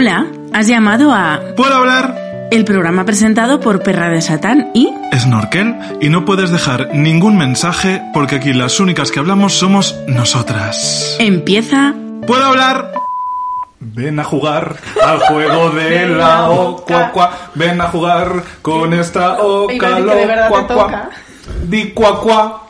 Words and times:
Hola, 0.00 0.28
has 0.52 0.68
llamado 0.68 1.12
a 1.12 1.40
¿Puedo 1.56 1.74
hablar? 1.74 2.14
el 2.52 2.64
programa 2.64 3.04
presentado 3.04 3.58
por 3.58 3.82
Perra 3.82 4.08
de 4.08 4.22
Satán 4.22 4.70
y 4.72 4.88
Snorkel 5.12 5.74
y 6.00 6.08
no 6.08 6.24
puedes 6.24 6.52
dejar 6.52 6.90
ningún 6.94 7.36
mensaje 7.36 8.00
porque 8.14 8.36
aquí 8.36 8.52
las 8.52 8.78
únicas 8.78 9.10
que 9.10 9.18
hablamos 9.18 9.54
somos 9.54 9.96
nosotras. 10.06 11.16
empieza 11.18 11.94
¿Puedo 12.28 12.44
hablar? 12.44 12.92
Ven 13.80 14.20
a 14.20 14.22
jugar 14.22 14.76
al 15.04 15.18
juego 15.18 15.70
de 15.70 16.06
la 16.16 16.48
oca, 16.48 17.10
cua. 17.10 17.32
Ven 17.56 17.80
a 17.80 17.88
jugar 17.88 18.44
con 18.62 18.94
esta 18.94 19.42
oca, 19.42 19.98
lo, 19.98 20.12
te 20.12 20.26
cua, 20.48 20.66
toca. 20.68 20.86
cua. 20.86 21.10
Di 21.64 21.90
cua, 21.90 22.20
cua. 22.20 22.67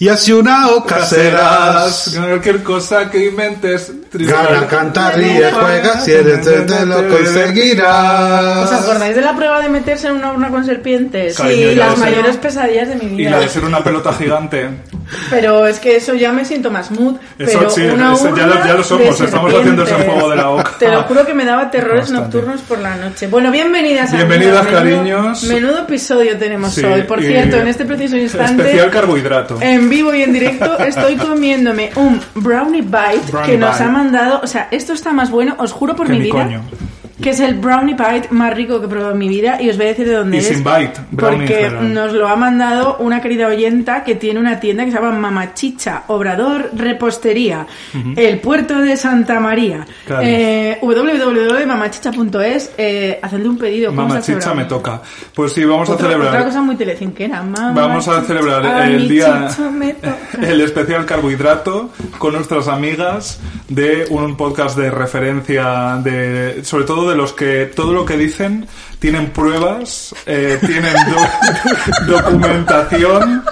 Y 0.00 0.08
así 0.08 0.32
una 0.32 0.68
oca 0.68 1.04
serás. 1.04 2.14
Cualquier 2.16 2.62
cosa 2.62 3.10
que 3.10 3.26
inventes. 3.26 3.90
Gana, 4.12 4.66
canta, 4.66 5.10
ríe, 5.10 5.50
juega, 5.52 6.00
si 6.00 6.12
eres 6.12 6.42
de 6.44 6.60
te 6.62 6.86
lo 6.86 7.06
conseguirás. 7.08 8.70
¿Os 8.70 8.72
acordáis 8.72 9.14
de 9.14 9.20
la 9.20 9.34
prueba 9.36 9.60
de 9.60 9.68
meterse 9.68 10.06
en 10.08 10.14
una 10.14 10.32
urna 10.32 10.48
con 10.48 10.64
serpientes? 10.64 11.36
Cariño, 11.36 11.68
sí, 11.70 11.74
las 11.74 11.94
sé. 11.94 12.00
mayores 12.00 12.36
pesadillas 12.38 12.88
de 12.88 12.94
mi 12.96 13.04
Y 13.12 13.16
vida. 13.16 13.30
la 13.32 13.40
de 13.40 13.48
ser 13.48 13.64
una 13.64 13.84
pelota 13.84 14.12
gigante. 14.14 14.68
Pero 15.30 15.66
es 15.66 15.78
que 15.78 15.96
eso 15.96 16.14
ya 16.14 16.32
me 16.32 16.44
siento 16.44 16.70
más 16.70 16.90
mood. 16.90 17.16
Eso 17.38 17.58
pero 17.58 17.70
sí, 17.70 17.82
una 17.82 18.12
eso 18.14 18.34
ya 18.36 18.46
lo- 18.46 18.52
urna 18.54 18.66
ya 18.66 18.74
lo 18.74 18.84
somos, 18.84 19.20
estamos 19.20 19.54
haciendo 19.54 19.82
ese 19.82 19.94
juego 19.94 20.30
de 20.30 20.36
la 20.36 20.50
oca. 20.50 20.72
Te 20.78 20.88
lo 20.88 21.02
juro 21.02 21.26
que 21.26 21.34
me 21.34 21.44
daba 21.44 21.70
terrores 21.70 22.00
Bastante. 22.10 22.22
nocturnos 22.22 22.60
por 22.62 22.78
la 22.78 22.96
noche. 22.96 23.26
Bueno, 23.26 23.50
bienvenidas 23.50 24.12
Bienvenidas, 24.12 24.58
amigas. 24.66 24.82
Menudo- 24.84 25.02
cariños. 25.02 25.42
Menudo 25.44 25.78
episodio 25.80 26.36
tenemos 26.38 26.72
Sí, 26.74 26.84
hoy. 26.84 27.02
Por 27.02 27.22
y- 27.22 27.26
cierto, 27.26 27.56
en 27.58 27.68
este 27.68 27.84
preciso 27.84 28.16
instante. 28.16 28.62
Especial 28.62 28.90
carbohidrato. 28.90 29.58
En 29.88 29.90
vivo 29.90 30.14
y 30.14 30.22
en 30.22 30.34
directo 30.34 30.78
estoy 30.84 31.16
comiéndome 31.16 31.90
un 31.96 32.20
brownie 32.34 32.82
bite 32.82 33.30
Brownie 33.32 33.52
que 33.52 33.58
nos 33.58 33.72
bite. 33.72 33.84
ha 33.84 33.88
mandado. 33.88 34.40
O 34.42 34.46
sea, 34.46 34.68
esto 34.70 34.92
está 34.92 35.12
más 35.14 35.30
bueno, 35.30 35.54
os 35.58 35.72
juro 35.72 35.96
por 35.96 36.06
mi 36.10 36.18
mi 36.18 36.24
vida. 36.24 36.44
coño. 36.44 36.60
Que 37.20 37.30
es 37.30 37.40
el 37.40 37.54
brownie 37.54 37.94
bite 37.94 38.28
más 38.30 38.54
rico 38.54 38.78
que 38.78 38.86
he 38.86 38.88
probado 38.88 39.12
en 39.12 39.18
mi 39.18 39.28
vida 39.28 39.60
y 39.60 39.68
os 39.70 39.76
voy 39.76 39.86
a 39.86 39.88
decir 39.88 40.06
de 40.06 40.14
dónde 40.14 40.36
Y 40.36 40.40
es. 40.40 40.50
en 40.50 40.64
porque 41.16 41.70
nos 41.80 42.12
lo 42.12 42.28
ha 42.28 42.36
mandado 42.36 42.96
una 42.98 43.20
querida 43.20 43.48
oyenta 43.48 44.04
que 44.04 44.14
tiene 44.14 44.38
una 44.38 44.60
tienda 44.60 44.84
que 44.84 44.90
se 44.90 44.96
llama 44.98 45.18
Mamachicha, 45.18 46.04
Obrador 46.08 46.70
Repostería, 46.74 47.66
el 48.16 48.38
puerto 48.40 48.78
de 48.78 48.96
Santa 48.96 49.40
María. 49.40 49.86
Claro. 50.06 50.22
Eh, 50.24 50.78
www.mamachicha.es, 50.80 52.72
eh, 52.78 53.18
hacedle 53.22 53.48
un 53.48 53.58
pedido. 53.58 53.94
¿cómo 53.94 54.10
se 54.12 54.18
hace 54.18 54.32
Mamachicha 54.32 54.54
me 54.54 54.64
toca. 54.64 55.02
Pues 55.34 55.52
sí, 55.52 55.64
vamos 55.64 55.88
a 55.90 55.96
celebrar. 55.96 56.28
Otra 56.28 56.44
cosa 56.44 56.62
muy 56.62 56.76
telecinquera. 56.76 57.42
Vamos 57.74 58.06
a 58.08 58.22
celebrar 58.22 58.88
el 58.90 59.08
día, 59.08 59.48
el 60.42 60.60
especial 60.60 61.04
carbohidrato 61.04 61.90
con 62.18 62.34
nuestras 62.34 62.68
amigas 62.68 63.40
de 63.68 64.06
un 64.10 64.36
podcast 64.36 64.76
de 64.76 64.90
referencia 64.90 65.98
de, 66.02 66.64
sobre 66.64 66.84
todo 66.84 67.07
de 67.08 67.16
los 67.16 67.32
que 67.32 67.66
todo 67.74 67.92
lo 67.92 68.04
que 68.04 68.16
dicen 68.16 68.66
tienen 68.98 69.30
pruebas, 69.30 70.14
eh, 70.26 70.58
tienen 70.60 70.92
do- 72.06 72.06
documentación, 72.20 73.44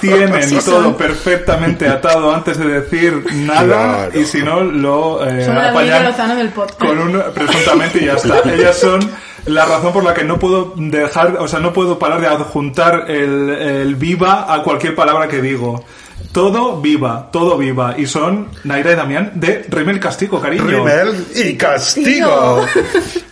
tienen 0.00 0.58
todo 0.64 0.96
perfectamente 0.96 1.88
atado 1.88 2.32
antes 2.34 2.58
de 2.58 2.66
decir 2.80 3.24
nada 3.34 3.62
Claro. 4.08 4.20
y 4.20 4.24
si 4.24 4.42
no 4.42 4.60
lo 4.62 5.26
eh, 5.28 5.46
apañan 5.46 6.36
del 6.36 6.48
podcast. 6.50 6.78
con 6.80 6.98
un 6.98 7.22
presuntamente 7.34 7.98
y 8.02 8.06
ya 8.06 8.14
está. 8.14 8.40
Ellas 8.52 8.78
son 8.78 9.00
la 9.46 9.64
razón 9.64 9.92
por 9.92 10.04
la 10.04 10.14
que 10.14 10.22
no 10.24 10.38
puedo 10.38 10.72
dejar, 10.76 11.36
o 11.38 11.48
sea, 11.48 11.58
no 11.58 11.72
puedo 11.72 11.98
parar 11.98 12.20
de 12.20 12.28
adjuntar 12.28 13.10
el, 13.10 13.50
el 13.50 13.96
viva 13.96 14.52
a 14.52 14.62
cualquier 14.62 14.94
palabra 14.94 15.26
que 15.28 15.40
digo. 15.42 15.84
Todo 16.32 16.80
viva, 16.80 17.28
todo 17.30 17.58
viva. 17.58 17.94
Y 17.98 18.06
son 18.06 18.48
Naira 18.64 18.92
y 18.92 18.94
Damián 18.96 19.32
de 19.34 19.66
Rimel 19.68 20.00
Castigo, 20.00 20.40
cariño. 20.40 20.64
Rimel 20.64 21.26
y 21.36 21.54
castigo. 21.56 22.66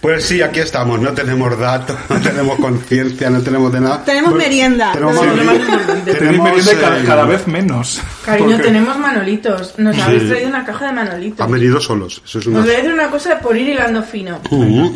Pues 0.00 0.25
sí, 0.25 0.41
aquí 0.41 0.61
estamos. 0.61 0.99
No 0.99 1.12
tenemos 1.12 1.59
datos, 1.59 1.94
no 2.09 2.19
tenemos 2.22 2.59
conciencia, 2.59 3.28
no 3.28 3.43
tenemos 3.43 3.71
de 3.71 3.81
nada. 3.83 4.03
Tenemos 4.03 4.34
merienda. 4.34 4.93
Tenemos, 4.93 6.43
merienda 6.43 6.72
cada, 6.81 7.00
eh, 7.00 7.05
cada 7.06 7.25
vez 7.27 7.47
menos. 7.47 8.00
Cariño, 8.25 8.49
Porque- 8.53 8.62
tenemos 8.62 8.99
manolitos. 8.99 9.75
Nos 9.78 9.99
habéis 9.99 10.27
traído 10.28 10.49
una 10.49 10.65
caja 10.65 10.87
de 10.87 10.93
manolitos. 10.93 11.41
Han 11.41 11.53
venido 11.53 11.81
solos. 11.81 12.22
Eso 12.25 12.39
es 12.39 12.47
una. 12.47 12.60
Os 12.60 12.65
voy 12.65 12.75
a 12.75 12.77
decir 12.78 12.93
una 12.94 13.10
cosa 13.10 13.39
por 13.41 13.55
ir 13.59 13.69
hilando 13.69 14.03
fino. 14.03 14.41
Uh, 14.50 14.91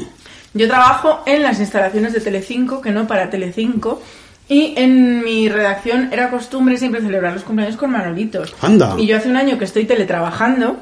Yo 0.55 0.69
trabajo 0.69 1.23
en 1.27 1.43
las 1.43 1.61
instalaciones 1.61 2.15
de 2.15 2.21
Telecinco, 2.21 2.81
que 2.81 2.91
no 2.91 3.07
para 3.07 3.29
Telecinco, 3.29 4.01
y 4.49 4.75
en 4.77 5.25
mi 5.25 5.49
redacción 5.49 6.11
era 6.13 6.31
costumbre 6.31 6.77
siempre 6.77 7.01
celebrar 7.01 7.33
los 7.33 7.45
cumpleaños 7.45 7.77
con 7.77 7.91
manolitos. 7.91 8.55
Anda. 8.61 8.95
Y 8.99 9.07
yo 9.07 9.17
hace 9.17 9.29
un 9.29 9.37
año 9.37 9.59
que 9.59 9.65
estoy 9.65 9.87
teletrabajando, 9.87 10.77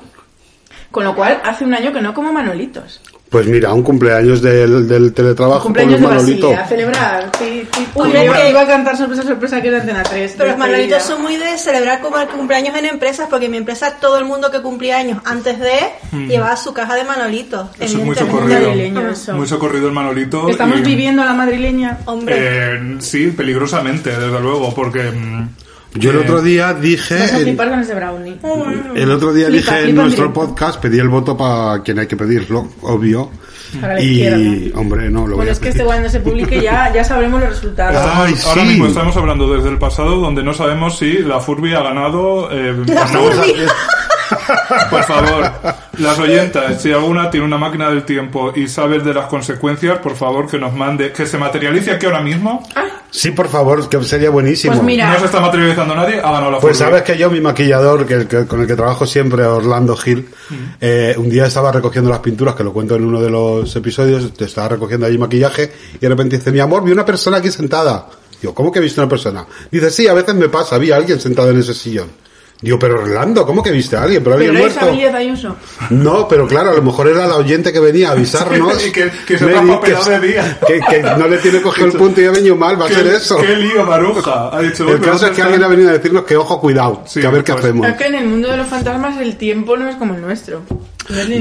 con 0.90 1.04
lo 1.04 1.14
cual 1.14 1.40
hace 1.44 1.64
un 1.64 1.74
año 1.74 1.92
que 1.92 2.00
no 2.00 2.12
como 2.14 2.32
manolitos. 2.32 3.00
Pues 3.32 3.46
mira, 3.46 3.72
un 3.72 3.82
cumpleaños 3.82 4.42
del, 4.42 4.86
del 4.86 5.14
teletrabajo 5.14 5.62
cumpleaños 5.64 5.94
con 5.94 6.02
de 6.02 6.06
un 6.06 6.14
manolito. 6.16 6.52
A 6.54 6.66
celebrar. 6.66 7.30
Sí, 7.38 7.66
sí. 7.74 7.86
Uy, 7.94 8.08
Uy, 8.10 8.18
iba, 8.24 8.36
que- 8.36 8.50
iba 8.50 8.60
a 8.60 8.66
cantar 8.66 8.94
sorpresa, 8.96 9.22
sorpresa, 9.22 9.62
que 9.62 9.68
era 9.68 9.80
Antena 9.80 10.02
3. 10.02 10.34
Pero 10.36 10.50
los 10.50 10.58
manolitos 10.58 11.02
son 11.02 11.22
muy 11.22 11.36
de 11.36 11.56
celebrar 11.56 12.00
como 12.02 12.18
el 12.18 12.28
cumpleaños 12.28 12.76
en 12.76 12.84
empresas, 12.84 13.28
porque 13.30 13.46
en 13.46 13.52
mi 13.52 13.56
empresa 13.56 13.96
todo 14.00 14.18
el 14.18 14.26
mundo 14.26 14.50
que 14.50 14.60
cumplía 14.60 14.98
años 14.98 15.22
antes 15.24 15.58
de 15.58 15.78
llevaba 16.28 16.56
su 16.56 16.74
caja 16.74 16.94
de 16.94 17.04
manolitos. 17.04 17.68
Eso 17.80 17.98
es 17.98 18.04
muy 18.04 18.14
socorrido. 18.14 18.60
madrileño, 18.68 19.08
eso. 19.08 19.32
Muy 19.32 19.46
socorrido 19.48 19.86
el 19.88 19.94
Manolito. 19.94 20.50
Estamos 20.50 20.80
y- 20.80 20.82
viviendo 20.82 21.22
a 21.22 21.24
la 21.24 21.32
madrileña. 21.32 22.00
Hombre, 22.04 22.34
Eh, 22.38 22.96
sí, 23.00 23.28
peligrosamente, 23.28 24.10
desde 24.10 24.40
luego, 24.40 24.74
porque... 24.74 25.10
Yo 25.94 26.10
el 26.10 26.16
eh, 26.16 26.20
otro 26.20 26.40
día 26.42 26.72
dije. 26.74 27.18
Vas 27.18 27.32
a 27.32 27.36
en- 27.38 27.42
flipar 27.44 27.70
con 27.70 27.80
ese 27.80 27.94
brownie. 27.94 28.38
El 28.94 29.10
otro 29.10 29.32
día 29.32 29.46
Flipa, 29.48 29.56
dije 29.60 29.70
en 29.78 29.84
flipa 29.84 29.88
en 29.90 29.94
nuestro 29.96 30.24
directo. 30.28 30.46
podcast, 30.48 30.80
pedí 30.80 30.98
el 30.98 31.08
voto 31.08 31.36
para 31.36 31.82
quien 31.82 31.98
hay 31.98 32.06
que 32.06 32.16
pedirlo, 32.16 32.68
obvio. 32.82 33.30
Para 33.80 33.94
la 33.94 34.02
y, 34.02 34.06
izquierda. 34.22 34.78
hombre, 34.80 35.10
no, 35.10 35.20
lo 35.20 35.28
voy 35.28 35.36
Bueno, 35.36 35.50
a 35.50 35.52
es 35.52 35.58
que 35.58 35.62
pedir. 35.64 35.76
este 35.76 35.84
cuando 35.86 36.08
se 36.10 36.20
publique 36.20 36.60
ya, 36.62 36.92
ya 36.92 37.02
sabremos 37.04 37.40
los 37.40 37.48
resultados. 37.50 37.96
Ay, 38.14 38.34
ahora 38.46 38.62
sí. 38.62 38.68
mismo 38.68 38.86
estamos 38.86 39.16
hablando 39.16 39.50
desde 39.54 39.70
el 39.70 39.78
pasado 39.78 40.16
donde 40.20 40.42
no 40.42 40.52
sabemos 40.52 40.98
si 40.98 41.18
la 41.20 41.40
Furby 41.40 41.72
ha 41.74 41.82
ganado. 41.82 42.50
eh, 42.52 42.74
La 42.88 43.06
Furby. 43.06 43.54
Por 44.90 45.02
favor, 45.04 45.50
las 45.98 46.18
oyentas, 46.18 46.80
si 46.82 46.92
alguna 46.92 47.30
tiene 47.30 47.46
una 47.46 47.58
máquina 47.58 47.88
del 47.90 48.04
tiempo 48.04 48.52
y 48.54 48.68
sabes 48.68 49.04
de 49.04 49.14
las 49.14 49.26
consecuencias, 49.26 49.98
por 49.98 50.16
favor 50.16 50.48
que 50.50 50.58
nos 50.58 50.72
mande, 50.74 51.12
que 51.12 51.26
se 51.26 51.38
materialice 51.38 51.90
aquí 51.92 52.06
ahora 52.06 52.20
mismo. 52.20 52.66
Sí, 53.10 53.30
por 53.32 53.48
favor, 53.48 53.88
que 53.88 54.02
sería 54.04 54.30
buenísimo. 54.30 54.72
Pues 54.72 54.84
mira, 54.84 55.12
No 55.12 55.18
se 55.18 55.26
está 55.26 55.40
materializando 55.40 55.94
nadie, 55.94 56.18
ha 56.18 56.22
ganado 56.32 56.50
la 56.52 56.60
Pues 56.60 56.78
sabes 56.78 57.02
que 57.02 57.18
yo, 57.18 57.30
mi 57.30 57.40
maquillador, 57.40 58.06
que, 58.06 58.26
que- 58.26 58.46
con 58.46 58.60
el 58.62 58.66
que 58.66 58.74
trabajo 58.74 59.06
siempre, 59.06 59.44
Orlando 59.44 59.94
Gil, 59.96 60.28
eh, 60.80 61.14
un 61.18 61.28
día 61.28 61.46
estaba 61.46 61.70
recogiendo 61.72 62.10
las 62.10 62.20
pinturas, 62.20 62.54
que 62.54 62.64
lo 62.64 62.72
cuento 62.72 62.96
en 62.96 63.04
uno 63.04 63.20
de 63.20 63.30
los 63.30 63.74
episodios, 63.76 64.32
te 64.32 64.46
estaba 64.46 64.68
recogiendo 64.70 65.06
ahí 65.06 65.18
maquillaje, 65.18 65.70
y 65.94 65.98
de 65.98 66.08
repente 66.08 66.38
dice, 66.38 66.50
mi 66.52 66.60
amor, 66.60 66.82
vi 66.84 66.92
una 66.92 67.04
persona 67.04 67.36
aquí 67.36 67.50
sentada. 67.50 68.06
Digo, 68.40 68.54
¿cómo 68.54 68.72
que 68.72 68.78
he 68.78 68.82
visto 68.82 69.00
una 69.00 69.08
persona? 69.08 69.46
Dice, 69.70 69.90
sí, 69.90 70.08
a 70.08 70.14
veces 70.14 70.34
me 70.34 70.48
pasa, 70.48 70.76
vi 70.78 70.90
a 70.90 70.96
alguien 70.96 71.20
sentado 71.20 71.50
en 71.50 71.58
ese 71.60 71.74
sillón. 71.74 72.08
Digo, 72.62 72.78
pero 72.78 73.00
Orlando, 73.02 73.44
¿cómo 73.44 73.60
que 73.62 73.70
viste 73.72 73.96
a 73.96 74.04
alguien? 74.04 74.22
¿Pero 74.22 74.36
pero 74.36 74.50
alguien 74.52 74.70
era 74.72 74.80
muerto? 75.10 75.16
Ayuso. 75.18 75.56
No, 75.90 76.28
pero 76.28 76.46
claro, 76.46 76.70
a 76.70 76.74
lo 76.74 76.82
mejor 76.82 77.08
era 77.08 77.26
la 77.26 77.34
oyente 77.36 77.72
que 77.72 77.80
venía 77.80 78.10
a 78.10 78.12
avisarnos. 78.12 78.80
Sí, 78.80 78.88
y 78.88 78.92
que- 78.92 79.10
que 79.26 79.36
se 79.36 79.44
Mary, 79.46 79.66
traspapeló 79.80 80.04
de 80.20 80.26
día. 80.28 80.58
Que, 80.66 80.80
que 80.80 81.02
no 81.02 81.26
le 81.28 81.38
tiene 81.38 81.60
cogido 81.60 81.86
el 81.88 81.92
punto 81.94 82.20
y 82.20 82.26
ha 82.26 82.30
venido 82.30 82.54
mal, 82.56 82.80
va 82.80 82.86
a 82.86 82.88
¿Qué, 82.88 82.94
ser 82.94 83.06
eso. 83.08 83.36
qué 83.38 83.56
lío, 83.56 83.84
Maruja. 83.84 84.56
Ha 84.56 84.60
dicho, 84.60 84.84
El 84.88 84.94
"Uy, 84.94 85.00
caso 85.00 85.14
es 85.14 85.20
¿dónde 85.22 85.36
que 85.36 85.42
alguien 85.42 85.60
ha 85.62 85.64
está?". 85.64 85.68
venido 85.74 85.90
a 85.90 85.92
decirnos 85.94 86.24
que 86.24 86.36
ojo, 86.36 86.60
cuidado, 86.60 87.02
Sí, 87.04 87.20
que 87.20 87.26
a 87.26 87.30
ver 87.30 87.42
qué 87.44 87.52
hacemos. 87.52 87.86
Es 87.86 87.96
que 87.96 88.06
en 88.06 88.14
el 88.14 88.26
mundo 88.28 88.48
de 88.48 88.56
los 88.56 88.66
fantasmas 88.68 89.20
el 89.20 89.36
tiempo 89.36 89.76
no 89.76 89.88
es 89.88 89.96
como 89.96 90.14
el 90.14 90.20
nuestro. 90.20 90.62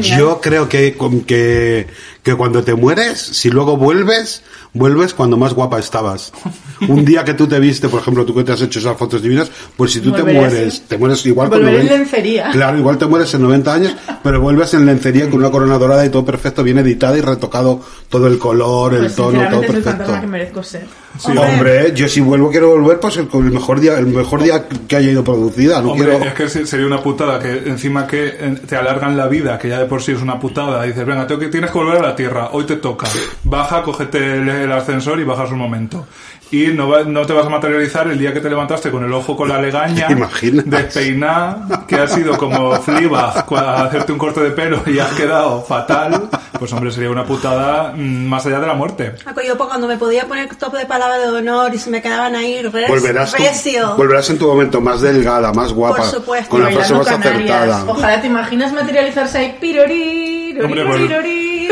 Yo 0.02 0.42
creo 0.42 0.68
que, 0.68 0.96
con- 0.98 1.22
que, 1.22 1.88
que 2.24 2.36
cuando 2.36 2.64
te 2.64 2.74
mueres, 2.76 3.20
si 3.20 3.50
luego 3.50 3.78
vuelves, 3.78 4.42
vuelves 4.74 5.14
cuando 5.14 5.38
más 5.38 5.54
guapa 5.54 5.80
estabas. 5.80 6.32
Un 6.88 7.06
día 7.06 7.24
que 7.24 7.36
tú 7.36 7.48
te 7.48 7.60
viste, 7.60 7.88
por 7.90 8.02
ejemplo, 8.02 8.26
tú 8.26 8.34
que 8.34 8.44
te 8.44 8.52
has 8.52 8.62
hecho 8.62 8.80
esas 8.80 8.98
fotos 8.98 9.22
divinas, 9.22 9.52
pues 9.78 9.92
si 9.92 10.00
tú 10.02 10.12
te 10.12 10.24
mueres, 10.24 10.68
así. 10.76 10.84
te 10.88 10.98
mueres 10.98 11.24
igual 11.28 11.50
con 11.50 11.60
Volveré 11.60 11.82
en 11.82 11.86
90 11.88 11.98
lencería. 12.04 12.50
Claro, 12.52 12.78
igual 12.80 12.98
te 12.98 13.06
mueres 13.06 13.32
en 13.36 13.42
90 13.44 13.74
años, 13.74 13.96
pero 14.24 14.42
vuelves 14.42 14.74
en 14.74 14.86
lencería 14.88 15.30
con 15.30 15.40
una 15.40 15.52
corona 15.52 15.78
dorada 15.78 16.04
y 16.06 16.10
todo 16.10 16.26
perfecto, 16.26 16.64
bien 16.64 16.80
editada 16.80 17.18
y 17.18 17.22
retocado 17.22 17.82
todo 18.10 18.26
el 18.28 18.40
color, 18.40 18.94
el 18.96 19.02
Pues 19.02 19.16
tono, 19.16 19.32
todo 19.50 19.62
sinceramente 19.62 19.68
es 19.68 19.76
el 19.78 19.84
perfecto. 19.84 20.22
que 20.22 20.28
merezco 20.28 20.64
ser. 20.64 20.86
Sí, 21.20 21.32
Hombre, 21.38 21.92
yo 21.94 22.08
si 22.08 22.22
vuelvo 22.22 22.50
quiero 22.50 22.70
volver 22.70 23.00
pues 23.00 23.18
el- 23.18 23.28
con 23.28 23.46
el 23.46 23.52
mejor 23.52 23.80
día, 23.80 23.98
el 24.00 24.08
mejor 24.08 24.42
día 24.42 24.66
que 24.88 24.96
haya 24.96 25.12
ido 25.12 25.24
producida. 25.24 25.82
No 25.82 25.92
Hombre, 25.92 26.10
quiero. 26.10 26.26
es 26.26 26.34
que 26.34 26.50
se- 26.50 26.66
sería 26.66 26.86
una 26.88 27.02
putada 27.04 27.38
que 27.40 27.70
encima 27.70 28.08
que 28.08 28.30
te 28.68 28.76
alargan 28.76 29.18
la 29.18 29.28
vida, 29.28 29.60
que 29.60 29.70
ya 29.70 29.80
de 29.80 29.86
por 29.86 30.02
sí 30.02 30.14
es 30.14 30.22
una 30.22 30.40
putada, 30.40 30.84
dices, 30.84 31.06
venga, 31.06 31.28
tengo 31.28 31.40
que, 31.42 31.48
tienes 31.50 31.70
que 31.70 31.78
volver 31.78 31.98
a 31.98 32.02
la 32.02 32.16
Tierra, 32.16 32.50
hoy 32.54 32.66
te 32.66 32.78
toca, 32.78 33.08
baja, 33.44 33.84
cógete 33.84 34.18
el, 34.18 34.50
el 34.50 34.72
ascensor 34.72 35.20
y 35.20 35.24
bajas 35.24 35.52
un 35.52 35.58
momento. 35.60 36.08
Y 36.52 36.68
no, 36.68 36.90
va- 36.90 37.04
no 37.04 37.26
te 37.26 37.32
vas 37.32 37.46
a 37.46 37.50
materializar 37.50 38.08
el 38.08 38.20
día 38.20 38.34
que 38.34 38.42
te 38.42 38.50
levantaste 38.50 38.92
con 38.92 39.04
el 39.06 39.14
ojo 39.14 39.38
con 39.38 39.48
la 39.48 39.58
legaña, 39.62 40.08
despeinada, 40.66 41.86
que 41.88 41.96
ha 41.96 42.08
sido 42.08 42.38
como 42.38 42.74
Fleabag 42.82 43.46
hacerte 43.54 44.12
un 44.12 44.18
corte 44.18 44.42
de 44.42 44.52
pelo 44.52 44.82
y 44.86 45.00
has 45.00 45.12
quedado 45.14 45.62
fatal, 45.64 46.30
pues 46.60 46.72
hombre, 46.74 46.92
sería 46.92 47.10
una 47.10 47.24
putada 47.26 47.94
mm, 47.96 48.26
más 48.28 48.46
allá 48.46 48.60
de 48.60 48.68
la 48.68 48.74
muerte. 48.74 49.14
Yo 49.48 49.58
cuando 49.58 49.88
me 49.88 49.98
podía 49.98 50.28
poner 50.28 50.54
top 50.56 50.74
de 50.78 50.86
palabra 50.86 51.20
de 51.20 51.28
honor 51.30 51.74
y 51.74 51.78
se 51.78 51.90
me 51.90 52.02
quedaban 52.02 52.36
ahí 52.36 52.62
res, 52.64 52.88
Volverás, 52.90 53.32
recio. 53.34 53.96
volverás 53.96 54.30
en 54.30 54.38
tu 54.38 54.48
momento 54.48 54.82
más 54.82 55.02
delgada, 55.02 55.52
más 55.54 55.72
guapa, 55.74 55.98
Por 55.98 56.06
supuesto. 56.06 56.50
con 56.50 56.62
la 56.64 56.70
frase 56.72 56.94
más 56.94 57.08
Canarias. 57.08 57.52
acertada. 57.60 57.84
Ojalá 57.92 58.22
te 58.22 58.28
imaginas 58.28 58.74
materializarse 58.74 59.38
ahí, 59.38 59.58
pirori, 59.60 60.56
pues- 60.60 60.70
rori, 60.86 61.08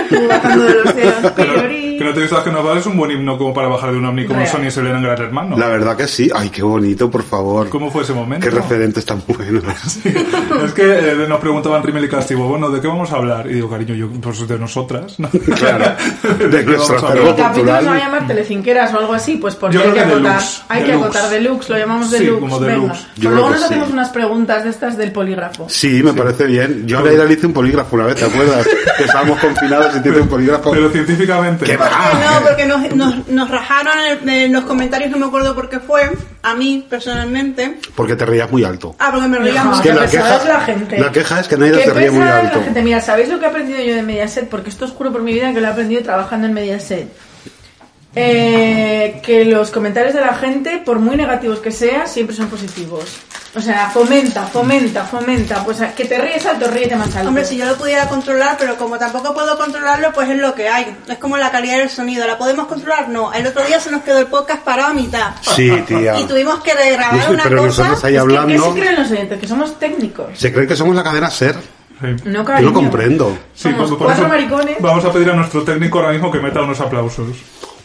tú 0.10 0.28
bajando 0.28 0.64
de 0.66 0.74
los 0.84 0.94
cielos, 0.94 1.14
Pero, 1.36 1.54
pirori. 1.54 1.98
que 1.98 2.04
no 2.04 2.14
te 2.14 2.22
digas 2.22 2.44
que 2.44 2.52
no 2.52 2.64
vale, 2.64 2.80
es 2.80 2.86
un 2.86 2.98
buen 2.98 3.12
himno 3.12 3.38
como 3.38 3.54
para 3.54 3.68
bajar 3.68 3.92
de 3.92 3.98
un 3.98 4.06
ovni 4.06 4.26
como 4.26 4.40
Real. 4.40 4.52
Sonia 4.52 4.68
y 4.68 4.72
Selena 4.72 4.98
en 4.98 5.04
Gran 5.04 5.22
Hermano. 5.22 5.58
La 5.58 5.68
verdad 5.68 5.96
que 5.98 6.08
sí. 6.08 6.30
Ay, 6.34 6.50
qué 6.50 6.62
bonito, 6.64 7.10
por 7.10 7.24
favor. 7.24 7.70
¿Cómo 7.70 7.92
fue 7.92 8.04
ese 8.04 8.14
momento? 8.14 8.46
Qué 8.48 8.52
referentes 8.56 9.06
tan 9.06 9.22
buenos. 9.28 9.64
Es 10.66 10.74
que 10.74 10.84
eh, 10.84 11.26
nos 11.28 11.40
preguntaban 11.40 11.82
Rimmel 11.84 12.06
y 12.06 12.10
Castigo, 12.10 12.48
bueno, 12.48 12.70
¿de 12.70 12.82
qué 12.82 12.88
vamos 12.88 13.12
a 13.12 13.16
hablar? 13.18 13.48
Y 13.50 13.54
digo, 13.56 13.70
cariño, 13.70 13.94
yo, 13.96 14.10
pues 14.22 14.48
de 14.48 14.60
nosotras, 14.60 15.20
¿no? 15.20 15.30
Claro. 15.56 15.86
De 16.50 16.60
qué 16.66 16.72
nuestro 16.72 16.96
vamos 16.96 17.04
a 17.10 17.14
El 17.14 17.20
acervo 17.20 17.36
capítulo 17.36 17.38
se 17.38 17.42
va 17.42 17.48
a 17.48 17.54
cultural. 17.80 18.00
llamar 18.00 18.28
Telecinqueras 18.28 18.94
o 18.94 19.00
algo 19.00 19.14
así, 19.14 19.36
pues 19.38 19.56
porque 19.56 19.76
Yo 19.78 19.82
hay 19.84 19.88
que 19.90 19.94
que 19.96 20.00
acotar. 20.02 20.22
deluxe, 20.24 20.62
hay 20.70 20.84
que 20.84 20.92
acotar 20.94 21.30
deluxe, 21.30 21.70
lo 21.70 21.78
llamamos 21.78 22.10
Sí, 22.10 22.20
deluxe. 22.20 22.40
como 22.40 22.60
Venga. 22.60 22.74
deluxe. 22.74 23.00
Yo 23.00 23.30
Pues 23.30 23.34
luego 23.34 23.50
nos 23.50 23.60
sí. 23.60 23.66
hacemos 23.66 23.90
unas 23.90 24.10
preguntas 24.10 24.64
de 24.64 24.70
estas 24.70 24.98
del 24.98 25.12
polígrafo. 25.12 25.66
Sí, 25.70 26.02
me 26.04 26.14
parece 26.14 26.46
bien. 26.46 26.84
Yo 26.88 27.00
a 27.00 27.04
Leila 27.04 27.26
le 27.26 27.34
hice 27.34 27.48
un 27.48 27.54
polígrafo 27.54 27.96
una 27.96 28.06
vez, 28.06 28.16
¿te 28.16 28.26
acuerdas? 28.26 28.68
Que 28.98 29.04
estábamos 29.04 29.40
confinados 29.40 29.94
te 30.04 30.10
un 30.12 30.28
polígrafo. 30.28 30.72
Pero 30.72 30.90
científicamente. 30.90 31.66
¿Qué 31.66 31.78
¿Por 31.78 31.88
va? 31.88 32.12
qué 32.12 32.26
no? 32.26 32.46
Porque 32.48 32.66
nos, 32.66 32.96
nos, 32.96 33.28
nos 33.28 33.50
rajaron 33.50 33.94
en, 34.24 34.30
en 34.30 34.54
los 34.54 34.64
comentarios, 34.66 35.10
no 35.12 35.18
me 35.18 35.26
acuerdo 35.26 35.56
por 35.56 35.70
qué 35.70 35.80
fue, 35.80 36.10
a 36.44 36.56
mí 36.56 36.86
personalmente. 36.90 37.80
Porque 37.96 38.16
te 38.16 38.26
reías 38.26 38.50
muy 38.52 38.64
alto. 38.64 38.96
Ah, 39.00 39.10
porque 39.12 39.28
me 39.28 39.38
reía 39.38 39.64
que 39.84 39.94
la 39.94 40.02
pesada 40.02 40.08
queja- 40.08 40.38
es 40.38 40.46
la 40.48 40.60
gente. 40.62 41.00
la 41.00 41.12
queja 41.12 41.40
es 41.40 41.48
que 41.48 41.58
nadie 41.58 41.84
se 41.84 41.94
ríe 41.94 42.12
muy 42.12 42.24
alto. 42.28 42.58
La 42.60 42.64
gente. 42.66 42.82
Mira, 42.82 43.02
¿sabéis 43.02 43.30
lo 43.30 43.40
que 43.40 43.46
he 43.46 43.50
aprendido 43.50 43.80
yo 43.82 43.96
de 43.96 44.04
Mediaset? 44.04 44.50
Porque 44.50 44.70
esto 44.70 44.86
os 44.86 44.92
juro 44.92 45.12
por 45.12 45.22
mi 45.22 45.34
vida 45.34 45.54
que 45.54 45.62
lo 45.62 45.68
he 45.68 45.72
aprendido 45.72 46.02
trabajando 46.04 46.48
en 46.48 46.54
Mediaset. 46.54 47.08
Eh, 48.16 49.22
que 49.24 49.46
los 49.46 49.70
comentarios 49.70 50.14
de 50.16 50.22
la 50.22 50.34
gente, 50.34 50.82
por 50.84 51.00
muy 51.00 51.16
negativos 51.16 51.60
que 51.60 51.72
sean, 51.72 52.08
siempre 52.08 52.36
son 52.36 52.48
positivos. 52.48 53.04
O 53.56 53.62
sea, 53.62 53.90
fomenta, 53.90 54.46
fomenta, 54.48 55.04
fomenta. 55.06 55.64
Pues 55.64 55.78
que 55.96 56.06
te 56.06 56.18
ríes 56.20 56.46
alto, 56.46 56.68
ríete 56.70 56.96
más 56.96 57.16
alto. 57.16 57.28
Hombre, 57.30 57.46
si 57.46 57.58
yo 57.58 57.66
lo 57.66 57.76
pudiera 57.76 58.08
controlar, 58.08 58.58
pero 58.60 58.76
como 58.78 58.98
tampoco 58.98 59.34
puedo 59.34 59.58
controlarlo, 59.58 60.12
pues 60.14 60.30
es 60.30 60.38
lo 60.38 60.54
que 60.54 60.68
hay. 60.70 60.96
Es 61.08 61.18
como 61.18 61.38
la 61.38 61.50
calidad 61.52 61.78
del 61.78 61.90
sonido. 61.90 62.26
¿La 62.28 62.38
podemos 62.38 62.68
controlar? 62.68 63.10
No. 63.10 63.32
El 63.34 63.46
otro 63.48 63.64
día 63.66 63.80
se 63.80 63.90
nos 63.92 64.02
quedó 64.04 64.20
el 64.20 64.28
podcast 64.28 64.64
parado 64.64 64.90
a 64.90 64.94
mitad. 64.94 65.32
Sí, 65.42 65.72
tía. 65.88 66.20
Y 66.20 66.26
tuvimos 66.26 66.62
que 66.62 66.74
regrabar 66.74 67.16
No 67.16 67.24
sé, 67.24 67.32
una 67.32 67.44
pero 67.44 67.58
cosa. 67.58 67.84
nosotros 67.84 68.04
ahí 68.06 68.16
Es 68.16 68.22
que, 68.22 68.28
¿Qué 68.28 68.38
hablando, 68.38 68.66
se 68.74 68.80
creen 68.80 68.96
los 69.00 69.12
oyentes? 69.12 69.40
Que 69.40 69.48
somos 69.48 69.80
técnicos. 69.80 70.28
se 70.38 70.54
creen 70.54 70.68
que 70.68 70.76
somos 70.76 70.96
la 70.96 71.04
cadena 71.04 71.30
SER. 71.32 71.56
Sí. 71.56 72.08
No, 72.26 72.40
Yo 72.40 72.46
cariño. 72.46 72.70
no 72.70 72.74
comprendo. 72.74 73.38
Sí, 73.54 73.70
por 73.70 73.98
cuatro 73.98 74.12
eso 74.16 74.28
maricones. 74.28 74.78
Vamos 74.80 75.04
a 75.06 75.12
pedir 75.12 75.30
a 75.32 75.34
nuestro 75.34 75.64
técnico 75.64 76.00
ahora 76.00 76.12
mismo 76.12 76.32
que 76.32 76.40
meta 76.40 76.62
unos 76.62 76.80
aplausos. 76.80 77.28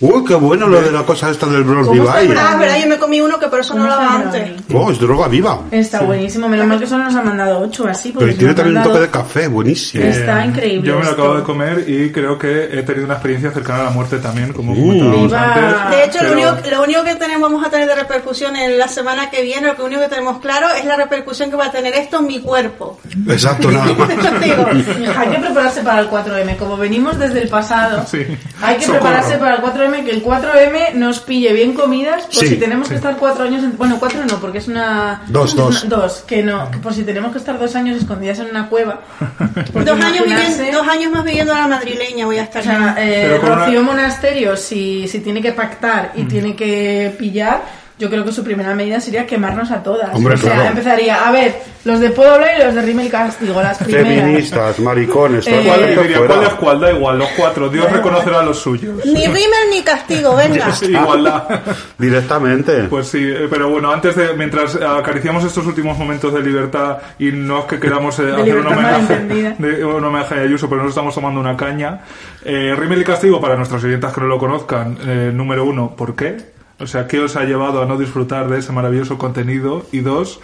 Uy, 0.06 0.24
qué 0.24 0.34
bueno 0.34 0.66
lo 0.66 0.80
de 0.82 0.90
la 0.92 1.02
cosa 1.02 1.30
esta 1.30 1.46
del 1.46 1.64
Bronx 1.64 1.88
¿Cómo 1.88 2.02
está 2.04 2.20
el 2.20 2.26
Divide. 2.28 2.40
Bronx? 2.40 2.54
Ah, 2.54 2.58
verdad, 2.58 2.76
yo 2.82 2.88
me 2.88 2.98
comí 2.98 3.20
uno 3.20 3.38
que 3.38 3.48
por 3.48 3.60
eso 3.60 3.74
no 3.74 3.80
¿Cómo 3.84 3.94
lo 3.94 3.96
daba 4.02 4.14
antes. 4.16 4.50
Oh, 4.74 4.90
es 4.90 4.98
droga 4.98 5.28
viva. 5.28 5.60
Está 5.70 6.02
buenísimo. 6.02 6.48
Menos 6.48 6.66
mal 6.66 6.78
que 6.78 6.86
solo 6.86 7.04
nos 7.04 7.14
han 7.14 7.24
mandado 7.24 7.60
ocho 7.60 7.86
así. 7.88 8.12
Pero 8.18 8.34
tiene 8.34 8.52
también 8.54 8.76
un 8.78 8.82
toque 8.82 9.00
de 9.00 9.08
café, 9.10 9.48
buenísimo. 9.48 10.04
Está 10.04 10.44
increíble 10.44 10.86
Yo 10.88 10.98
me 10.98 11.04
lo 11.04 11.10
esto. 11.10 11.22
acabo 11.22 11.36
de 11.38 11.42
comer 11.42 11.84
y 11.88 12.10
creo 12.12 12.38
que 12.38 12.64
he 12.78 12.82
tenido 12.82 13.04
una 13.06 13.14
experiencia 13.14 13.50
cercana 13.52 13.80
a 13.80 13.84
la 13.84 13.90
muerte 13.90 14.18
también, 14.18 14.52
como 14.52 14.72
Uh. 14.72 14.76
comentábamos 14.76 15.22
Viva. 15.30 15.54
antes. 15.54 15.96
De 15.98 16.04
hecho, 16.04 16.18
pero- 16.20 16.34
lo, 16.34 16.52
único, 16.52 16.70
lo 16.70 16.82
único 16.82 17.04
que 17.04 17.14
tenemos, 17.14 17.50
vamos 17.50 17.66
a 17.66 17.70
tener 17.70 17.88
de 17.88 17.94
repercusión 17.94 18.56
en 18.56 18.78
la 18.78 18.88
semana 18.88 19.30
que 19.30 19.42
viene, 19.42 19.68
lo 19.68 19.76
que 19.76 19.82
único 19.82 20.02
que 20.02 20.08
tenemos 20.08 20.38
claro 20.38 20.66
es 20.78 20.84
la 20.84 20.96
repercusión 20.96 21.48
que 21.50 21.56
va 21.56 21.66
a 21.66 21.70
tener 21.72 21.94
esto 21.94 22.18
en 22.18 22.26
mi 22.26 22.40
cuerpo. 22.40 22.98
Exacto, 23.28 23.70
nada 23.70 23.86
más. 23.98 24.08
Digo, 24.42 24.66
Hay 25.18 25.28
que 25.30 25.38
prepararse 25.38 25.80
para 25.82 26.00
el 26.00 26.08
4M. 26.10 26.56
Como 26.56 26.76
venimos 26.76 27.18
desde 27.18 27.40
el 27.42 27.48
pasado, 27.48 28.04
Sí. 28.06 28.18
hay 28.60 28.76
que 28.76 28.82
Socorro. 28.84 29.00
prepararse 29.02 29.38
para 29.38 29.56
el 29.56 29.62
4M, 29.62 29.93
que 30.02 30.10
el 30.10 30.24
4M 30.24 30.94
nos 30.94 31.20
pille 31.20 31.52
bien 31.52 31.74
comidas, 31.74 32.24
por 32.24 32.34
Sí, 32.34 32.48
si 32.48 32.56
tenemos 32.56 32.88
sí. 32.88 32.92
que 32.92 32.96
estar 32.96 33.16
cuatro 33.18 33.44
años... 33.44 33.62
en- 33.62 33.76
Bueno, 33.76 33.96
cuatro 34.00 34.20
no, 34.28 34.40
porque 34.40 34.58
es 34.58 34.66
una... 34.68 35.22
Dos, 35.28 35.50
es 35.50 35.56
dos. 35.56 35.84
una- 35.84 35.96
dos, 35.96 36.24
que 36.26 36.42
no, 36.42 36.70
que 36.70 36.78
por 36.78 36.92
si 36.94 37.04
tenemos 37.04 37.30
que 37.32 37.38
estar 37.38 37.58
dos 37.58 37.74
años 37.76 37.98
escondidas 37.98 38.38
en 38.40 38.46
una 38.46 38.68
cueva. 38.68 39.00
Dos, 39.84 40.00
años 40.00 40.24
viviendo, 40.26 40.78
dos 40.78 40.88
años 40.88 41.12
más 41.12 41.24
viviendo 41.24 41.52
a 41.54 41.58
la 41.60 41.68
madrileña 41.68 42.26
voy 42.26 42.38
a 42.38 42.42
estar. 42.44 42.62
O 42.62 42.64
sea, 42.64 42.96
eh, 42.98 43.38
una- 43.42 43.54
Rocío 43.66 43.82
Monasterio, 43.82 44.56
si, 44.56 45.06
si 45.08 45.20
tiene 45.20 45.40
que 45.42 45.52
pactar 45.52 46.12
Mm. 46.14 46.20
y 46.20 46.24
tiene 46.24 46.56
que 46.56 47.14
pillar, 47.18 47.62
yo 48.04 48.10
creo 48.10 48.24
que 48.24 48.32
su 48.32 48.44
primera 48.44 48.74
medida 48.74 49.00
sería 49.00 49.26
quemarnos 49.26 49.70
a 49.70 49.82
todas. 49.82 50.14
Hombre, 50.14 50.34
o 50.34 50.36
sea, 50.36 50.52
claro. 50.52 50.68
empezaría, 50.70 51.26
a 51.26 51.32
ver, 51.32 51.54
los 51.84 52.00
de 52.00 52.10
Pueblo 52.10 52.34
hablar 52.34 52.50
y 52.60 52.64
los 52.64 52.74
de 52.74 52.82
Rimmel 52.82 53.10
Castigo, 53.10 53.62
las 53.62 53.78
primeras. 53.78 54.08
Feministas, 54.08 54.78
maricones, 54.80 55.46
Eh, 55.46 55.62
¿Cuál, 55.66 55.86
diría. 56.02 56.26
¿Cuál 56.26 56.42
es 56.44 56.52
cuál? 56.54 56.80
Da 56.80 56.92
igual, 56.92 57.18
los 57.18 57.28
cuatro. 57.30 57.68
Dios 57.68 57.90
reconocerá 57.90 58.42
los 58.42 58.58
suyos. 58.58 59.04
ni 59.04 59.26
rímel 59.26 59.70
ni 59.70 59.82
castigo, 59.82 60.36
venga. 60.36 60.72
Sí, 60.72 60.86
igualdad. 60.86 61.44
Directamente. 61.98 62.84
Pues 62.84 63.08
sí, 63.08 63.20
eh, 63.22 63.46
pero 63.48 63.68
bueno, 63.70 63.90
antes 63.92 64.16
de, 64.16 64.34
mientras 64.34 64.76
acariciamos 64.76 65.44
estos 65.44 65.66
últimos 65.66 65.96
momentos 65.98 66.32
de 66.34 66.40
libertad 66.42 66.98
y 67.18 67.32
no 67.32 67.60
es 67.60 67.64
que 67.66 67.78
queramos 67.80 68.18
eh, 68.18 68.32
hacer 68.32 68.56
un 68.56 68.66
homenaje, 68.66 69.18
de- 69.58 69.84
un 69.84 70.04
homenaje 70.04 70.34
a 70.34 70.40
Ayuso, 70.42 70.68
pero 70.68 70.82
nos 70.82 70.90
estamos 70.90 71.14
tomando 71.14 71.40
una 71.40 71.56
caña. 71.56 72.00
Eh, 72.44 72.74
y 72.74 73.04
Castigo, 73.04 73.40
para 73.40 73.56
nuestros 73.56 73.82
oyentes 73.84 74.12
que 74.12 74.20
no 74.20 74.26
lo 74.28 74.38
conozcan, 74.38 74.96
eh, 75.06 75.30
número 75.34 75.64
uno, 75.64 75.94
¿por 75.96 76.14
qué? 76.14 76.53
O 76.84 76.86
sea, 76.86 77.06
¿qué 77.08 77.18
os 77.20 77.34
ha 77.36 77.44
llevado 77.44 77.82
a 77.82 77.86
no 77.86 77.96
disfrutar 77.98 78.48
de 78.48 78.58
ese 78.60 78.70
maravilloso 78.72 79.16
contenido? 79.18 79.86
Y 79.90 80.00
dos, 80.00 80.38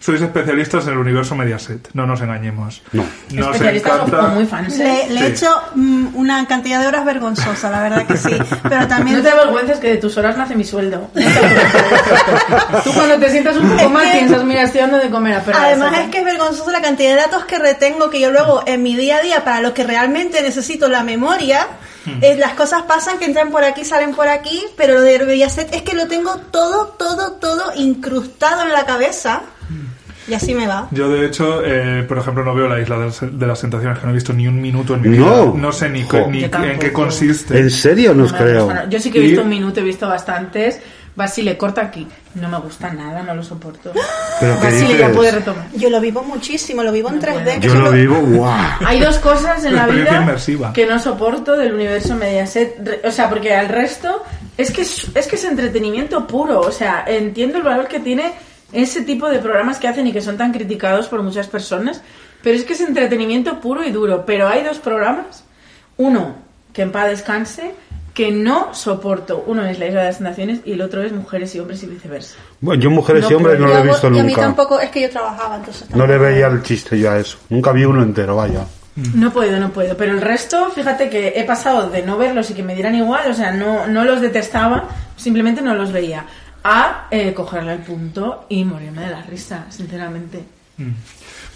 sois 0.00 0.20
especialistas 0.20 0.86
en 0.86 0.92
el 0.94 0.98
universo 0.98 1.34
Mediaset, 1.34 1.88
no 1.94 2.06
nos 2.06 2.20
engañemos. 2.20 2.82
No. 2.92 3.04
Nos 3.32 3.46
Especialistas 3.56 3.92
o- 3.92 4.06
encanta... 4.06 4.26
o 4.26 4.28
muy 4.34 4.46
fans. 4.46 4.76
Le, 4.78 5.10
le 5.10 5.20
he 5.20 5.26
Sí. 5.36 5.44
hecho 5.44 5.50
mm, 5.74 6.06
una 6.16 6.46
cantidad 6.46 6.80
de 6.80 6.86
horas 6.88 7.04
vergonzosa, 7.04 7.70
la 7.70 7.82
verdad 7.82 8.06
que 8.06 8.16
sí. 8.16 8.30
Pero 8.68 8.86
también 8.88 9.18
No 9.18 9.22
te 9.22 9.30
avergüences 9.30 9.78
que 9.78 9.88
de 9.90 9.96
tus 9.98 10.16
horas 10.18 10.36
nace 10.36 10.54
mi 10.56 10.64
sueldo. 10.64 11.08
No. 11.14 11.22
Tú 12.84 12.92
cuando 12.92 13.18
te 13.18 13.30
sientas 13.30 13.56
un 13.56 13.70
poco 13.76 13.88
mal 13.90 14.10
piensas, 14.12 14.44
mira, 14.44 14.62
estoy 14.62 14.80
dando 14.82 14.98
de 14.98 15.10
comer 15.10 15.34
a. 15.34 15.42
Además 15.66 15.98
es 15.98 16.08
que 16.10 16.18
es 16.18 16.24
vergonzoso 16.24 16.70
la 16.70 16.80
cantidad 16.82 17.10
de 17.10 17.16
datos 17.16 17.44
que 17.44 17.58
retengo 17.58 18.10
que 18.10 18.20
yo 18.20 18.30
luego 18.30 18.62
en 18.66 18.82
mi 18.82 18.94
día 18.96 19.18
a 19.18 19.20
día 19.22 19.44
para 19.44 19.60
lo 19.60 19.74
que 19.74 19.84
realmente 19.84 20.42
necesito 20.42 20.88
la 20.88 21.02
memoria, 21.02 21.66
eh, 22.20 22.36
las 22.38 22.54
cosas 22.54 22.82
pasan 22.82 23.18
que 23.18 23.24
entran 23.24 23.50
por 23.50 23.64
aquí, 23.64 23.84
salen 23.84 24.14
por 24.14 24.28
aquí, 24.28 24.62
pero 24.76 24.94
lo 24.94 25.00
de 25.00 25.18
Mediaset 25.20 25.74
es 25.74 25.82
que 25.82 25.94
lo 25.94 26.06
tengo 26.06 26.36
todo, 26.50 26.88
todo, 26.98 27.32
todo 27.32 27.72
incrustado 27.76 28.62
en 28.62 28.72
la 28.72 28.84
cabeza 28.84 29.42
y 30.26 30.32
así 30.32 30.54
me 30.54 30.66
va. 30.66 30.88
Yo, 30.90 31.08
de 31.10 31.26
hecho, 31.26 31.62
eh, 31.64 32.02
por 32.08 32.16
ejemplo, 32.18 32.42
no 32.44 32.54
veo 32.54 32.66
la 32.66 32.80
isla 32.80 32.98
de 32.98 33.04
las, 33.06 33.20
de 33.20 33.46
las 33.46 33.60
tentaciones, 33.60 33.98
que 33.98 34.04
no 34.06 34.10
he 34.10 34.14
visto 34.14 34.32
ni 34.32 34.48
un 34.48 34.60
minuto 34.60 34.94
en 34.94 35.02
mi 35.02 35.18
No. 35.18 35.24
vida. 35.52 35.60
No 35.60 35.70
sé 35.72 35.90
ni, 35.90 36.00
en 36.00 36.78
qué 36.78 36.92
consiste. 36.92 37.58
¿En 37.58 37.70
serio? 37.70 38.14
No 38.14 38.24
os 38.24 38.32
No 38.32 38.38
creo. 38.38 38.88
Yo 38.88 38.98
sí 39.00 39.10
que 39.10 39.18
he 39.18 39.22
Y- 39.22 39.26
visto 39.28 39.42
un 39.42 39.50
minuto, 39.50 39.80
he 39.80 39.84
visto 39.84 40.08
bastantes. 40.08 40.80
Basile, 41.16 41.56
corta 41.56 41.80
aquí. 41.82 42.06
No 42.34 42.48
me 42.48 42.58
gusta 42.58 42.92
nada, 42.92 43.22
no 43.22 43.34
lo 43.36 43.42
soporto. 43.44 43.92
¿Pero 44.40 44.58
qué 44.60 44.66
Basile 44.66 44.98
ya 44.98 45.12
puede 45.12 45.30
retomar. 45.30 45.66
Yo 45.74 45.88
lo 45.88 46.00
vivo 46.00 46.22
muchísimo, 46.24 46.82
lo 46.82 46.90
vivo 46.90 47.08
en 47.10 47.20
3D. 47.20 47.60
que 47.60 47.68
Yo 47.68 47.74
lo 47.76 47.92
vivo, 47.92 48.20
guau. 48.20 48.52
Hay 48.84 48.98
dos 48.98 49.18
cosas 49.18 49.64
en 49.64 49.74
la 49.76 49.82
Experiencia 49.82 50.12
vida 50.14 50.22
inmersiva. 50.22 50.72
que 50.72 50.86
no 50.86 50.98
soporto 50.98 51.56
del 51.56 51.72
universo 51.72 52.16
Mediaset. 52.16 52.76
Re- 52.84 53.00
O 53.08 53.12
sea, 53.12 53.28
porque 53.28 53.54
al 53.54 53.68
resto 53.68 54.24
es 54.58 54.72
que 54.72 54.82
es, 54.82 55.06
es 55.14 55.26
que 55.28 55.36
es 55.36 55.44
entretenimiento 55.44 56.26
puro. 56.26 56.60
O 56.60 56.72
sea, 56.72 57.04
entiendo 57.06 57.58
el 57.58 57.62
valor 57.64 57.86
que 57.86 58.00
tiene 58.00 58.32
ese 58.72 59.02
tipo 59.02 59.28
de 59.30 59.38
programas 59.38 59.78
que 59.78 59.86
hacen 59.86 60.06
y 60.08 60.12
que 60.12 60.20
son 60.20 60.36
tan 60.36 60.52
criticados 60.52 61.06
por 61.06 61.22
muchas 61.22 61.46
personas. 61.46 62.02
Pero 62.42 62.56
es 62.56 62.64
que 62.64 62.72
es 62.72 62.80
entretenimiento 62.80 63.60
puro 63.60 63.84
y 63.84 63.92
duro. 63.92 64.24
Pero 64.26 64.48
hay 64.48 64.64
dos 64.64 64.78
programas. 64.78 65.44
Uno, 65.96 66.34
que 66.72 66.82
en 66.82 66.90
paz 66.90 67.06
descanse, 67.08 67.72
que 68.14 68.30
no 68.30 68.72
soporto. 68.72 69.44
Uno 69.46 69.66
es 69.66 69.78
La 69.78 69.88
Isla 69.88 70.00
de 70.02 70.06
las 70.06 70.20
Naciones 70.20 70.60
y 70.64 70.72
el 70.72 70.80
otro 70.82 71.02
es 71.02 71.12
Mujeres 71.12 71.54
y 71.54 71.60
Hombres 71.60 71.82
y 71.82 71.86
viceversa. 71.86 72.36
Bueno, 72.60 72.80
yo 72.80 72.90
mujeres 72.90 73.26
y 73.28 73.30
No 73.30 73.36
hombres 73.38 73.58
no 73.58 73.66
lo 73.66 73.78
he 73.78 73.82
visto 73.82 74.06
y 74.06 74.18
a 74.18 74.22
mí 74.22 74.28
nunca. 74.30 74.40
tampoco, 74.42 74.80
es 74.80 74.90
que 74.90 75.02
yo 75.02 75.10
trabajaba, 75.10 75.56
entonces 75.56 75.90
No 75.94 76.06
le 76.06 76.16
veía 76.16 76.46
el 76.46 76.62
chiste 76.62 76.98
yo 76.98 77.10
a 77.10 77.18
eso. 77.18 77.38
Nunca 77.50 77.72
vi 77.72 77.84
uno 77.84 78.02
entero, 78.02 78.36
vaya. 78.36 78.64
No 79.14 79.32
puedo, 79.32 79.58
no 79.58 79.70
puedo. 79.70 79.96
Pero 79.96 80.12
el 80.12 80.20
resto, 80.20 80.70
fíjate 80.70 81.10
que 81.10 81.32
he 81.34 81.42
pasado 81.42 81.90
de 81.90 82.02
no 82.02 82.16
verlos 82.16 82.48
y 82.50 82.54
que 82.54 82.62
me 82.62 82.74
dieran 82.76 82.94
igual, 82.94 83.28
o 83.28 83.34
sea, 83.34 83.50
no, 83.50 83.88
no 83.88 84.04
los 84.04 84.20
detestaba, 84.20 84.84
simplemente 85.16 85.60
no 85.60 85.74
los 85.74 85.90
veía. 85.90 86.24
A 86.62 87.08
eh, 87.10 87.34
cogerle 87.34 87.72
el 87.72 87.80
punto 87.80 88.46
y 88.48 88.64
morirme 88.64 89.02
de 89.02 89.10
la 89.10 89.22
risa, 89.22 89.66
sinceramente. 89.68 90.44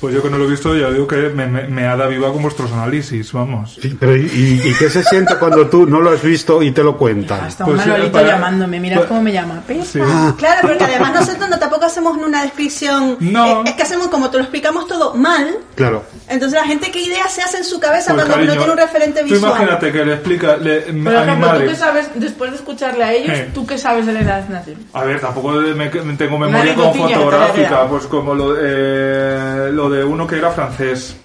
Pues 0.01 0.15
yo 0.15 0.23
que 0.23 0.31
no 0.31 0.39
lo 0.39 0.45
he 0.45 0.51
visto, 0.51 0.77
ya 0.77 0.91
digo 0.91 1.09
que 1.09 1.17
me, 1.31 1.47
me, 1.47 1.67
me 1.67 1.85
hada 1.87 2.07
viva 2.07 2.33
con 2.33 2.41
vuestros 2.41 2.71
análisis, 2.71 3.33
vamos. 3.33 3.79
Sí, 3.83 3.97
pero 3.99 4.17
¿y, 4.17 4.21
y- 4.27 4.69
y 4.69 4.75
qué 4.79 4.89
se 4.89 5.03
siente 5.03 5.35
cuando 5.37 5.67
tú 5.67 5.87
no 5.87 6.01
lo 6.01 6.11
has 6.11 6.23
visto 6.23 6.63
y 6.63 6.71
te 6.71 6.85
lo 6.85 6.97
cuentan? 6.97 7.41
Hasta 7.47 7.65
Pues 7.65 7.79
un 7.79 7.83
sí, 7.83 7.89
Manolito 7.91 8.13
para- 8.13 8.29
llamándome. 8.29 8.79
Mirad 8.79 8.99
pues- 8.99 9.09
cómo 9.09 9.23
me 9.23 9.33
llama. 9.33 9.61
Sí. 9.85 9.99
Claro, 10.39 10.69
porque 10.69 10.85
además 10.85 11.15
nosotros 11.15 11.49
no, 11.51 11.59
tampoco 11.59 11.87
hacemos 11.87 12.17
una 12.17 12.43
descripción. 12.43 13.17
No. 13.19 13.65
Es 13.65 13.73
que 13.73 13.83
hacemos 13.83 14.07
como 14.07 14.31
te 14.31 14.37
lo 14.37 14.45
explicamos 14.45 14.87
todo 14.87 15.15
mal. 15.15 15.57
Claro. 15.75 16.05
Entonces 16.29 16.61
la 16.61 16.67
gente 16.67 16.93
qué 16.93 17.03
idea 17.03 17.27
se 17.29 17.43
hace 17.43 17.57
en 17.59 17.65
su 17.65 17.81
cabeza 17.81 18.15
Pues, 18.15 18.25
cuando 18.27 18.35
cariño, 18.35 18.53
no 18.55 18.57
tiene 18.59 18.73
un 18.73 18.79
referente 18.79 19.21
tú 19.23 19.27
visual. 19.35 19.51
imagínate 19.53 19.91
que 19.93 20.05
le 20.05 20.13
explica 20.15 20.57
le- 20.59 20.81
Por 20.81 20.91
a 20.91 20.93
mi 20.93 21.07
ejemplo, 21.09 21.35
tú 21.35 21.53
madre. 21.55 21.67
qué 21.67 21.75
sabes, 21.75 22.11
después 22.15 22.51
de 22.53 22.57
escucharle 22.59 23.03
a 23.03 23.13
ellos, 23.15 23.37
Eh. 23.37 23.51
¿tú 23.53 23.67
qué 23.67 23.77
sabes 23.77 24.07
de 24.07 24.13
la 24.13 24.21
edad 24.21 24.49
nación? 24.49 24.77
A 24.93 25.03
ver, 25.03 25.21
tampoco 25.21 25.51
me, 25.51 25.75
me 25.75 26.15
tengo 26.17 26.39
memoria 26.39 26.75
como 26.77 27.09
que 27.09 27.15
fotográfica, 27.17 27.89
pues 27.89 28.07
como 28.07 28.35
lo, 28.35 28.55
eh, 28.61 29.71
lo 29.73 29.88
de 29.91 30.05
uno 30.05 30.27
que 30.27 30.37
era 30.37 30.51
francés. 30.51 31.17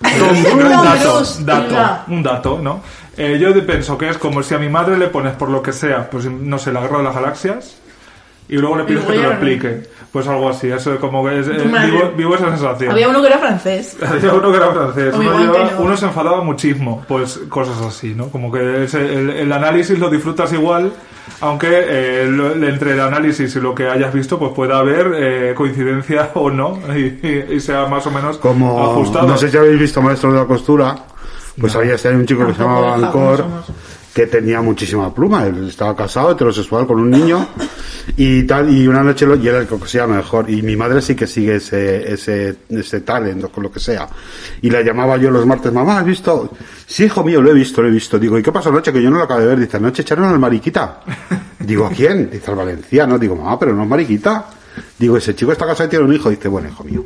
Un 0.00 0.58
dato, 0.70 1.22
dato, 1.40 2.04
un 2.08 2.22
dato, 2.22 2.58
¿no? 2.62 2.82
Eh, 3.16 3.38
yo 3.40 3.66
pienso 3.66 3.98
que 3.98 4.08
es 4.08 4.18
como 4.18 4.42
si 4.42 4.54
a 4.54 4.58
mi 4.58 4.68
madre 4.68 4.96
le 4.96 5.08
pones 5.08 5.34
por 5.34 5.50
lo 5.50 5.60
que 5.60 5.72
sea, 5.72 6.08
pues 6.08 6.26
no 6.26 6.58
sé, 6.58 6.72
la 6.72 6.80
guerra 6.80 6.98
de 6.98 7.04
las 7.04 7.14
galaxias, 7.14 7.76
y 8.48 8.56
luego 8.56 8.76
le 8.76 8.84
pides 8.84 9.04
que 9.04 9.12
te 9.12 9.16
lo 9.18 9.22
no. 9.24 9.30
explique. 9.30 9.82
Pues 10.10 10.26
algo 10.26 10.48
así, 10.48 10.68
eso 10.70 10.94
es 10.94 11.00
como 11.00 11.22
que 11.26 11.40
es, 11.40 11.48
eh, 11.48 11.52
vivo, 11.84 12.12
vivo 12.16 12.34
esa 12.34 12.48
sensación. 12.48 12.92
Había 12.92 13.08
uno 13.10 13.20
que 13.20 13.26
era 13.28 13.38
francés. 13.38 13.94
Había 14.02 14.32
uno 14.32 14.50
que 14.50 14.56
era 14.56 14.70
francés, 14.72 15.14
uno, 15.78 15.96
se 15.98 16.06
enfadaba 16.06 16.42
muchísimo, 16.42 17.04
pues 17.06 17.38
cosas 17.50 17.78
así, 17.82 18.14
¿no? 18.14 18.28
Como 18.30 18.50
que 18.50 18.84
ese- 18.84 19.04
el, 19.14 19.28
el 19.30 19.52
análisis 19.52 19.98
lo 19.98 20.08
disfrutas 20.08 20.50
igual, 20.54 20.92
aunque 21.42 21.68
eh, 21.70 22.26
lo- 22.26 22.52
entre 22.54 22.92
el 22.94 23.00
análisis 23.00 23.54
y 23.54 23.60
lo 23.60 23.74
que 23.74 23.86
hayas 23.86 24.14
visto, 24.14 24.38
pues 24.38 24.52
pueda 24.54 24.78
haber 24.78 25.12
eh, 25.14 25.54
coincidencia 25.54 26.30
o 26.34 26.48
no, 26.50 26.78
y, 26.96 27.18
y- 27.22 27.46
y 27.56 27.60
sea 27.60 27.84
más 27.84 28.06
o 28.06 28.10
menos 28.10 28.38
Como, 28.38 28.82
ajustado. 28.82 29.28
no 29.28 29.36
sé 29.36 29.50
si 29.50 29.58
habéis 29.58 29.78
visto 29.78 30.00
Maestros 30.00 30.32
de 30.32 30.38
la 30.40 30.46
Costura, 30.46 30.96
pues 31.60 31.76
había 31.76 31.94
este 31.96 32.08
un 32.08 32.24
chico 32.24 32.46
que 32.46 32.52
se 32.52 32.58
Tampoco 32.60 32.80
llamaba 32.86 33.06
Ancor, 33.08 33.36
somos. 33.38 33.66
Que 34.18 34.26
tenía 34.26 34.60
muchísima 34.60 35.14
pluma, 35.14 35.46
él 35.46 35.68
estaba 35.68 35.94
casado, 35.94 36.32
heterosexual, 36.32 36.88
con 36.88 36.98
un 36.98 37.08
niño, 37.08 37.46
y 38.16 38.42
tal, 38.42 38.68
y 38.68 38.88
una 38.88 39.04
noche 39.04 39.24
lo, 39.24 39.36
y 39.36 39.46
era 39.46 39.60
el 39.60 39.68
que 39.68 39.78
cosía 39.78 40.08
mejor, 40.08 40.50
y 40.50 40.60
mi 40.60 40.74
madre 40.74 41.00
sí 41.00 41.14
que 41.14 41.28
sigue 41.28 41.54
ese, 41.54 42.14
ese, 42.14 42.56
ese 42.68 43.02
talent, 43.02 43.44
o 43.44 43.48
con 43.48 43.62
lo 43.62 43.70
que 43.70 43.78
sea, 43.78 44.08
y 44.60 44.70
la 44.70 44.82
llamaba 44.82 45.16
yo 45.18 45.30
los 45.30 45.46
martes, 45.46 45.72
mamá, 45.72 46.00
¿has 46.00 46.04
visto? 46.04 46.50
Sí, 46.84 47.04
hijo 47.04 47.22
mío, 47.22 47.40
lo 47.40 47.52
he 47.52 47.54
visto, 47.54 47.80
lo 47.80 47.86
he 47.86 47.92
visto, 47.92 48.18
digo, 48.18 48.36
¿y 48.36 48.42
qué 48.42 48.50
pasó 48.50 48.70
anoche? 48.70 48.92
Que 48.92 49.00
yo 49.00 49.08
no 49.08 49.18
lo 49.18 49.22
acabo 49.22 49.38
de 49.38 49.46
ver, 49.46 49.60
dice, 49.60 49.76
anoche 49.76 50.02
echaron 50.02 50.24
al 50.24 50.40
mariquita, 50.40 51.00
digo, 51.60 51.86
¿a 51.86 51.90
quién? 51.90 52.28
Dice, 52.28 52.50
al 52.50 52.56
valenciano, 52.56 53.20
digo, 53.20 53.36
mamá, 53.36 53.56
pero 53.56 53.72
no 53.72 53.84
es 53.84 53.88
mariquita, 53.88 54.46
digo, 54.98 55.16
ese 55.16 55.36
chico 55.36 55.52
está 55.52 55.64
casado 55.64 55.86
y 55.86 55.90
tiene 55.90 56.04
un 56.06 56.12
hijo, 56.12 56.28
dice, 56.28 56.48
bueno, 56.48 56.68
hijo 56.68 56.82
mío. 56.82 57.04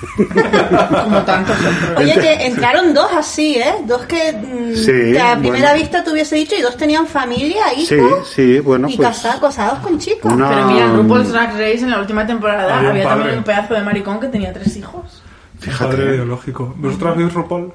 Como 1.04 1.22
tantos 1.22 1.56
otros. 1.58 1.98
Oye, 1.98 2.14
que 2.14 2.46
entraron 2.46 2.94
dos 2.94 3.10
así, 3.16 3.56
¿eh? 3.56 3.74
Dos 3.86 4.02
que, 4.06 4.32
mm, 4.32 4.74
Sí, 4.74 5.12
que 5.12 5.20
a 5.20 5.36
primera 5.36 5.68
bueno. 5.70 5.82
vista 5.82 6.02
te 6.04 6.10
hubiese 6.10 6.36
dicho 6.36 6.54
y 6.58 6.62
dos 6.62 6.76
tenían 6.76 7.06
familia, 7.06 7.64
Sí, 7.76 7.94
hijos. 7.94 8.28
sí, 8.34 8.60
bueno, 8.60 8.88
y 8.88 8.96
pues... 8.96 9.08
casados, 9.08 9.40
casados 9.40 9.78
con 9.80 9.98
chicos. 9.98 10.32
Una- 10.32 10.48
Pero 10.48 10.66
mira, 10.68 10.84
en 10.86 10.96
RuPaul's 10.96 11.32
Drag 11.32 11.52
Race 11.52 11.80
en 11.80 11.90
la 11.90 11.98
última 12.00 12.26
temporada 12.26 12.78
Había 12.78 12.90
había, 12.90 13.04
también 13.04 13.38
un 13.38 13.44
pedazo 13.44 13.74
de 13.74 13.82
maricón 13.82 14.20
que 14.20 14.28
tenía 14.28 14.52
tres 14.52 14.76
hijos. 14.76 15.22
Fíjate. 15.58 15.84
Padre 15.96 16.14
ideológico. 16.14 16.74
¿Vosotras 16.78 17.16
veis 17.16 17.32
RuPaul? 17.34 17.72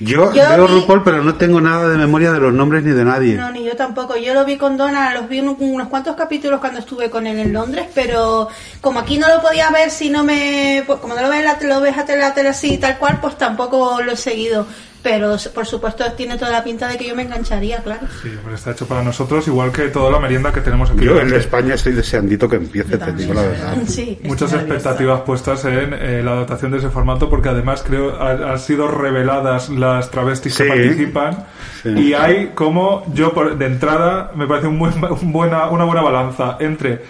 Yo, 0.00 0.32
Yo 0.32 0.48
veo 0.48 0.66
vi- 0.66 0.72
RuPaul, 0.80 1.04
pero 1.04 1.22
no 1.22 1.34
tengo 1.34 1.60
nada 1.60 1.88
de 1.88 1.98
memoria 1.98 2.32
de 2.32 2.40
los 2.40 2.54
nombres 2.54 2.82
ni 2.82 2.92
de 2.92 3.04
nadie. 3.04 3.34
No, 3.34 3.50
ni 3.50 3.64
yo 3.64 3.76
tampoco. 3.76 4.16
Yo 4.16 4.32
lo 4.32 4.46
vi 4.46 4.56
con 4.56 4.78
Donna, 4.78 5.12
los 5.12 5.28
vi 5.28 5.38
en 5.40 5.48
un- 5.48 5.56
unos 5.60 5.88
cuantos 5.88 6.16
capítulos 6.16 6.58
cuando 6.58 6.78
estuve 6.80 7.10
con 7.10 7.26
él 7.26 7.38
en 7.38 7.52
Londres, 7.52 7.86
pero 7.94 8.48
como 8.80 8.98
aquí 9.00 9.18
no 9.18 9.28
lo 9.28 9.42
podía 9.42 9.70
ver 9.70 9.90
si 9.90 10.08
no 10.08 10.24
me... 10.24 10.82
pues, 10.86 11.00
como 11.00 11.14
no 11.14 11.20
lo 11.20 11.28
ves, 11.28 11.44
lo 11.62 11.80
ves 11.82 11.98
a 11.98 12.16
la 12.16 12.32
tele 12.34 12.48
así 12.48 12.78
tal 12.78 12.96
cual, 12.98 13.18
pues 13.20 13.36
tampoco 13.36 14.00
lo 14.02 14.12
he 14.12 14.16
seguido. 14.16 14.66
Pero 15.02 15.36
por 15.54 15.64
supuesto 15.66 16.04
tiene 16.12 16.36
toda 16.36 16.50
la 16.50 16.62
pinta 16.62 16.86
de 16.88 16.98
que 16.98 17.08
yo 17.08 17.16
me 17.16 17.22
engancharía, 17.22 17.78
claro. 17.82 18.06
Sí, 18.22 18.30
pero 18.44 18.54
está 18.54 18.72
hecho 18.72 18.86
para 18.86 19.02
nosotros, 19.02 19.46
igual 19.48 19.72
que 19.72 19.88
toda 19.88 20.10
la 20.10 20.18
merienda 20.20 20.52
que 20.52 20.60
tenemos 20.60 20.90
aquí. 20.90 21.04
Yo 21.04 21.18
en. 21.20 21.32
España 21.32 21.74
estoy 21.74 21.92
deseandito 21.94 22.48
que 22.48 22.56
empiece, 22.56 22.98
te 22.98 23.12
digo 23.12 23.32
la 23.34 23.42
verdad. 23.42 23.76
Sí. 23.86 24.18
Muchas 24.24 24.52
expectativas 24.52 25.22
puestas 25.22 25.64
en 25.64 25.94
eh, 25.94 26.22
la 26.22 26.32
adaptación 26.32 26.70
de 26.72 26.78
ese 26.78 26.90
formato 26.90 27.30
porque 27.30 27.48
además 27.48 27.82
creo 27.86 28.14
ha- 28.20 28.52
han 28.52 28.58
sido 28.58 28.88
reveladas 28.88 29.68
las 29.70 30.10
travestis 30.10 30.54
Sí. 30.54 30.64
que 30.64 30.68
participan 30.68 31.44
Sí. 31.82 31.88
y 31.88 32.12
hay 32.14 32.48
como 32.54 33.04
yo 33.14 33.32
por, 33.32 33.56
de 33.56 33.66
entrada 33.66 34.32
me 34.34 34.46
parece 34.46 34.66
un 34.66 34.78
buen- 34.78 34.92
un 35.22 35.32
buena, 35.32 35.68
una 35.70 35.84
buena 35.84 36.02
balanza 36.02 36.56
entre 36.60 37.02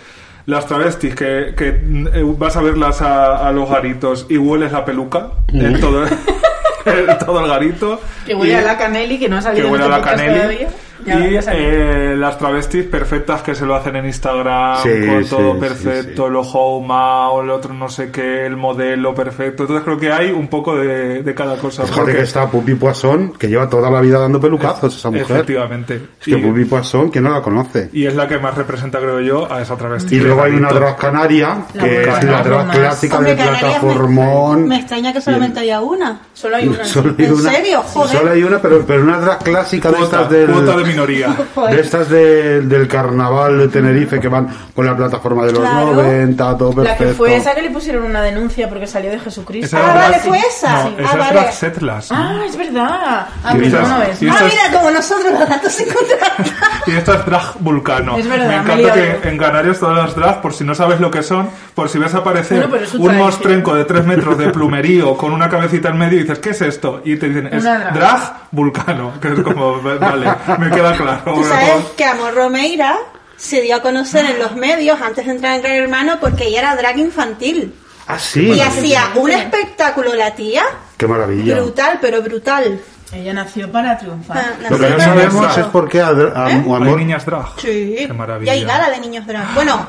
las 0.47 0.67
travestis 0.67 1.15
que, 1.15 1.55
que, 1.57 1.69
eh, 1.69 2.25
vas 2.39 2.57
a 2.57 2.63
verlas 2.63 3.03
a, 3.03 3.49
a 3.49 3.53
los 3.53 3.69
garitos 3.69 4.27
y 4.29 4.37
hueles 4.39 4.73
la 4.73 4.85
peluca 4.85 5.29
en 5.49 5.79
todo, 5.81 6.05
todo 7.25 7.41
el 7.41 7.49
garito 7.49 8.01
Que 8.27 8.35
huele 8.35 8.53
y- 8.53 8.57
a 8.57 8.61
la 8.63 8.79
Canelli, 8.79 9.19
que 9.19 9.29
no 9.29 9.37
ha 9.37 9.39
que 9.41 9.45
salido 9.45 9.67
en 9.67 9.73
huele 9.73 9.85
a 9.85 9.89
la 9.89 10.03
caneli 10.03 10.35
todavía. 10.35 10.69
Y 11.07 11.39
eh, 11.49 12.15
las 12.17 12.39
travestis 12.39 12.85
perfectas 12.85 13.43
que 13.43 13.55
se 13.55 13.65
lo 13.67 13.75
hacen 13.75 13.97
en 13.97 14.07
Instagram 14.07 14.83
Sí, 14.83 14.89
con 15.07 15.25
todo 15.27 15.55
sí, 15.55 15.61
perfecto, 15.61 16.23
sí. 16.23 16.29
el 16.29 16.37
ojo 16.37 16.61
o 16.79 17.43
el 17.43 17.51
otro 17.51 17.73
no 17.75 17.89
sé 17.89 18.11
qué, 18.11 18.47
el 18.47 18.57
modelo 18.57 19.15
perfecto. 19.15 19.63
Entonces 19.65 19.85
creo 19.85 19.99
que 19.99 20.13
hay 20.13 20.31
un 20.31 20.49
poco 20.49 20.77
de, 20.77 21.23
de 21.23 21.35
cada 21.35 21.57
cosa. 21.57 21.83
Fíjate 21.85 22.01
porque- 22.01 22.17
que 22.17 22.23
está 22.23 22.47
Pupi 22.51 22.75
Poisson, 22.75 23.33
que 23.39 23.49
lleva 23.49 23.69
toda 23.69 23.91
la 23.91 24.01
vida 24.01 24.19
dando 24.19 24.41
pelucazos 24.41 24.97
esa 24.97 25.11
mujer. 25.11 25.25
Efectivamente. 25.31 25.95
Es 26.21 26.25
que 26.25 26.31
y, 26.33 26.37
Pupi 26.43 26.65
Poisson, 26.65 27.11
¿quién 27.11 27.25
no 27.25 27.31
la 27.31 27.43
conoce? 27.43 27.89
y 27.93 28.07
es 28.07 28.15
la 28.15 28.27
que 28.29 28.39
más 28.39 28.55
representa, 28.57 28.99
creo 28.99 29.21
yo, 29.21 29.51
a 29.53 29.63
esa 29.63 29.77
travesti. 29.77 30.17
Y 30.17 30.21
luego 30.21 30.43
hay 30.43 30.53
una 30.53 30.69
Garito. 30.69 30.81
drag 30.81 30.97
canaria, 30.97 31.59
La 31.75 31.85
que 31.85 32.01
es 32.03 32.25
la 32.25 32.43
drag 32.43 32.67
más. 32.67 32.77
clásica 32.77 33.17
Hombre, 33.17 33.31
del 33.35 33.39
Canarias 33.45 33.63
me, 33.63 33.69
plataformón. 33.81 34.69
me 34.69 34.77
extraña 34.77 35.13
que 35.13 35.21
solamente 35.21 35.61
haya 35.61 35.81
una. 35.81 36.21
Solo 36.35 36.57
hay 36.57 36.69
una. 36.69 36.85
Solo 36.85 37.15
hay 37.19 37.25
¿En 37.25 37.33
una- 37.35 37.51
serio? 37.53 37.83
Joder. 37.83 38.17
Solo 38.19 38.31
hay 38.31 38.43
una, 38.43 38.59
pero, 38.61 38.85
pero 38.87 39.03
una 39.03 39.19
drag 39.21 39.39
clásica 39.45 39.91
de 39.91 39.97
Cuota, 39.97 40.17
estas 40.23 40.31
del... 40.31 40.51
minoría. 40.91 41.29
De 41.71 41.81
estas 41.81 42.09
de- 42.09 42.61
del 42.63 42.89
carnaval 42.89 43.59
de 43.59 43.69
Tenerife 43.69 44.21
que 44.21 44.29
van 44.29 44.49
con 44.75 44.87
la 44.87 44.97
plataforma 44.97 45.45
de 45.47 45.53
los 45.53 45.61
Claro. 45.61 45.95
90, 45.95 46.57
todo 46.59 46.71
La 46.71 46.75
perfecto. 46.91 47.05
que 47.05 47.15
fue 47.15 47.37
esa 47.37 47.55
que 47.55 47.63
le 47.63 47.71
pusieron 47.71 48.05
una 48.05 48.23
denuncia 48.23 48.69
porque 48.69 48.87
salió 48.87 49.11
de 49.11 49.19
Jesucristo. 49.19 49.77
Esa 49.77 49.87
Ah, 49.87 49.91
es 49.91 49.95
vale, 50.11 50.19
fue 50.21 50.39
esa. 50.39 50.71
No, 50.71 50.79
Ah, 50.79 50.91
esa 50.99 51.13
es 51.13 51.35
vale. 51.35 51.53
setlas. 51.53 52.13
Ah, 52.13 52.41
es 52.47 52.57
verdad. 52.57 53.27
Ah, 53.45 53.53
pues 53.53 53.67
esas- 53.69 53.89
no, 53.89 53.99
no 53.99 54.03
es. 54.05 54.19
Ah, 54.23 54.37
mira, 54.45 54.79
como 54.79 54.91
nosotros 54.91 55.33
los 55.39 55.49
datos 55.49 55.73
se. 55.73 55.87
Y 56.87 56.93
esta 56.93 57.15
es 57.15 57.27
drag 57.27 57.59
vulcano. 57.61 58.17
Es 58.17 58.27
verdad, 58.29 58.47
me 58.47 58.51
me 58.51 58.63
encanta 58.63 58.77
liado 58.77 59.21
que 59.21 59.29
en 59.29 59.39
Canarias 59.39 59.79
todas 59.79 59.97
las 59.99 60.15
drag, 60.17 60.41
por 60.41 60.55
si 60.55 60.65
no 60.65 60.75
sabes 60.75 60.99
lo 61.01 61.11
que 61.11 61.23
son, 61.23 61.49
por 61.75 61.89
si 61.89 61.99
ves 61.99 62.15
aparecer 62.15 62.67
Bueno, 62.67 62.87
un 62.99 63.17
mostrenco 63.19 63.75
de 63.75 63.85
3 63.85 64.07
metros 64.07 64.39
de 64.39 64.49
plumerío 64.53 65.17
con 65.17 65.33
una 65.33 65.49
cabecita 65.49 65.91
en 65.91 65.99
medio 65.99 66.19
y 66.19 66.23
dices, 66.23 66.39
¿qué 66.39 66.51
es 66.51 66.63
esto? 66.63 67.03
Y 67.05 67.17
te 67.17 67.29
dicen, 67.29 67.49
es 67.53 67.63
drag. 67.63 67.93
drag 67.93 68.33
vulcano. 68.51 69.13
Que 69.21 69.29
es 69.29 69.41
como, 69.41 69.81
vale, 69.83 70.27
me 70.59 70.71
queda 70.81 70.97
claro. 70.97 71.35
Tú 71.35 71.45
sabes 71.45 71.85
que 71.97 72.05
Amor 72.05 72.35
Romeira 72.35 72.99
se 73.37 73.61
dio 73.63 73.77
a 73.77 73.83
conocer 73.83 74.25
en 74.27 74.39
los 74.39 74.55
medios 74.55 75.01
antes 75.01 75.25
de 75.27 75.33
entrar 75.33 75.55
en 75.57 75.63
Gran 75.63 75.75
Hermano 75.77 76.19
porque 76.21 76.47
ella 76.49 76.61
era 76.61 76.77
drag 76.77 76.99
infantil. 76.99 77.75
Ah, 78.07 78.19
sí. 78.19 78.41
Y 78.53 78.61
hacía 78.61 79.11
un 79.15 79.31
espectáculo 79.31 80.15
la 80.15 80.35
tía 80.35 80.65
Qué 80.97 81.07
maravilla. 81.07 81.57
brutal, 81.57 81.99
pero 82.01 82.21
brutal. 82.23 82.81
Ella 83.13 83.33
nació 83.35 83.71
para 83.73 83.99
triunfar. 83.99 84.39
Ah, 84.39 84.69
Lo 84.71 84.77
que 84.79 84.89
nació 84.89 84.89
no 84.91 84.97
para 84.97 85.05
sabemos 85.15 85.59
es 85.59 85.67
por 85.67 85.89
qué 85.89 86.01
a, 86.01 86.09
a- 86.09 86.11
a 86.11 86.47
Hay 86.47 86.95
niñas 86.97 87.25
drag. 87.27 87.47
Sí. 87.59 87.95
Qué 88.07 88.13
maravilla. 88.13 88.55
Y 88.55 88.59
hay 88.59 88.65
gala 88.65 88.91
de 88.91 88.99
niños 89.01 89.27
drag. 89.27 89.55
Bueno, 89.55 89.89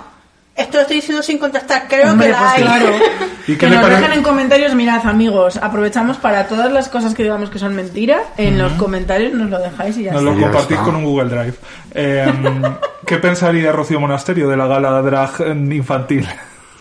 esto 0.55 0.77
lo 0.77 0.81
estoy 0.81 0.98
diciendo 0.98 1.24
sin 1.24 1.38
contestar. 1.38 1.84
Creo 1.88 2.12
Hombre, 2.12 2.27
que 2.27 2.31
la 2.34 2.39
pues 2.39 2.51
hay. 2.53 2.62
claro. 2.63 2.86
¿Y 3.48 3.53
qué 3.53 3.58
que 3.58 3.67
nos 3.70 3.89
dejen 3.89 4.13
en 4.13 4.24
comentarios, 4.24 4.75
mirad 4.75 5.05
amigos, 5.08 5.58
aprovechamos 5.58 6.17
para 6.17 6.48
todas 6.48 6.72
las 6.72 6.89
cosas 6.89 7.13
que 7.15 7.24
digamos 7.24 7.50
que 7.50 7.58
son 7.60 7.75
mentira, 7.75 8.20
en 8.38 8.58
los 8.58 8.72
comentarios 8.74 9.34
nos 9.34 9.50
lo 9.50 9.60
dejáis 9.60 9.98
y 9.98 10.03
ya 10.03 10.12
Nos 10.13 10.22
está. 10.22 10.34
lo 10.36 10.39
compartís 10.41 10.72
está. 10.72 10.84
con 10.84 10.96
un 10.96 11.03
Google 11.05 11.29
Drive. 11.29 11.53
Eh, 11.93 12.31
¿Qué 13.05 13.17
pensaría 13.17 13.72
Rocío 13.72 14.00
Monasterio 14.00 14.48
de 14.48 14.58
la 14.58 14.67
gala 14.67 15.01
drag 15.01 15.31
infantil 15.72 16.27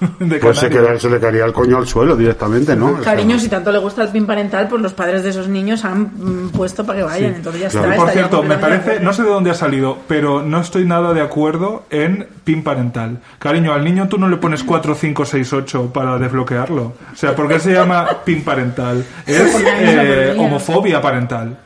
de 0.18 0.38
Pues 0.38 0.58
se, 0.58 0.68
queda- 0.70 0.98
se 0.98 1.10
le 1.10 1.20
caería 1.20 1.44
el 1.44 1.52
coño 1.52 1.76
al 1.76 1.86
suelo 1.86 2.16
directamente, 2.16 2.74
¿no? 2.74 2.86
O 2.86 2.94
sea, 2.96 3.12
Cariño, 3.12 3.38
si 3.38 3.48
tanto 3.48 3.70
le 3.70 3.78
gusta 3.78 4.02
el 4.02 4.08
pin 4.08 4.26
parental, 4.26 4.66
pues 4.68 4.80
los 4.80 4.92
padres 4.94 5.22
de 5.22 5.30
esos 5.30 5.46
niños 5.48 5.84
han 5.84 6.02
mm, 6.02 6.48
puesto 6.50 6.84
para 6.86 6.98
que 7.00 7.04
vayan, 7.04 7.34
entonces 7.34 7.60
ya 7.62 7.68
claro. 7.68 7.90
está. 7.90 8.02
Por 8.04 8.10
cierto, 8.12 8.42
me 8.42 8.56
parece, 8.56 9.00
no 9.00 9.12
sé 9.12 9.22
de 9.22 9.28
dónde 9.28 9.50
ha 9.50 9.54
salido, 9.54 9.98
pero 10.08 10.42
no 10.42 10.60
estoy 10.60 10.84
nada 10.86 11.12
de 11.12 11.20
acuerdo 11.20 11.84
en 11.90 12.26
pin 12.44 12.62
parental. 12.64 13.18
Cariño, 13.38 13.72
al 13.74 13.84
niño 13.84 14.08
tú 14.08 14.16
no 14.18 14.28
le 14.28 14.38
pones 14.38 14.64
4, 14.64 14.94
5, 14.94 15.24
6, 15.24 15.52
8 15.52 15.90
para 15.92 16.18
desbloquearlo. 16.18 16.82
O 17.12 17.16
sea, 17.16 17.34
¿por 17.36 17.46
qué 17.48 17.60
se 17.60 17.72
llama 17.72 18.08
pin 18.24 18.42
parental? 18.42 19.04
Es 19.26 19.54
eh, 19.64 20.34
homofobia 20.38 21.00
parental. 21.00 21.58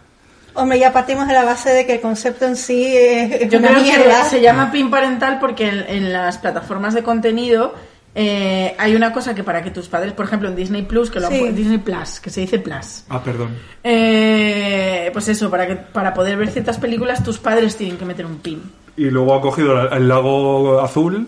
Hombre, 0.57 0.79
ya 0.79 0.93
partimos 0.93 1.27
de 1.27 1.35
la 1.35 1.45
base 1.45 1.71
de 1.71 1.85
que 1.85 1.95
el 1.95 2.01
concepto 2.01 2.45
en 2.45 2.55
sí 2.55 2.97
es 2.97 3.49
Yo 3.51 3.59
una 3.59 3.69
creo 3.71 3.83
mierda. 3.83 4.23
que 4.23 4.29
se 4.31 4.41
llama 4.41 4.71
pin 4.71 4.89
parental 4.89 5.39
porque 5.41 5.69
en, 5.69 5.85
en 5.89 6.13
las 6.13 6.39
plataformas 6.39 6.95
de 6.95 7.03
contenido 7.03 7.75
eh, 8.15 8.75
hay 8.79 8.95
una 8.95 9.13
cosa 9.13 9.35
que 9.35 9.43
para 9.43 9.63
que 9.63 9.71
tus 9.71 9.89
padres, 9.89 10.13
por 10.13 10.27
ejemplo, 10.27 10.49
en 10.49 10.55
Disney 10.57 10.83
Plus, 10.83 11.11
que 11.11 11.19
lo 11.21 11.29
Sí. 11.29 11.49
Disney 11.51 11.79
Plus, 11.79 12.21
que 12.21 12.31
se 12.31 12.43
dice 12.43 12.59
Plus. 12.59 13.05
Ah, 13.09 13.23
perdón. 13.23 13.51
Eh, 13.83 15.11
pues 15.13 15.29
eso, 15.29 15.51
para 15.51 15.67
que 15.67 15.77
para 15.77 16.15
poder 16.15 16.37
ver 16.37 16.51
ciertas 16.51 16.79
películas 16.79 17.23
tus 17.25 17.39
padres 17.39 17.77
tienen 17.77 17.97
que 17.97 18.05
meter 18.05 18.27
un 18.27 18.39
pin. 18.39 18.63
Y 18.97 19.07
luego 19.07 19.35
ha 19.35 19.41
cogido 19.41 19.91
el 19.91 20.09
lago 20.09 20.81
azul 20.81 21.27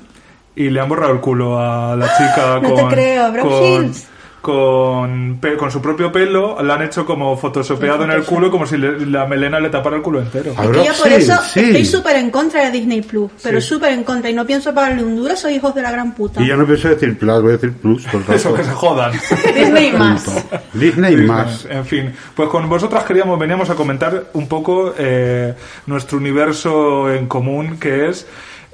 y 0.55 0.71
le 0.71 0.81
han 0.81 0.89
borrado 0.89 1.13
el 1.13 1.21
culo 1.21 1.59
a 1.59 1.97
la 1.97 2.07
chica 2.17 2.59
No 2.63 2.75
con, 2.75 2.89
te 2.89 2.95
creo, 2.95 3.33
Brooke 3.33 3.49
con, 3.49 3.63
Shields. 3.63 4.09
Con, 4.47 5.41
con 5.59 5.71
su 5.71 5.83
propio 5.83 6.13
pelo, 6.13 6.63
la 6.63 6.75
han 6.75 6.83
hecho 6.83 7.05
como 7.05 7.37
photoshopeado 7.37 8.05
en 8.05 8.13
el 8.13 8.23
culo, 8.23 8.51
como 8.51 8.65
si 8.67 8.77
le- 8.79 9.05
la 9.07 9.27
melena 9.27 9.59
le 9.59 9.69
tapara 9.71 9.97
el 9.97 10.03
culo 10.03 10.21
entero. 10.21 10.53
Y 10.53 10.67
ver, 10.69 10.77
yo 10.77 10.93
por 10.95 11.09
sí, 11.09 11.15
eso 11.15 11.35
sí. 11.53 11.61
estoy 11.61 11.85
súper 11.85 12.17
en 12.17 12.31
contra 12.31 12.65
de 12.65 12.71
Disney 12.71 13.03
Plus, 13.03 13.31
pero 13.43 13.61
Sí. 13.61 13.67
súper 13.69 13.93
en 13.93 14.05
contra 14.05 14.31
y 14.31 14.35
no 14.35 14.47
pienso 14.47 14.73
pagarle 14.73 15.03
un 15.05 15.17
duro, 15.17 15.37
soy 15.37 15.55
hijos 15.55 15.75
de 15.75 15.83
la 15.83 15.91
gran 15.91 16.15
puta. 16.15 16.41
Y 16.43 16.47
yo 16.47 16.57
no 16.57 16.65
pienso 16.65 16.89
decir 16.89 17.19
plus, 17.19 17.43
voy 17.43 17.51
a 17.51 17.57
decir 17.57 17.73
plus. 17.73 18.05
Por 18.05 18.13
tanto. 18.21 18.33
Eso 18.35 18.55
que 18.55 18.65
se 18.65 18.71
jodan. 18.71 19.13
Disney 19.55 19.93
más. 19.93 20.25
Disney 20.73 21.17
más. 21.17 21.67
En 21.69 21.85
fin, 21.85 22.13
pues 22.35 22.49
con 22.49 22.69
vosotras 22.69 23.05
queríamos, 23.05 23.39
veníamos 23.39 23.69
a 23.71 23.75
comentar 23.75 24.27
un 24.35 24.47
poco 24.49 24.95
eh, 24.97 25.55
nuestro 25.87 26.19
universo 26.19 27.11
en 27.13 27.27
común, 27.27 27.79
que 27.79 28.09
es 28.09 28.27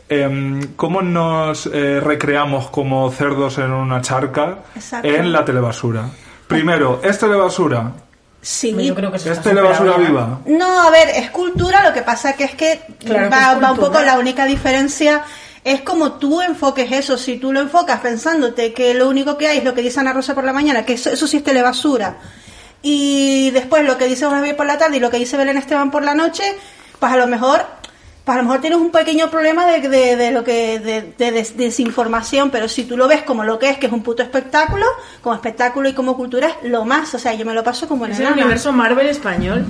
em, 0.08 0.74
cómo 0.76 1.02
nos 1.02 1.66
eh, 1.66 2.00
recreamos 2.00 2.70
como 2.70 3.10
cerdos 3.10 3.58
en 3.58 3.70
una 3.70 4.00
charca 4.00 4.58
Exacto. 4.74 5.08
en 5.08 5.32
la 5.32 5.44
telebasura. 5.44 6.08
Primero, 6.46 7.00
¿es 7.02 7.18
telebasura? 7.18 7.92
Sí. 8.40 8.74
Yo 8.84 8.94
creo 8.94 9.10
que 9.12 9.18
¿Es 9.18 9.40
telebasura 9.40 9.96
viva? 9.96 10.40
No, 10.46 10.80
a 10.82 10.90
ver, 10.90 11.08
es 11.10 11.30
cultura, 11.30 11.86
lo 11.88 11.94
que 11.94 12.02
pasa 12.02 12.34
que 12.34 12.44
es 12.44 12.54
que 12.56 12.80
Claro 12.98 13.30
que 13.30 13.36
va, 13.36 13.52
es 13.52 13.62
va 13.62 13.72
un 13.72 13.78
poco 13.78 14.00
la 14.02 14.18
única 14.18 14.44
diferencia 14.46 15.22
es 15.64 15.82
como 15.82 16.14
tú 16.14 16.40
enfoques 16.40 16.90
eso, 16.90 17.16
si 17.16 17.38
tú 17.38 17.52
lo 17.52 17.60
enfocas 17.60 18.00
pensándote 18.00 18.72
que 18.72 18.94
lo 18.94 19.08
único 19.08 19.38
que 19.38 19.46
hay 19.46 19.58
es 19.58 19.64
lo 19.64 19.74
que 19.74 19.82
dice 19.82 20.00
Ana 20.00 20.12
Rosa 20.12 20.34
por 20.34 20.44
la 20.44 20.52
mañana, 20.52 20.84
que 20.84 20.94
eso, 20.94 21.10
eso 21.10 21.26
sí 21.28 21.36
es 21.36 21.44
telebasura, 21.44 22.16
y 22.82 23.50
después 23.52 23.84
lo 23.84 23.96
que 23.96 24.06
dice 24.06 24.28
Javier 24.28 24.56
por 24.56 24.66
la 24.66 24.76
tarde 24.76 24.96
y 24.96 25.00
lo 25.00 25.10
que 25.10 25.18
dice 25.18 25.36
Belén 25.36 25.56
Esteban 25.56 25.92
por 25.92 26.02
la 26.02 26.14
noche, 26.14 26.42
pues 26.98 27.12
a 27.12 27.16
lo 27.16 27.28
mejor 27.28 27.64
a 28.24 28.36
lo 28.36 28.42
mejor 28.44 28.60
tienes 28.60 28.78
un 28.78 28.90
pequeño 28.92 29.28
problema 29.30 29.66
de, 29.66 29.88
de, 29.88 30.16
de 30.16 30.30
lo 30.30 30.44
que 30.44 30.78
de, 30.78 31.12
de 31.18 31.32
des- 31.32 31.56
desinformación, 31.56 32.50
pero 32.50 32.68
si 32.68 32.84
tú 32.84 32.96
lo 32.96 33.08
ves 33.08 33.22
como 33.22 33.42
lo 33.44 33.58
que 33.58 33.70
es, 33.70 33.78
que 33.78 33.86
es 33.86 33.92
un 33.92 34.02
puto 34.02 34.22
espectáculo, 34.22 34.86
como 35.22 35.34
espectáculo 35.34 35.88
y 35.88 35.92
como 35.92 36.16
cultura 36.16 36.48
es 36.62 36.70
lo 36.70 36.84
más, 36.84 37.12
o 37.14 37.18
sea, 37.18 37.34
yo 37.34 37.44
me 37.44 37.52
lo 37.54 37.64
paso 37.64 37.88
como 37.88 38.06
en 38.06 38.12
Es 38.12 38.20
el 38.20 38.26
universo 38.32 38.72
Marvel 38.72 39.06
español. 39.08 39.64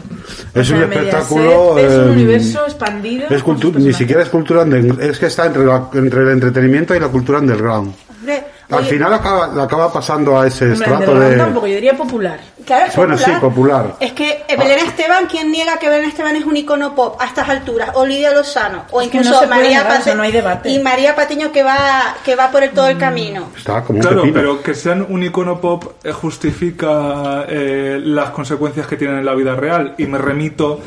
Es 0.55 0.71
O 0.71 0.75
un 0.75 0.79
sea, 0.81 0.87
Mediaset 0.89 1.07
espectáculo, 1.15 1.79
Es 1.79 1.93
un 1.93 2.09
eh, 2.09 2.11
universo 2.13 2.65
expandido. 2.67 3.27
Es 3.31 3.43
ni 3.79 3.93
siquiera 3.95 4.23
es 4.23 4.29
cultura 4.29 4.65
es 5.01 5.19
que 5.19 5.27
está 5.27 5.47
entre, 5.47 5.65
la- 5.65 5.89
entre 5.95 6.21
el 6.23 6.29
entretenimiento 6.29 6.95
y 6.95 7.01
la 7.01 7.09
cultura 7.09 7.39
underground. 7.39 7.95
Hombre, 8.21 8.45
Al 8.79 8.85
final 8.85 9.13
acaba, 9.15 9.63
acaba 9.63 9.93
pasando 9.93 10.39
a 10.41 10.47
ese 10.47 10.73
estrato 10.73 11.15
de... 11.19 11.37
tampoco, 11.37 11.67
yo 11.67 11.75
diría 11.75 11.97
popular. 11.97 12.41
Claro, 12.65 12.87
es 12.87 12.97
Bueno, 12.97 13.19
sí, 13.19 13.31
popular. 13.41 13.97
Es 14.01 14.13
que 14.13 14.45
eh, 14.49 14.57
Belén 14.57 14.79
Esteban, 14.87 15.27
¿quién 15.27 15.51
niega 15.51 15.79
que 15.79 15.89
Belén 15.89 16.09
Esteban 16.09 16.37
es 16.37 16.45
un 16.45 16.57
icono 16.57 16.95
pop 16.95 17.17
a 17.21 17.27
estas 17.27 17.49
alturas? 17.49 17.91
Olivia 17.95 18.33
Lozano, 18.33 18.85
o 18.91 19.03
incluso 19.03 19.43
no 19.43 19.49
María 19.49 19.87
eso 19.99 20.15
no 20.15 20.23
hay 20.23 20.33
debate. 20.33 20.69
y 20.71 20.79
María 20.81 21.15
Patiño 21.17 21.51
que 21.53 21.63
va 21.63 22.15
que 22.25 22.37
va 22.37 22.51
por 22.51 22.63
el, 22.63 22.71
todo 22.71 22.89
el 22.89 22.99
camino. 22.99 23.49
Está 23.57 23.83
como 23.83 23.99
un 23.99 24.03
Claro, 24.03 24.23
pepino. 24.23 24.35
pero 24.35 24.63
que 24.63 24.75
sean 24.75 25.05
un 25.09 25.23
icono 25.23 25.61
pop 25.61 25.85
eh, 26.05 26.13
justifica 26.13 27.45
eh, 27.49 28.01
las 28.03 28.31
consecuencias 28.31 28.87
que 28.87 28.97
tienen 28.97 29.19
en 29.19 29.25
la 29.27 29.35
vida 29.35 29.55
real 29.57 29.95
y 29.99 30.07
me 30.07 30.19
remito 30.19 30.81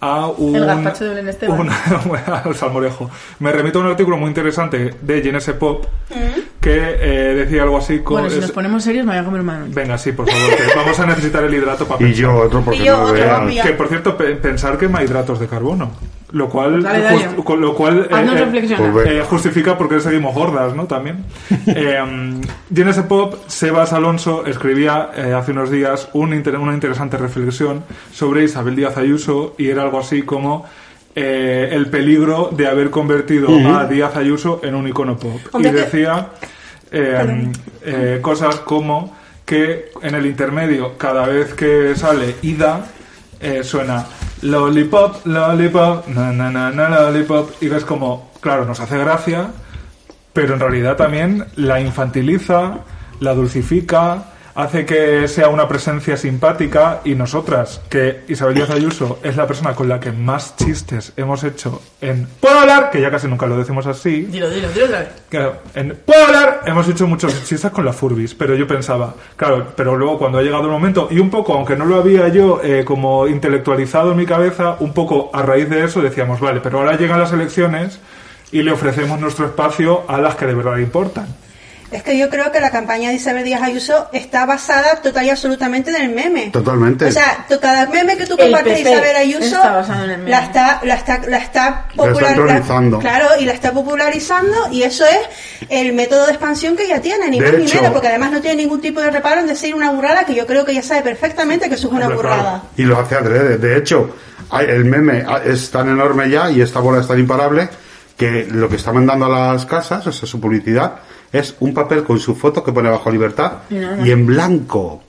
a 0.00 0.28
un... 0.28 0.54
El 0.54 0.64
gazpacho 0.64 1.04
de 1.04 1.10
Belén 1.10 1.28
Esteban. 1.28 1.60
un- 1.60 1.70
al 2.32 2.54
salmorejo. 2.56 3.10
Me 3.40 3.52
remito 3.52 3.78
a 3.80 3.82
un 3.82 3.88
artículo 3.88 4.16
muy 4.16 4.28
interesante 4.28 4.94
de 5.00 5.22
Genese 5.22 5.54
Pop 5.54 5.84
que 6.60 6.74
eh, 6.76 7.34
decía 7.36 7.62
algo 7.62 7.78
así 7.78 8.00
como... 8.00 8.18
Bueno, 8.20 8.34
si 8.34 8.40
nos 8.40 8.50
ponemos 8.50 8.82
serios, 8.82 9.06
me 9.06 9.12
voy 9.12 9.20
a 9.20 9.24
comer 9.24 9.40
una. 9.42 9.64
Venga, 9.68 9.96
sí, 9.96 10.10
por 10.12 10.28
favor, 10.28 10.56
que 10.56 10.62
vamos 10.76 10.98
a 10.98 11.06
necesitar 11.06 11.44
el 11.44 11.54
hidrato 11.54 11.86
para 11.86 12.00
Y 12.02 12.04
pensar. 12.06 12.22
yo 12.22 12.34
otro 12.36 12.60
porque 12.62 12.80
Y 12.80 12.84
yo 12.84 12.96
no 12.96 13.12
lo 13.12 13.44
otro. 13.44 13.62
Que 13.62 13.72
por 13.74 13.88
cierto, 13.88 14.16
pe- 14.16 14.34
pensar 14.36 14.76
que 14.76 14.88
hay 14.92 15.04
hidratos 15.04 15.38
de 15.38 15.46
carbono. 15.46 15.90
Lo 16.32 16.48
cual, 16.50 16.82
Dale, 16.82 17.00
dale. 17.00 17.16
just- 17.24 17.42
con 17.44 17.60
lo 17.60 17.74
cual 17.74 18.06
Haznos 18.12 18.38
reflexionar. 18.40 18.92
pues 18.92 19.08
eh, 19.08 19.22
justifica 19.26 19.78
por 19.78 19.88
qué 19.88 19.98
seguimos 19.98 20.34
gordas, 20.34 20.74
¿no? 20.74 20.84
También. 20.84 21.24
eh, 21.68 21.98
y 22.74 22.80
en 22.82 22.88
ese 22.88 23.02
pop, 23.04 23.34
Sebas 23.46 23.94
Alonso 23.94 24.44
escribía 24.44 25.10
eh, 25.16 25.32
hace 25.32 25.52
unos 25.52 25.70
días 25.70 26.10
un 26.12 26.34
inter- 26.34 26.58
una 26.58 26.74
interesante 26.74 27.16
reflexión 27.16 27.82
sobre 28.12 28.44
Isabel 28.44 28.76
Díaz 28.76 28.98
Ayuso 28.98 29.54
y 29.56 29.68
era 29.70 29.82
algo 29.82 30.00
así 30.00 30.20
como 30.22 30.66
eh, 31.20 31.68
el 31.72 31.86
peligro 31.90 32.50
de 32.52 32.68
haber 32.68 32.90
convertido 32.90 33.48
a 33.76 33.86
Díaz 33.86 34.14
Ayuso 34.16 34.60
en 34.62 34.74
un 34.76 34.86
icono 34.86 35.16
pop. 35.18 35.40
Hombre, 35.52 35.70
y 35.70 35.74
que- 35.74 35.80
decía 35.80 36.28
eh, 36.92 37.50
eh, 37.84 38.18
cosas 38.22 38.56
como 38.60 39.16
que 39.44 39.90
en 40.02 40.14
el 40.14 40.26
intermedio, 40.26 40.96
cada 40.96 41.26
vez 41.26 41.54
que 41.54 41.94
sale 41.96 42.36
Ida, 42.42 42.86
eh, 43.40 43.64
suena 43.64 44.06
lollipop, 44.42 45.26
lollipop, 45.26 46.06
na 46.08 46.32
na 46.32 46.50
na 46.50 46.70
na 46.70 46.88
lollipop, 46.88 47.50
y 47.62 47.68
ves 47.68 47.84
como, 47.84 48.30
claro, 48.40 48.64
nos 48.64 48.78
hace 48.78 48.96
gracia, 48.98 49.48
pero 50.32 50.54
en 50.54 50.60
realidad 50.60 50.96
también 50.96 51.44
la 51.56 51.80
infantiliza, 51.80 52.78
la 53.20 53.34
dulcifica, 53.34 54.24
hace 54.58 54.84
que 54.84 55.28
sea 55.28 55.50
una 55.50 55.68
presencia 55.68 56.16
simpática 56.16 57.00
y 57.04 57.14
nosotras, 57.14 57.80
que 57.88 58.22
Isabel 58.26 58.56
Díaz 58.56 58.70
Ayuso 58.70 59.20
es 59.22 59.36
la 59.36 59.46
persona 59.46 59.72
con 59.72 59.88
la 59.88 60.00
que 60.00 60.10
más 60.10 60.56
chistes 60.56 61.12
hemos 61.16 61.44
hecho 61.44 61.80
en 62.00 62.26
Puedo 62.40 62.58
hablar, 62.58 62.90
que 62.90 63.00
ya 63.00 63.08
casi 63.08 63.28
nunca 63.28 63.46
lo 63.46 63.56
decimos 63.56 63.86
así, 63.86 64.22
Dilo, 64.22 64.50
dilo, 64.50 64.68
dilo 64.70 64.86
otra 64.86 64.98
vez. 64.98 65.08
Claro, 65.28 65.58
en 65.76 65.96
Puedo 66.04 66.26
hablar, 66.26 66.62
hemos 66.66 66.88
hecho 66.88 67.06
muchos 67.06 67.32
chistes 67.44 67.70
con 67.70 67.84
la 67.84 67.92
Furbis, 67.92 68.34
pero 68.34 68.56
yo 68.56 68.66
pensaba, 68.66 69.14
claro, 69.36 69.64
pero 69.76 69.94
luego 69.94 70.18
cuando 70.18 70.38
ha 70.38 70.42
llegado 70.42 70.64
el 70.64 70.70
momento, 70.70 71.06
y 71.08 71.20
un 71.20 71.30
poco, 71.30 71.54
aunque 71.54 71.76
no 71.76 71.84
lo 71.84 71.94
había 71.94 72.26
yo 72.26 72.60
eh, 72.60 72.84
como 72.84 73.28
intelectualizado 73.28 74.10
en 74.10 74.16
mi 74.16 74.26
cabeza, 74.26 74.76
un 74.80 74.92
poco 74.92 75.30
a 75.32 75.42
raíz 75.42 75.70
de 75.70 75.84
eso 75.84 76.02
decíamos, 76.02 76.40
vale, 76.40 76.58
pero 76.60 76.80
ahora 76.80 76.96
llegan 76.96 77.20
las 77.20 77.32
elecciones 77.32 78.00
y 78.50 78.64
le 78.64 78.72
ofrecemos 78.72 79.20
nuestro 79.20 79.46
espacio 79.46 80.02
a 80.08 80.20
las 80.20 80.34
que 80.34 80.46
de 80.46 80.54
verdad 80.54 80.78
importan. 80.78 81.28
Es 81.90 82.02
que 82.02 82.18
yo 82.18 82.28
creo 82.28 82.52
que 82.52 82.60
la 82.60 82.70
campaña 82.70 83.08
de 83.08 83.14
Isabel 83.14 83.44
Díaz 83.44 83.62
Ayuso 83.62 84.08
está 84.12 84.44
basada 84.44 84.96
total 84.96 85.24
y 85.24 85.30
absolutamente 85.30 85.88
en 85.90 85.96
el 85.96 86.10
meme. 86.14 86.50
Totalmente. 86.50 87.06
O 87.06 87.10
sea, 87.10 87.46
tú- 87.48 87.58
cada 87.60 87.86
meme 87.86 88.16
que 88.18 88.26
tú 88.26 88.34
El 88.36 88.44
compartes 88.44 88.74
de 88.84 88.90
Isabel 88.92 89.16
Ayuso 89.16 89.44
está 89.56 89.70
basado 89.72 90.04
en 90.04 90.10
el 90.10 90.18
meme. 90.18 90.30
la 90.30 90.44
está 90.44 90.80
la 90.84 90.94
está 90.96 91.20
la 91.26 91.38
está 91.38 91.86
está 91.88 91.88
popular- 91.96 92.30
entronizando. 92.32 92.98
claro, 92.98 93.26
y 93.40 93.46
la 93.46 93.52
está 93.54 93.72
popularizando 93.72 94.68
y 94.70 94.82
eso 94.82 95.04
es 95.06 95.66
el 95.70 95.94
método 95.94 96.26
de 96.26 96.32
expansión 96.32 96.76
que 96.76 96.84
ella 96.84 97.00
tiene, 97.00 97.28
ni 97.30 97.40
De 97.40 97.52
más 97.52 97.60
ni 97.60 97.66
menos, 97.72 97.90
porque 97.92 98.08
además 98.08 98.32
no 98.32 98.40
tiene 98.42 98.56
ningún 98.62 98.80
tipo 98.82 99.00
de 99.00 99.10
reparo 99.10 99.40
en 99.40 99.46
decir 99.46 99.74
una 99.74 99.90
burrada 99.90 100.24
que 100.24 100.34
yo 100.34 100.46
creo 100.46 100.66
que 100.66 100.72
ella 100.72 100.82
sabe 100.82 101.00
perfectamente 101.02 101.68
que 101.70 101.76
eso 101.76 101.88
es 101.88 101.94
una 101.94 102.08
burrada. 102.08 102.62
Y 102.76 102.82
lo 102.82 102.98
hace 103.00 103.14
adrede. 103.14 103.56
De 103.56 103.78
hecho, 103.78 104.14
hay- 104.50 104.66
el 104.66 104.84
meme 104.84 105.24
es 105.46 105.70
tan 105.70 105.88
enorme 105.88 106.28
ya 106.28 106.50
y 106.50 106.60
esta 106.60 106.80
bola 106.80 107.00
es 107.00 107.08
tan 107.08 107.18
imparable 107.18 107.68
que 108.16 108.46
lo 108.50 108.68
que 108.68 108.76
está 108.76 108.92
mandando 108.92 109.26
a 109.26 109.52
las 109.54 109.64
casas, 109.64 110.06
o 110.06 110.12
sea, 110.12 110.28
su 110.28 110.38
publicidad, 110.40 110.96
es 111.32 111.54
un 111.60 111.74
papel 111.74 112.04
con 112.04 112.18
su 112.18 112.34
foto 112.34 112.62
que 112.64 112.72
pone 112.72 112.88
bajo 112.90 113.10
libertad 113.10 113.52
y 114.06 114.10
en 114.10 114.26
blanco. 114.26 115.02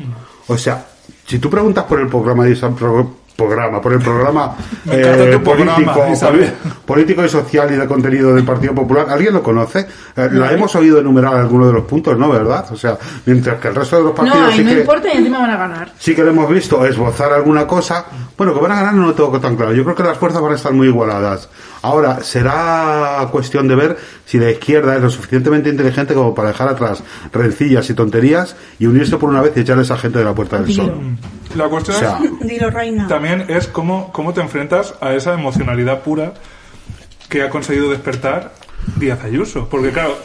O 0.47 0.57
sea, 0.57 0.85
si 1.27 1.39
tú 1.39 1.49
preguntas 1.49 1.85
por 1.85 1.99
el 1.99 2.07
programa 2.07 2.45
de 2.45 2.51
Isa- 2.51 2.69
pro- 2.75 3.15
programa, 3.39 3.81
por 3.81 3.93
el 3.93 3.99
programa 3.99 4.55
eh, 4.85 5.39
programa, 5.43 5.93
político, 5.93 6.53
político 6.85 7.25
y 7.25 7.29
social 7.29 7.71
y 7.73 7.75
de 7.77 7.87
contenido 7.87 8.33
del 8.35 8.43
Partido 8.43 8.75
Popular, 8.75 9.07
¿alguien 9.09 9.33
lo 9.33 9.41
conoce? 9.41 9.87
Eh, 10.15 10.29
la 10.31 10.51
hemos 10.51 10.75
oído 10.75 10.99
enumerar 10.99 11.35
algunos 11.35 11.67
de 11.67 11.73
los 11.73 11.83
puntos, 11.85 12.17
¿no? 12.17 12.29
¿Verdad? 12.29 12.65
O 12.71 12.75
sea, 12.75 12.97
mientras 13.25 13.59
que 13.59 13.69
el 13.69 13.75
resto 13.75 13.97
de 13.97 14.03
los 14.03 14.11
partidos 14.13 14.39
No, 14.41 14.51
sí 14.51 14.63
no 14.63 14.69
que 14.71 14.79
importa 14.81 15.07
y 15.13 15.17
encima 15.17 15.39
van 15.39 15.51
a 15.51 15.57
ganar. 15.57 15.91
sí 15.97 16.13
que 16.15 16.23
lo 16.23 16.29
hemos 16.31 16.49
visto 16.49 16.85
esbozar 16.85 17.31
alguna 17.33 17.65
cosa. 17.65 18.05
Bueno, 18.37 18.53
que 18.53 18.59
van 18.59 18.71
a 18.73 18.75
ganar 18.75 18.93
no 18.93 19.07
lo 19.07 19.13
tengo 19.13 19.39
tan 19.39 19.55
claro. 19.55 19.73
Yo 19.73 19.83
creo 19.83 19.95
que 19.95 20.03
las 20.03 20.17
fuerzas 20.17 20.41
van 20.41 20.51
a 20.51 20.55
estar 20.55 20.73
muy 20.73 20.87
igualadas. 20.87 21.49
Ahora, 21.81 22.21
será 22.23 23.27
cuestión 23.31 23.67
de 23.67 23.75
ver 23.75 23.97
si 24.25 24.37
la 24.37 24.51
izquierda 24.51 24.95
es 24.95 25.01
lo 25.01 25.09
suficientemente 25.09 25.69
inteligente 25.69 26.13
como 26.13 26.33
para 26.35 26.49
dejar 26.49 26.67
atrás 26.69 27.01
rencillas 27.31 27.89
y 27.89 27.93
tonterías 27.93 28.55
y 28.79 28.85
unirse 28.87 29.17
por 29.17 29.29
una 29.29 29.41
vez 29.41 29.53
y 29.55 29.61
echar 29.61 29.77
a 29.79 29.81
esa 29.81 29.97
gente 29.97 30.19
de 30.19 30.25
la 30.25 30.33
Puerta 30.33 30.59
del 30.59 30.73
Sol. 30.73 30.93
La 31.55 31.67
cuestión 31.67 31.97
O 31.97 31.99
sea, 31.99 32.19
es, 32.23 32.47
Dilo, 32.47 32.69
reina. 32.69 33.07
también 33.07 33.28
es 33.47 33.67
cómo, 33.67 34.11
cómo 34.11 34.33
te 34.33 34.41
enfrentas 34.41 34.93
a 35.01 35.13
esa 35.13 35.33
emocionalidad 35.33 36.01
pura 36.01 36.33
que 37.29 37.43
ha 37.43 37.49
conseguido 37.49 37.89
despertar 37.89 38.51
Díaz 38.95 39.23
Ayuso. 39.23 39.67
Porque 39.69 39.91
claro, 39.91 40.17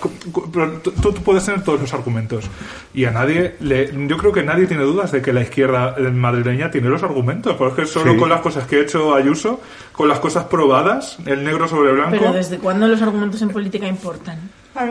tú, 0.73 0.93
tú 0.93 1.15
puedes 1.23 1.45
tener 1.45 1.63
todos 1.63 1.81
los 1.81 1.93
argumentos. 1.93 2.47
Y 2.95 3.05
a 3.05 3.11
nadie, 3.11 3.57
le, 3.61 3.91
yo 4.07 4.17
creo 4.17 4.33
que 4.33 4.43
nadie 4.43 4.67
tiene 4.67 4.85
dudas 4.85 5.13
de 5.13 5.21
que 5.21 5.33
la 5.33 5.43
izquierda 5.43 5.95
eh, 5.99 6.03
madrileña 6.11 6.71
tiene 6.71 6.89
los 6.89 7.03
argumentos. 7.03 7.57
Porque 7.57 7.85
solo 7.85 8.13
Sí. 8.13 8.19
con 8.19 8.31
las 8.31 8.41
cosas 8.41 8.67
que 8.67 8.77
ha 8.77 8.81
hecho 8.81 9.15
Ayuso, 9.15 9.61
con 9.93 10.09
las 10.09 10.19
cosas 10.21 10.45
probadas, 10.45 11.19
el 11.27 11.45
negro 11.45 11.69
sobre 11.69 11.93
blanco, 11.93 12.13
Pero 12.19 12.33
¿desde 12.33 12.59
cuándo 12.59 12.87
los 12.89 13.03
argumentos 13.03 13.43
en 13.43 13.51
política 13.51 13.87
importan? 13.87 14.39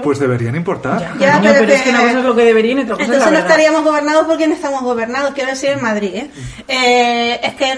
pues 0.02 0.18
deberían 0.18 0.56
importar. 0.56 0.98
Ya, 1.02 1.16
Ya, 1.20 1.32
cariño, 1.34 1.50
pero 1.52 1.60
pero 1.66 1.74
es 1.74 1.82
que- 1.82 1.90
una 1.90 2.00
cosa 2.04 2.20
es 2.20 2.26
lo 2.26 2.36
que 2.36 2.44
deberían 2.46 2.78
y 2.78 2.82
otra 2.84 2.94
cosa 2.96 3.04
Entonces 3.06 3.24
es 3.24 3.26
no 3.26 3.32
la 3.34 3.40
verdad. 3.44 3.58
estaríamos 3.60 3.84
gobernados 3.84 4.26
porque 4.28 4.48
no 4.48 4.54
estamos 4.54 4.82
gobernados, 4.82 5.34
quiero 5.34 5.50
decir 5.50 5.70
en 5.72 5.82
Madrid. 5.82 6.12
¿eh? 6.16 6.32
Eh, 6.70 7.40
es 7.44 7.54
que 7.56 7.74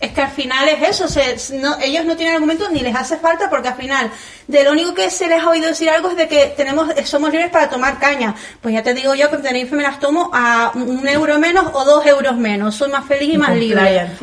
es 0.00 0.12
que 0.12 0.22
al 0.22 0.30
final 0.30 0.66
es 0.68 0.88
eso, 0.88 1.06
se- 1.08 1.58
no, 1.58 1.76
ellos 1.80 2.04
no 2.06 2.16
tienen 2.16 2.34
argumentos 2.36 2.70
ni 2.72 2.80
les 2.80 2.96
hace 2.96 3.18
falta 3.18 3.50
porque 3.50 3.68
al 3.68 3.74
final 3.76 4.10
de 4.48 4.64
lo 4.64 4.72
único 4.72 4.94
que 4.94 5.10
se 5.10 5.28
les 5.28 5.42
ha 5.42 5.48
oído 5.50 5.68
decir 5.68 5.90
algo 5.90 6.08
es 6.10 6.16
de 6.16 6.26
que 6.26 6.54
tenemos 6.56 6.88
somos 7.04 7.30
libres 7.30 7.50
para 7.50 7.68
tomar 7.68 7.98
caña. 7.98 8.34
Pues 8.62 8.74
ya 8.74 8.82
te 8.82 8.94
digo 8.94 9.14
yo 9.14 9.28
que 9.28 9.36
en 9.36 9.42
Tenerife 9.42 9.76
me 9.76 9.82
las 9.82 10.00
tomo 10.00 10.30
a 10.32 10.72
un 10.74 11.06
euro 11.06 11.38
menos 11.38 11.66
o 11.74 11.84
dos 11.84 12.04
euros 12.06 12.36
menos. 12.36 12.74
Soy 12.76 12.90
más 12.90 13.04
feliz 13.04 13.34
y, 13.34 13.38
más 13.38 13.50
libre. 13.54 13.80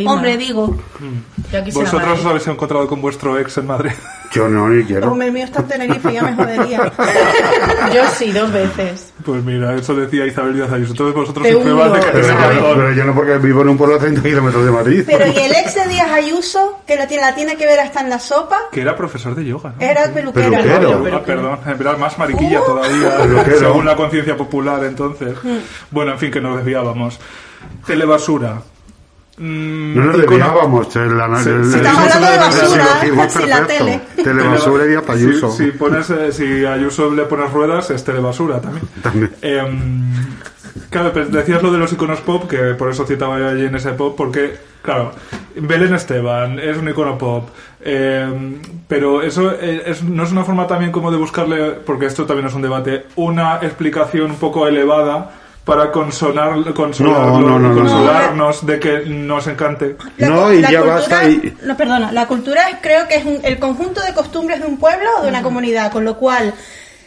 Hombre, 0.10 0.36
digo. 0.38 0.78
Quisiera 1.36 1.37
Vosotros 1.74 2.20
os 2.20 2.26
habéis 2.26 2.48
encontrado 2.48 2.88
con 2.88 3.02
vuestro 3.02 3.38
ex 3.40 3.58
en 3.58 3.68
Madrid. 3.68 3.92
Yo 4.34 4.50
no, 4.50 4.68
ni 4.68 4.84
quiero. 4.84 5.12
Hombre, 5.12 5.28
el 5.28 5.34
mío 5.34 5.46
está 5.46 5.62
en 5.62 5.68
Tenerife, 5.70 6.12
ya 6.14 6.22
me 6.22 6.34
jodería. 6.36 6.92
Yo 7.96 8.02
sí, 8.14 8.32
dos 8.34 8.52
veces. 8.52 9.14
Pues 9.24 9.42
mira, 9.44 9.74
eso 9.76 9.96
decía 9.96 10.26
Isabel 10.26 10.54
Díaz 10.56 10.72
Ayuso. 10.72 10.94
Todos 10.94 11.14
vosotros 11.14 11.48
sin 11.48 11.60
pruebas 11.62 11.94
de 11.94 12.00
que 12.02 12.06
Pero, 12.12 12.36
Pero- 12.76 12.92
yo 12.94 13.06
no 13.06 13.16
porque 13.16 13.38
vivo 13.38 13.62
en 13.62 13.70
un 13.70 13.78
pueblo 13.78 13.96
a 13.96 14.00
30 14.00 14.22
kilómetros 14.22 14.66
de 14.66 14.72
Madrid. 14.72 15.04
Pero 15.06 15.28
y 15.28 15.38
el 15.38 15.52
ex 15.54 15.76
de 15.76 15.88
Díaz 15.88 16.12
Ayuso, 16.12 16.82
que 16.86 16.98
la 16.98 17.08
tiene, 17.08 17.24
la 17.24 17.36
tiene 17.36 17.56
que 17.56 17.66
ver 17.66 17.80
hasta 17.80 18.02
en 18.02 18.10
la 18.10 18.20
sopa, 18.20 18.58
Que 18.72 18.82
era 18.82 18.96
profesor 18.98 19.34
de 19.34 19.46
yoga, 19.46 19.74
¿no? 19.80 19.86
era 19.86 20.12
peluquero. 20.14 20.52
Peluquero. 20.52 21.14
Ah, 21.14 21.24
perdón, 21.24 21.60
era 21.80 21.96
más 21.98 22.18
mariquilla 22.18 22.60
todavía, 22.66 23.18
Peluquero. 23.22 23.60
según 23.60 23.86
la 23.86 23.96
conciencia 23.96 24.36
popular 24.36 24.84
entonces. 24.84 25.34
Hmm. 25.42 25.60
Bueno, 25.92 26.12
en 26.12 26.20
fin, 26.20 26.32
que 26.32 26.42
nos 26.42 26.58
desviábamos. 26.58 27.18
Telebasura. 27.86 28.62
Mm, 29.38 29.96
No 29.96 30.04
nos 30.06 30.18
desviábamos. 30.18 30.88
Sí, 30.92 31.00
el- 31.00 31.12
Estamos 31.12 32.12
hablando 32.16 32.32
de 32.32 32.38
basura, 32.38 32.86
es 33.04 33.34
sin 33.34 33.50
la 33.50 33.58
perfecto. 33.58 33.68
tele. 33.68 34.02
Telebasura 34.24 34.92
y 34.92 34.96
Apayuso. 34.96 35.52
Si, 35.52 35.66
si 35.66 35.72
pones, 35.72 36.10
eh, 36.10 36.32
si 36.32 36.66
a 36.66 36.74
Ayuso 36.74 37.12
le 37.14 37.24
pones 37.24 37.52
ruedas, 37.52 37.90
es 37.92 38.04
telebasura 38.04 38.60
también. 38.62 38.88
También. 39.04 39.32
Em, 39.44 40.12
claro, 40.90 41.12
pero 41.14 41.28
decías 41.28 41.62
lo 41.62 41.72
de 41.72 41.78
los 41.78 41.94
iconos 41.94 42.20
pop, 42.22 42.50
que 42.50 42.58
por 42.74 42.90
eso 42.90 43.06
citaba 43.06 43.38
yo 43.38 43.48
allí 43.50 43.66
en 43.66 43.76
ese 43.76 43.92
pop, 43.92 44.16
porque, 44.18 44.56
claro, 44.82 45.12
Belén 45.56 45.94
Esteban 45.94 46.58
es 46.60 46.76
un 46.78 46.90
icono 46.90 47.18
pop, 47.20 47.50
em, 47.82 48.56
pero 48.88 49.22
eso 49.22 49.52
eh, 49.52 49.84
es- 49.86 50.04
no 50.04 50.24
es 50.24 50.32
una 50.32 50.44
forma 50.46 50.66
también 50.66 50.92
como 50.92 51.12
de 51.12 51.18
buscarle, 51.18 51.72
porque 51.86 52.08
esto 52.08 52.26
también 52.26 52.48
es 52.48 52.56
un 52.56 52.64
debate, 52.64 53.06
una 53.16 53.58
explicación 53.62 54.32
un 54.32 54.38
poco 54.38 54.68
elevada 54.68 55.32
para 55.68 55.92
consolar, 55.92 56.56
consolarlo- 56.74 57.40
No, 57.42 57.42
no, 57.42 57.60
no, 57.60 57.74
no, 57.74 57.82
consolarnos 57.82 58.66
de 58.66 58.80
que 58.80 59.00
nos 59.06 59.46
encante. 59.48 59.96
La 60.18 60.30
No, 60.30 60.54
y 60.54 60.62
ya 60.62 60.68
cultura- 60.70 60.94
basta 60.96 61.30
y- 61.30 61.54
No, 61.64 61.76
perdona, 61.78 62.12
la 62.14 62.26
cultura 62.26 62.70
es, 62.70 62.78
creo 62.82 63.08
que 63.08 63.16
es 63.18 63.26
un- 63.26 63.42
el 63.44 63.60
conjunto 63.60 64.02
de 64.02 64.14
costumbres 64.14 64.62
de 64.62 64.66
un 64.68 64.78
pueblo 64.78 65.10
o 65.20 65.24
de 65.24 65.30
una 65.30 65.44
comunidad, 65.44 65.92
con 65.92 66.06
lo 66.06 66.18
cual, 66.18 66.54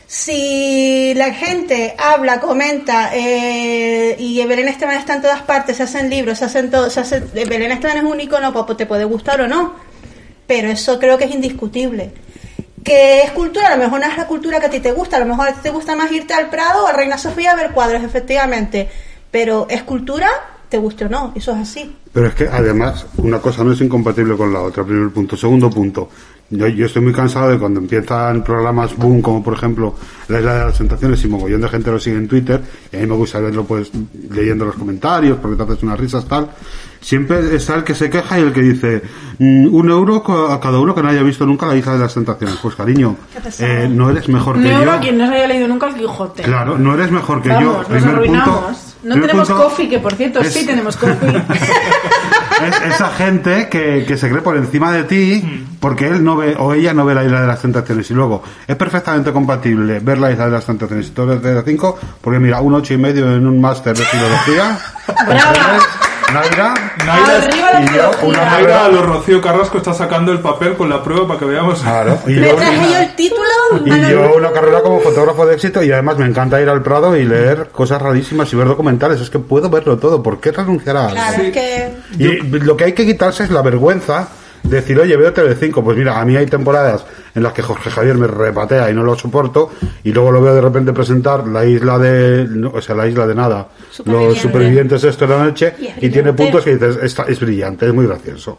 si 0.07 1.15
la 1.15 1.33
gente 1.33 1.95
habla, 1.97 2.41
comenta, 2.41 3.11
eh, 3.15 4.17
y 4.19 4.45
Belén 4.45 4.69
Esteban 4.69 4.97
está 4.97 5.15
en 5.15 5.23
todas 5.23 5.41
partes, 5.43 5.77
se 5.79 5.85
hacen 5.85 6.11
libros, 6.11 6.39
se 6.39 6.45
hacen 6.45 6.71
todo, 6.71 6.91
se 6.91 7.01
hace, 7.01 7.17
eh, 7.35 7.47
Belén 7.49 7.73
Esteban 7.73 7.97
es 7.97 8.03
un 8.05 8.21
icono, 8.21 8.53
pues 8.53 8.77
te 8.77 8.87
puede 8.87 9.05
gustar 9.05 9.41
o 9.41 9.49
no, 9.49 9.75
pero 10.47 10.69
eso 10.69 10.99
creo 10.99 11.17
que 11.17 11.25
es 11.25 11.31
indiscutible. 11.35 12.13
Que 12.85 13.23
es 13.23 13.31
cultura, 13.33 13.69
a 13.69 13.77
lo 13.77 13.83
mejor 13.83 14.01
no 14.01 14.07
es 14.07 14.17
la 14.17 14.27
cultura 14.27 14.59
que 14.59 14.67
a 14.67 14.71
ti 14.71 14.81
te 14.81 14.93
gusta, 14.93 15.17
a 15.17 15.21
lo 15.21 15.27
mejor 15.27 15.49
a 15.49 15.53
ti 15.53 15.61
te 15.63 15.71
gusta 15.71 15.95
más 15.95 16.11
irte 16.13 16.33
al 16.33 16.49
Prado 16.49 16.85
o 16.85 16.87
a 16.89 16.93
Reina 16.93 17.19
Sofía 17.19 17.53
a 17.53 17.57
ver 17.57 17.73
cuadros, 17.73 18.03
efectivamente, 18.03 18.89
pero 19.31 19.67
es 19.69 19.83
cultura, 19.83 20.29
te 20.69 20.79
guste 20.79 21.05
o 21.05 21.09
no, 21.09 21.33
eso 21.35 21.53
es 21.53 21.59
así. 21.59 21.95
Pero 22.13 22.27
es 22.27 22.35
que 22.35 22.49
además 22.49 23.07
una 23.19 23.39
cosa 23.39 23.63
no 23.65 23.73
es 23.73 23.81
incompatible 23.81 24.37
con 24.37 24.53
la 24.53 24.61
otra, 24.61 24.85
primer 24.85 25.11
punto. 25.11 25.37
Segundo 25.37 25.69
punto, 25.69 26.09
yo, 26.49 26.67
yo 26.69 26.87
estoy 26.87 27.03
muy 27.03 27.13
cansado 27.13 27.51
de 27.51 27.59
cuando 27.59 27.81
empiezan 27.81 28.43
programas 28.43 28.97
boom, 28.97 29.21
como 29.21 29.43
por 29.43 29.55
ejemplo 29.55 29.95
La 30.29 30.39
Isla 30.39 30.55
de 30.55 30.65
las 30.67 30.79
Tentaciones, 30.79 31.23
y 31.25 31.29
mogollón 31.29 31.61
de 31.61 31.69
gente 31.69 31.91
lo 31.91 32.01
sigue 32.01 32.17
en 32.17 32.29
Twitter, 32.29 32.61
y 32.91 32.97
a 32.97 33.01
mí 33.01 33.07
me 33.07 33.15
gusta 33.15 33.41
verlo 33.41 33.65
pues 33.65 33.91
leyendo 34.31 34.65
los 34.65 34.75
comentarios, 34.75 35.39
porque 35.39 35.57
te 35.57 35.63
haces 35.63 35.83
unas 35.83 36.01
risas 36.01 36.25
tal. 36.27 36.51
Siempre 37.01 37.55
está 37.57 37.75
el 37.77 37.85
que 37.85 37.95
se 37.95 38.11
queja 38.11 38.39
y 38.39 38.43
el 38.43 38.53
que 38.53 38.61
dice 38.61 39.03
"Mm, 39.39 39.75
un 39.75 39.91
euro 39.91 40.23
a 40.51 40.61
cada 40.61 40.79
uno 40.81 40.95
que 40.95 41.03
no 41.03 41.09
haya 41.09 41.23
visto 41.23 41.47
nunca 41.47 41.67
La 41.67 41.75
Isla 41.77 41.95
de 41.95 41.99
las 42.01 42.13
Tentaciones. 42.15 42.57
Pues 42.63 42.75
cariño, 42.75 43.17
eh, 43.59 43.89
no 43.91 44.11
eres 44.11 44.29
mejor 44.29 44.57
que 44.61 44.71
No 44.71 44.81
yo. 44.81 44.87
para 44.87 45.01
quien 45.01 45.17
no 45.19 45.27
se 45.27 45.35
haya 45.35 45.47
leído 45.49 45.67
nunca 45.69 45.87
el 45.89 45.95
Quijote. 45.95 46.43
Claro, 46.43 46.77
no 46.79 46.93
eres 46.95 47.11
mejor 47.11 47.43
que 47.43 47.49
yo. 47.49 47.55
Vamos, 47.55 47.77
nos 47.77 47.87
Primer 47.87 48.15
arruinamos. 48.15 48.47
punto- 48.61 48.71
no 49.03 49.13
primer 49.15 49.31
tenemos 49.31 49.49
punto 49.49 49.65
coffee, 49.65 49.89
que 49.89 49.99
por 49.99 50.15
cierto 50.15 50.41
es- 50.41 50.53
sí 50.53 50.67
tenemos 50.67 50.97
coffee. 50.99 51.43
es 52.67 52.95
esa 52.95 53.09
gente 53.13 53.69
que, 53.71 54.05
que 54.07 54.17
se 54.19 54.29
cree 54.29 54.43
por 54.43 54.57
encima 54.59 54.93
de 54.93 55.05
ti 55.05 55.67
porque 55.81 56.07
él 56.09 56.23
no 56.23 56.37
ve 56.37 56.55
o 56.59 56.75
ella 56.75 56.93
no 56.93 57.07
ve 57.07 57.15
la 57.15 57.25
isla 57.25 57.41
de 57.41 57.47
las 57.47 57.63
tentaciones 57.63 58.11
y 58.11 58.15
luego 58.15 58.43
es 58.69 58.77
perfectamente 58.77 59.33
compatible 59.33 60.01
ver 60.01 60.19
la 60.19 60.31
isla 60.31 60.45
de 60.45 60.51
las 60.51 60.67
tentaciones 60.67 61.07
y 61.07 61.11
todo 61.13 61.39
de 61.39 61.63
5 61.63 61.99
porque 62.21 62.39
mira 62.39 62.61
un 62.61 62.75
ocho 62.75 62.93
y 62.93 62.99
medio 62.99 63.35
en 63.35 63.47
un 63.47 63.59
máster 63.59 63.97
de 63.97 64.05
filología 64.05 64.79
¡Brava! 65.27 65.79
Naira 66.33 66.75
Arriba 67.37 67.73
la 67.73 67.81
y 67.83 67.87
yo 67.97 68.11
una 68.23 68.39
carrera 68.39 68.85
a 68.87 68.89
los 68.89 69.07
Rocío 69.07 69.41
Carrasco 69.41 69.79
está 69.79 69.95
sacando 69.95 70.33
el 70.33 70.41
papel 70.41 70.75
con 70.77 70.89
la 70.89 71.03
prueba 71.03 71.27
para 71.27 71.39
que 71.39 71.45
veamos. 71.47 71.81
claro. 71.81 72.19
Y 72.27 72.33
Me 72.33 72.49
yo, 72.49 72.55
traje 72.57 72.91
yo 72.93 72.99
el 72.99 73.17
título. 73.17 73.41
y 73.85 74.11
yo 74.11 74.33
una 74.37 74.53
carrera 74.53 74.83
como 74.83 75.01
fotógrafo 75.01 75.47
de 75.47 75.55
éxito 75.55 75.83
y 75.83 75.91
además 75.93 76.19
me 76.19 76.27
encanta 76.27 76.61
ir 76.61 76.69
al 76.69 76.83
Prado 76.83 77.17
y 77.17 77.25
leer 77.25 77.69
cosas 77.73 78.01
rarísimas 78.03 78.53
y 78.53 78.57
ver 78.57 78.67
documentales. 78.69 79.21
Es 79.21 79.31
que 79.31 79.39
puedo 79.39 79.69
verlo 79.71 79.97
todo. 79.99 80.23
¿por 80.23 80.41
qué 80.41 80.53
renunciar 80.53 80.97
a 80.97 81.01
algo? 81.07 81.15
Claro, 81.15 81.43
es 81.43 81.53
que 81.53 81.95
Y 82.19 82.27
lo 82.61 82.77
que 82.77 82.85
hay 82.85 82.93
que 82.93 83.07
quitarse 83.07 83.45
es 83.45 83.51
la 83.51 83.63
vergüenza 83.63 84.29
decir, 84.63 84.99
oye, 84.99 85.17
veo 85.17 85.33
TV5. 85.33 85.83
Pues 85.83 85.97
mira, 85.97 86.21
a 86.21 86.25
mí 86.25 86.37
hay 86.37 86.47
temporadas 86.47 87.05
en 87.35 87.43
las 87.43 87.53
que 87.53 87.63
Jorge 87.63 87.91
Javier 87.91 88.17
me 88.17 88.27
repatea 88.27 88.91
y 88.91 88.95
no 88.95 89.03
lo 89.03 89.17
soporto, 89.17 89.71
y 90.05 90.13
luego 90.13 90.31
lo 90.33 90.43
veo 90.43 90.55
de 90.55 90.61
repente 90.61 90.93
presentar 90.93 91.47
la 91.47 91.65
isla 91.65 91.99
de, 91.99 92.47
no, 92.49 92.71
o 92.71 92.81
sea, 92.83 92.95
la 92.97 93.07
isla 93.07 93.27
de 93.27 93.35
nada, 93.35 93.69
los 94.05 94.37
Supervivientes. 94.39 95.05
esto 95.05 95.27
de 95.27 95.37
la 95.37 95.45
noche, 95.45 95.75
Y 96.01 96.09
tiene 96.11 96.33
puntos 96.33 96.65
que 96.65 96.75
dices, 96.77 96.99
"Esta- 97.03 97.25
es 97.25 97.39
brillante, 97.41 97.87
es 97.87 97.95
muy 97.95 98.07
gracioso. 98.07 98.59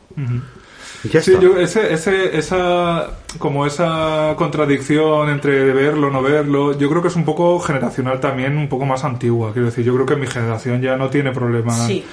Y 1.03 1.09
ya 1.09 1.19
Sí, 1.19 1.31
está. 1.31 1.41
yo, 1.43 1.57
ese, 1.57 1.91
ese, 1.93 2.37
esa, 2.37 3.07
como 3.39 3.65
esa 3.65 4.35
contradicción 4.37 5.29
entre 5.29 5.73
verlo, 5.73 6.11
no 6.11 6.21
verlo, 6.21 6.77
yo 6.77 6.87
creo 6.89 7.01
que 7.01 7.07
es 7.07 7.15
un 7.15 7.25
poco 7.25 7.59
generacional 7.59 8.19
también, 8.19 8.55
un 8.55 8.69
poco 8.69 8.85
más 8.85 9.03
antigua. 9.03 9.51
Quiero 9.51 9.65
decir, 9.65 9.83
yo 9.83 9.95
creo 9.95 10.05
que 10.05 10.15
mi 10.15 10.27
generación 10.27 10.79
ya 10.79 10.95
no 10.97 11.09
tiene 11.09 11.31
problema. 11.31 11.73
Sí, 11.73 12.05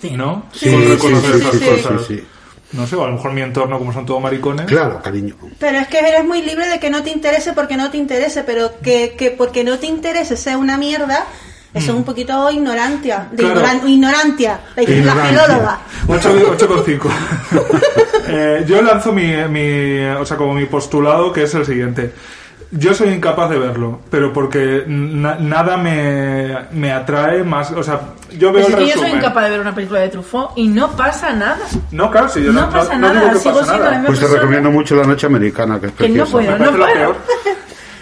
sí. 0.00 0.10
¿No? 0.16 0.44
Sí, 0.52 0.70
Con 0.70 0.80
sí, 0.82 0.88
reconocer 0.88 1.32
sí, 1.34 1.38
esas 1.40 1.52
sí, 1.52 1.58
sí, 1.58 1.64
cosas. 1.82 2.08
No 2.72 2.86
sé, 2.86 2.96
o 2.96 3.04
a 3.04 3.06
lo 3.08 3.14
mejor 3.14 3.32
mi 3.32 3.42
entorno, 3.42 3.78
como 3.78 3.92
son 3.92 4.04
todos 4.04 4.20
maricones. 4.20 4.66
Claro, 4.66 5.00
cariño. 5.02 5.36
Pero 5.58 5.78
es 5.78 5.86
que 5.88 5.98
eres 6.00 6.24
muy 6.24 6.42
libre 6.42 6.66
de 6.68 6.80
que 6.80 6.90
no 6.90 7.02
te 7.02 7.10
interese 7.10 7.52
porque 7.52 7.76
no 7.76 7.90
te 7.90 7.96
interese, 7.96 8.42
pero 8.42 8.72
que, 8.82 9.14
que 9.16 9.30
porque 9.30 9.62
no 9.64 9.78
te 9.78 9.86
interese 9.86 10.36
sea 10.36 10.58
una 10.58 10.76
mierda, 10.76 11.26
eso 11.74 11.92
es 11.92 11.96
un 11.96 12.04
poquito 12.04 12.50
ignorancia. 12.50 13.28
De 13.30 13.42
Mm. 13.44 13.46
Claro. 13.52 13.60
ignoran- 13.60 13.88
ignorancia. 13.88 14.60
La, 14.76 14.82
la 14.82 14.90
Ignorancia. 14.90 15.24
filóloga. 15.46 15.78
8,5. 16.08 17.08
eh, 18.28 18.64
yo 18.66 18.82
lanzo 18.82 19.12
mi, 19.12 19.32
mi, 19.48 20.00
o 20.18 20.24
sea, 20.26 20.36
como 20.36 20.54
mi 20.54 20.66
postulado, 20.66 21.32
que 21.32 21.44
es 21.44 21.54
el 21.54 21.64
siguiente. 21.66 22.12
Yo 22.72 22.92
soy 22.94 23.10
incapaz 23.10 23.48
de 23.50 23.58
verlo, 23.58 24.00
pero 24.10 24.32
porque 24.32 24.84
na- 24.88 25.36
nada 25.36 25.76
me, 25.76 26.56
me 26.72 26.90
atrae 26.92 27.44
más. 27.44 27.70
O 27.70 27.82
sea, 27.82 28.00
yo 28.36 28.52
veo 28.52 28.64
Pues 28.64 28.68
es 28.68 28.74
que 28.74 28.86
yo 28.88 29.00
soy 29.00 29.10
incapaz 29.12 29.44
de 29.44 29.50
ver 29.50 29.60
una 29.60 29.74
película 29.74 30.00
de 30.00 30.08
Truffaut 30.08 30.50
y 30.56 30.66
no 30.66 30.90
pasa 30.90 31.32
nada. 31.32 31.58
No, 31.92 32.10
claro, 32.10 32.28
si 32.28 32.42
yo 32.42 32.52
no, 32.52 32.62
No 32.62 32.70
pasa 32.70 32.94
no 32.94 33.06
nada, 33.08 33.20
digo 33.20 33.32
que 33.34 33.38
sigo 33.38 33.54
pasa 33.54 33.64
siendo 33.66 33.78
nada. 33.84 33.90
la 33.92 33.98
misma 33.98 34.06
Pues 34.08 34.18
te 34.18 34.24
persona. 34.24 34.40
recomiendo 34.40 34.70
mucho 34.72 34.96
La 34.96 35.04
Noche 35.04 35.26
Americana, 35.26 35.78
que 35.80 35.86
es 35.86 35.92
Que 35.92 36.08
no 36.08 36.24
preciosa. 36.24 36.32
puedo. 36.32 36.52
Me 36.52 36.58
no 36.58 36.70
lo 36.72 36.84
puedo. 36.84 36.94
peor. 36.94 37.16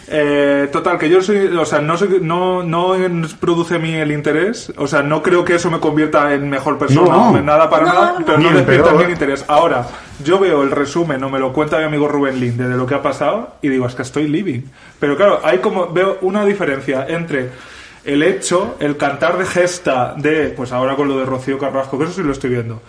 Eh, 0.07 0.69
total, 0.71 0.99
que 0.99 1.09
yo 1.09 1.23
soy, 1.23 1.47
o 1.47 1.65
sea, 1.65 1.81
no 1.81 1.97
soy, 1.97 2.19
no, 2.21 2.63
no 2.63 2.95
produce 3.41 3.77
a 3.77 3.79
mí 3.79 3.95
el 3.95 4.13
interés, 4.13 4.73
o 4.77 4.87
sea, 4.87 5.03
no 5.03 5.23
creo 5.23 5.45
que 5.45 5.55
eso 5.55 5.71
me 5.71 5.81
convierta 5.81 6.35
en 6.35 6.51
mejor 6.51 6.77
persona, 6.79 7.11
No. 7.11 7.41
nada 7.41 7.71
para 7.71 7.87
No, 7.87 7.93
nada, 7.95 8.17
no. 8.21 8.27
pero 8.27 8.39
no 8.39 8.51
despierta 8.51 8.93
mi 8.93 9.05
interés. 9.05 9.45
Ahora, 9.49 9.87
yo 10.23 10.39
veo 10.39 10.63
el 10.63 10.71
resumen 10.71 11.23
o 11.25 11.31
me 11.31 11.39
lo 11.39 11.53
cuenta 11.53 11.79
mi 11.79 11.85
amigo 11.85 12.07
Rubén 12.09 12.39
Linde 12.39 12.69
de 12.69 12.77
lo 12.77 12.87
que 12.87 12.95
ha 12.95 13.03
pasado 13.03 13.55
y 13.63 13.69
digo, 13.69 13.87
es 13.87 13.95
que 13.95 14.03
estoy 14.03 14.29
living. 14.29 14.61
Pero 15.01 15.17
claro, 15.17 15.41
hay 15.43 15.59
como, 15.59 15.89
veo 15.93 16.19
una 16.21 16.45
diferencia 16.45 17.07
entre 17.09 17.51
el 18.05 18.23
hecho, 18.23 18.77
el 18.81 18.99
cantar 18.99 19.39
de 19.39 19.47
gesta 19.47 20.15
de, 20.19 20.51
pues 20.51 20.73
ahora 20.73 20.95
con 20.97 21.09
lo 21.09 21.19
de 21.19 21.25
Rocío 21.25 21.59
Carrasco, 21.59 21.97
que 21.97 22.05
eso 22.05 22.13
sí 22.13 22.23
lo 22.23 22.33
estoy 22.33 22.51
viendo, 22.51 22.83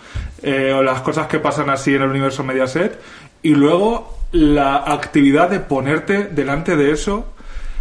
eh, 0.43 0.73
o 0.77 0.83
las 0.83 0.99
cosas 1.01 1.27
que 1.27 1.39
pasan 1.39 1.69
así 1.69 1.95
en 1.95 2.01
el 2.01 2.09
universo 2.09 2.43
Mediaset, 2.43 2.99
y 3.41 3.55
luego 3.55 4.14
la 4.31 4.77
actividad 4.77 5.49
de 5.49 5.59
ponerte 5.59 6.25
delante 6.25 6.75
de 6.75 6.91
eso 6.91 7.35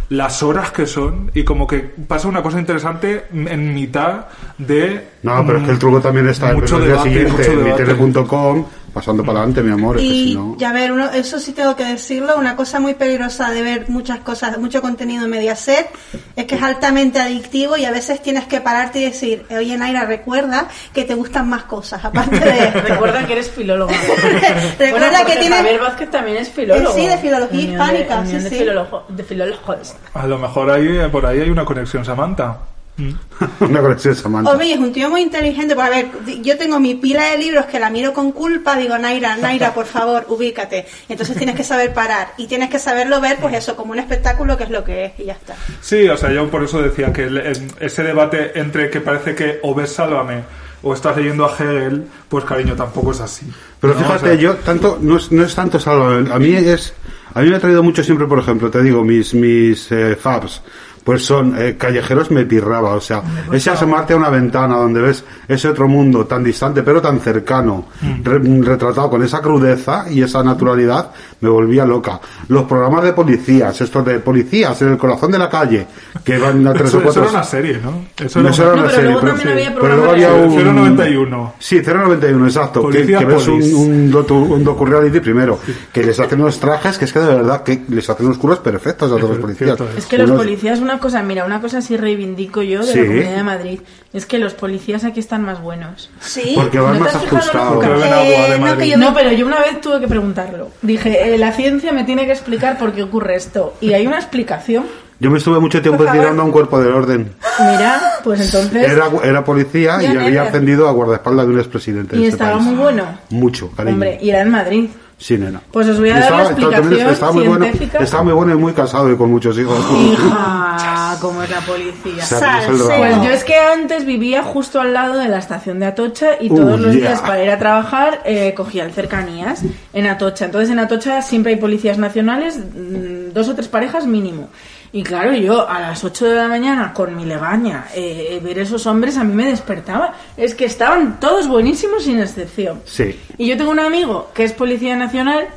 las 0.09 0.43
horas 0.43 0.71
que 0.71 0.85
son 0.85 1.31
y 1.33 1.43
como 1.43 1.65
que 1.65 1.79
pasa 1.79 2.27
una 2.27 2.43
cosa 2.43 2.59
interesante 2.59 3.25
en 3.33 3.73
mitad 3.73 4.25
de 4.57 5.07
No, 5.23 5.43
pero 5.45 5.59
es 5.59 5.65
que 5.65 5.71
el 5.71 5.79
truco 5.79 5.99
también 5.99 6.29
está 6.29 6.51
en 6.51 6.59
mucho 6.59 6.77
el 6.77 6.83
día 6.83 6.91
debate, 6.91 7.09
siguiente 7.09 7.43
en 7.91 8.65
pasando 8.95 9.23
para 9.23 9.39
adelante, 9.39 9.61
mi 9.61 9.71
amor. 9.73 9.97
es 9.97 10.01
que 10.01 10.07
Y 10.07 10.27
si 10.29 10.33
no... 10.35 10.55
ya 10.57 10.71
ver, 10.71 10.91
uno, 10.91 11.09
eso 11.11 11.37
sí 11.39 11.51
tengo 11.51 11.75
que 11.75 11.83
decirlo, 11.85 12.37
una 12.37 12.55
cosa 12.55 12.79
muy 12.79 12.95
peligrosa 12.95 13.51
de 13.51 13.61
ver 13.61 13.85
muchas 13.89 14.19
cosas, 14.21 14.57
mucho 14.57 14.81
contenido 14.81 15.25
en 15.25 15.29
Mediaset, 15.29 15.87
es 16.35 16.45
que 16.45 16.55
es 16.55 16.63
altamente 16.63 17.19
adictivo 17.19 17.77
y 17.77 17.85
a 17.85 17.91
veces 17.91 18.23
tienes 18.23 18.45
que 18.45 18.61
pararte 18.61 18.99
y 19.01 19.03
decir, 19.03 19.45
oye 19.51 19.77
Naira, 19.77 20.05
recuerda 20.05 20.67
que 20.93 21.03
te 21.03 21.13
gustan 21.13 21.47
más 21.49 21.63
cosas, 21.65 22.03
aparte 22.03 22.39
de... 22.39 22.71
Recuerda 22.89 23.27
que 23.27 23.33
eres 23.33 23.51
filólogo. 23.51 23.91
Recuerda 24.79 25.09
Bueno, 25.11 25.25
que 25.27 25.37
tienes- 25.39 25.57
Javier 25.59 25.79
Vázquez 25.81 26.09
también 26.09 26.37
es 26.37 26.49
filólogo. 26.49 26.97
Eh, 26.97 27.01
sí, 27.01 27.07
de 27.07 27.17
filología 27.17 27.59
Unión 27.59 27.71
hispánica, 27.73 28.21
de, 28.21 28.27
sí, 28.27 28.37
de 28.43 28.49
sí. 28.49 28.55
filólogo- 28.63 29.07
de 29.09 29.23
filólogos. 29.23 29.95
a 30.13 30.25
lo 30.25 30.37
mejor 30.39 30.71
ahí 30.71 30.87
eh, 30.87 31.09
por 31.11 31.25
ahí 31.25 31.41
hay 31.41 31.49
una 31.49 31.65
conexión 31.65 32.05
Samantha 32.05 32.57
Una 33.59 33.81
conexión 33.81 34.15
Samantha. 34.15 34.51
Hombre, 34.51 34.71
es 34.71 34.79
un 34.79 34.93
tío 34.93 35.09
muy 35.09 35.21
inteligente. 35.21 35.75
Pues 35.75 35.87
a 35.87 35.89
ver, 35.89 36.07
yo 36.41 36.57
tengo 36.57 36.79
mi 36.79 36.95
pila 36.95 37.31
de 37.31 37.37
libros 37.37 37.65
que 37.65 37.79
la 37.79 37.89
miro 37.89 38.13
con 38.13 38.31
culpa. 38.31 38.77
Digo, 38.77 38.97
Naira, 38.97 39.35
Naira, 39.35 39.73
por 39.73 39.85
favor, 39.85 40.25
ubícate. 40.29 40.85
Entonces 41.09 41.35
tienes 41.35 41.55
que 41.55 41.63
saber 41.63 41.93
parar. 41.93 42.29
Y 42.37 42.47
tienes 42.47 42.69
que 42.69 42.79
saberlo 42.79 43.19
ver, 43.19 43.37
pues 43.41 43.53
eso, 43.55 43.75
como 43.75 43.91
un 43.91 43.99
espectáculo, 43.99 44.57
que 44.57 44.63
es 44.63 44.69
lo 44.69 44.83
que 44.83 45.05
es. 45.05 45.19
Y 45.19 45.25
ya 45.25 45.33
está. 45.33 45.55
sí 45.81 46.07
o 46.07 46.15
sea 46.17 46.31
yo 46.31 46.49
por 46.49 46.63
eso 46.63 46.81
decía 46.81 47.11
que 47.11 47.23
el- 47.23 47.67
ese 47.79 48.03
debate 48.03 48.57
entre 48.59 48.89
que 48.89 49.01
parece 49.01 49.35
que 49.35 49.59
o 49.63 49.75
ves 49.75 49.91
Sálvame 49.91 50.43
o 50.81 50.93
estás 50.93 51.17
leyendo 51.17 51.45
a 51.45 51.53
Hegel 51.53 52.05
pues 52.29 52.45
cariño 52.45 52.75
tampoco 52.75 53.11
es 53.11 53.19
así 53.19 53.45
Pero 53.81 53.93
¿no? 53.93 53.99
fíjate, 53.99 54.15
O 54.25 54.27
sea, 54.27 54.33
yo 54.35 54.55
tanto 54.57 54.97
no 55.01 55.17
es, 55.17 55.31
no 55.31 55.43
es 55.43 55.53
tanto 55.55 55.79
salvo, 55.79 56.05
a 56.33 56.39
mí 56.39 56.53
es 56.53 56.93
A 57.33 57.41
mí 57.41 57.49
me 57.49 57.55
ha 57.57 57.59
traído 57.59 57.83
mucho 57.83 58.03
siempre, 58.03 58.27
por 58.27 58.39
ejemplo, 58.39 58.69
te 58.71 58.81
digo, 58.81 59.03
mis, 59.03 59.33
mis 59.33 59.91
eh, 59.91 60.15
fabs. 60.15 60.61
Pues 61.05 61.23
son 61.23 61.53
eh, 61.57 61.75
callejeros 61.77 62.31
me 62.31 62.45
pirraba, 62.45 62.89
o 62.95 62.99
sea, 62.99 63.21
ese 63.53 63.69
asomarte 63.69 64.13
a 64.13 64.17
una 64.17 64.29
ventana 64.31 64.75
donde 64.75 65.01
ves 65.01 65.23
ese 65.47 65.69
otro 65.69 65.87
mundo 65.87 66.25
tan 66.25 66.43
distante 66.43 66.81
pero 66.81 66.99
tan 66.99 67.19
cercano, 67.19 67.85
re- 68.23 68.39
retratado 68.39 69.09
con 69.11 69.23
esa 69.23 69.39
crudeza 69.39 70.05
y 70.09 70.23
esa 70.23 70.43
naturalidad, 70.43 71.11
me 71.41 71.49
volvía 71.49 71.85
loca. 71.85 72.19
Los 72.47 72.63
programas 72.63 73.03
de 73.03 73.13
policías, 73.13 73.79
estos 73.81 74.03
de 74.03 74.19
policías 74.19 74.81
en 74.81 74.89
el 74.93 74.97
corazón 74.97 75.29
de 75.31 75.37
la 75.37 75.47
calle, 75.47 75.85
que 76.23 76.39
van 76.39 76.65
a 76.67 76.73
tres 76.73 76.87
Eso, 76.89 76.97
o 76.97 77.01
eso 77.01 77.03
cuatro. 77.03 77.21
era 77.23 77.31
una 77.31 77.43
serie, 77.43 77.79
¿no? 77.83 78.05
Eso 78.25 78.39
No, 78.41 78.45
era 78.47 78.53
eso 78.55 78.63
era 78.63 78.73
una- 78.73 78.81
No, 78.81 78.87
pero 78.87 78.95
serie, 78.95 79.03
luego 79.11 79.19
pero 79.21 79.33
también 79.35 79.47
sí. 79.47 79.63
había 79.63 79.79
Pero 79.79 79.95
luego 79.95 80.11
había 80.11 80.33
un 80.33 80.55
091. 80.75 81.53
Sí, 81.59 81.81
091, 81.83 82.45
exacto. 82.47 82.79
Que, 82.81 82.85
Policía 82.87 83.19
que 83.19 83.25
ves 83.25 83.47
un, 83.47 83.61
un, 83.61 84.11
docu- 84.11 84.49
un 84.49 84.63
docu-reality 84.63 85.19
primero, 85.19 85.59
que 85.93 86.03
les 86.03 86.19
hacen 86.19 86.41
unos 86.41 86.59
trajes 86.59 86.97
que 86.97 87.05
es 87.05 87.13
que 87.13 87.19
de 87.19 87.27
verdad 87.35 87.61
que 87.61 87.83
les 87.89 88.09
hacen 88.09 88.25
unos 88.25 88.39
culos 88.39 88.57
perfectos 88.59 89.11
a 89.11 89.15
todos 89.17 89.29
los 89.29 89.37
policías. 89.39 89.75
cierto. 89.77 89.87
Es 89.97 90.05
que 90.07 90.17
los 90.17 90.31
policías, 90.31 90.79
una 90.79 90.94
cosa, 90.99 91.21
mira, 91.23 91.45
una 91.45 91.61
cosa 91.61 91.81
sí 91.81 91.97
reivindico 91.97 92.61
yo 92.61 92.85
de 92.85 92.91
Sí. 92.93 92.99
la 92.99 93.05
Comunidad 93.05 93.35
de 93.37 93.43
Madrid, 93.43 93.79
es 94.13 94.25
que 94.25 94.37
los 94.39 94.53
policías 94.53 95.03
aquí 95.03 95.19
están 95.19 95.43
más 95.43 95.61
buenos. 95.61 96.09
Sí. 96.19 96.53
Porque 96.55 96.79
van 96.79 96.93
¿No 96.99 97.05
más 97.05 97.15
ajustados. 97.15 97.83
Eh, 97.85 98.57
no, 98.59 98.83
yo 98.83 98.97
No, 98.97 99.13
pero 99.13 99.31
yo 99.31 99.45
una 99.45 99.59
vez 99.59 99.81
tuve 99.81 99.99
que 99.99 100.07
preguntarlo. 100.07 100.69
Dije, 100.81 101.33
eh, 101.33 101.37
la 101.37 101.51
ciencia 101.51 101.91
me 101.91 102.03
tiene 102.03 102.25
que 102.25 102.31
explicar 102.31 102.77
por 102.77 102.93
qué 102.93 103.03
ocurre 103.03 103.35
esto. 103.35 103.73
Y 103.81 103.93
hay 103.93 104.07
una 104.07 104.17
explicación. 104.17 104.85
Yo 105.17 105.31
me 105.31 105.37
estuve 105.37 105.59
mucho 105.61 105.81
tiempo 105.81 106.03
tirando 106.11 106.41
a 106.41 106.45
un 106.45 106.51
cuerpo 106.51 106.77
del 106.81 106.91
orden. 106.93 107.31
Mira, 107.59 108.01
pues 108.23 108.41
entonces... 108.41 108.91
Era, 108.91 109.05
era 109.23 109.45
policía 109.45 110.03
y 110.03 110.07
había 110.07 110.43
ascendido 110.43 110.89
a 110.89 110.91
guardaespaldas 110.91 111.47
de 111.47 111.53
un 111.53 111.59
expresidente 111.59 112.15
de 112.17 112.21
Y 112.21 112.25
este 112.25 112.33
estaba 112.35 112.57
país. 112.57 112.65
muy 112.65 112.75
bueno. 112.75 113.05
Mucho, 113.29 113.71
cariño. 113.71 113.93
Hombre, 113.93 114.17
y 114.21 114.29
era 114.29 114.41
en 114.41 114.49
Madrid. 114.49 114.89
Sí, 115.17 115.37
nena. 115.37 115.61
Pues 115.71 115.87
os 115.87 115.97
voy 115.97 116.09
a 116.09 116.19
dar 116.19 116.31
la 116.31 116.43
explicación 116.43 117.09
estaba 117.09 117.31
muy 117.31 117.47
bueno, 117.47 117.65
estaba 117.65 118.23
muy 118.23 118.33
bueno 118.33 118.53
y 118.53 118.57
muy 118.57 118.73
casado 118.73 119.09
y 119.11 119.15
con 119.15 119.31
muchos 119.31 119.57
hijos. 119.57 119.77
Hija, 120.13 121.17
como 121.21 121.41
es 121.41 121.49
la 121.49 121.61
policía. 121.61 122.23
Pues 122.67 123.15
yo 123.23 123.29
es 123.29 123.43
que 123.45 123.55
antes 123.55 124.05
vivía 124.05 124.43
justo 124.43 124.81
al 124.81 124.93
lado 124.93 125.17
de 125.17 125.29
la 125.29 125.37
estación 125.37 125.79
de 125.79 125.85
Atocha 125.85 126.31
y 126.41 126.51
Uh, 126.51 126.55
todos 126.55 126.79
los 126.79 126.93
yeah. 126.93 127.09
días 127.09 127.21
para 127.21 127.43
ir 127.43 127.49
a 127.49 127.57
trabajar 127.59 128.21
eh, 128.25 128.53
cogía 128.55 128.83
el 128.83 128.91
cercanías 128.91 129.61
en 129.93 130.07
Atocha. 130.07 130.45
Entonces 130.45 130.69
en 130.69 130.79
Atocha 130.79 131.21
siempre 131.21 131.53
hay 131.53 131.59
policías 131.59 131.97
nacionales, 131.97 132.57
mm, 132.57 133.33
dos 133.33 133.49
o 133.49 133.55
tres 133.55 133.67
parejas 133.67 134.05
mínimo. 134.05 134.49
Y 134.91 135.03
claro, 135.03 135.33
yo 135.33 135.67
a 135.67 135.79
las 135.79 136.03
8 136.03 136.25
de 136.25 136.35
la 136.35 136.47
mañana 136.47 136.93
con 136.93 137.15
mi 137.15 137.25
legaña, 137.25 137.87
eh, 137.93 138.39
ver 138.43 138.59
esos 138.59 138.85
hombres 138.87 139.17
a 139.17 139.23
mí 139.23 139.33
me 139.33 139.47
despertaba. 139.47 140.13
Es 140.37 140.55
que 140.55 140.65
estaban 140.65 141.19
todos 141.19 141.47
buenísimos 141.47 142.03
sin 142.03 142.19
excepción. 142.19 142.81
Sí. 142.85 143.19
Y 143.37 143.47
yo 143.47 143.57
tengo 143.57 143.71
un 143.71 143.79
amigo 143.79 144.31
que 144.33 144.43
es 144.43 144.53
policía 144.53 144.95
nacional 144.95 145.47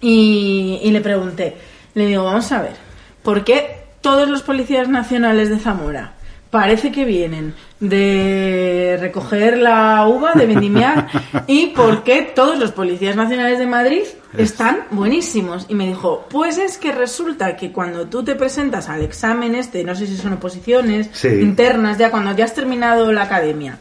y, 0.00 0.80
y 0.82 0.90
le 0.90 1.00
pregunté, 1.00 1.56
le 1.94 2.06
digo, 2.06 2.24
vamos 2.24 2.50
a 2.52 2.62
ver, 2.62 2.76
¿por 3.22 3.44
qué 3.44 3.80
todos 4.00 4.28
los 4.28 4.42
policías 4.42 4.88
nacionales 4.88 5.50
de 5.50 5.58
Zamora 5.58 6.14
parece 6.50 6.90
que 6.90 7.04
vienen 7.04 7.54
de 7.78 8.96
recoger 9.00 9.56
la 9.56 10.06
uva, 10.06 10.32
de 10.34 10.46
vendimiar, 10.46 11.06
y 11.46 11.68
por 11.68 12.02
qué 12.02 12.22
todos 12.22 12.58
los 12.58 12.72
policías 12.72 13.16
nacionales 13.16 13.58
de 13.58 13.66
Madrid 13.66 14.02
están 14.36 14.80
buenísimos? 14.90 15.66
Y 15.68 15.74
me 15.74 15.86
dijo, 15.86 16.26
pues 16.28 16.58
es 16.58 16.76
que 16.78 16.92
resulta 16.92 17.56
que 17.56 17.70
cuando 17.72 18.06
tú 18.06 18.24
te 18.24 18.34
presentas 18.34 18.88
al 18.88 19.02
examen 19.02 19.54
este, 19.54 19.84
no 19.84 19.94
sé 19.94 20.06
si 20.06 20.16
son 20.16 20.32
oposiciones, 20.34 21.08
Sí. 21.12 21.28
internas, 21.28 21.98
ya 21.98 22.10
cuando 22.10 22.34
ya 22.36 22.44
has 22.44 22.54
terminado 22.54 23.12
la 23.12 23.22
academia, 23.22 23.78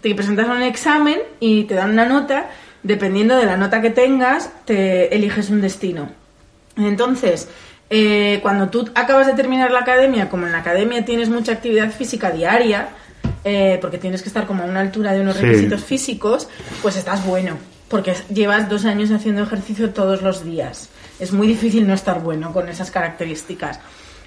te 0.00 0.14
presentas 0.14 0.48
a 0.48 0.52
un 0.52 0.62
examen 0.62 1.18
y 1.40 1.64
te 1.64 1.74
dan 1.74 1.90
una 1.90 2.06
nota, 2.06 2.50
dependiendo 2.82 3.36
de 3.36 3.44
la 3.46 3.56
nota 3.56 3.82
que 3.82 3.90
tengas, 3.90 4.50
te 4.64 5.14
eliges 5.14 5.50
un 5.50 5.60
destino. 5.60 6.08
Entonces, 6.76 7.48
eh, 7.90 8.38
cuando 8.42 8.68
tú 8.68 8.88
acabas 8.94 9.26
de 9.26 9.34
terminar 9.34 9.70
la 9.70 9.80
academia, 9.80 10.28
como 10.28 10.46
en 10.46 10.52
la 10.52 10.58
academia 10.58 11.04
tienes 11.04 11.28
mucha 11.28 11.52
actividad 11.52 11.90
física 11.90 12.30
diaria, 12.30 12.88
eh, 13.44 13.78
porque 13.80 13.98
tienes 13.98 14.22
que 14.22 14.28
estar 14.28 14.46
como 14.46 14.62
a 14.64 14.66
una 14.66 14.80
altura 14.80 15.12
de 15.12 15.20
unos 15.20 15.36
Sí. 15.36 15.42
requisitos 15.42 15.84
físicos, 15.84 16.48
pues 16.82 16.96
estás 16.96 17.24
bueno, 17.24 17.56
porque 17.88 18.14
llevas 18.32 18.68
dos 18.68 18.84
años 18.84 19.10
haciendo 19.10 19.42
ejercicio 19.42 19.90
todos 19.90 20.22
los 20.22 20.44
días. 20.44 20.90
Es 21.18 21.32
muy 21.32 21.46
difícil 21.46 21.86
no 21.86 21.94
estar 21.94 22.20
bueno 22.20 22.52
con 22.52 22.68
esas 22.68 22.90
características. 22.90 23.80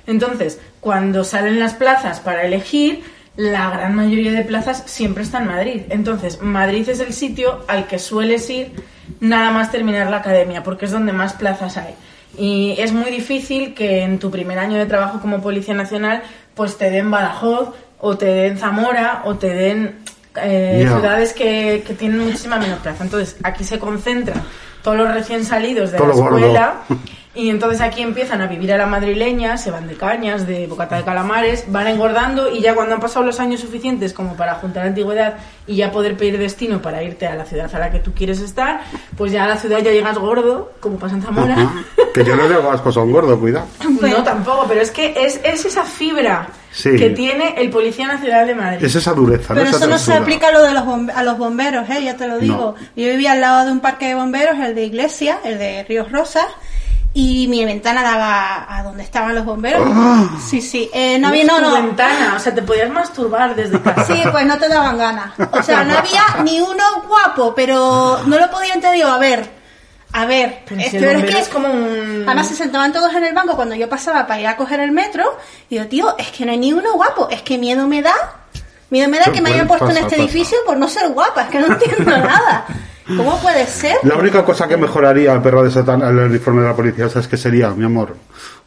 Entonces, 0.07 0.59
cuando 0.79 1.23
salen 1.23 1.59
las 1.59 1.73
plazas 1.73 2.19
para 2.19 2.43
elegir, 2.43 3.03
la 3.37 3.69
gran 3.69 3.95
mayoría 3.95 4.31
de 4.31 4.43
plazas 4.43 4.83
siempre 4.87 5.23
está 5.23 5.37
en 5.39 5.47
Madrid. 5.47 5.81
Entonces, 5.89 6.41
Madrid 6.41 6.89
es 6.89 6.99
el 6.99 7.13
sitio 7.13 7.63
al 7.67 7.87
que 7.87 7.99
sueles 7.99 8.49
ir 8.49 8.71
nada 9.19 9.51
más 9.51 9.71
terminar 9.71 10.09
la 10.09 10.17
academia, 10.17 10.63
porque 10.63 10.85
es 10.85 10.91
donde 10.91 11.13
más 11.13 11.33
plazas 11.33 11.77
hay. 11.77 11.93
Y 12.37 12.75
es 12.77 12.93
muy 12.93 13.11
difícil 13.11 13.73
que 13.73 14.03
en 14.03 14.19
tu 14.19 14.31
primer 14.31 14.57
año 14.59 14.77
de 14.77 14.85
trabajo 14.85 15.19
como 15.19 15.41
Policía 15.41 15.73
Nacional, 15.73 16.23
pues 16.55 16.77
te 16.77 16.89
den 16.89 17.11
Badajoz, 17.11 17.69
o 17.99 18.17
te 18.17 18.25
den 18.25 18.57
Zamora, 18.57 19.21
o 19.25 19.35
te 19.35 19.49
den 19.49 19.99
eh, 20.35 20.85
ciudades 20.87 21.33
que, 21.33 21.83
que 21.85 21.93
tienen 21.93 22.19
muchísima 22.19 22.57
menos 22.57 22.79
plaza. 22.79 23.03
Entonces, 23.03 23.37
aquí 23.43 23.63
se 23.63 23.79
concentran 23.79 24.41
todos 24.83 24.97
los 24.97 25.13
recién 25.13 25.45
salidos 25.45 25.91
de 25.91 25.97
Todo 25.97 26.07
la 26.07 26.13
gordo. 26.15 26.73
Y 27.33 27.49
entonces 27.49 27.79
aquí 27.79 28.01
empiezan 28.01 28.41
a 28.41 28.47
vivir 28.47 28.73
a 28.73 28.77
la 28.77 28.85
madrileña, 28.85 29.55
se 29.57 29.71
van 29.71 29.87
de 29.87 29.95
cañas, 29.95 30.45
de 30.45 30.67
bocata 30.67 30.97
de 30.97 31.03
calamares, 31.05 31.63
van 31.69 31.87
engordando 31.87 32.51
y 32.53 32.59
ya 32.59 32.75
cuando 32.75 32.95
han 32.95 32.99
pasado 32.99 33.25
los 33.25 33.39
años 33.39 33.61
suficientes 33.61 34.11
como 34.11 34.35
para 34.35 34.55
juntar 34.55 34.85
antigüedad 34.85 35.35
y 35.65 35.77
ya 35.77 35.93
poder 35.93 36.17
pedir 36.17 36.37
destino 36.37 36.81
para 36.81 37.01
irte 37.03 37.27
a 37.27 37.35
la 37.35 37.45
ciudad 37.45 37.73
a 37.73 37.79
la 37.79 37.89
que 37.89 37.99
tú 37.99 38.11
quieres 38.13 38.41
estar, 38.41 38.81
pues 39.15 39.31
ya 39.31 39.45
a 39.45 39.47
la 39.47 39.55
ciudad 39.57 39.79
ya 39.79 39.91
llegas 39.91 40.17
gordo, 40.17 40.73
como 40.81 40.97
pasa 40.97 41.15
en 41.15 41.21
Zamora. 41.21 41.53
Ajá. 41.53 41.73
Que 42.13 42.25
yo 42.25 42.35
no 42.35 42.49
le 42.49 42.55
hago 42.55 42.69
asco 42.69 42.89
a 42.89 43.01
un 43.03 43.13
gordo, 43.13 43.39
cuidado. 43.39 43.65
No, 44.01 44.21
tampoco, 44.23 44.65
pero 44.67 44.81
es 44.81 44.91
que 44.91 45.13
es, 45.15 45.39
es 45.45 45.63
esa 45.63 45.85
fibra 45.85 46.49
Sí. 46.73 46.95
que 46.97 47.09
tiene 47.09 47.55
el 47.57 47.69
Policía 47.69 48.07
Nacional 48.07 48.47
de 48.47 48.55
Madrid. 48.55 48.85
Es 48.85 48.95
esa 48.95 49.11
dureza, 49.13 49.53
Pero 49.53 49.61
¿no? 49.63 49.69
Esa 49.69 49.77
eso 49.77 49.87
no 49.87 49.97
se 49.97 50.13
aplica 50.13 50.47
a 50.47 50.51
lo 50.51 50.61
de 50.63 50.71
los 50.73 50.83
bombe- 50.85 51.11
a 51.13 51.21
los 51.23 51.37
bomberos, 51.37 51.89
¿eh? 51.89 52.01
ya 52.03 52.15
te 52.15 52.27
lo 52.29 52.37
digo. 52.39 52.75
Yo 52.95 53.07
vivía 53.07 53.33
al 53.33 53.41
lado 53.41 53.65
de 53.65 53.71
un 53.73 53.81
parque 53.81 54.07
de 54.07 54.15
bomberos, 54.15 54.57
el 54.59 54.73
de 54.75 54.85
Iglesia, 54.85 55.39
el 55.43 55.59
de 55.59 55.83
Ríos 55.83 56.09
Rosas, 56.11 56.45
y 57.13 57.47
mi 57.49 57.65
ventana 57.65 58.03
daba 58.03 58.65
a 58.69 58.83
donde 58.83 59.03
estaban 59.03 59.35
los 59.35 59.43
bomberos. 59.43 59.81
Sí, 60.41 60.61
sí. 60.61 60.89
Eh, 60.93 61.19
no 61.19 61.27
había, 61.27 61.43
no, 61.43 61.59
no. 61.59 61.73
ventana, 61.73 62.35
o 62.37 62.39
sea, 62.39 62.53
te 62.55 62.61
podías 62.61 62.89
masturbar 62.89 63.55
desde 63.55 63.81
casa. 63.81 64.05
Sí, 64.05 64.21
pues 64.31 64.45
no 64.45 64.57
te 64.57 64.69
daban 64.69 64.97
ganas. 64.97 65.33
O 65.51 65.61
sea, 65.61 65.83
no 65.83 65.97
había 65.97 66.21
ni 66.43 66.61
uno 66.61 66.83
guapo, 67.07 67.53
pero 67.53 68.19
no 68.25 68.39
lo 68.39 68.49
podían, 68.49 68.79
te 68.79 68.91
digo, 68.93 69.09
a 69.09 69.17
ver. 69.17 69.61
A 70.13 70.25
ver, 70.25 70.63
Pero 70.67 70.81
es 70.81 70.89
que 70.91 70.97
es 70.97 71.03
bombero 71.03 71.27
que 71.27 71.39
es 71.39 71.47
como 71.47 71.69
un... 71.69 72.23
Además 72.27 72.47
se 72.49 72.55
sentaban 72.55 72.91
todos 72.91 73.13
en 73.13 73.23
el 73.23 73.33
banco 73.33 73.55
cuando 73.55 73.75
yo 73.75 73.87
pasaba 73.87 74.27
para 74.27 74.41
ir 74.41 74.47
a 74.47 74.57
coger 74.57 74.81
el 74.81 74.91
metro. 74.91 75.37
Y 75.69 75.75
digo, 75.75 75.87
tío, 75.87 76.15
es 76.17 76.27
que 76.31 76.45
no 76.45 76.51
hay 76.51 76.57
ni 76.57 76.73
uno 76.73 76.93
guapo. 76.95 77.29
Es 77.29 77.41
que 77.43 77.57
miedo 77.57 77.87
me 77.87 78.01
da. 78.01 78.13
Miedo 78.89 79.07
me 79.07 79.19
da 79.19 79.25
Pero 79.25 79.35
que 79.35 79.41
me 79.41 79.51
hayan 79.51 79.67
puesto 79.69 79.85
en 79.89 79.97
este 79.97 80.03
pasa. 80.17 80.21
edificio 80.21 80.57
por 80.65 80.75
no 80.75 80.89
ser 80.89 81.09
guapa. 81.11 81.43
Es 81.43 81.49
que 81.49 81.59
no 81.59 81.67
entiendo 81.67 82.17
nada. 82.17 82.65
¿Cómo 83.07 83.39
puede 83.41 83.65
ser? 83.65 83.97
La 84.03 84.15
única 84.15 84.45
cosa 84.45 84.67
que 84.67 84.77
mejoraría 84.77 85.31
al 85.31 85.41
perro 85.41 85.63
de 85.63 85.71
Satán, 85.71 86.03
al 86.03 86.17
uniforme 86.17 86.61
de 86.61 86.67
la 86.67 86.75
policía, 86.75 87.09
¿sabes 87.09 87.27
qué 87.27 87.37
sería, 87.37 87.69
mi 87.71 87.85
amor? 87.85 88.15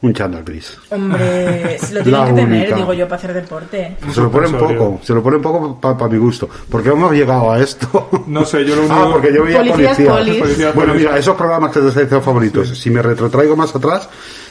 Un 0.03 0.13
chándal 0.13 0.45
gris. 0.45 0.77
Hombre, 0.91 1.79
lo 1.93 1.99
La 1.99 2.25
tienen 2.25 2.35
que 2.37 2.43
tener, 2.43 2.75
digo 2.75 2.93
yo, 2.93 3.07
para 3.09 3.17
hacer 3.17 3.33
deporte. 3.33 3.97
Se 4.13 4.21
lo 4.21 4.31
ponen 4.31 4.53
poco, 4.53 5.01
se 5.03 5.15
lo 5.15 5.23
ponen 5.23 5.41
poco 5.41 5.81
para 5.81 6.09
mi 6.09 6.19
gusto. 6.19 6.49
¿Por 6.71 6.83
qué 6.83 6.91
hemos 6.91 7.13
llegado 7.13 7.51
a 7.53 7.61
esto? 7.61 8.11
No 8.27 8.45
sé, 8.45 8.65
yo 8.65 8.77
lo 8.77 8.83
único... 8.87 8.95
Ah, 8.95 9.09
porque 9.13 9.33
yo 9.35 9.45
veía 9.45 9.59
Policías 9.59 9.97
policía. 9.97 10.39
Policías 10.41 10.75
Bueno, 10.75 10.95
mira, 10.95 11.17
esos 11.17 11.35
programas 11.37 11.73
que 11.73 11.81
te 11.81 11.91
favoritos, 12.21 12.69
si 12.79 12.91
me 12.91 13.01
retrotraigo 13.01 13.57
más 13.57 13.75
atrás, 13.75 14.09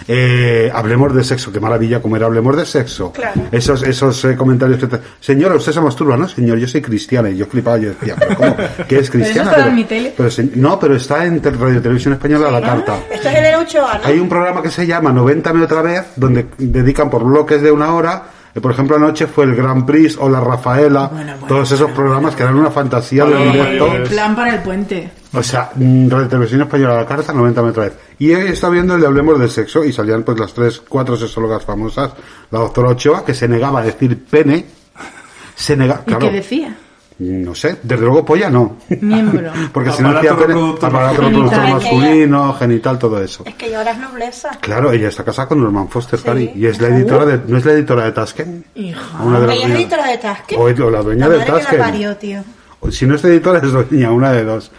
eh, 0.08 0.72
hablemos 0.74 1.14
de 1.16 1.24
sexo, 1.24 1.52
qué 1.52 1.60
maravilla 1.60 2.02
como 2.02 2.16
era, 2.18 2.26
hablemos 2.26 2.58
de 2.58 2.66
sexo. 2.66 3.12
Claro. 3.12 3.42
Esos, 3.52 3.84
esos 3.84 4.26
eh, 4.26 4.36
comentarios 4.36 4.80
que 4.80 4.88
te... 4.88 5.00
Señora, 5.20 5.56
usted 5.56 5.72
se 5.72 5.82
masturba, 5.82 6.18
¿no? 6.18 6.28
Señor, 6.28 6.58
yo 6.58 6.68
soy 6.68 6.82
cristiana. 6.82 7.30
Y 7.30 7.38
yo 7.38 7.46
flipaba, 7.46 7.78
yo 7.78 7.90
decía, 7.90 8.16
¿pero 8.18 8.36
cómo? 8.36 8.56
¿Qué 8.88 8.98
es 9.00 9.10
cristiana? 9.10 9.52
estaba 9.52 9.70
en 9.70 9.76
mi 9.76 9.84
tele. 9.84 10.14
pero 10.18 10.30
se- 10.32 10.50
no, 10.56 10.80
pero 10.80 10.96
está 10.96 11.26
en 11.26 11.42
Radio 11.44 11.82
Televisión 11.82 12.14
Española 12.14 12.48
a 12.48 12.52
la 12.52 12.62
carta. 12.62 12.98
Esto 13.12 13.30
es 13.30 13.36
el 13.36 13.44
de 13.44 13.56
Ochoa, 13.56 14.00
¿no? 14.00 14.08
Hay 14.08 14.20
un 14.20 14.28
programa 14.28 14.62
que 14.62 14.70
se 14.72 14.86
llama 14.86 15.12
90 15.42 15.64
otra 15.64 15.82
vez, 15.82 16.04
donde 16.16 16.48
dedican 16.58 17.10
por 17.10 17.24
bloques 17.24 17.62
de 17.62 17.72
una 17.72 17.94
hora. 17.94 18.24
eh, 18.56 18.62
Por 18.62 18.72
ejemplo, 18.72 18.96
anoche 18.98 19.28
fue 19.28 19.46
el 19.46 19.56
Grand 19.56 19.86
Prix 19.86 20.18
o 20.20 20.30
la 20.30 20.40
Rafaela, 20.40 21.08
Bueno, 21.08 21.32
bueno, 21.34 21.48
todos 21.48 21.72
esos 21.72 21.92
programas 21.92 22.36
que 22.36 22.44
eran 22.44 22.58
una 22.58 22.70
fantasía 22.72 23.26
de 23.26 23.36
directo. 23.38 23.88
mayores. 23.88 24.10
Plan 24.10 24.36
para 24.36 24.56
el 24.56 24.62
puente. 24.62 25.10
O 25.34 25.42
sea, 25.42 25.72
mm, 25.76 26.10
Radio 26.10 26.28
Televisión 26.28 26.62
Española 26.62 26.94
a 26.94 26.98
la 26.98 27.06
carta, 27.08 27.34
90 27.34 27.62
otra 27.64 27.84
vez. 27.86 27.94
Y 28.20 28.32
he 28.32 28.50
estado 28.50 28.74
viendo 28.74 28.94
el 28.96 29.02
de 29.02 29.08
Hablemos 29.08 29.40
de 29.40 29.50
Sexo 29.50 29.84
y 29.84 29.92
salían 29.92 30.22
pues 30.24 30.40
las 30.40 30.54
tres, 30.54 30.82
cuatro 30.88 31.18
sexólogas 31.18 31.66
famosas. 31.66 32.12
La 32.52 32.60
doctora 32.60 32.90
Ochoa, 32.90 33.26
que 33.26 33.34
se 33.34 33.48
negaba 33.48 33.80
a 33.80 33.84
decir 33.84 34.24
pene. 34.30 34.66
Se 35.56 35.76
negaba, 35.78 36.02
¿Y 36.08 36.14
qué 36.16 36.32
decía? 36.32 36.76
No 37.24 37.56
sé, 37.56 37.78
desde 37.84 38.04
luego 38.04 38.26
polla 38.26 38.50
no. 38.50 38.78
Miembro. 39.02 39.52
Porque 39.74 39.92
si 39.92 40.02
no 40.02 40.10
Aparato 40.10 40.36
decía 40.36 40.48
reproductor 40.48 40.92
masculino. 40.92 41.50
Genital. 41.50 41.72
masculino, 41.74 42.54
genital, 42.54 43.00
todo 43.00 43.22
eso. 43.24 43.44
Es 43.46 43.56
que 43.56 43.72
yo 43.72 43.78
ahora 43.78 43.92
es 43.92 43.98
nobleza. 44.00 44.52
Claro, 44.62 44.92
ella 44.92 45.08
está 45.10 45.24
casada 45.24 45.48
con 45.48 45.62
Norman 45.62 45.88
Foster, 45.90 46.20
Sí. 46.20 46.26
Cari, 46.26 46.52
y 46.56 46.66
es 46.66 46.80
la 46.82 46.88
editora 46.90 47.26
de, 47.26 47.40
¿no 47.48 47.58
es 47.58 47.66
la 47.66 47.72
editora 47.74 48.06
de 48.06 48.12
Tasken? 48.12 48.66
Hija. 48.76 49.24
Una 49.24 49.40
de 49.40 49.48
las 49.48 49.56
Ella 49.56 49.66
es 49.66 49.70
dueñas. 49.72 49.80
editora 49.80 50.08
de 50.08 50.18
Tasque. 50.18 50.56
O, 50.56 50.62
o 50.64 50.90
la 50.90 51.02
dueña 51.02 51.28
la 51.28 51.34
de 51.34 51.38
madre 51.40 51.46
que 51.46 51.52
la 51.52 51.58
Tasken. 51.60 51.80
parió, 51.80 52.18
tío. 52.18 52.44
O 52.80 52.92
Si 52.92 53.06
no 53.06 53.16
es 53.16 53.24
editora, 53.24 53.60
es 53.60 53.72
dueña, 53.72 54.12
una 54.12 54.32
de 54.32 54.44
dos. 54.44 54.72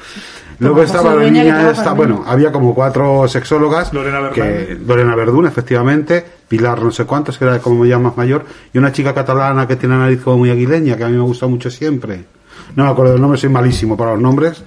Luego 0.59 0.83
estaba 0.83 1.11
José 1.11 1.17
la 1.17 1.25
que 1.25 1.31
niña 1.31 1.71
esta, 1.71 1.93
bueno, 1.93 2.25
había 2.27 2.53
como 2.53 2.75
cuatro 2.75 3.27
sexólogas. 3.29 3.93
Lorena 3.93 4.31
que, 4.31 4.41
Verdún. 4.41 4.87
Lorena 4.87 5.17
Verdún, 5.17 5.47
efectivamente. 5.47 6.25
Pilar 6.49 6.83
no 6.83 6.91
sé 6.91 7.05
cuántos, 7.05 7.39
que 7.39 7.45
era 7.45 7.59
como 7.59 7.85
ya 7.87 7.99
más 7.99 8.17
mayor. 8.17 8.45
Y 8.73 8.79
una 8.79 8.93
chica 8.93 9.15
catalana 9.15 9.67
que 9.67 9.77
tiene 9.77 9.97
nariz 9.97 10.23
como 10.23 10.39
muy 10.39 10.51
aguileña, 10.51 10.97
que 10.97 11.05
a 11.05 11.09
mí 11.09 11.17
me 11.17 11.23
gusta 11.23 11.47
mucho 11.47 11.71
siempre. 11.71 12.25
No 12.77 12.85
me 12.85 12.91
acuerdo 12.91 13.13
del 13.13 13.21
nombre, 13.21 13.39
soy 13.39 13.51
malísimo 13.51 13.97
para 13.97 14.13
los 14.13 14.21
nombres. 14.21 14.63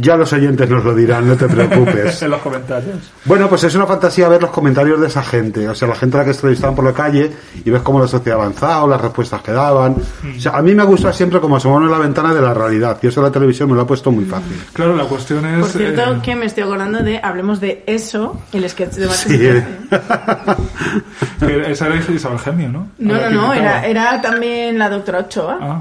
Ya 0.00 0.16
los 0.16 0.32
oyentes 0.32 0.68
nos 0.68 0.84
lo 0.84 0.94
dirán, 0.94 1.28
no 1.28 1.36
te 1.36 1.46
preocupes. 1.46 2.20
en 2.22 2.30
los 2.30 2.40
comentarios. 2.40 2.96
Bueno, 3.24 3.48
pues 3.48 3.64
es 3.64 3.74
una 3.74 3.86
fantasía 3.86 4.28
ver 4.28 4.42
los 4.42 4.50
comentarios 4.50 5.00
de 5.00 5.06
esa 5.06 5.22
gente, 5.22 5.68
o 5.68 5.74
sea, 5.74 5.88
la 5.88 5.94
gente 5.94 6.16
a 6.16 6.20
la 6.20 6.24
que 6.24 6.32
entrevistaban 6.32 6.74
por 6.74 6.84
la 6.84 6.92
calle 6.92 7.30
y 7.64 7.70
ves 7.70 7.82
cómo 7.82 8.00
la 8.00 8.06
sociedad 8.06 8.38
ha 8.38 8.42
avanzado, 8.42 8.88
las 8.88 9.00
respuestas 9.00 9.42
que 9.42 9.52
daban. 9.52 9.96
O 10.36 10.40
sea, 10.40 10.52
a 10.52 10.62
mí 10.62 10.74
me 10.74 10.84
gusta 10.84 11.12
siempre 11.12 11.40
como 11.40 11.56
asomarme 11.56 11.86
en 11.86 11.92
la 11.92 11.98
ventana 11.98 12.34
de 12.34 12.40
la 12.40 12.52
realidad 12.52 12.98
y 13.02 13.06
eso 13.06 13.22
la 13.22 13.30
televisión 13.30 13.70
me 13.70 13.74
lo 13.74 13.82
ha 13.82 13.86
pusto 13.86 14.12
muy 14.12 14.24
fácil. 14.24 14.60
Claro, 14.72 14.96
la 14.96 15.04
cuestión 15.04 15.44
es... 15.46 15.60
Por 15.60 15.70
cierto, 15.70 16.02
eh, 16.02 16.20
que 16.22 16.36
me 16.36 16.46
estoy 16.46 16.64
acordando 16.64 17.02
de 17.02 17.20
Hablemos 17.22 17.60
de 17.60 17.82
eso, 17.86 18.40
el 18.52 18.68
sketch 18.68 18.94
de 18.94 19.08
Sí, 19.08 19.38
que 21.40 21.70
esa 21.70 21.86
era 21.86 21.96
Isabel 21.96 22.38
Gemio, 22.38 22.68
¿no? 22.68 22.88
No, 22.98 23.14
no, 23.14 23.30
no, 23.30 23.54
era, 23.54 23.86
era 23.86 24.20
también 24.20 24.78
la 24.78 24.88
doctora 24.88 25.20
Ochoa. 25.20 25.58
Ah. 25.60 25.80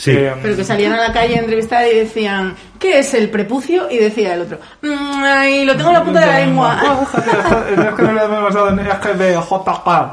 Sí. 0.00 0.12
Eh, 0.12 0.32
Pero 0.40 0.56
que 0.56 0.64
salían 0.64 0.94
a 0.94 0.96
la 0.96 1.12
calle 1.12 1.36
a 1.36 1.40
entrevistar 1.40 1.86
y 1.86 1.94
decían, 1.94 2.54
¿qué 2.78 3.00
es 3.00 3.12
el 3.12 3.28
prepucio? 3.28 3.90
Y 3.90 3.98
decía 3.98 4.32
el 4.32 4.40
otro, 4.40 4.58
"Mm, 4.80 5.22
ay, 5.24 5.66
lo 5.66 5.76
tengo 5.76 5.90
en 5.90 5.94
la 5.94 6.04
punta 6.04 6.20
de 6.20 6.26
la 6.26 6.38
lengua. 6.40 6.80
es 7.70 7.94
que 7.94 8.02
no 8.02 8.12
le 8.12 8.24
hemos 8.24 8.42
basado 8.44 8.70
en 8.70 8.78
es 8.78 8.94
que 8.94 9.12
de 9.12 9.34
JK. 9.34 10.10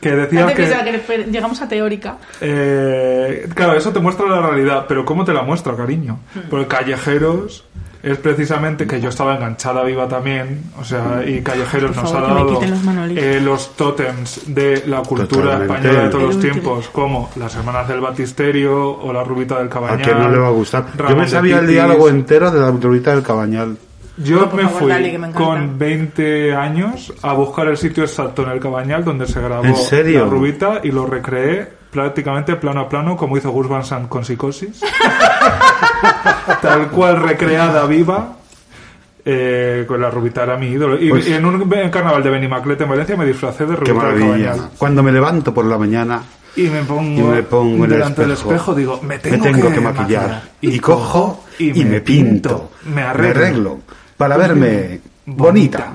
Que 0.00 0.10
decía 0.12 0.46
que... 0.46 0.54
que 0.54 1.24
llegamos 1.30 1.60
a 1.60 1.68
teórica. 1.68 2.16
Eh, 2.40 3.46
claro, 3.54 3.74
eso 3.76 3.92
te 3.92 4.00
muestra 4.00 4.24
la 4.26 4.40
realidad, 4.40 4.86
pero 4.88 5.04
¿cómo 5.04 5.24
te 5.26 5.34
la 5.34 5.42
muestra, 5.42 5.76
cariño? 5.76 6.18
Porque 6.48 6.66
Callejeros 6.66 7.64
es 8.02 8.18
precisamente 8.18 8.86
que 8.86 9.00
yo 9.00 9.10
estaba 9.10 9.36
enganchada 9.36 9.84
viva 9.84 10.08
también, 10.08 10.64
o 10.80 10.84
sea, 10.84 11.22
y 11.24 11.40
Callejeros 11.40 11.94
nos 11.94 12.12
ha 12.12 12.20
dado 12.20 12.44
los 12.44 12.62
eh, 13.16 13.40
los 13.40 13.76
tótems 13.76 14.42
de 14.46 14.82
la 14.86 15.02
cultura 15.02 15.28
Totalmente. 15.52 15.74
española 15.74 16.02
de 16.04 16.08
todos 16.10 16.24
los 16.24 16.40
tiempos, 16.40 16.88
como 16.88 17.30
las 17.36 17.54
hermanas 17.54 17.86
del 17.86 18.00
Batisterio 18.00 18.98
o 18.98 19.12
la 19.12 19.22
Rubita 19.22 19.58
del 19.58 19.68
A 19.68 19.70
Cabañal. 19.70 20.02
quien 20.02 20.18
no 20.18 20.30
le 20.30 20.38
va 20.38 20.48
a 20.48 20.50
gustar. 20.50 20.86
Yo 21.08 21.16
me 21.16 21.28
sabía 21.28 21.60
el 21.60 21.66
diálogo 21.66 22.08
entero 22.08 22.50
de 22.50 22.60
la 22.60 22.68
autorita 22.68 23.14
del 23.14 23.22
Cabañal. 23.22 23.76
Yo 24.18 24.46
me 24.54 24.62
favor, 24.64 24.78
fui 24.80 24.88
dale, 24.90 25.18
me 25.18 25.30
con 25.30 25.78
20 25.78 26.54
años 26.54 27.12
a 27.22 27.32
buscar 27.32 27.66
el 27.68 27.76
sitio 27.78 28.04
exacto 28.04 28.42
en 28.42 28.50
el 28.50 28.60
Cabañal 28.60 29.04
donde 29.04 29.26
se 29.26 29.40
grabó 29.40 29.64
¿En 29.64 29.74
serio? 29.76 30.24
la 30.24 30.30
Rubita 30.30 30.80
y 30.84 30.90
lo 30.92 31.06
recreé 31.06 31.66
prácticamente 31.90 32.54
plano 32.56 32.80
a 32.80 32.88
plano 32.88 33.16
como 33.16 33.36
hizo 33.38 33.50
Gus 33.50 33.68
Van 33.68 33.84
Sant 33.84 34.08
con 34.08 34.24
Psicosis. 34.24 34.80
Tal 36.60 36.88
cual 36.90 37.22
recreada 37.22 37.86
viva. 37.86 38.36
eh, 39.24 39.84
con 39.86 40.00
la 40.00 40.10
Rubita 40.10 40.42
era 40.42 40.56
mi 40.56 40.66
ídolo. 40.66 41.00
Y, 41.00 41.08
Pues- 41.10 41.28
y 41.28 41.32
en 41.34 41.44
un 41.44 41.72
en 41.72 41.90
carnaval 41.90 42.22
de 42.24 42.30
Benimaclet 42.30 42.80
en 42.80 42.88
Valencia 42.88 43.16
me 43.16 43.24
disfracé 43.24 43.66
de 43.66 43.76
Qué 43.76 43.92
Rubita 43.92 44.06
del 44.12 44.24
maravilla. 44.24 44.56
Cuando 44.76 45.02
me 45.02 45.12
levanto 45.12 45.54
por 45.54 45.64
la 45.64 45.78
mañana 45.78 46.20
Y 46.56 46.62
me 46.62 46.82
pongo, 46.82 47.20
y 47.20 47.22
me 47.22 47.42
pongo 47.44 47.76
en 47.76 47.84
el 47.84 47.90
delante 47.90 48.22
del 48.22 48.32
espejo, 48.32 48.50
espejo, 48.52 48.74
digo, 48.74 49.00
me 49.02 49.18
tengo, 49.20 49.70
que, 49.70 49.80
maquillar. 49.80 50.42
Y, 50.60 50.78
cojo 50.80 51.44
y, 51.58 51.72
me 51.84 52.00
pinto. 52.00 52.72
me 52.92 53.02
arreglo. 53.02 53.78
Para 54.22 54.36
verme 54.36 55.00
bonita. 55.26 55.88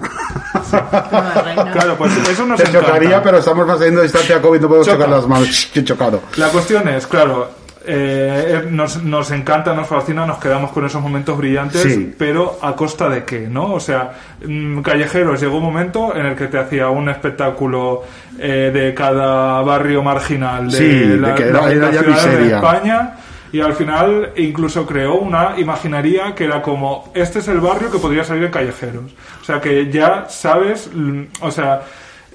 Claro, 1.74 1.96
pues 1.98 2.12
eso 2.30 2.46
nos 2.46 2.62
Te 2.62 2.72
chocaría, 2.72 3.22
pero 3.24 3.38
estamos 3.38 3.70
haciendo 3.70 4.02
distancia 4.02 4.42
COVID, 4.42 4.60
no 4.62 4.68
podemos 4.68 4.88
Choca. 4.88 4.98
chocar 5.06 5.16
las 5.18 5.28
manos. 5.28 5.70
Qué 5.74 5.84
chocado. 5.84 6.22
La 6.36 6.48
cuestión 6.50 6.88
es, 6.90 7.08
claro, 7.08 7.50
eh, 7.86 8.68
nos, 8.70 9.02
nos 9.02 9.32
encanta, 9.32 9.74
nos 9.74 9.88
fascina, 9.88 10.26
nos 10.26 10.40
quedamos 10.40 10.72
con 10.72 10.86
esos 10.86 11.02
momentos 11.02 11.38
brillantes, 11.38 11.82
Sí. 11.82 12.13
pero 12.18 12.60
a 12.62 12.76
costa 12.76 13.08
de 13.08 13.24
qué, 13.24 13.48
¿no? 13.48 13.74
O 13.76 13.80
sea, 13.80 14.12
mm, 14.46 14.82
Callejeros 14.82 15.40
llegó 15.40 15.58
un 15.58 15.63
momento 15.63 16.13
en 16.13 16.26
el 16.26 16.36
que 16.36 16.48
te 16.48 16.60
hacía 16.60 16.90
un 16.90 17.08
espectáculo 17.08 18.04
eh, 18.40 18.72
de 18.74 18.94
cada 18.94 19.62
barrio 19.62 20.04
marginal 20.04 20.70
de, 20.70 20.78
Sí, 20.78 20.88
de 21.08 21.18
la- 21.18 21.34
que 21.34 21.44
de 21.46 21.50
era- 21.50 21.62
las 21.62 21.72
era 21.72 21.92
ya 21.92 22.00
ciudades 22.02 22.24
de 22.26 22.30
miseria. 22.32 22.56
España. 22.58 23.16
Y 23.53 23.62
al 23.62 23.73
final 23.73 24.31
incluso 24.36 24.86
creó 24.86 25.15
una 25.15 25.57
imaginaría 25.57 26.36
que 26.36 26.43
era 26.45 26.62
como, 26.62 27.12
este 27.15 27.39
es 27.39 27.47
el 27.47 27.60
barrio 27.60 27.89
que 27.91 27.97
podría 27.97 28.23
salir 28.23 28.43
en 28.45 28.51
Callejeros. 28.51 29.12
O 29.41 29.45
sea 29.45 29.62
que 29.62 29.89
ya 29.91 30.25
sabes, 30.29 30.89
mm, 30.93 31.21
o 31.41 31.49
sea, 31.51 31.81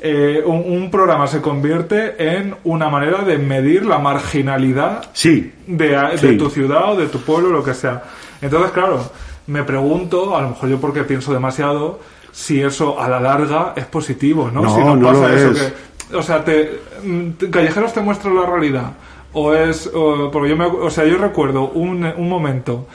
eh, 0.00 0.42
un, 0.44 0.64
un 0.66 0.90
programa 0.90 1.26
se 1.26 1.40
convierte 1.40 2.14
en 2.36 2.54
una 2.64 2.88
manera 2.88 3.18
de 3.22 3.38
medir 3.38 3.84
la 3.86 3.98
marginalidad 3.98 5.04
Sí. 5.12 5.52
de, 5.66 5.88
de 5.90 6.18
Sí. 6.18 6.36
tu 6.38 6.50
ciudad 6.50 6.92
o 6.92 6.96
de 6.96 7.06
tu 7.06 7.20
pueblo, 7.20 7.50
lo 7.50 7.62
que 7.62 7.74
sea. 7.74 8.02
Entonces, 8.40 8.72
claro, 8.72 9.00
me 9.46 9.62
pregunto, 9.64 10.36
a 10.36 10.42
lo 10.42 10.48
mejor 10.50 10.68
yo 10.70 10.80
porque 10.80 11.04
pienso 11.04 11.32
demasiado, 11.32 12.00
si 12.32 12.60
eso 12.62 13.00
a 13.00 13.08
la 13.08 13.20
larga 13.20 13.74
es 13.76 13.84
positivo, 13.84 14.50
¿no? 14.52 14.62
No, 14.62 14.74
si 14.74 14.80
no, 14.80 14.96
no 14.96 15.08
pasa 15.08 15.34
eso 15.34 15.50
es. 15.50 15.72
que, 16.10 16.16
o 16.16 16.22
sea, 16.22 16.42
te, 16.44 16.80
mm, 17.04 17.30
te- 17.32 17.50
Callejeros 17.50 17.92
te 17.92 18.00
muestra 18.00 18.32
la 18.32 18.46
realidad. 18.46 18.92
O 19.34 19.54
es, 19.54 19.86
o- 19.94 20.30
porque 20.30 20.50
yo 20.50 20.56
me, 20.56 20.66
o 20.66 20.90
sea, 20.90 21.04
yo 21.04 21.16
recuerdo 21.18 21.70
un, 21.70 22.04
un 22.04 22.28
momento 22.28 22.86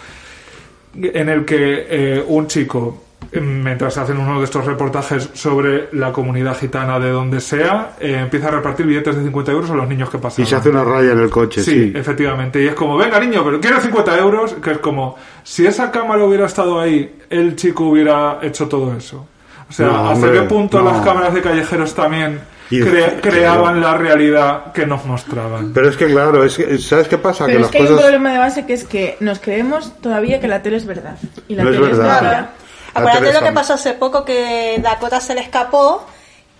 en 0.95 1.29
el 1.29 1.45
que 1.45 1.85
eh, 1.89 2.23
un 2.27 2.47
chico, 2.47 3.03
mientras 3.41 3.97
hacen 3.97 4.17
uno 4.17 4.39
de 4.39 4.45
estos 4.45 4.65
reportajes 4.65 5.29
sobre 5.33 5.89
la 5.93 6.11
comunidad 6.11 6.57
gitana 6.57 6.99
de 6.99 7.09
donde 7.11 7.39
sea, 7.39 7.95
eh, 7.99 8.19
empieza 8.21 8.47
a 8.47 8.51
repartir 8.51 8.85
billetes 8.85 9.15
de 9.15 9.23
50 9.23 9.51
euros 9.51 9.69
a 9.69 9.75
los 9.75 9.87
niños 9.87 10.09
que 10.09 10.17
pasan. 10.17 10.43
Y 10.43 10.47
se 10.47 10.55
hace 10.55 10.69
una 10.69 10.83
raya 10.83 11.11
en 11.11 11.19
el 11.19 11.29
coche, 11.29 11.61
Sí, 11.61 11.91
sí. 11.91 11.93
efectivamente. 11.95 12.63
Y 12.63 12.67
es 12.67 12.73
como, 12.75 12.97
venga 12.97 13.19
niño, 13.19 13.43
pero 13.43 13.59
quiero 13.59 13.79
50 13.79 14.17
euros, 14.17 14.53
que 14.55 14.71
es 14.71 14.77
como, 14.79 15.15
si 15.43 15.65
esa 15.67 15.91
cámara 15.91 16.23
hubiera 16.23 16.45
estado 16.45 16.79
ahí, 16.79 17.15
el 17.29 17.55
chico 17.55 17.85
hubiera 17.85 18.39
hecho 18.41 18.67
todo 18.67 18.95
eso. 18.95 19.27
O 19.69 19.73
sea, 19.73 19.87
No, 19.87 20.09
¿hasta 20.09 20.25
hombre, 20.27 20.41
qué 20.41 20.47
punto 20.47 20.79
no. 20.81 20.85
las 20.91 21.01
cámaras 21.05 21.33
de 21.33 21.41
callejeros 21.41 21.93
también 21.93 22.39
Y- 22.69 22.81
cre- 22.81 23.05
claro. 23.05 23.21
creaban 23.21 23.81
la 23.81 23.95
realidad 23.97 24.71
que 24.73 24.85
nos 24.85 25.05
mostraban? 25.05 25.71
Pero 25.73 25.89
es 25.89 25.95
que, 25.97 26.07
claro, 26.07 26.43
es 26.43 26.55
que, 26.57 26.77
¿sabes 26.77 27.07
qué 27.07 27.17
pasa? 27.17 27.45
Pero 27.45 27.59
que 27.59 27.65
es 27.65 27.71
que 27.71 27.77
hay 27.77 27.83
las 27.83 27.91
un 27.91 27.95
cosas... 27.97 28.05
problema 28.09 28.31
de 28.33 28.37
base 28.39 28.65
que 28.65 28.73
es 28.73 28.83
que 28.83 29.17
nos 29.21 29.39
creemos 29.39 29.93
todavía 30.01 30.39
que 30.39 30.47
la 30.47 30.61
tele 30.61 30.77
es 30.77 30.85
verdad. 30.85 31.15
Y 31.47 31.55
la 31.55 31.63
No 31.63 31.69
es 31.69 31.75
tele 31.77 31.91
es 31.91 31.97
verdad. 31.97 32.13
mentira. 32.21 32.49
La 32.93 33.01
Acuérdate 33.01 33.33
lo 33.33 33.45
que 33.45 33.51
pasó 33.53 33.73
hace 33.75 33.93
poco 33.93 34.25
que 34.25 34.79
Dakota 34.83 35.19
se 35.21 35.35
le 35.35 35.41
escapó 35.41 36.05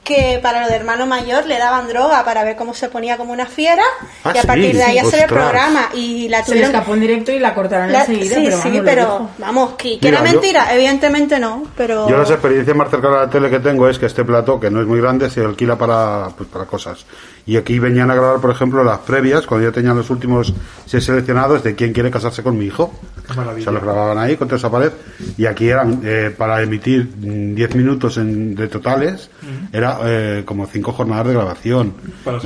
que 0.07 0.39
para 0.41 0.61
lo 0.61 0.67
de 0.69 0.75
hermano 0.75 1.05
mayor 1.05 1.45
le 1.45 1.57
daban 1.57 1.87
droga 1.89 2.23
para 2.23 2.43
ver 2.45 2.55
cómo 2.55 2.73
se 2.73 2.87
ponía 2.87 3.17
como 3.17 3.33
una 3.33 3.45
fiera 3.45 3.83
Ah, 4.23 4.31
y 4.33 4.37
a 4.37 4.41
sí, 4.41 4.47
partir 4.47 4.75
de 4.75 4.83
ahí 4.83 4.97
hacer 4.99 5.21
el 5.23 5.27
programa 5.27 5.89
y 5.93 6.29
la 6.29 6.37
Se 6.37 6.51
le 6.51 6.61
tuvieron 6.61 6.71
escapó 6.75 6.93
en 6.93 6.99
directo 7.01 7.31
y 7.33 7.39
la 7.39 7.53
cortaron 7.53 7.91
la- 7.91 8.01
enseguida. 8.01 8.35
sí, 8.35 8.41
pero 8.45 8.57
sí, 8.61 8.69
vamos, 8.69 8.81
pero 8.85 9.29
vamos, 9.37 9.69
que, 9.77 9.99
que 9.99 10.07
Mira, 10.07 10.19
era 10.21 10.31
yo- 10.31 10.39
mentira, 10.39 10.73
evidentemente 10.73 11.39
no, 11.39 11.63
pero 11.75 12.07
Yo 12.09 12.17
las 12.17 12.31
experiencias 12.31 12.75
más 12.75 12.89
cercanas 12.89 13.17
a 13.17 13.21
la 13.25 13.29
tele 13.29 13.49
que 13.49 13.59
tengo 13.59 13.87
es 13.89 13.99
que 13.99 14.05
este 14.05 14.23
plató, 14.23 14.59
que 14.59 14.71
no 14.71 14.79
es 14.81 14.87
muy 14.87 15.01
grande, 15.01 15.29
se 15.29 15.41
alquila 15.41 15.77
para, 15.77 16.29
pues, 16.37 16.47
para 16.49 16.65
cosas. 16.65 17.05
Y 17.45 17.57
aquí 17.57 17.77
venían 17.79 18.09
a 18.09 18.15
grabar, 18.15 18.39
por 18.39 18.51
ejemplo, 18.51 18.83
las 18.83 18.99
previas, 18.99 19.45
cuando 19.45 19.67
ya 19.67 19.73
tenían 19.73 19.95
los 19.97 20.09
últimos 20.09 20.53
seis 20.85 21.03
seleccionados 21.03 21.63
de 21.63 21.75
quién 21.75 21.91
quiere 21.93 22.09
casarse 22.11 22.43
con 22.43 22.57
mi 22.57 22.65
hijo. 22.65 22.93
Se 23.63 23.71
los 23.71 23.83
grababan 23.83 24.17
ahí 24.17 24.37
contra 24.37 24.57
esa 24.57 24.71
pared. 24.71 24.91
Y 25.37 25.45
aquí 25.45 25.67
eran, 25.69 26.01
eh, 26.03 26.33
para 26.37 26.61
emitir 26.61 27.09
mm, 27.17 27.55
10 27.55 27.75
minutos 27.75 28.17
en- 28.17 28.55
de 28.55 28.67
totales, 28.67 29.29
era 29.73 29.97
eh, 30.03 30.43
como 30.45 30.65
cinco 30.67 30.93
jornadas 30.93 31.27
de 31.27 31.33
grabación. 31.33 31.93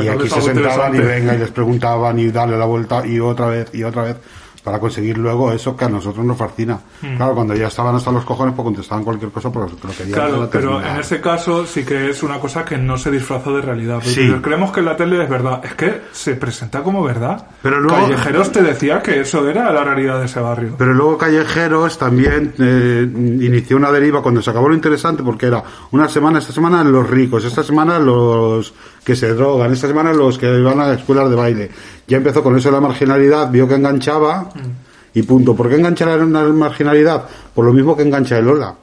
Y 0.04 0.08
aquí 0.10 0.30
se 0.30 0.36
sentaban 0.64 0.96
y 0.96 0.98
venga 1.08 1.36
y 1.36 1.38
les 1.40 1.52
preguntaban 1.52 2.20
y 2.20 2.32
darle 2.32 2.58
la 2.58 2.66
vuelta 2.66 3.06
y 3.06 3.20
otra 3.20 3.48
vez 3.48 3.70
y 3.74 3.84
otra 3.84 4.04
vez 4.04 4.16
para 4.64 4.80
conseguir 4.80 5.18
luego 5.18 5.52
eso 5.52 5.76
que 5.76 5.86
a 5.86 5.90
nosotros 5.90 6.24
nos 6.26 6.38
fascina. 6.38 6.80
Claro, 7.18 7.34
cuando 7.34 7.56
ya 7.56 7.68
estaban 7.68 7.96
hasta 7.96 8.12
los 8.12 8.24
cojones, 8.26 8.54
pues 8.56 8.64
contestaban 8.64 9.04
cualquier 9.04 9.32
cosa 9.32 9.52
porque 9.52 9.74
lo 9.88 9.94
querían 9.94 10.12
Claro, 10.14 10.50
pero 10.52 10.80
en 10.82 10.98
ese 11.00 11.20
caso 11.20 11.66
sí 11.66 11.84
que 11.84 12.10
es 12.12 12.22
una 12.24 12.40
cosa 12.40 12.64
que 12.64 12.78
no 12.78 12.98
se 12.98 13.10
disfraza 13.12 13.50
de 13.52 13.62
realidad. 13.62 14.00
Sí. 14.04 14.32
creemos 14.42 14.72
que 14.72 14.82
la 14.82 14.96
tele 14.96 15.24
es 15.24 15.30
verdad. 15.30 15.62
Es 15.66 15.74
que 15.76 16.02
se 16.12 16.36
presenta 16.36 16.84
como 16.84 17.04
verdad. 17.04 17.48
Pero 17.62 17.80
luego- 17.80 18.02
Callejeros 18.08 18.52
te 18.52 18.62
decía 18.62 19.02
que 19.02 19.22
eso 19.22 19.48
era 19.50 19.72
la 19.72 19.84
realidad 19.84 20.20
de 20.20 20.26
ese 20.26 20.40
barrio. 20.40 20.76
Pero 20.78 20.94
luego 20.94 21.18
Callejeros 21.18 21.98
también 21.98 22.54
eh, 22.60 23.08
inició 23.12 23.78
una 23.78 23.92
deriva 23.92 24.22
cuando 24.22 24.42
se 24.42 24.50
acabó 24.52 24.70
lo 24.70 24.76
interesante 24.76 25.24
porque 25.24 25.48
era 25.48 25.64
una 25.92 26.08
semana, 26.08 26.40
esta 26.40 26.54
semana 26.54 26.84
los 26.84 27.10
ricos, 27.10 27.44
esta 27.46 27.64
semana 27.64 28.00
los 28.00 28.74
que 29.04 29.16
se 29.16 29.34
drogan, 29.34 29.72
esta 29.74 29.88
semana 29.88 30.14
los 30.14 30.38
que 30.38 30.62
van 30.62 30.80
a 30.80 30.94
escuelas 30.94 31.30
de 31.30 31.36
baile. 31.36 31.72
Ya 32.12 32.18
empezó 32.18 32.44
con 32.44 32.56
eso 32.58 32.70
de 32.70 32.74
la 32.76 32.82
marginalidad, 32.82 33.50
vio 33.50 33.68
que 33.68 33.76
enganchaba 33.76 34.50
y 35.14 35.22
punto. 35.24 35.56
¿Por 35.56 35.70
qué 35.70 35.76
engancha 35.76 36.06
la 36.06 36.18
la 36.18 36.44
marginalidad? 36.50 37.24
Por 37.56 37.66
lo 37.66 37.74
mismo 37.74 37.96
que 37.96 38.04
engancha 38.04 38.38
el 38.38 38.46
Lola. 38.46 38.76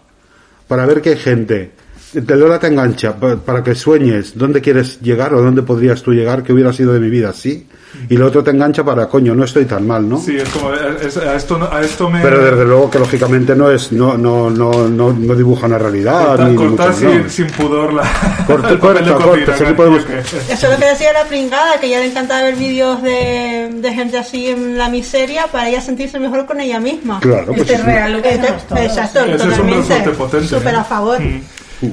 Para 0.67 0.87
ver 0.87 1.01
que 1.03 1.11
hay 1.11 1.17
gente. 1.17 1.73
El 2.15 2.41
Lola 2.41 2.59
te 2.59 2.69
engancha 2.69 3.15
pa- 3.21 3.37
para 3.37 3.63
que 3.63 3.75
sueñes 3.75 4.33
dónde 4.37 4.61
quieres 4.63 5.01
llegar 5.01 5.35
o 5.35 5.43
dónde 5.43 5.63
podrías 5.63 6.03
tú 6.03 6.13
llegar, 6.13 6.43
qué 6.43 6.53
hubiera 6.55 6.73
sido 6.73 6.93
de 6.95 7.01
mi 7.01 7.11
vida, 7.11 7.33
sí. 7.35 7.67
Y 8.09 8.17
lo 8.17 8.27
otro 8.27 8.43
te 8.45 8.51
engancha 8.51 8.85
para, 8.85 9.07
coño, 9.09 9.35
no 9.35 9.45
estoy 9.45 9.65
tan 9.65 9.87
mal, 9.87 10.09
¿no? 10.09 10.19
Sí, 10.21 10.37
es 10.37 10.49
como, 10.51 10.73
es- 10.73 11.17
a, 11.17 11.35
esto, 11.35 11.59
no- 11.59 11.71
a 11.73 11.81
esto 11.83 12.09
me... 12.11 12.21
Pero 12.21 12.45
desde 12.45 12.65
luego 12.65 12.91
que 12.91 12.99
lógicamente 12.99 13.55
no 13.57 13.71
es 13.71 13.93
no 13.93 14.17
no 14.17 14.51
no 14.51 14.89
no, 14.89 15.13
no 15.13 15.35
dibuja 15.35 15.67
una 15.67 15.79
realidad 15.79 16.37
cortar, 16.37 16.49
ni, 16.51 16.57
mucho 16.57 16.93
sin, 16.93 17.31
sin 17.31 17.47
pudor 17.49 17.93
la... 17.93 18.03
Corta, 18.47 18.69
el 18.71 18.79
corta, 18.79 19.15
corta, 19.15 19.57
sí 19.57 19.65
podemos- 19.77 20.05
Eso 20.09 20.67
es 20.67 20.73
lo 20.73 20.77
que 20.79 20.87
decía 20.87 21.13
la 21.13 21.25
pringada, 21.25 21.79
que 21.81 21.87
ella 21.87 22.01
le 22.01 22.07
encantaba 22.07 22.43
ver 22.43 22.57
vídeos 22.57 23.03
de, 23.03 23.71
de 23.75 23.95
gente 23.95 24.19
así 24.19 24.49
en 24.49 24.77
la 24.79 24.89
miseria 24.89 25.47
para 25.47 25.69
ella 25.69 25.81
sentirse 25.81 26.19
mejor 26.19 26.47
con 26.47 26.61
ella 26.61 26.81
misma. 26.81 27.21
Claro, 27.21 27.47
pues 27.49 27.61
Este 27.63 27.75
es 27.75 27.85
real 27.85 28.13
lo 28.13 28.23
que. 28.23 28.35
Exacto, 28.35 29.21
Ese 29.25 29.49
es 29.49 29.59
un 29.59 30.15
potente. 30.17 30.47
Súper 30.49 30.75
¿eh? 30.75 30.77
a 30.79 30.85
favor. 30.85 31.21
Mm. 31.21 31.41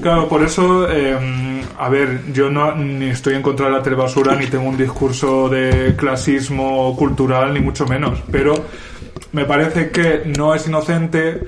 Claro, 0.01 0.27
por 0.27 0.41
eso, 0.43 0.89
eh, 0.89 1.61
a 1.77 1.89
ver, 1.89 2.31
yo 2.33 2.49
no 2.49 2.75
ni 2.75 3.05
estoy 3.09 3.35
en 3.35 3.41
contra 3.43 3.67
de 3.67 3.73
la 3.73 3.83
telebasura, 3.83 4.35
ni 4.35 4.47
tengo 4.47 4.67
un 4.67 4.77
discurso 4.77 5.47
de 5.47 5.95
clasismo 5.95 6.95
cultural, 6.97 7.53
ni 7.53 7.59
mucho 7.59 7.85
menos. 7.85 8.23
Pero 8.31 8.53
me 9.31 9.45
parece 9.45 9.91
que 9.91 10.23
no 10.37 10.55
es 10.55 10.67
inocente 10.67 11.41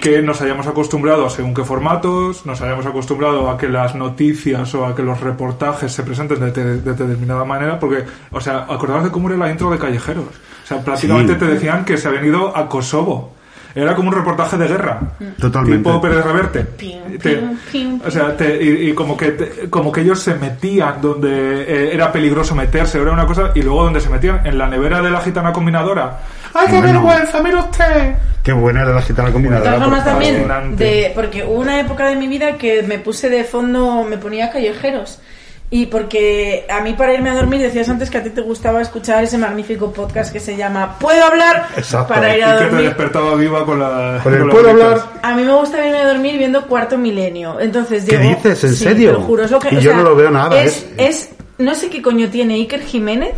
que 0.00 0.20
nos 0.22 0.40
hayamos 0.42 0.66
acostumbrado 0.66 1.26
a 1.26 1.30
según 1.30 1.54
qué 1.54 1.64
formatos, 1.64 2.44
nos 2.46 2.60
hayamos 2.60 2.84
acostumbrado 2.86 3.50
a 3.50 3.56
que 3.56 3.68
las 3.68 3.94
noticias 3.94 4.74
o 4.74 4.84
a 4.86 4.94
que 4.94 5.02
los 5.02 5.20
reportajes 5.20 5.90
se 5.92 6.02
presenten 6.02 6.40
de, 6.40 6.52
te- 6.52 6.64
de 6.64 6.92
determinada 6.94 7.44
manera, 7.44 7.78
porque, 7.80 8.04
o 8.30 8.40
sea, 8.40 8.66
acordaos 8.68 9.04
de 9.04 9.10
cómo 9.10 9.28
era 9.28 9.38
la 9.38 9.50
intro 9.50 9.70
de 9.70 9.78
Callejeros. 9.78 10.24
O 10.26 10.66
sea, 10.66 10.84
prácticamente 10.84 11.32
Sí. 11.34 11.38
te 11.38 11.46
decían 11.46 11.84
que 11.84 11.96
se 11.96 12.06
habían 12.08 12.26
ido 12.26 12.56
a 12.56 12.68
Kosovo. 12.68 13.34
Era 13.74 13.94
como 13.94 14.08
un 14.10 14.14
reportaje 14.14 14.56
de 14.58 14.68
guerra. 14.68 15.00
Totalmente. 15.40 15.78
Tipo 15.88 16.00
Pérez 16.00 16.24
Reverte. 16.24 16.60
Pium, 16.60 17.18
Te- 17.18 17.36
pium, 17.36 17.56
pium, 17.70 18.00
o 18.06 18.10
sea, 18.10 18.36
te- 18.36 18.62
y, 18.62 18.90
y 18.90 18.92
como 18.94 19.16
que 19.16 19.30
te- 19.32 19.70
como 19.70 19.90
que 19.90 20.02
ellos 20.02 20.20
se 20.20 20.34
metían 20.34 21.00
donde 21.00 21.62
eh, 21.62 21.94
era 21.94 22.12
peligroso 22.12 22.54
meterse, 22.54 23.00
era 23.00 23.12
una 23.12 23.26
cosa, 23.26 23.50
y 23.54 23.62
luego 23.62 23.84
donde 23.84 24.00
se 24.00 24.10
metían 24.10 24.46
en 24.46 24.58
la 24.58 24.66
nevera 24.68 25.00
de 25.00 25.10
la 25.10 25.20
gitana 25.20 25.52
combinadora. 25.52 26.18
¡Ay, 26.54 26.66
qué 26.70 26.78
Bueno. 26.78 27.02
vergüenza! 27.02 27.42
¡Mira 27.42 27.60
usted! 27.60 28.14
Qué 28.42 28.52
buena 28.52 28.82
era 28.82 28.92
la 28.92 29.02
gitana 29.02 29.28
De 29.28 29.32
combinadora. 29.32 29.70
todas 29.72 29.84
formas 29.84 30.02
por 30.02 30.12
también, 30.12 30.76
de, 30.76 31.12
porque 31.14 31.44
hubo 31.44 31.60
una 31.60 31.80
época 31.80 32.06
de 32.08 32.16
mi 32.16 32.26
vida 32.28 32.58
que 32.58 32.82
me 32.82 32.98
puse 32.98 33.30
de 33.30 33.44
fondo, 33.44 34.04
me 34.04 34.18
ponía 34.18 34.50
callejeros. 34.50 35.20
Y 35.74 35.86
porque 35.86 36.66
a 36.68 36.82
mí 36.82 36.92
para 36.92 37.14
irme 37.14 37.30
a 37.30 37.34
dormir, 37.34 37.58
decías 37.62 37.88
antes 37.88 38.10
que 38.10 38.18
a 38.18 38.22
ti 38.22 38.28
te 38.28 38.42
gustaba 38.42 38.82
escuchar 38.82 39.24
ese 39.24 39.38
magnífico 39.38 39.90
podcast 39.90 40.30
que 40.30 40.38
se 40.38 40.54
llama 40.54 40.98
¿Puedo 40.98 41.24
hablar? 41.24 41.66
Exacto. 41.78 42.12
Para 42.12 42.34
ir 42.36 42.40
Y 42.40 42.42
a 42.42 42.52
que 42.52 42.58
te 42.58 42.64
dormir. 42.66 42.84
despertaba 42.84 43.34
viva 43.36 43.64
con 43.64 43.80
la. 43.80 44.20
Con 44.22 44.34
el 44.34 44.48
¿puedo 44.50 44.68
hablar? 44.68 45.00
A 45.22 45.34
mí 45.34 45.42
me 45.44 45.54
gusta 45.54 45.82
irme 45.82 45.96
a 45.98 46.08
dormir 46.08 46.36
viendo 46.36 46.66
Cuarto 46.66 46.98
Milenio. 46.98 47.58
Entonces 47.58 48.04
¿Qué 48.04 48.18
llego- 48.18 48.34
dices? 48.36 48.64
¿En 48.64 48.74
Sí, 48.74 48.84
serio? 48.84 49.12
Te 49.12 49.18
lo 49.18 49.24
juro, 49.24 49.44
es 49.44 49.50
lo 49.50 49.58
que, 49.58 49.74
Y 49.74 49.78
o 49.78 49.80
yo 49.80 49.90
sea, 49.92 49.96
no 49.96 50.02
lo 50.10 50.14
veo 50.14 50.30
nada, 50.30 50.62
Es, 50.62 50.82
¿eh? 50.82 50.94
es, 51.08 51.30
no 51.56 51.74
sé 51.74 51.88
qué 51.88 52.02
coño 52.02 52.28
tiene 52.28 52.52
Iker 52.56 52.82
Jiménez, 52.82 53.32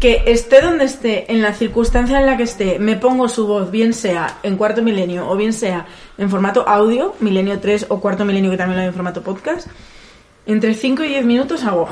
que 0.00 0.24
esté 0.26 0.62
donde 0.62 0.86
esté, 0.86 1.30
en 1.32 1.40
la 1.40 1.52
circunstancia 1.52 2.18
en 2.18 2.26
la 2.26 2.36
que 2.36 2.42
esté, 2.42 2.80
me 2.80 2.96
pongo 2.96 3.28
su 3.28 3.46
voz, 3.46 3.70
bien 3.70 3.92
sea 3.94 4.38
en 4.42 4.56
Cuarto 4.56 4.82
Milenio 4.82 5.28
o 5.28 5.36
bien 5.36 5.52
sea 5.52 5.86
en 6.18 6.28
formato 6.30 6.68
audio, 6.68 7.14
Milenio 7.20 7.60
3 7.60 7.86
o 7.90 8.00
Cuarto 8.00 8.24
Milenio 8.24 8.50
que 8.50 8.56
también 8.56 8.76
lo 8.78 8.82
hay 8.82 8.88
en 8.88 8.94
formato 8.94 9.22
podcast, 9.22 9.68
entre 10.46 10.74
5 10.74 11.04
y 11.04 11.08
10 11.08 11.24
minutos 11.24 11.64
hago... 11.64 11.88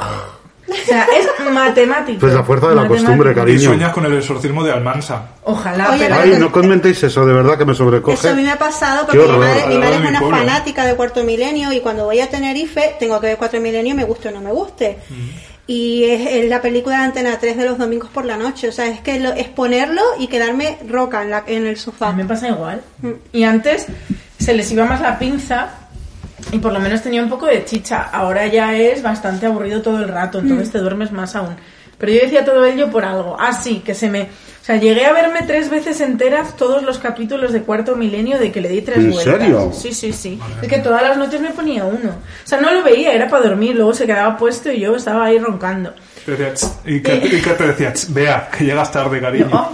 O 0.66 0.86
sea, 0.86 1.06
es 1.18 1.28
matemático. 1.52 2.20
Pues 2.20 2.32
la 2.32 2.42
fuerza 2.42 2.68
de 2.68 2.74
la 2.74 2.82
Matemático. 2.82 3.06
costumbre, 3.06 3.32
Y 3.32 3.34
cariño. 3.34 3.60
sueñas 3.60 3.92
con 3.92 4.06
el 4.06 4.16
exorcismo 4.16 4.64
de 4.64 4.72
Almansa. 4.72 5.26
Ojalá, 5.42 5.90
Oye, 5.90 5.98
pero... 6.08 6.14
Ay, 6.14 6.36
no 6.38 6.50
comentéis 6.50 7.02
eso, 7.02 7.26
de 7.26 7.34
verdad 7.34 7.58
que 7.58 7.66
me 7.66 7.74
sobrecoge. 7.74 8.14
Eso 8.14 8.30
a 8.30 8.34
mí 8.34 8.42
me 8.42 8.50
ha 8.50 8.58
pasado 8.58 9.04
porque 9.06 9.18
mi 9.18 9.28
madre, 9.38 9.66
mi 9.68 9.76
madre 9.78 9.94
es 9.96 10.08
una 10.08 10.20
pueblo. 10.20 10.38
fanática 10.38 10.86
de 10.86 10.94
Cuarto 10.94 11.22
Milenio 11.22 11.70
y 11.70 11.80
cuando 11.80 12.04
voy 12.06 12.20
a 12.20 12.30
Tenerife 12.30 12.96
tengo 12.98 13.20
que 13.20 13.26
ver 13.26 13.36
Cuarto 13.36 13.60
Milenio, 13.60 13.94
me 13.94 14.04
guste 14.04 14.28
o 14.28 14.30
no 14.30 14.40
me 14.40 14.52
guste. 14.52 14.96
Y 15.66 16.04
es, 16.04 16.26
es 16.30 16.48
la 16.48 16.62
película 16.62 16.96
de 16.98 17.04
Antena 17.04 17.38
3 17.38 17.58
de 17.58 17.64
los 17.66 17.76
domingos 17.76 18.08
por 18.08 18.24
la 18.24 18.38
noche. 18.38 18.68
O 18.68 18.72
sea, 18.72 18.86
es 18.86 19.00
que 19.00 19.20
lo, 19.20 19.32
es 19.34 19.48
ponerlo 19.48 20.00
y 20.18 20.28
quedarme 20.28 20.78
roca 20.88 21.22
en, 21.22 21.30
la, 21.30 21.44
en 21.46 21.66
el 21.66 21.74
A 21.74 21.78
sofá. 21.78 22.12
mí 22.12 22.22
me 22.22 22.28
pasa 22.28 22.48
igual. 22.48 22.80
Y 23.34 23.44
antes 23.44 23.86
se 24.38 24.54
les 24.54 24.70
iba 24.72 24.86
más 24.86 25.02
la 25.02 25.18
pinza 25.18 25.68
y 26.52 26.58
por 26.58 26.72
lo 26.72 26.80
menos 26.80 27.02
tenía 27.02 27.22
un 27.22 27.28
poco 27.30 27.46
de 27.46 27.64
chicha. 27.64 28.02
Ahora 28.12 28.46
ya 28.46 28.76
es 28.76 29.02
bastante 29.02 29.46
aburrido 29.46 29.82
todo 29.82 29.98
el 29.98 30.08
rato, 30.08 30.38
entonces 30.40 30.70
te 30.70 30.78
duermes 30.78 31.12
más 31.12 31.34
aún. 31.36 31.56
Pero 31.98 32.12
yo 32.12 32.20
decía 32.22 32.44
todo 32.44 32.64
ello 32.64 32.90
por 32.90 33.04
algo. 33.04 33.36
Ah, 33.38 33.52
sí, 33.52 33.80
que 33.84 33.94
se 33.94 34.10
me... 34.10 34.22
O 34.22 34.66
sea, 34.66 34.76
llegué 34.76 35.04
a 35.04 35.12
verme 35.12 35.42
tres 35.46 35.68
veces 35.68 36.00
enteras 36.00 36.56
todos 36.56 36.82
los 36.82 36.98
capítulos 36.98 37.52
de 37.52 37.62
Cuarto 37.62 37.96
Milenio 37.96 38.38
de 38.38 38.50
que 38.50 38.60
le 38.62 38.70
di 38.70 38.80
tres 38.82 38.96
¿En 38.98 39.10
vueltas. 39.12 39.38
serio? 39.38 39.72
Sí, 39.74 39.92
sí, 39.92 40.12
sí. 40.12 40.40
Es 40.62 40.68
que 40.68 40.78
todas 40.78 41.02
las 41.02 41.18
noches 41.18 41.40
me 41.40 41.50
ponía 41.50 41.84
uno. 41.84 42.10
O 42.10 42.46
sea, 42.48 42.60
no 42.60 42.72
lo 42.72 42.82
veía, 42.82 43.12
era 43.12 43.28
para 43.28 43.44
dormir, 43.46 43.76
luego 43.76 43.92
se 43.92 44.06
quedaba 44.06 44.36
puesto 44.38 44.72
y 44.72 44.80
yo 44.80 44.96
estaba 44.96 45.26
ahí 45.26 45.38
roncando. 45.38 45.92
Y, 46.86 47.00
que, 47.00 47.14
y 47.16 47.40
que 47.42 47.50
te 47.50 47.66
decía, 47.66 47.92
"Ch, 47.92 48.12
vea, 48.12 48.48
que 48.50 48.64
llegas 48.64 48.90
tarde, 48.92 49.20
cariño. 49.20 49.48
¿no? 49.50 49.70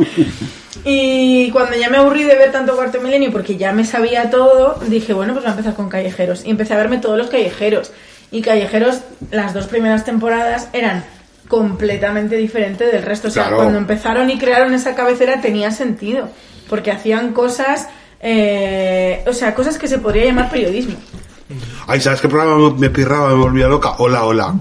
Y 0.85 1.51
cuando 1.51 1.77
ya 1.77 1.89
me 1.91 1.99
aburrí 1.99 2.25
de 2.25 2.35
ver 2.37 2.53
tanto 2.53 2.75
Cuarto 2.75 3.01
Milenio, 3.01 3.31
porque 3.33 3.57
ya 3.57 3.73
me 3.73 3.85
sabía 3.85 4.31
todo, 4.31 4.79
dije, 4.89 5.13
bueno, 5.13 5.33
pues 5.35 5.45
voy 5.45 5.51
a 5.51 5.53
empezar 5.53 5.75
con 5.75 5.89
Callejeros. 5.89 6.45
Y 6.45 6.51
empecé 6.51 6.75
a 6.75 6.79
verme 6.79 6.99
todos 6.99 7.19
los 7.19 7.29
Callejeros. 7.29 7.93
Y 8.31 8.41
Callejeros, 8.43 9.01
las 9.31 9.53
dos 9.55 9.67
primeras 9.67 10.05
temporadas 10.05 10.69
eran 10.73 11.05
completamente 11.49 12.37
diferentes 12.37 12.91
del 12.93 13.03
resto. 13.03 13.29
O 13.29 13.31
sea, 13.31 13.43
Claro. 13.45 13.57
cuando 13.59 13.79
empezaron 13.79 14.31
y 14.31 14.39
crearon 14.39 14.73
esa 14.75 14.95
cabecera 14.95 15.41
tenía 15.41 15.71
sentido. 15.71 16.29
Porque 16.69 16.93
hacían 16.93 17.33
cosas, 17.33 17.89
eh, 18.21 19.25
o 19.27 19.33
sea, 19.33 19.55
cosas 19.55 19.77
que 19.77 19.89
se 19.89 19.99
podría 19.99 20.25
llamar 20.27 20.49
periodismo. 20.51 20.95
Ay, 21.89 22.01
¿sabes 22.01 22.21
qué 22.21 22.29
programa 22.29 22.57
me- 22.71 22.79
me 22.79 22.91
pirraba, 22.91 23.29
me 23.31 23.35
volvía 23.43 23.67
loca? 23.67 23.95
Hola, 23.99 24.25
hola. 24.25 24.55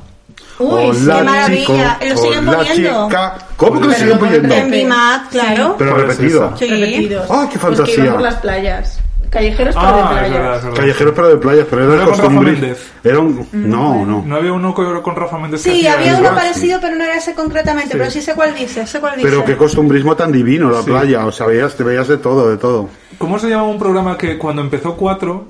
Uy, 0.60 0.84
hola, 0.84 1.18
qué 1.18 1.24
maravilla. 1.24 1.60
chico. 1.62 1.74
¿Lo 2.10 2.18
siguen 2.18 2.48
hola, 2.48 2.58
poniendo? 2.58 3.08
chica. 3.08 3.38
¿Cómo 3.58 3.72
que 3.74 3.80
lo 3.80 3.92
Pero 3.94 4.00
siguen 4.00 4.20
poniendo? 4.20 4.56
En 4.56 4.70
mi 4.70 4.86
mat, 4.86 5.22
claro. 5.32 5.76
Pero 5.78 5.92
¿Cuál 5.92 6.04
es 6.04 6.18
repetido. 6.18 6.58
Sí. 6.58 6.68
repetidos. 6.68 7.26
¡Ah, 7.30 7.46
qué 7.48 7.54
que 7.54 7.60
fantasía! 7.60 8.12
por 8.12 8.22
las 8.22 8.36
playas. 8.36 9.00
Callejeros 9.30 9.76
por 9.76 9.86
Ah, 9.86 9.94
de 9.94 10.00
es 10.02 10.08
playas. 10.08 10.32
verdad, 10.32 10.56
es 10.58 10.64
verdad. 10.64 10.78
Callejeros 10.80 11.14
pero 11.16 11.28
de 11.30 11.38
playas, 11.38 11.68
pero 11.70 11.82
era 11.84 11.90
¿No 11.90 11.96
era 12.02 12.06
costumbre. 12.06 12.76
Era 13.04 13.20
un... 13.20 13.48
No, 13.52 14.06
no. 14.06 14.24
¿No 14.26 14.36
había 14.36 14.54
uno 14.54 14.74
con, 14.74 15.16
Rafa 15.16 15.38
Méndez 15.38 15.62
Sí, 15.62 15.86
había 15.88 16.18
uno 16.18 16.34
parecido, 16.34 16.80
pero 16.82 16.96
no 16.96 17.04
era 17.04 17.16
ese 17.16 17.36
concretamente. 17.36 17.92
Sí. 17.92 17.98
Pero 18.00 18.10
sí 18.12 18.22
sé 18.24 18.34
cuál 18.34 18.56
dice, 18.56 18.88
sé 18.88 19.00
cuál 19.00 19.18
dice. 19.18 19.30
Pero 19.30 19.46
qué 19.46 19.56
costumbrismo 19.56 20.16
tan 20.16 20.32
divino, 20.32 20.72
la 20.72 20.80
Sí. 20.82 20.86
playa. 20.90 21.26
O 21.28 21.32
sea, 21.32 21.46
veías, 21.46 21.76
te 21.76 21.84
veías 21.84 22.08
de 22.08 22.18
todo, 22.18 22.50
de 22.50 22.58
todo. 22.58 22.90
¿Cómo 23.20 23.38
se 23.38 23.50
llama 23.50 23.64
un 23.66 23.78
programa 23.78 24.18
que 24.18 24.38
cuando 24.40 24.64
empezó 24.64 24.96
4, 24.96 25.46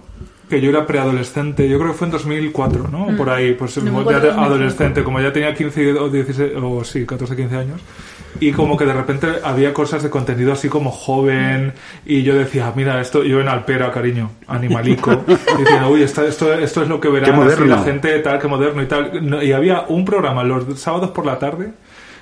que 0.49 0.59
yo 0.61 0.69
era 0.71 0.85
preadolescente, 0.87 1.69
yo 1.69 1.77
creo 1.77 1.91
que 1.91 1.97
fue 1.97 2.07
en 2.07 2.11
2004, 2.11 2.87
¿no? 2.91 3.05
O 3.07 3.15
Por 3.17 3.29
ahí, 3.29 3.53
pues 3.53 3.77
No 3.77 3.83
ya 3.83 3.89
acuerdo, 3.91 4.09
de 4.09 4.27
2005. 4.27 4.41
adolescente, 4.45 5.03
como 5.03 5.21
ya 5.21 5.31
tenía 5.31 5.53
15 5.53 5.93
o 5.93 6.09
16, 6.09 6.53
o 6.61 6.83
sí, 6.83 7.05
14, 7.05 7.35
15 7.35 7.55
años. 7.55 7.81
Y 8.39 8.51
como 8.51 8.77
que 8.77 8.85
de 8.85 8.93
repente 8.93 9.27
había 9.43 9.73
cosas 9.73 10.01
de 10.03 10.09
contenido 10.09 10.53
así 10.53 10.69
como 10.69 10.91
joven, 10.91 11.73
y 12.05 12.23
yo 12.23 12.35
decía, 12.35 12.71
mira, 12.75 12.99
esto, 13.01 13.23
yo 13.23 13.41
en 13.41 13.47
Alpera, 13.47 13.91
cariño, 13.91 14.31
animalico, 14.47 15.23
diciendo, 15.57 15.89
uy, 15.89 16.03
esto, 16.03 16.23
esto, 16.23 16.53
esto 16.53 16.83
es 16.83 16.87
lo 16.89 16.99
que 16.99 17.09
verán 17.09 17.41
así 17.43 17.63
la 17.65 17.79
gente, 17.83 18.17
tal, 18.19 18.39
que 18.39 18.47
moderno 18.47 18.81
y 18.81 18.85
tal. 18.85 19.43
Y 19.43 19.51
había 19.51 19.81
un 19.87 20.05
programa 20.05 20.43
los 20.43 20.79
sábados 20.79 21.11
por 21.11 21.25
la 21.25 21.37
tarde, 21.39 21.71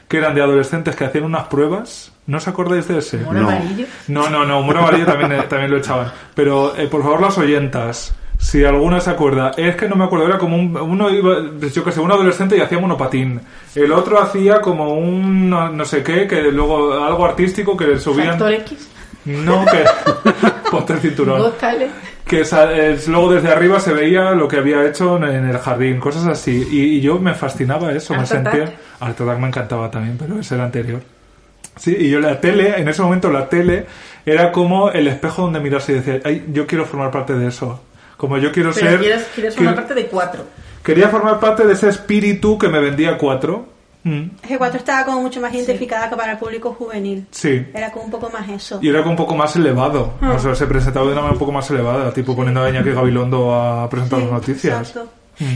que 0.07 0.17
eran 0.17 0.33
de 0.33 0.41
adolescentes 0.41 0.95
que 0.95 1.03
hacían 1.03 1.25
unas 1.25 1.47
pruebas, 1.47 2.13
¿no 2.27 2.37
os 2.37 2.47
acordáis 2.47 2.87
de 2.87 2.99
ese? 2.99 3.17
Mono 3.17 3.41
No. 3.41 3.49
amarillo. 3.49 3.85
No, 4.07 4.29
no, 4.29 4.45
no, 4.45 4.61
Humor 4.61 4.77
Amarillo 4.77 5.05
también, 5.05 5.33
eh, 5.33 5.43
también 5.49 5.69
lo 5.69 5.77
echaban. 5.77 6.11
Pero, 6.33 6.73
eh, 6.77 6.87
por 6.87 7.03
favor, 7.03 7.19
las 7.21 7.37
oyentas, 7.37 8.15
si 8.37 8.63
alguna 8.63 8.99
se 9.01 9.09
acuerda, 9.09 9.51
es 9.57 9.75
que 9.75 9.89
no 9.89 9.95
me 9.95 10.05
acuerdo, 10.05 10.27
era 10.27 10.37
como 10.37 10.57
un, 10.57 10.75
uno 10.77 11.09
iba, 11.09 11.37
yo 11.73 11.83
que 11.83 11.91
sé, 11.91 11.99
un 11.99 12.11
adolescente 12.11 12.55
y 12.55 12.61
hacía 12.61 12.79
monopatín. 12.79 13.41
El 13.75 13.91
otro 13.91 14.21
hacía 14.21 14.61
como 14.61 14.93
un 14.93 15.49
no, 15.49 15.69
no 15.69 15.85
sé 15.85 16.03
qué, 16.03 16.27
que 16.27 16.43
luego 16.51 16.93
algo 16.93 17.25
artístico 17.25 17.75
que 17.75 17.87
le 17.87 17.99
subían... 17.99 18.29
Factor 18.29 18.53
X. 18.53 18.89
No, 19.25 19.65
que... 19.65 19.83
Ponte 20.71 20.93
el 20.93 20.99
cinturón. 20.99 21.53
Que 22.25 22.41
eh, 22.41 22.99
luego 23.07 23.33
desde 23.33 23.49
arriba 23.49 23.79
se 23.79 23.93
veía 23.93 24.31
lo 24.31 24.47
que 24.47 24.57
había 24.57 24.85
hecho 24.85 25.17
en, 25.17 25.23
en 25.23 25.49
el 25.49 25.57
jardín, 25.57 25.99
cosas 25.99 26.27
así. 26.27 26.67
Y, 26.71 26.97
y 26.97 27.01
yo 27.01 27.19
me 27.19 27.33
fascinaba 27.33 27.91
eso, 27.91 28.13
me 28.13 28.25
sentía... 28.25 28.73
Art 28.99 29.19
Attack 29.19 29.39
me 29.39 29.47
encantaba 29.47 29.91
también, 29.91 30.17
pero 30.17 30.39
ese 30.39 30.55
era 30.55 30.65
anterior. 30.65 31.01
Sí, 31.75 31.95
y 31.97 32.09
yo 32.09 32.19
la 32.19 32.39
tele, 32.41 32.79
en 32.79 32.87
ese 32.87 33.01
momento 33.01 33.31
la 33.31 33.47
tele 33.49 33.85
era 34.25 34.51
como 34.51 34.89
el 34.89 35.07
espejo 35.07 35.43
donde 35.43 35.59
mirarse 35.59 35.91
y 35.91 35.95
decía, 35.95 36.19
ay, 36.23 36.45
yo 36.51 36.65
quiero 36.65 36.85
formar 36.85 37.11
parte 37.11 37.33
de 37.33 37.47
eso. 37.47 37.81
Como 38.17 38.37
yo 38.37 38.51
quiero 38.51 38.71
Pero 38.73 38.89
ser... 38.89 38.99
quieres, 38.99 39.27
quieres 39.33 39.55
formar 39.55 39.73
quiero- 39.75 39.87
parte 39.87 40.01
de 40.01 40.07
cuatro. 40.09 40.43
Quería 40.83 41.09
formar 41.09 41.39
parte 41.39 41.65
de 41.67 41.73
ese 41.73 41.89
espíritu 41.89 42.57
que 42.57 42.67
me 42.69 42.79
vendía 42.79 43.17
cuatro. 43.17 43.67
Mm, 44.03 44.29
G4 44.47 44.75
estaba 44.75 45.03
como 45.05 45.21
mucho 45.21 45.41
más 45.41 45.53
identificada 45.53 46.09
que 46.09 46.15
para 46.15 46.31
el 46.33 46.37
público 46.37 46.73
juvenil. 46.73 47.27
sí. 47.31 47.65
Era 47.73 47.91
como 47.91 48.05
un 48.05 48.11
poco 48.11 48.29
más 48.29 48.47
eso. 48.47 48.79
Y 48.81 48.87
era 48.89 48.99
como 48.99 49.11
un 49.11 49.17
poco 49.17 49.35
más 49.35 49.55
elevado. 49.57 50.13
O 50.21 50.39
sea, 50.39 50.55
se 50.55 50.65
presentaba 50.65 51.05
de 51.05 51.11
una 51.11 51.21
manera 51.21 51.33
un 51.33 51.39
poco 51.39 51.51
más 51.51 51.69
elevada, 51.71 52.11
tipo 52.13 52.35
poniendo 52.35 52.63
a 52.63 52.69
Iñaki 52.69 52.91
Gabilondo 52.91 53.53
a 53.53 53.89
presentar 53.89 54.19
Sí, 54.19 54.25
las 54.25 54.33
noticias. 54.33 54.79
exacto. 54.89 55.11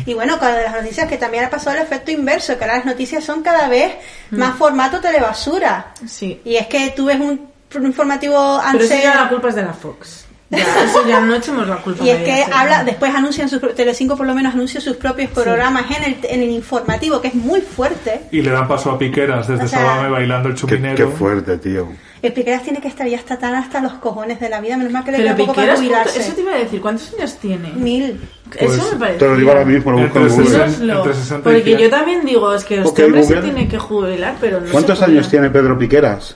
Y 0.05 0.13
bueno, 0.13 0.37
con 0.37 0.47
las 0.49 0.73
noticias 0.73 1.07
que 1.07 1.17
también 1.17 1.45
ha 1.45 1.49
pasado 1.49 1.77
el 1.77 1.83
efecto 1.83 2.11
inverso, 2.11 2.55
que 2.57 2.63
ahora 2.65 2.77
las 2.77 2.85
noticias 2.85 3.23
son 3.23 3.41
cada 3.41 3.67
vez 3.69 3.93
más 4.31 4.55
formato 4.57 4.99
telebasura. 4.99 5.93
Sí. 6.05 6.39
Y 6.45 6.55
es 6.57 6.67
que 6.67 6.91
tú 6.95 7.05
ves 7.05 7.19
un, 7.19 7.47
un 7.75 7.85
informativo 7.85 8.35
Pero 8.59 8.69
antes... 8.69 8.91
eso 8.91 9.01
ya 9.01 9.15
la 9.15 9.29
culpa 9.29 9.47
es 9.49 9.55
de 9.55 9.63
la 9.63 9.73
Fox. 9.73 10.25
Ya, 10.51 10.83
eso 10.83 11.07
ya 11.07 11.21
no 11.21 11.33
echemos 11.35 11.65
la 11.67 11.77
culpa. 11.77 12.03
Y 12.03 12.09
es 12.09 12.23
que 12.23 12.43
habla, 12.53 12.79
¿no? 12.79 12.85
después 12.85 13.15
anuncian 13.15 13.47
sus, 13.47 13.61
Telecinco 13.73 14.17
por 14.17 14.27
lo 14.27 14.35
menos 14.35 14.53
anuncia 14.53 14.81
sus 14.81 14.97
propios 14.97 15.31
programas 15.31 15.85
en, 15.95 16.03
el, 16.03 16.17
en 16.23 16.41
el 16.43 16.49
informativo, 16.49 17.21
que 17.21 17.29
es 17.29 17.35
muy 17.35 17.61
fuerte. 17.61 18.23
Y 18.31 18.41
le 18.41 18.51
dan 18.51 18.67
paso 18.67 18.91
a 18.91 18.99
Piqueras 18.99 19.47
desde 19.47 19.63
O 19.63 19.67
sea, 19.69 20.09
bailando 20.09 20.49
el 20.49 20.55
chupinero. 20.55 20.95
qué 20.95 21.07
fuerte, 21.07 21.57
tío. 21.57 21.87
El 22.21 22.33
Piqueras 22.33 22.61
tiene 22.63 22.79
que 22.81 22.87
estar 22.89 23.07
ya 23.07 23.17
hasta 23.17 23.39
tan 23.39 23.55
hasta 23.55 23.81
los 23.81 23.93
cojones 23.93 24.39
de 24.39 24.49
la 24.49 24.59
vida, 24.61 24.77
menos 24.77 24.91
mal 24.91 25.03
que 25.05 25.11
le 25.11 25.17
Pero 25.19 25.29
queda 25.29 25.37
poco 25.37 25.53
para 25.55 25.73
Piqueras, 25.75 25.79
¿cuánto- 25.79 26.09
jubilarse. 26.11 26.19
eso 26.19 26.35
te 26.35 26.41
iba 26.41 26.53
a 26.53 26.57
decir, 26.59 26.81
¿cuántos 26.81 27.13
años 27.17 27.37
tiene? 27.37 27.69
Mil. 27.73 28.19
eso 28.57 28.65
Pues, 28.77 28.93
me 28.93 28.99
parece. 28.99 29.19
Te 29.19 29.25
lo 29.27 29.35
digo 29.37 29.49
ahora 29.51 29.65
mismo, 29.65 29.91
lo 29.91 29.97
busco 29.99 30.19
en 30.19 30.27
Google. 30.27 30.45
sesenta- 30.45 30.65
Dínoslo, 30.65 30.97
entre 30.97 31.13
60 31.13 31.49
y 31.49 31.53
porque 31.53 31.63
100. 31.63 31.77
yo 31.79 31.89
también 31.89 32.25
digo, 32.25 32.53
es 32.53 32.63
que 32.65 32.75
este 32.75 32.89
Ok, 32.89 32.99
hombre 33.07 33.23
se 33.23 33.35
tiene 33.37 33.67
que 33.67 33.79
jubilar, 33.79 34.35
pero 34.39 34.59
no 34.61 34.69
¿Cuántos 34.71 35.01
años 35.01 35.29
tiene 35.29 35.49
Pedro 35.49 35.79
Piqueras? 35.79 36.35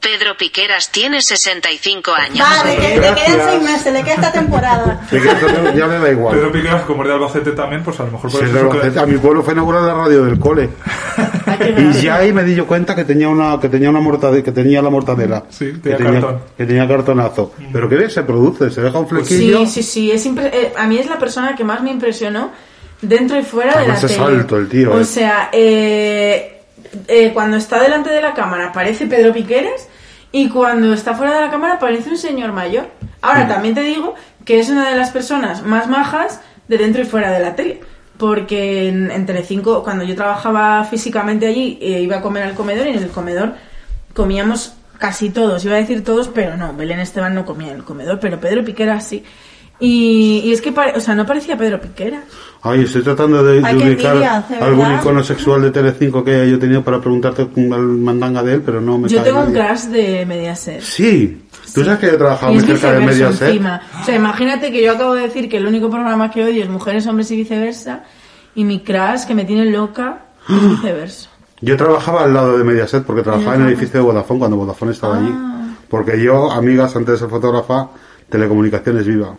Pedro 0.00 0.34
Piqueras 0.38 0.90
tiene 0.90 1.20
65 1.20 2.12
años. 2.14 2.38
Vale, 2.48 2.76
que 2.76 2.88
le 3.00 3.14
quedan 3.14 3.40
seis 3.50 3.62
meses, 3.62 3.92
le 3.92 4.02
queda 4.02 4.14
esta 4.14 4.32
temporada. 4.32 5.00
Que 5.10 5.20
ya 5.76 5.86
me 5.86 5.98
da 5.98 6.10
igual. 6.10 6.34
Pedro 6.36 6.50
Piqueras, 6.52 6.82
como 6.84 7.02
es 7.02 7.08
de 7.08 7.14
Albacete 7.14 7.52
también, 7.52 7.82
pues 7.84 8.00
a 8.00 8.04
lo 8.04 8.12
mejor 8.12 8.30
por 8.32 8.42
es 8.42 8.48
eso 8.50 8.58
Albacete, 8.60 8.90
queda- 8.92 9.02
a 9.02 9.06
mi 9.06 9.18
pueblo 9.18 9.42
fue 9.42 9.52
inaugurada 9.52 9.88
la 9.88 9.94
radio 10.04 10.24
del 10.24 10.38
cole. 10.38 10.70
Que 11.58 11.74
Y 11.78 11.92
ya 12.02 12.16
ahí 12.16 12.32
me 12.32 12.42
di 12.44 12.54
yo 12.54 12.66
cuenta 12.66 12.94
que 12.96 13.04
tenía 13.04 13.28
una 13.28 13.60
que 13.60 13.68
tenía 13.68 13.90
una 13.90 14.00
mortadela, 14.00 14.42
que 14.42 14.52
tenía 14.52 14.80
la 14.80 14.88
mortadela. 14.90 15.44
Sí, 15.50 15.72
que 15.82 15.90
tenía 15.94 16.12
cartón. 16.20 16.40
que 16.56 16.64
tenía 16.66 16.88
cartonazo. 16.88 17.52
Pero 17.72 17.88
que 17.88 18.08
se 18.08 18.22
produce, 18.22 18.70
se 18.70 18.80
deja 18.80 18.98
un 18.98 19.08
flequillo. 19.08 19.58
Sí, 19.60 19.66
sí, 19.66 19.82
sí. 19.82 20.10
Es 20.12 20.26
impre- 20.26 20.50
eh, 20.52 20.72
a 20.76 20.86
mí 20.86 20.96
es 20.98 21.06
la 21.08 21.18
persona 21.18 21.54
que 21.54 21.64
más 21.64 21.82
me 21.82 21.90
impresionó 21.90 22.50
dentro 23.02 23.38
y 23.38 23.42
fuera 23.42 23.72
de 23.72 23.86
la 23.88 23.94
Además 23.94 24.04
es 24.04 24.12
tele. 24.16 24.24
alto 24.24 24.56
el 24.56 24.68
tío, 24.68 24.92
O 24.94 25.00
eh. 25.00 25.04
sea, 25.04 25.50
eh, 25.52 26.59
eh, 27.08 27.30
cuando 27.32 27.56
está 27.56 27.80
delante 27.80 28.10
de 28.10 28.20
la 28.22 28.34
cámara 28.34 28.72
parece 28.72 29.06
Pedro 29.06 29.32
Piqueras 29.32 29.88
y 30.32 30.48
cuando 30.48 30.92
está 30.92 31.14
fuera 31.14 31.34
de 31.34 31.40
la 31.46 31.50
cámara 31.50 31.78
parece 31.78 32.10
un 32.10 32.16
señor 32.18 32.52
mayor. 32.52 32.88
Ahora, 33.22 33.48
también 33.48 33.74
te 33.74 33.82
digo 33.82 34.14
que 34.44 34.58
es 34.58 34.68
una 34.70 34.88
de 34.88 34.96
las 34.96 35.10
personas 35.10 35.62
más 35.64 35.88
majas 35.88 36.40
de 36.68 36.78
dentro 36.78 37.02
y 37.02 37.04
fuera 37.04 37.30
de 37.32 37.40
la 37.40 37.54
tele. 37.56 37.80
Porque 38.16 38.88
en, 38.88 39.10
en 39.10 39.24
Telecinco, 39.24 39.82
cuando 39.82 40.04
yo 40.04 40.14
trabajaba 40.14 40.84
físicamente 40.84 41.46
allí, 41.46 41.78
eh, 41.80 42.00
iba 42.02 42.18
a 42.18 42.20
comer 42.20 42.42
al 42.42 42.54
comedor 42.54 42.86
y 42.86 42.90
en 42.90 43.02
el 43.02 43.08
comedor 43.08 43.54
comíamos 44.14 44.74
casi 44.98 45.30
todos, 45.30 45.64
iba 45.64 45.76
a 45.76 45.78
decir 45.78 46.04
todos, 46.04 46.28
pero 46.28 46.56
no, 46.56 46.74
Belén 46.74 47.00
Esteban 47.00 47.34
no 47.34 47.46
comía 47.46 47.70
en 47.70 47.76
el 47.78 47.84
comedor, 47.84 48.20
pero 48.20 48.38
Pedro 48.38 48.62
Piqueras 48.62 49.06
sí. 49.06 49.24
Y, 49.78 50.42
y 50.44 50.52
es 50.52 50.60
que, 50.60 50.72
pare- 50.72 50.92
o 50.94 51.00
sea, 51.00 51.14
no 51.14 51.24
parecía 51.24 51.56
Pedro 51.56 51.80
Piqueras. 51.80 52.24
Ay, 52.62 52.82
estoy 52.82 53.02
tratando 53.02 53.42
de, 53.42 53.60
de 53.60 53.66
Ay, 53.66 53.76
ubicar 53.76 54.16
envidia, 54.16 54.44
de 54.48 54.56
algún 54.56 54.94
icono 54.94 55.24
sexual 55.24 55.62
de 55.62 55.70
Telecinco 55.70 56.22
que 56.22 56.34
haya 56.34 56.44
yo 56.44 56.58
tenido 56.58 56.84
para 56.84 57.00
preguntarte 57.00 57.48
el 57.56 57.78
mandanga 57.78 58.42
de 58.42 58.54
él, 58.54 58.62
pero 58.62 58.82
no 58.82 58.98
me 58.98 59.08
Yo 59.08 59.22
tengo 59.22 59.40
un 59.40 59.52
crush 59.52 59.84
de 59.84 60.26
Mediaset. 60.26 60.82
Sí, 60.82 61.42
tú 61.74 61.82
sabes 61.84 62.00
que 62.00 62.06
yo 62.08 62.12
he 62.12 62.18
trabajado 62.18 62.52
muy 62.52 62.62
cerca 62.62 62.92
de 62.92 63.06
Mediaset. 63.06 63.48
encima. 63.48 63.80
O 64.02 64.04
sea, 64.04 64.14
imagínate 64.14 64.70
que 64.70 64.82
yo 64.82 64.92
acabo 64.92 65.14
de 65.14 65.22
decir 65.22 65.48
que 65.48 65.56
el 65.56 65.66
único 65.66 65.88
programa 65.88 66.30
que 66.30 66.44
odio 66.44 66.62
es 66.62 66.68
Mujeres, 66.68 67.06
Hombres 67.06 67.30
y 67.30 67.36
Viceversa. 67.36 68.04
Y 68.54 68.64
mi 68.64 68.80
crush, 68.80 69.24
que 69.26 69.34
me 69.34 69.44
tiene 69.44 69.64
loca, 69.66 70.26
es 70.48 70.68
viceversa. 70.70 71.30
Yo 71.62 71.76
trabajaba 71.76 72.24
al 72.24 72.34
lado 72.34 72.58
de 72.58 72.64
Mediaset 72.64 73.04
porque 73.04 73.22
trabajaba 73.22 73.54
en 73.54 73.62
el 73.62 73.68
edificio 73.68 74.00
de 74.00 74.06
Vodafone 74.06 74.38
cuando 74.38 74.56
Vodafone 74.58 74.92
estaba 74.92 75.16
allí. 75.16 75.32
Ah. 75.32 75.76
Porque 75.88 76.22
yo, 76.22 76.50
amigas, 76.50 76.94
antes 76.94 77.14
de 77.14 77.18
ser 77.20 77.28
fotógrafa, 77.28 77.88
telecomunicaciones 78.28 79.06
viva. 79.06 79.34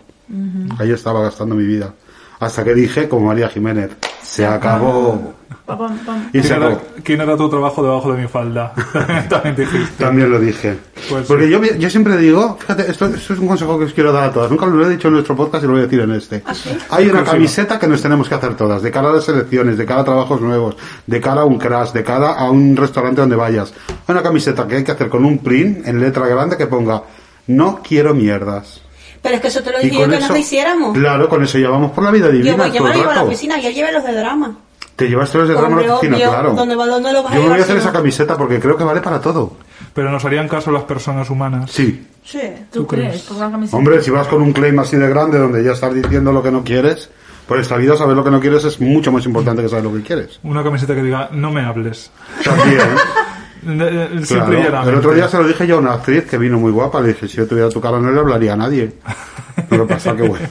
Ahí 0.80 0.92
estaba 0.92 1.22
gastando 1.22 1.56
mi 1.56 1.66
vida. 1.66 1.94
Hasta 2.42 2.64
que 2.64 2.74
dije, 2.74 3.08
como 3.08 3.28
María 3.28 3.48
Jiménez, 3.50 3.92
se 4.22 4.46
acabó. 4.46 5.36
Pam. 5.66 5.98
Y 6.34 6.42
se 6.42 6.48
¿Quién 6.50 6.58
era, 6.58 6.68
acabó. 6.68 6.82
quién 7.04 7.22
era 7.22 7.38
tu 7.38 7.50
trabajo 7.50 7.84
debajo 7.84 8.12
de 8.14 8.22
mi 8.22 8.28
falda? 8.28 8.74
También 9.30 9.56
dijiste. 9.56 10.04
También 10.04 10.30
lo 10.32 10.40
dije. 10.40 10.76
Pues 11.10 11.28
Porque 11.28 11.46
sí. 11.46 11.52
yo, 11.52 11.64
yo 11.64 11.90
siempre 11.90 12.18
digo, 12.18 12.58
fíjate, 12.60 12.90
esto, 12.92 13.06
esto 13.06 13.34
es 13.34 13.40
un 13.40 13.48
consejo 13.48 13.78
que 13.78 13.86
os 13.86 13.94
quiero 13.94 14.12
dar 14.12 14.24
a 14.26 14.34
todas. 14.34 14.50
Nunca 14.52 14.66
lo 14.66 14.86
he 14.86 14.90
dicho 14.90 15.08
en 15.08 15.14
nuestro 15.14 15.36
podcast 15.36 15.64
y 15.64 15.68
lo 15.68 15.74
voy 15.74 15.82
a 15.82 15.86
decir 15.86 16.00
en 16.02 16.12
este. 16.14 16.44
Hay 16.90 17.08
una 17.08 17.24
camiseta 17.24 17.78
que 17.80 17.88
nos 17.88 18.02
tenemos 18.02 18.28
que 18.28 18.36
hacer 18.36 18.56
todas, 18.56 18.82
de 18.82 18.92
cara 18.92 19.10
a 19.10 19.14
las 19.14 19.30
elecciones, 19.30 19.78
de 19.78 19.86
cara 19.86 20.02
a 20.02 20.06
trabajos 20.06 20.42
nuevos, 20.42 20.76
de 21.06 21.22
cara 21.22 21.42
a 21.42 21.46
un 21.46 21.58
crash, 21.60 21.92
de 21.92 22.04
cara 22.04 22.34
a 22.34 22.50
un 22.50 22.76
restaurante 22.76 23.22
donde 23.22 23.36
vayas. 23.36 23.72
Hay 23.88 24.14
una 24.14 24.24
camiseta 24.24 24.68
que 24.68 24.78
hay 24.78 24.84
que 24.84 24.92
hacer 24.92 25.10
con 25.10 25.24
un 25.26 25.38
print 25.38 25.88
en 25.88 26.02
letra 26.02 26.28
grande 26.28 26.58
que 26.58 26.66
ponga, 26.68 27.04
no 27.48 27.82
quiero 27.88 28.14
mierdas. 28.16 28.82
Pero 29.22 29.36
es 29.36 29.42
que 29.42 29.48
eso 29.50 29.62
te 29.62 29.72
lo 29.72 29.80
dije 29.80 29.94
yo 30.00 30.08
que 30.10 30.16
eso, 30.16 30.20
nos 30.22 30.30
lo 30.32 30.38
hiciéramos. 30.38 30.98
claro, 30.98 31.30
con 31.30 31.44
eso 31.44 31.58
ya 31.60 31.70
vamos 31.70 31.92
por 31.92 32.04
la 32.04 32.12
vida 32.12 32.30
divina 32.30 32.52
Yo, 32.52 32.58
voy, 32.58 32.72
yo 32.72 32.84
me 32.84 32.90
lo 32.90 32.96
llevo 32.96 33.12
a 33.12 33.16
la 33.16 33.24
oficina 33.24 33.60
y 33.60 33.68
él 33.68 33.74
lleve 33.74 33.92
los 33.92 34.04
de 34.04 34.14
drama. 34.14 34.58
Te 34.96 35.08
llevas 35.08 35.32
todos 35.32 35.48
de 35.48 35.54
drama 35.56 35.80
a 35.80 35.84
la 35.84 35.96
oficina, 35.96 36.18
obvio, 36.18 36.30
claro. 36.30 36.54
¿dónde 36.54 36.76
va- 36.76 36.86
dónde 36.88 37.14
lo 37.14 37.24
vas 37.24 37.32
a 37.32 37.36
Yo 37.36 37.42
me 37.44 37.50
voy 37.50 37.60
a 37.60 37.64
hacer 37.64 37.78
esa 37.78 37.92
camiseta 37.92 38.38
porque 38.38 38.60
creo 38.60 38.76
que 38.78 38.84
vale 38.84 39.02
para 39.02 39.20
todo. 39.22 39.54
Pero 39.94 40.12
nos 40.12 40.24
harían 40.26 40.48
caso 40.48 40.72
las 40.72 40.84
personas 40.84 41.30
humanas. 41.30 41.72
Sí. 41.72 42.08
Sí. 42.24 42.40
¿Tú, 42.72 42.82
¿Tú 42.82 42.88
crees? 42.88 43.22
Por. 43.24 43.38
Hombre, 43.72 44.02
si 44.04 44.12
vas 44.12 44.28
con 44.28 44.42
un 44.42 44.54
claim 44.54 44.78
así 44.80 44.98
de 44.98 45.08
grande 45.10 45.40
donde 45.40 45.64
ya 45.64 45.72
estás 45.72 45.94
diciendo 45.94 46.32
lo 46.32 46.44
que 46.44 46.52
no 46.52 46.64
quieres, 46.64 47.10
pues 47.48 47.62
esta 47.62 47.78
vida 47.78 47.98
saber 47.98 48.16
lo 48.16 48.24
que 48.24 48.30
no 48.32 48.40
quieres 48.40 48.64
es 48.64 48.80
mucho 48.80 49.12
más 49.12 49.26
importante 49.26 49.62
que 49.64 49.70
saber 49.70 49.86
lo 49.86 49.94
que 49.94 50.02
quieres. 50.02 50.40
Una 50.44 50.64
camiseta 50.64 50.94
que 50.94 51.02
diga, 51.04 51.30
no 51.32 51.52
me 51.52 51.62
hables. 51.66 52.12
También, 52.44 52.80
Simple 53.62 54.60
y 54.60 54.66
Claro. 54.66 54.90
El 54.90 54.96
otro 54.96 55.14
día 55.14 55.28
se 55.28 55.38
lo 55.38 55.48
dije 55.48 55.68
yo 55.68 55.76
a 55.78 55.80
una 55.80 55.94
actriz 55.94 56.26
que 56.26 56.38
vino 56.38 56.58
muy 56.60 56.72
guapa. 56.72 57.00
Le 57.02 57.10
dije, 57.10 57.28
si 57.28 57.38
yo 57.38 57.48
tuviera 57.48 57.70
tu 57.70 57.80
cara 57.80 58.00
no 58.00 58.12
le 58.12 58.20
hablaría 58.20 58.54
a 58.54 58.58
nadie. 58.58 58.94
No 59.70 59.78
lo 59.78 59.88
pasa, 59.88 60.16
que 60.16 60.24
bueno. 60.28 60.48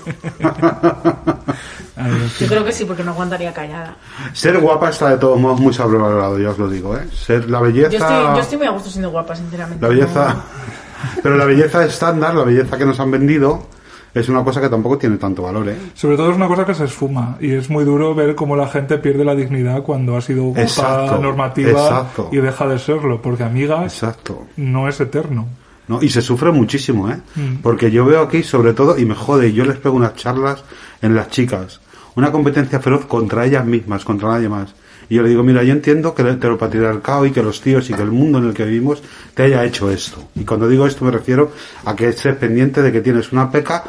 Yo 2.38 2.46
creo 2.46 2.64
que 2.64 2.72
sí, 2.72 2.84
porque 2.84 3.02
no 3.02 3.11
aguantaría 3.12 3.52
callada. 3.52 3.96
Ser 4.32 4.58
guapa 4.58 4.90
está 4.90 5.11
de 5.11 5.18
todos 5.18 5.38
modos 5.38 5.61
muy 5.61 5.72
sobrevalorado, 5.74 6.38
ya 6.38 6.50
os 6.50 6.58
lo 6.58 6.68
digo, 6.68 6.96
¿eh? 6.96 7.06
Ser 7.12 7.48
la 7.50 7.61
belleza... 7.61 7.90
Yo 7.90 7.98
estoy, 7.98 8.34
yo 8.36 8.40
estoy 8.40 8.58
muy 8.58 8.66
a 8.66 8.70
gusto 8.70 8.88
siendo 8.90 9.11
guapa, 9.11 9.34
sinceramente. 9.36 9.82
La 9.82 9.88
belleza... 9.88 10.34
No- 10.34 10.42
Pero 11.22 11.36
la 11.36 11.44
belleza 11.46 11.84
estándar, 11.84 12.34
la 12.34 12.44
belleza 12.44 12.76
que 12.78 12.84
nos 12.84 13.00
han 13.00 13.11
vendido, 13.11 13.66
es 14.14 14.28
una 14.28 14.42
cosa 14.42 14.61
que 14.61 14.68
tampoco 14.68 14.98
tiene 14.98 15.16
tanto 15.16 15.42
valor, 15.42 15.68
¿eh? 15.68 15.76
Sobre 15.94 16.16
todo 16.16 16.30
es 16.30 16.36
una 16.36 16.48
cosa 16.48 16.64
que 16.64 16.74
se 16.74 16.84
esfuma 16.84 17.36
y 17.40 17.52
es 17.52 17.70
muy 17.70 17.84
duro 17.84 18.14
ver 18.14 18.34
cómo 18.34 18.56
la 18.56 18.66
gente 18.66 18.98
pierde 18.98 19.24
la 19.24 19.34
dignidad 19.34 19.82
cuando 19.82 20.16
ha 20.16 20.20
sido 20.20 20.52
Exacto, 20.56 21.18
normativa 21.18 21.70
exacto. 21.70 22.28
y 22.32 22.38
deja 22.38 22.66
de 22.66 22.78
serlo, 22.78 23.22
porque 23.22 23.44
amigas 23.44 23.84
Exacto. 23.84 24.46
no 24.56 24.88
es 24.88 25.00
eterno. 25.00 25.46
¿no? 25.88 26.02
Y 26.02 26.08
se 26.08 26.22
sufre 26.22 26.52
muchísimo, 26.52 27.11
¿eh? 27.11 27.18
Mm. 27.34 27.56
Porque 27.62 27.90
yo 27.90 28.04
veo 28.04 28.22
aquí, 28.22 28.42
sobre 28.42 28.72
todo, 28.74 28.96
y 28.96 29.04
me 29.04 29.14
jode, 29.14 29.52
yo 29.52 29.64
les 29.64 29.76
pego 29.76 29.96
unas 29.96 30.14
charlas 30.14 30.62
en 31.02 31.14
las 31.16 31.30
chicas, 31.30 31.80
una 32.14 32.30
competencia 32.30 32.78
feroz 32.78 33.06
contra 33.06 33.44
ellas 33.44 33.64
mismas, 33.64 34.04
contra 34.04 34.28
nadie 34.28 34.48
más. 34.48 34.74
Y 35.11 35.16
yo 35.16 35.24
le 35.24 35.28
digo, 35.28 35.42
mira, 35.42 35.64
yo 35.64 35.72
entiendo 35.72 36.14
que 36.14 36.22
el 36.22 36.28
heteropatriarcado 36.28 37.26
y 37.26 37.32
que 37.32 37.42
los 37.42 37.61
tíos 37.61 37.90
y 37.90 37.94
que 37.94 38.00
el 38.00 38.12
mundo 38.12 38.38
en 38.38 38.46
el 38.46 38.54
que 38.54 38.64
vivimos 38.64 39.02
te 39.34 39.42
haya 39.42 39.64
hecho 39.64 39.90
esto. 39.90 40.28
Y 40.36 40.44
cuando 40.44 40.68
digo 40.68 40.86
esto 40.86 41.04
me 41.04 41.11
refiero 41.11 41.50
a 41.84 41.96
que 41.96 42.08
estés 42.08 42.36
pendiente 42.36 42.80
de 42.80 42.92
que 42.92 43.00
tienes 43.00 43.32
una 43.32 43.50
peca. 43.50 43.82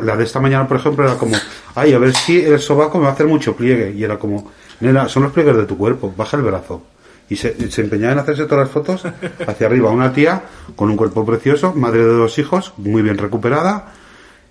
La 0.00 0.16
de 0.16 0.22
esta 0.22 0.38
mañana, 0.38 0.68
por 0.68 0.76
ejemplo, 0.76 1.04
era 1.04 1.16
como, 1.16 1.34
ay, 1.74 1.94
a 1.94 1.98
ver 1.98 2.14
si 2.14 2.40
el 2.40 2.60
sobaco 2.60 2.98
me 2.98 3.04
va 3.04 3.10
a 3.10 3.14
hacer 3.14 3.26
mucho 3.26 3.56
pliegue. 3.56 3.92
Y 3.92 4.04
era 4.04 4.20
como, 4.20 4.52
nena, 4.78 5.08
son 5.08 5.24
los 5.24 5.32
pliegues 5.32 5.56
de 5.56 5.66
tu 5.66 5.76
cuerpo, 5.76 6.14
baja 6.16 6.36
el 6.36 6.44
brazo. 6.44 6.80
Y 7.28 7.34
se, 7.34 7.72
se 7.72 7.80
empeñaba 7.80 8.12
en 8.12 8.20
hacerse 8.20 8.44
todas 8.44 8.66
las 8.66 8.70
fotos 8.70 9.02
hacia 9.48 9.66
arriba. 9.66 9.90
Una 9.90 10.12
tía 10.12 10.44
con 10.76 10.90
un 10.90 10.96
cuerpo 10.96 11.26
precioso, 11.26 11.74
madre 11.74 12.04
de 12.04 12.12
dos 12.12 12.38
hijos, 12.38 12.72
muy 12.76 13.02
bien 13.02 13.18
recuperada, 13.18 13.94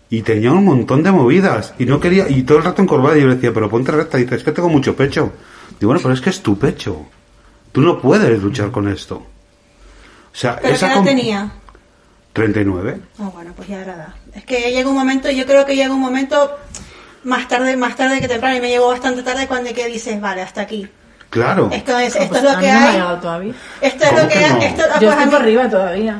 y 0.10 0.24
tenía 0.24 0.52
un 0.52 0.66
montón 0.66 1.04
de 1.04 1.12
movidas. 1.14 1.74
Y 1.80 1.86
no 1.86 2.02
quería, 2.02 2.28
y 2.28 2.44
todo 2.44 2.58
el 2.58 2.66
rato 2.66 2.82
encorvada. 2.82 3.18
Y 3.18 3.22
yo 3.22 3.28
le 3.28 3.36
decía, 3.36 3.54
pero 3.54 3.70
ponte 3.70 3.94
recta. 3.94 4.20
Y 4.20 4.24
dice, 4.24 4.36
es 4.36 4.44
que 4.44 4.52
tengo 4.52 4.68
mucho 4.68 4.94
pecho. 4.94 5.32
Digo, 5.80 5.90
bueno, 5.92 6.00
pero 6.02 6.14
es 6.14 6.22
que 6.22 6.30
es 6.30 6.42
tu 6.42 6.58
pecho. 6.58 7.06
Tú 7.72 7.82
no 7.82 8.00
puedes 8.02 8.42
luchar 8.42 8.72
con 8.72 8.88
esto. 8.88 9.16
O 9.18 9.26
sea, 10.40 10.56
¿Pero 10.56 10.68
qué 10.70 10.74
esa 10.76 10.94
edad 10.94 11.04
tenía? 11.04 11.52
39. 12.34 13.00
Ah, 13.20 13.30
bueno, 13.34 13.54
pues 13.56 13.68
ya 13.68 13.82
era 13.82 13.94
edad. 13.96 14.14
Es 14.34 14.44
que 14.46 14.72
llega 14.72 14.90
un 14.90 14.96
momento, 14.96 15.30
yo 15.32 15.46
creo 15.46 15.66
que 15.66 15.76
llega 15.76 15.94
un 15.94 16.00
momento 16.00 16.52
más 17.24 17.48
tarde, 17.48 17.76
más 17.76 17.96
tarde 17.96 18.20
que 18.22 18.28
temprano, 18.28 18.56
y 18.58 18.62
me 18.62 18.70
llegó 18.70 18.88
bastante 18.90 19.24
tarde 19.24 19.48
cuando 19.48 19.74
que 19.74 19.88
dices, 19.88 20.20
vale, 20.22 20.42
hasta 20.42 20.62
aquí. 20.62 20.88
Claro. 21.30 21.70
Esto 21.74 21.98
es, 21.98 22.16
Ah, 22.16 22.20
esto 22.20 22.30
pues 22.30 22.44
es 22.44 22.44
lo 22.44 22.50
a 22.52 22.58
mí 22.60 22.66
que 22.66 22.72
no 22.72 22.80
me 22.80 22.86
ha 22.86 22.88
hay. 22.88 22.94
llegado 22.94 23.20
todavía. 23.20 23.54
Esto 23.82 24.04
es 24.04 24.10
¿Cómo 24.12 24.22
lo 24.22 24.28
que 24.30 24.34
que 24.36 24.46
hay. 24.46 24.54
no? 24.54 24.62
Esto, 24.62 24.84
ah, 24.84 25.00
Yo 25.00 25.08
pues 25.08 25.12
estoy 25.18 25.26
por 25.32 25.42
arriba 25.42 25.70
todavía. 25.70 26.20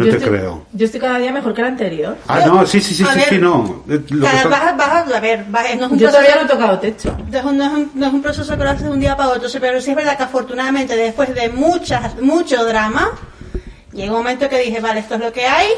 No 0.00 0.06
Yo 0.06 0.10
te 0.12 0.16
estoy- 0.18 0.38
creo. 0.38 0.66
Yo 0.72 0.86
estoy 0.86 1.00
cada 1.00 1.18
día 1.18 1.30
mejor 1.32 1.52
que 1.54 1.60
el 1.60 1.66
anterior. 1.68 2.16
Ah, 2.26 2.40
no, 2.46 2.66
sí, 2.66 2.80
sí, 2.80 2.94
sí, 2.94 3.04
sí, 3.04 3.14
ver, 3.18 3.28
sí, 3.28 3.38
no. 3.38 3.82
Lo 3.86 4.26
cada- 4.26 4.48
vas, 4.48 4.76
vas- 4.76 5.12
a 5.14 5.20
ver, 5.20 5.44
vas- 5.48 5.64
no 5.76 5.86
es 5.86 5.92
un 5.92 5.98
Yo 5.98 6.06
proceso- 6.08 6.10
todavía 6.10 6.34
no 6.36 6.42
he 6.42 6.48
tocado 6.48 6.78
techo. 6.78 7.16
no 7.30 7.38
es, 7.38 7.44
un, 7.44 7.56
no 7.58 7.64
es 7.64 7.70
un- 7.72 7.90
no 7.94 8.06
es 8.06 8.12
un 8.12 8.22
proceso 8.22 8.56
que 8.56 8.64
lo 8.64 8.70
haces 8.70 8.84
de 8.84 8.90
un 8.90 9.00
día 9.00 9.16
para 9.16 9.28
otro, 9.30 9.48
pero 9.60 9.80
sí 9.80 9.90
es 9.90 9.96
verdad 9.96 10.16
que 10.16 10.22
afortunadamente 10.22 10.96
después 10.96 11.34
de 11.34 11.48
muchas, 11.50 12.18
mucho 12.20 12.64
drama, 12.64 13.10
llega 13.92 14.10
un 14.12 14.18
momento 14.18 14.48
que 14.48 14.58
dije, 14.58 14.80
vale, 14.80 15.00
esto 15.00 15.14
es 15.16 15.20
lo 15.20 15.32
que 15.32 15.46
hay, 15.46 15.68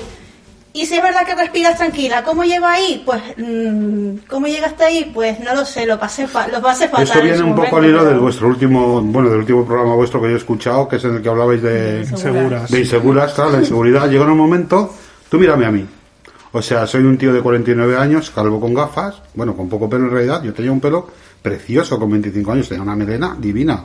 y 0.75 0.87
si 0.87 0.95
es 0.97 1.03
verdad 1.03 1.27
que 1.27 1.35
respiras 1.35 1.77
tranquila, 1.77 2.25
¿cómo 2.25 2.45
llego 2.45 2.67
ahí? 2.67 3.03
Pues, 3.05 3.23
mm, 3.37 4.27
¿cómo 4.29 4.47
llegaste 4.47 4.85
ahí? 4.85 5.11
Pues 5.13 5.39
no 5.41 5.55
lo 5.55 5.65
sé, 5.65 5.85
lo 5.87 5.99
pasé, 5.99 6.27
fa- 6.27 6.49
lo 6.49 6.63
pasé 6.63 6.89
fatal. 6.89 7.05
Esto 7.05 7.19
en 7.19 7.25
viene 7.27 7.43
un 7.43 7.55
poco 7.55 7.77
al 7.77 7.85
hilo 7.87 7.99
pero- 7.99 8.11
del 8.11 8.19
vuestro 8.21 8.49
último, 8.49 9.01
bueno, 9.03 9.29
del 9.31 9.41
último 9.41 9.65
programa 9.67 9.95
vuestro 9.95 10.21
que 10.23 10.29
yo 10.29 10.35
he 10.35 10.39
escuchado, 10.39 10.89
que 10.89 10.97
es 10.97 11.05
en 11.05 11.17
el 11.17 11.23
que 11.23 11.29
hablabais 11.29 11.61
de, 11.63 12.07
Seguras. 12.17 12.71
de 12.71 12.81
inseguras, 12.81 13.35
claro, 13.35 13.53
la 13.53 13.59
inseguridad. 13.59 14.09
Llega 14.11 14.25
en 14.25 14.31
un 14.31 14.39
momento, 14.39 14.95
tú 15.29 15.39
mírame 15.39 15.67
a 15.67 15.71
mí. 15.71 15.87
O 16.55 16.61
sea, 16.63 16.87
soy 16.87 17.03
un 17.05 17.17
tío 17.17 17.33
de 17.33 17.41
49 17.41 17.97
años, 17.97 18.31
calvo 18.31 18.61
con 18.61 18.75
gafas, 18.75 19.17
bueno, 19.35 19.57
con 19.57 19.69
poco 19.69 19.89
pelo 19.89 20.05
en 20.05 20.11
realidad. 20.11 20.43
Yo 20.43 20.53
tenía 20.53 20.71
un 20.73 20.81
pelo 20.81 21.09
precioso 21.41 21.99
con 21.99 22.11
25 22.11 22.53
años, 22.53 22.69
tenía 22.69 22.83
una 22.83 22.95
melena 22.97 23.35
divina. 23.39 23.85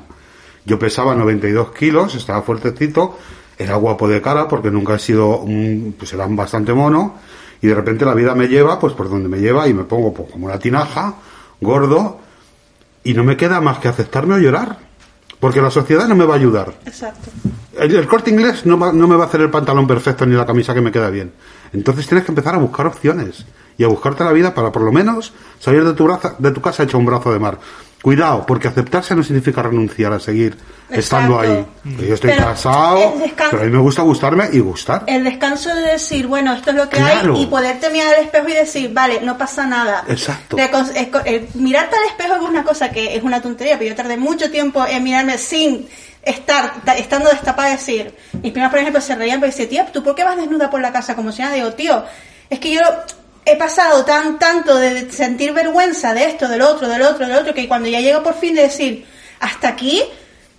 Yo 0.66 0.78
pesaba 0.78 1.16
92 1.16 1.72
kilos, 1.72 2.14
estaba 2.16 2.42
fuertecito, 2.42 3.18
era 3.58 3.76
guapo 3.76 4.08
de 4.08 4.22
cara 4.22 4.47
porque 4.47 4.70
nunca 4.72 4.95
he 4.95 4.99
sido 4.99 5.39
un, 5.39 5.95
pues 5.97 6.14
era 6.14 6.28
bastante 6.30 6.74
mono 6.74 7.16
y 7.62 7.68
de 7.68 7.74
repente 7.76 8.05
la 8.05 8.14
vida 8.14 8.36
me 8.36 8.47
lleva 8.47 8.80
pues 8.80 8.93
por 8.93 9.10
donde 9.10 9.28
me 9.30 9.39
lleva 9.39 9.68
y 9.68 9.74
me 9.74 9.84
pongo 9.84 10.14
pues, 10.14 10.32
como 10.32 10.45
una 10.45 10.60
tinaja, 10.60 11.16
gordo 11.60 12.20
y 13.03 13.14
no 13.14 13.24
me 13.24 13.36
queda 13.38 13.60
más 13.62 13.80
que 13.80 13.88
aceptarme 13.88 14.36
o 14.36 14.38
llorar 14.38 14.78
porque 15.39 15.62
la 15.62 15.70
sociedad 15.72 16.08
no 16.08 16.16
me 16.16 16.26
va 16.26 16.34
a 16.34 16.38
ayudar. 16.38 16.74
Exacto. 16.86 17.30
El, 17.80 17.95
el 17.95 18.08
corte 18.08 18.32
inglés 18.32 18.66
no, 18.66 18.78
va- 18.80 18.91
no 18.91 19.08
me 19.08 19.16
va 19.16 19.26
a 19.26 19.28
hacer 19.28 19.41
el 19.41 19.51
pantalón 19.51 19.86
perfecto 19.88 20.26
ni 20.26 20.36
la 20.36 20.45
camisa 20.47 20.74
que 20.74 20.82
me 20.82 20.91
queda 20.91 21.10
bien. 21.12 21.32
Entonces 21.74 22.08
tienes 22.08 22.26
que 22.26 22.32
empezar 22.32 22.55
a 22.55 22.58
buscar 22.58 22.88
opciones 22.88 23.45
y 23.78 23.84
a 23.84 23.88
buscarte 23.88 24.24
la 24.24 24.32
vida 24.32 24.53
para 24.55 24.72
por 24.72 24.82
lo 24.82 24.91
menos 24.91 25.34
salir 25.60 25.84
de 25.86 25.93
tu, 25.93 26.05
braza- 26.05 26.36
de 26.39 26.49
tu 26.51 26.60
casa 26.62 26.84
hecho 26.84 26.97
un 26.97 27.05
brazo 27.05 27.32
de 27.32 27.38
mar. 27.39 27.60
Cuidado, 28.02 28.45
porque 28.45 28.68
aceptarse 28.68 29.16
no 29.16 29.24
significa 29.24 29.62
renunciar 29.64 30.14
a 30.14 30.20
seguir 30.20 30.56
estando 30.89 31.39
ahí. 31.39 31.50
Exacto. 31.50 32.04
Yo 32.06 32.14
estoy 32.14 32.30
Pero 32.32 32.43
casado, 32.45 33.14
pero 33.50 33.62
a 33.62 33.66
mí 33.66 33.72
me 33.72 33.80
gusta 33.80 34.02
gustarme 34.04 34.50
y 34.54 34.60
gustar. 34.60 35.04
El 35.08 35.24
descanso 35.24 35.74
de 35.76 35.82
decir, 35.82 36.28
bueno, 36.28 36.54
esto 36.54 36.70
es 36.70 36.76
lo 36.78 36.88
que 36.89 36.98
Claro. 36.98 37.36
hay 37.36 37.41
y 37.43 37.45
poderte 37.48 37.89
mirar 37.89 38.14
al 38.16 38.24
espejo 38.24 38.48
y 38.50 38.54
decir, 38.54 38.93
vale, 38.93 39.20
no 39.22 39.38
pasa 39.38 39.66
nada. 39.66 40.04
Exacto. 40.08 40.56
Recon- 40.58 40.89
es 40.95 41.08
eh, 41.26 41.48
mirarte 41.56 41.95
al 41.98 42.04
espejo 42.06 42.36
es 42.36 42.41
una 42.50 42.64
cosa 42.64 42.91
que 42.91 43.16
es 43.16 43.24
una 43.24 43.41
tontería, 43.41 43.78
pero 43.78 43.89
yo 43.89 43.95
tardé 43.95 44.16
mucho 44.16 44.50
tiempo 44.52 44.86
en 44.86 45.04
mirarme 45.04 45.38
sin 45.39 45.88
estar, 46.22 46.82
ta- 46.86 46.95
estando 46.98 47.30
destapada 47.30 47.70
y 47.70 47.74
decir, 47.74 48.14
mis 48.43 48.52
primas 48.54 48.70
por 48.70 48.80
ejemplo 48.80 49.02
se 49.02 49.16
reían 49.16 49.39
pero 49.39 49.52
decían, 49.52 49.70
tía, 49.70 49.86
¿tú 49.91 50.04
por 50.04 50.14
qué 50.16 50.24
vas 50.24 50.38
desnuda 50.38 50.70
por 50.70 50.80
la 50.82 50.93
casa 50.93 51.16
como 51.16 51.32
si 51.32 51.41
nada? 51.41 51.56
Digo, 51.56 51.72
tío, 51.74 52.04
es 52.50 52.60
que 52.60 52.74
yo 52.74 52.82
he 53.52 53.56
pasado 53.56 54.04
tan 54.06 54.38
tanto 54.39 54.76
de 54.76 55.12
sentir 55.12 55.54
vergüenza 55.54 56.14
de 56.14 56.26
esto, 56.26 56.48
del 56.48 56.62
otro, 56.62 56.88
del 56.88 57.02
otro, 57.02 57.26
del 57.28 57.36
otro, 57.38 57.54
que 57.54 57.68
cuando 57.68 57.88
ya 57.89 58.00
llego 58.02 58.22
por 58.24 58.36
fin 58.36 58.54
de 58.56 58.64
decir, 58.64 59.06
hasta 59.39 59.70
aquí, 59.70 60.04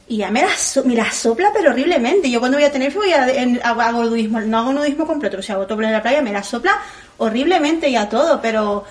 y 0.08 0.16
ya 0.18 0.30
me 0.30 0.40
la, 0.42 0.56
so- 0.56 0.84
me 0.84 0.94
la 0.94 1.10
sopla, 1.12 1.50
pero 1.52 1.70
horriblemente. 1.70 2.30
Yo 2.30 2.40
cuando 2.40 2.56
voy 2.56 2.64
a 2.64 2.72
tener 2.72 2.92
voy 2.94 3.12
a, 3.12 3.28
en- 3.28 3.60
hago, 3.62 4.04
nudismo, 4.04 4.40
no 4.40 4.58
hago 4.58 4.72
nudismo 4.72 5.06
completo, 5.06 5.36
o 5.38 5.42
sea, 5.42 5.56
hago 5.56 5.66
tople 5.66 5.86
en 5.86 5.92
la 5.92 6.02
playa, 6.02 6.22
me 6.22 6.32
la 6.32 6.42
sopla 6.42 6.78
horriblemente 7.18 7.88
y 7.88 7.96
a 7.96 8.08
todo, 8.08 8.40
pero 8.40 8.84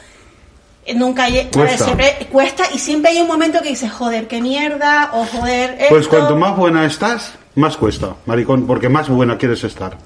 nunca 0.95 1.27
lle- 1.27 1.49
Cuesta. 1.51 1.83
siempre 1.85 2.27
cuesta 2.31 2.63
y 2.73 2.79
siempre 2.79 3.11
hay 3.11 3.19
un 3.19 3.27
momento 3.27 3.61
que 3.61 3.69
dices, 3.69 3.91
joder, 3.91 4.27
qué 4.27 4.41
mierda, 4.41 5.09
o 5.13 5.25
joder, 5.25 5.77
Pues 5.89 6.07
cuanto 6.07 6.35
más 6.35 6.55
buena 6.55 6.85
estás, 6.85 7.33
más 7.55 7.75
cuesta, 7.77 8.15
maricón, 8.25 8.67
porque 8.67 8.87
más 8.89 9.09
buena 9.09 9.37
quieres 9.37 9.63
estar. 9.63 9.97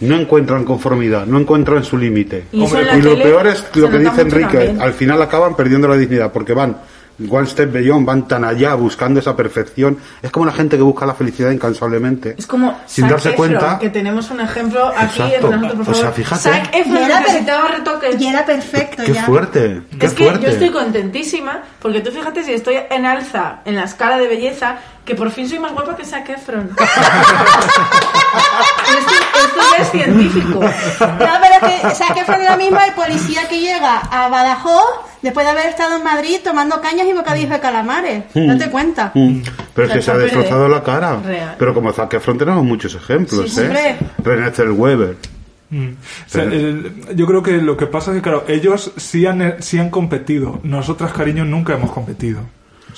No 0.00 0.16
encuentran 0.16 0.64
conformidad, 0.64 1.26
no 1.26 1.38
encuentran 1.38 1.84
su 1.84 1.98
límite. 1.98 2.44
Y 2.52 2.64
en 2.64 2.98
y 2.98 3.02
lo 3.02 3.16
peor 3.16 3.46
es 3.46 3.64
lo 3.74 3.90
que 3.90 3.98
dice 3.98 4.22
Enrique, 4.22 4.56
también. 4.58 4.80
al 4.80 4.92
final 4.94 5.20
acaban 5.20 5.54
perdiendo 5.56 5.88
la 5.88 5.96
dignidad 5.96 6.32
porque 6.32 6.54
van 6.54 6.76
one 7.28 7.46
step 7.48 7.72
beyond, 7.72 8.06
van 8.06 8.28
tan 8.28 8.44
allá 8.44 8.74
buscando 8.74 9.18
esa 9.18 9.34
perfección. 9.34 9.98
Es 10.22 10.30
como 10.30 10.46
la 10.46 10.52
gente 10.52 10.76
que 10.76 10.82
busca 10.84 11.04
la 11.04 11.14
felicidad 11.14 11.50
incansablemente. 11.50 12.36
Es 12.38 12.46
como 12.46 12.78
sin 12.86 13.04
Zac 13.06 13.10
darse 13.10 13.28
Efron, 13.30 13.48
cuenta. 13.48 13.78
que 13.80 13.90
tenemos 13.90 14.30
un 14.30 14.40
ejemplo 14.40 14.86
aquí 14.96 15.20
Exacto. 15.20 15.34
entre 15.34 15.50
nosotros, 15.58 15.86
por 15.86 15.94
O 15.94 15.98
sea, 15.98 16.04
favor. 16.12 16.14
fíjate. 16.16 16.42
Zac 16.42 16.74
Efron 16.76 17.08
necesitaba 17.08 17.68
retoques. 17.68 18.20
Y 18.20 18.26
era 18.28 18.46
perfecto 18.46 19.02
Qué 19.04 19.12
ya. 19.14 19.24
fuerte, 19.24 19.82
qué 19.98 20.06
es 20.06 20.14
que 20.14 20.24
fuerte. 20.24 20.46
yo 20.46 20.52
estoy 20.52 20.70
contentísima 20.70 21.62
porque 21.82 22.00
tú 22.00 22.12
fíjate 22.12 22.44
si 22.44 22.52
estoy 22.52 22.76
en 22.88 23.04
alza 23.04 23.60
en 23.64 23.74
la 23.74 23.82
escala 23.84 24.16
de 24.18 24.28
belleza 24.28 24.76
que 25.08 25.14
por 25.14 25.30
fin 25.30 25.48
soy 25.48 25.58
más 25.58 25.72
guapa 25.72 25.96
que 25.96 26.04
Zac 26.04 26.28
Efron. 26.28 26.68
esto, 28.98 29.14
esto 29.44 29.60
ya 29.76 29.82
es 29.82 29.90
científico. 29.90 30.60
No, 30.60 30.68
pero 31.00 31.54
es 31.66 31.80
que, 31.80 31.86
o 31.86 31.94
sea, 31.94 32.08
que 32.14 32.24
fue 32.24 32.38
la 32.44 32.56
misma 32.58 32.84
el 32.86 32.92
policía 32.92 33.48
que 33.48 33.58
llega 33.58 33.98
a 34.00 34.28
Badajoz 34.28 34.84
después 35.22 35.46
de 35.46 35.52
haber 35.52 35.66
estado 35.66 35.96
en 35.96 36.04
Madrid 36.04 36.40
tomando 36.44 36.78
cañas 36.82 37.06
y 37.08 37.14
bocadillos 37.14 37.50
de 37.50 37.60
calamares. 37.60 38.24
Date 38.34 38.70
cuenta. 38.70 39.12
Mm. 39.14 39.40
Pero 39.74 39.88
es 39.88 39.94
que 39.94 40.02
se 40.02 40.10
ha 40.10 40.14
Zac 40.14 40.24
Efron 40.24 40.40
destrozado 40.42 40.66
es 40.66 40.70
la 40.72 40.82
cara. 40.82 41.16
real. 41.24 41.54
Pero 41.58 41.72
como 41.72 41.90
Zac 41.92 42.12
Efron 42.14 42.36
tenemos 42.36 42.64
muchos 42.64 42.94
ejemplos, 42.94 43.50
Sí, 43.50 43.60
¿eh? 43.62 43.96
René 44.22 44.50
Zellweger. 44.50 45.16
Mm. 45.70 45.88
O 45.88 46.28
sea, 46.28 46.42
el- 46.44 47.16
yo 47.16 47.26
creo 47.26 47.42
que 47.42 47.52
lo 47.52 47.76
que 47.78 47.86
pasa 47.86 48.10
es 48.10 48.16
que, 48.18 48.22
claro, 48.22 48.44
ellos 48.48 48.92
sí 48.98 49.24
han, 49.26 49.56
sí 49.62 49.78
han 49.78 49.88
competido. 49.90 50.60
Nosotras, 50.64 51.12
cariño, 51.12 51.44
nunca 51.46 51.72
hemos 51.74 51.90
competido. 51.92 52.40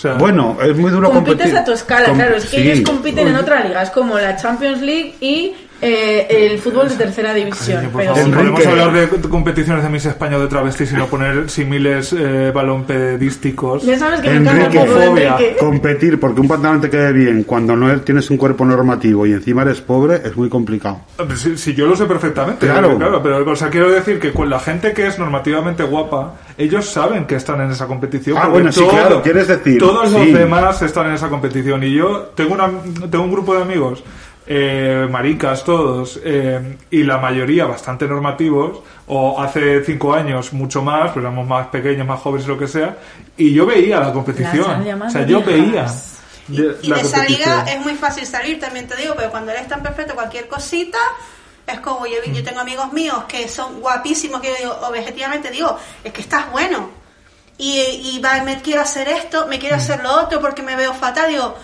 Sea, 0.01 0.15
Bueno, 0.15 0.57
es 0.63 0.75
muy 0.79 0.91
duro 0.91 1.11
Compites 1.11 1.37
competir. 1.43 1.59
a 1.59 1.63
tu 1.65 1.73
escala, 1.73 2.07
Com- 2.07 2.17
claro. 2.17 2.37
Es 2.37 2.45
que 2.47 2.57
sí. 2.63 2.71
ellos 2.71 2.89
compiten 2.89 3.29
en 3.29 3.37
otra 3.37 3.63
liga. 3.63 3.83
Es 3.83 3.91
como 3.91 4.19
la 4.19 4.35
Champions 4.35 4.81
League 4.81 5.15
y 5.21 5.53
eh, 5.83 6.26
el 6.31 6.59
fútbol 6.59 6.89
de 6.89 6.97
tercera 6.97 7.33
división. 7.35 7.76
Cariño, 7.76 7.93
pero 7.97 8.14
favor, 8.14 8.35
podemos 8.35 8.66
hablar 8.66 8.93
de 8.93 9.28
competiciones 9.28 9.83
de 9.83 9.89
Miss 9.89 10.07
España 10.07 10.39
de 10.39 10.47
travestis 10.47 10.93
y 10.93 10.97
no 10.97 11.07
poner 11.07 11.49
similes 11.51 12.12
eh, 12.12 12.51
balompedísticos. 12.55 13.83
Ya 13.85 13.99
sabes 13.99 14.20
que 14.20 14.31
Enrique, 14.31 14.78
fobia. 14.87 15.33
Enrique. 15.37 15.57
Competir 15.59 16.20
porque 16.20 16.41
un 16.41 16.49
pantalón 16.49 16.81
te 16.81 16.91
quede 16.91 17.12
bien 17.12 17.45
cuando 17.45 17.76
no 17.76 18.01
tienes 18.01 18.31
un 18.31 18.37
cuerpo 18.37 18.64
normativo 18.64 19.26
y 19.26 19.33
encima 19.33 19.62
eres 19.62 19.81
pobre 19.81 20.16
es 20.24 20.37
muy 20.37 20.49
complicado. 20.49 21.01
Si, 21.37 21.57
si 21.57 21.74
yo 21.74 21.87
lo 21.87 21.97
sé 21.97 22.05
perfectamente, 22.07 22.66
Claro. 22.66 23.22
pero 23.22 23.51
o 23.51 23.57
sea, 23.57 23.68
quiero 23.68 23.91
decir 23.91 24.18
que 24.18 24.33
con 24.33 24.49
la 24.51 24.59
gente 24.61 24.93
que 24.93 25.07
es 25.07 25.18
normativamente 25.18 25.83
guapa, 25.83 26.35
ellos 26.57 26.87
saben 26.87 27.24
que 27.26 27.37
están 27.37 27.61
en 27.61 27.70
esa 27.70 27.87
competición. 27.87 28.37
Ah, 28.41 28.49
bueno, 28.49 28.70
sí, 28.70 28.85
claro, 28.89 29.22
quieres 29.22 29.49
decir, 29.49 29.78
Todos 29.78 30.12
los 30.12 30.33
demás 30.33 30.81
están 30.83 31.07
en 31.09 31.14
esa 31.14 31.28
competición. 31.28 31.83
Y 31.85 31.95
yo 31.95 32.31
tengo, 32.35 32.55
una, 32.55 32.68
tengo 33.11 33.24
un 33.24 33.33
grupo 33.33 33.55
de 33.55 33.62
amigos, 33.62 34.03
eh, 34.53 35.07
maricas 35.09 35.63
todos, 35.63 36.19
eh, 36.25 36.77
y 36.91 37.05
la 37.05 37.19
mayoría 37.19 37.67
bastante 37.67 38.05
normativos, 38.09 38.81
o 39.07 39.41
hace 39.41 39.85
cinco 39.85 40.13
años 40.13 40.53
mucho 40.53 40.83
más, 40.83 41.11
pero 41.11 41.21
éramos 41.29 41.47
más 41.47 41.69
pequeños, 41.69 42.05
más 42.05 42.19
jóvenes, 42.19 42.49
lo 42.49 42.59
que 42.59 42.67
sea, 42.67 42.97
y 43.37 43.55
yo 43.55 43.65
veía 43.65 44.01
la 44.01 44.13
competición. 44.13 44.85
O 45.03 45.11
sea, 45.11 45.25
yo 45.25 45.41
veía. 45.45 45.87
Y 46.49 46.89
la 46.89 46.97
de 46.97 47.29
liga 47.29 47.65
es 47.69 47.79
muy 47.81 47.95
fácil 47.95 48.27
salir, 48.27 48.59
también 48.59 48.89
te 48.89 48.97
digo, 48.97 49.15
pero 49.17 49.31
cuando 49.31 49.53
eres 49.53 49.69
tan 49.69 49.85
perfecto, 49.85 50.15
cualquier 50.17 50.49
cosita, 50.49 50.99
es 51.65 51.79
como 51.79 52.07
yo, 52.07 52.17
Mm. 52.27 52.33
yo 52.33 52.43
tengo 52.43 52.59
amigos 52.59 52.93
míos 52.93 53.23
que 53.29 53.47
son 53.47 53.81
guapísimos, 53.81 54.41
que 54.41 54.49
yo 54.49 54.57
digo, 54.59 54.79
objetivamente 54.83 55.49
digo, 55.53 55.79
es 56.03 56.13
que 56.13 56.23
estás 56.23 56.51
bueno. 56.51 56.91
Y, 57.57 57.79
y 58.17 58.19
va, 58.21 58.43
me 58.43 58.61
quiero 58.63 58.81
hacer 58.83 59.07
esto, 59.07 59.47
me 59.47 59.59
Mm. 59.59 59.61
quiero 59.61 59.77
hacer 59.77 60.03
lo 60.03 60.11
otro 60.23 60.41
porque 60.41 60.63
me 60.65 60.75
veo 60.75 60.93
fatal, 60.93 61.29
digo, 61.31 61.55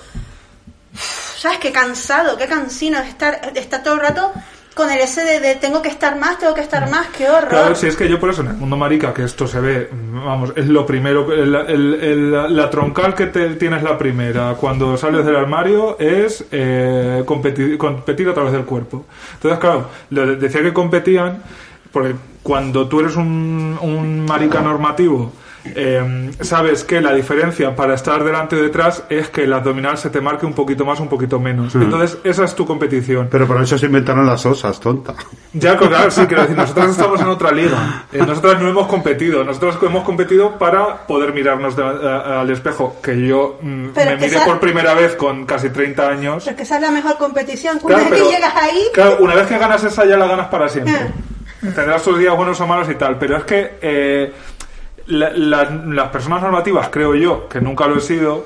¿sabes? 1.37 1.59
Qué 1.59 1.73
cansado, 1.73 2.37
qué 2.37 2.47
cansino 2.47 2.99
estar, 2.99 3.53
estar 3.55 3.83
todo 3.83 3.95
el 3.95 4.01
rato 4.01 4.33
con 4.75 4.91
el 4.91 4.99
ese 4.99 5.25
de, 5.25 5.41
de 5.41 5.55
tengo 5.55 5.81
que 5.81 5.89
estar 5.89 6.19
más, 6.19 6.39
tengo 6.39 6.53
que 6.53 6.61
estar 6.61 6.91
más, 6.91 7.07
qué 7.17 7.31
horror. 7.31 7.49
Claro, 7.49 7.75
si 7.75 7.87
es 7.87 7.97
que 7.97 8.11
yo 8.11 8.21
por 8.21 8.29
eso 8.29 8.43
en 8.43 8.49
el 8.49 8.55
mundo 8.55 8.77
marica, 8.77 9.15
que 9.15 9.25
esto 9.25 9.47
se 9.47 9.59
ve, 9.59 9.89
vamos, 10.13 10.53
es 10.55 10.67
lo 10.67 10.85
primero, 10.85 11.33
el- 11.33 11.55
el- 11.55 11.95
el- 11.95 12.31
la, 12.33 12.47
la 12.47 12.69
troncal 12.69 13.15
que 13.15 13.27
te, 13.29 13.49
tienes 13.55 13.83
la 13.83 13.97
primera 13.97 14.53
cuando 14.61 14.95
sales 14.99 15.25
del 15.25 15.35
armario 15.37 15.99
es 15.99 16.45
eh, 16.53 17.23
competir, 17.25 17.79
competir 17.79 18.29
a 18.29 18.35
través 18.35 18.53
del 18.53 18.67
cuerpo. 18.67 19.07
Entonces, 19.35 19.59
claro, 19.59 19.89
decía 20.11 20.61
que 20.63 20.75
competían 20.75 21.43
porque 21.91 22.15
cuando 22.43 22.87
tú 22.87 23.01
eres 23.01 23.17
un, 23.17 23.79
un 23.81 24.27
marica 24.27 24.61
normativo, 24.61 25.33
eh, 25.75 26.31
sabes 26.41 26.85
que 26.85 27.01
la 27.01 27.13
diferencia 27.13 27.75
para 27.75 27.95
estar 27.95 28.23
delante 28.25 28.57
o 28.57 28.63
detrás 28.63 29.03
es 29.09 29.29
que 29.29 29.45
el 29.45 29.53
abdominal 29.53 29.99
se 29.99 30.11
te 30.11 30.21
marque 30.21 30.47
un 30.47 30.53
poquito 30.55 30.85
más, 30.85 31.01
un 31.01 31.09
poquito 31.09 31.41
menos. 31.41 31.75
Entonces, 31.75 32.19
esa 32.25 32.45
es 32.45 32.55
tu 32.55 32.67
competición. 32.67 33.29
Pero 33.31 33.47
por 33.47 33.61
eso 33.63 33.77
se 33.79 33.87
inventaron 33.87 34.27
las 34.27 34.45
osas, 34.47 34.79
tonta. 34.81 35.15
Ya, 35.53 35.77
claro, 35.77 36.11
sí, 36.11 36.27
quiero 36.27 36.43
decir, 36.43 36.57
nosotros 36.57 36.91
estamos 36.91 37.21
en 37.21 37.29
otra 37.29 37.51
liga. 37.53 38.05
Eh, 38.13 38.19
nosotros 38.27 38.61
no 38.61 38.69
hemos 38.69 38.87
competido. 38.87 39.43
Nosotros 39.45 39.79
hemos 39.83 40.05
competido 40.05 40.59
para 40.59 41.07
poder 41.07 41.33
mirarnos 41.33 41.75
de- 41.77 41.83
a- 41.85 42.41
al 42.41 42.51
espejo. 42.51 42.97
Que 43.03 43.27
yo 43.27 43.59
mm, 43.63 43.67
me 43.69 43.93
que 43.93 44.15
miré 44.17 44.27
esa- 44.27 44.45
por 44.45 44.61
primera 44.61 44.95
vez 44.95 45.15
con 45.17 45.47
casi 45.47 45.71
30 45.71 46.09
años. 46.09 46.43
Pero 46.45 46.51
es 46.53 46.57
que 46.57 46.63
esa 46.63 46.77
es 46.77 46.83
la 46.83 46.91
mejor 46.91 47.17
competición. 47.19 47.79
Una 47.83 47.95
Claro, 47.97 48.11
vez 48.11 48.13
pero- 48.21 48.29
que 48.31 48.35
llegas 48.37 48.55
ahí, 48.57 48.83
Claro, 48.93 49.17
una 49.21 49.35
vez 49.35 49.47
que 49.47 49.59
ganas 49.59 49.83
esa 49.85 50.05
ya 50.05 50.17
la 50.17 50.27
ganas 50.27 50.49
para 50.49 50.69
siempre. 50.69 50.95
Eh. 50.95 51.71
Tendrás 51.75 52.03
tus 52.03 52.19
días 52.19 52.37
buenos 52.37 52.61
o 52.61 52.67
malos 52.67 52.89
y 52.91 52.95
tal. 52.95 53.19
Pero 53.19 53.39
es 53.39 53.45
que 53.45 53.79
eh, 53.81 54.33
la- 55.07 55.31
la- 55.31 55.71
las 55.87 56.09
personas 56.11 56.43
normativas, 56.43 56.89
creo 56.91 57.15
yo, 57.15 57.49
que 57.49 57.61
nunca 57.61 57.87
lo 57.87 57.97
he 57.99 58.01
sido, 58.01 58.45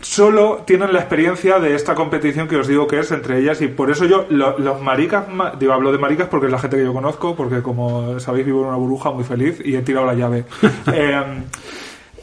solo 0.00 0.62
tienen 0.66 0.92
la 0.92 0.98
experiencia 0.98 1.60
de 1.60 1.74
esta 1.76 1.94
competición 1.94 2.48
que 2.48 2.56
os 2.56 2.66
digo 2.66 2.88
que 2.88 2.98
es 2.98 3.12
entre 3.12 3.38
ellas 3.38 3.60
y 3.62 3.68
por 3.68 3.88
eso 3.90 4.04
yo 4.04 4.26
lo- 4.30 4.58
los 4.58 4.80
maricas 4.82 5.28
ma- 5.28 5.52
digo 5.58 5.72
hablo 5.72 5.92
de 5.92 5.98
maricas 5.98 6.26
porque 6.28 6.46
es 6.46 6.52
la 6.52 6.58
gente 6.58 6.76
que 6.76 6.84
yo 6.84 6.92
conozco 6.92 7.36
porque 7.36 7.62
como 7.62 8.18
sabéis 8.18 8.44
vivo 8.46 8.62
en 8.62 8.68
una 8.68 8.76
burbuja 8.76 9.12
muy 9.12 9.22
feliz 9.22 9.60
y 9.64 9.76
he 9.76 9.82
tirado 9.82 10.06
la 10.06 10.14
llave. 10.14 10.44
Eh, 10.92 11.22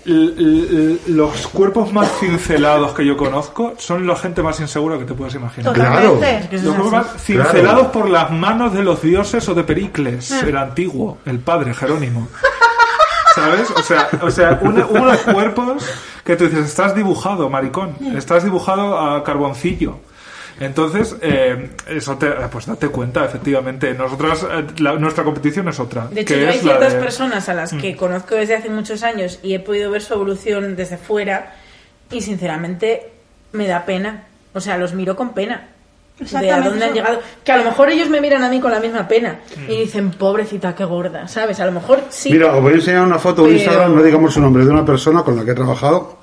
l- 0.06 0.98
los 1.08 1.48
cuerpos 1.50 1.94
más 1.94 2.10
cincelados 2.20 2.92
que 2.94 3.06
yo 3.06 3.16
conozco 3.16 3.74
son 3.78 4.06
la 4.08 4.16
gente 4.16 4.42
más 4.44 4.60
insegura 4.60 4.98
que 4.98 5.06
te 5.06 5.14
puedas 5.14 5.36
imaginar. 5.36 5.74
Totalmente. 5.74 6.58
los 6.58 6.76
cuerpos 6.76 6.92
más 6.92 7.24
cincelados 7.24 7.88
por 7.88 8.10
las 8.10 8.32
manos 8.32 8.74
de 8.74 8.84
los 8.84 9.02
dioses 9.02 9.48
o 9.48 9.54
de 9.56 9.64
Pericles, 9.64 10.32
el 10.44 10.58
antiguo, 10.58 11.20
el 11.26 11.40
padre 11.40 11.74
Jerónimo. 11.74 12.28
¿Sabes? 13.36 13.70
O 13.72 13.84
sea, 13.84 14.10
o 14.22 14.32
sea 14.32 14.60
una- 14.62 14.86
unos 14.86 15.18
cuerpos 15.20 15.84
que 16.24 16.36
tú 16.36 16.46
dices, 16.46 16.66
estás 16.66 16.96
dibujado, 16.96 17.50
maricón, 17.50 17.96
estás 18.16 18.44
dibujado 18.44 18.98
a 19.00 19.24
carboncillo. 19.24 19.98
Entonces, 20.60 21.16
eh, 21.22 21.70
eso 21.88 22.18
te, 22.18 22.28
pues 22.52 22.66
date 22.66 22.90
cuenta, 22.90 23.24
efectivamente. 23.24 23.94
Nosotras, 23.94 24.44
eh, 24.52 24.66
la- 24.80 24.94
nuestra 24.96 25.24
competición 25.24 25.70
es 25.70 25.80
otra. 25.80 26.08
De 26.08 26.22
hecho, 26.22 26.34
que 26.34 26.42
yo 26.42 26.50
hay 26.50 26.56
es 26.58 26.62
ciertas 26.62 26.94
de- 26.94 27.00
personas 27.00 27.48
a 27.48 27.54
las 27.54 27.72
que 27.74 27.96
conozco 27.96 28.36
desde 28.36 28.56
hace 28.58 28.70
muchos 28.70 29.04
años 29.04 29.40
y 29.42 29.54
he 29.54 29.60
podido 29.62 29.90
ver 29.90 30.02
su 30.02 30.14
evolución 30.14 30.76
desde 30.76 30.98
fuera 30.98 31.56
y 32.12 32.20
sinceramente 32.22 33.10
me 33.54 33.68
da 33.68 33.86
pena. 33.86 34.26
O 34.54 34.60
sea, 34.60 34.78
los 34.78 34.94
miro 34.94 35.16
con 35.16 35.34
pena. 35.34 35.70
De 36.20 36.52
a 36.52 36.62
dónde 36.62 36.86
han 36.86 36.94
llegado. 36.94 37.20
Que 37.44 37.52
a 37.52 37.58
lo 37.58 37.64
mejor 37.66 37.90
ellos 37.90 38.10
me 38.10 38.20
miran 38.22 38.44
a 38.44 38.50
mí 38.50 38.60
con 38.60 38.72
la 38.72 38.80
misma 38.80 39.08
pena 39.08 39.40
y 39.68 39.78
dicen, 39.78 40.12
pobrecita, 40.12 40.76
qué 40.76 40.86
gorda, 40.86 41.28
¿sabes? 41.28 41.60
A 41.60 41.66
lo 41.66 41.72
mejor 41.72 42.02
sí. 42.10 42.32
Mira, 42.32 42.54
os 42.56 42.62
voy 42.62 42.74
a 42.74 42.76
enseñar 42.76 43.06
una 43.06 43.20
foto 43.20 43.44
de 43.44 43.50
Pero- 43.50 43.60
Instagram, 43.60 43.96
no 43.96 44.04
digamos 44.04 44.34
su 44.34 44.42
nombre, 44.42 44.66
de 44.66 44.72
una 44.72 44.86
persona 44.86 45.24
con 45.24 45.36
la 45.36 45.46
que 45.46 45.52
he 45.52 45.56
trabajado 45.56 46.20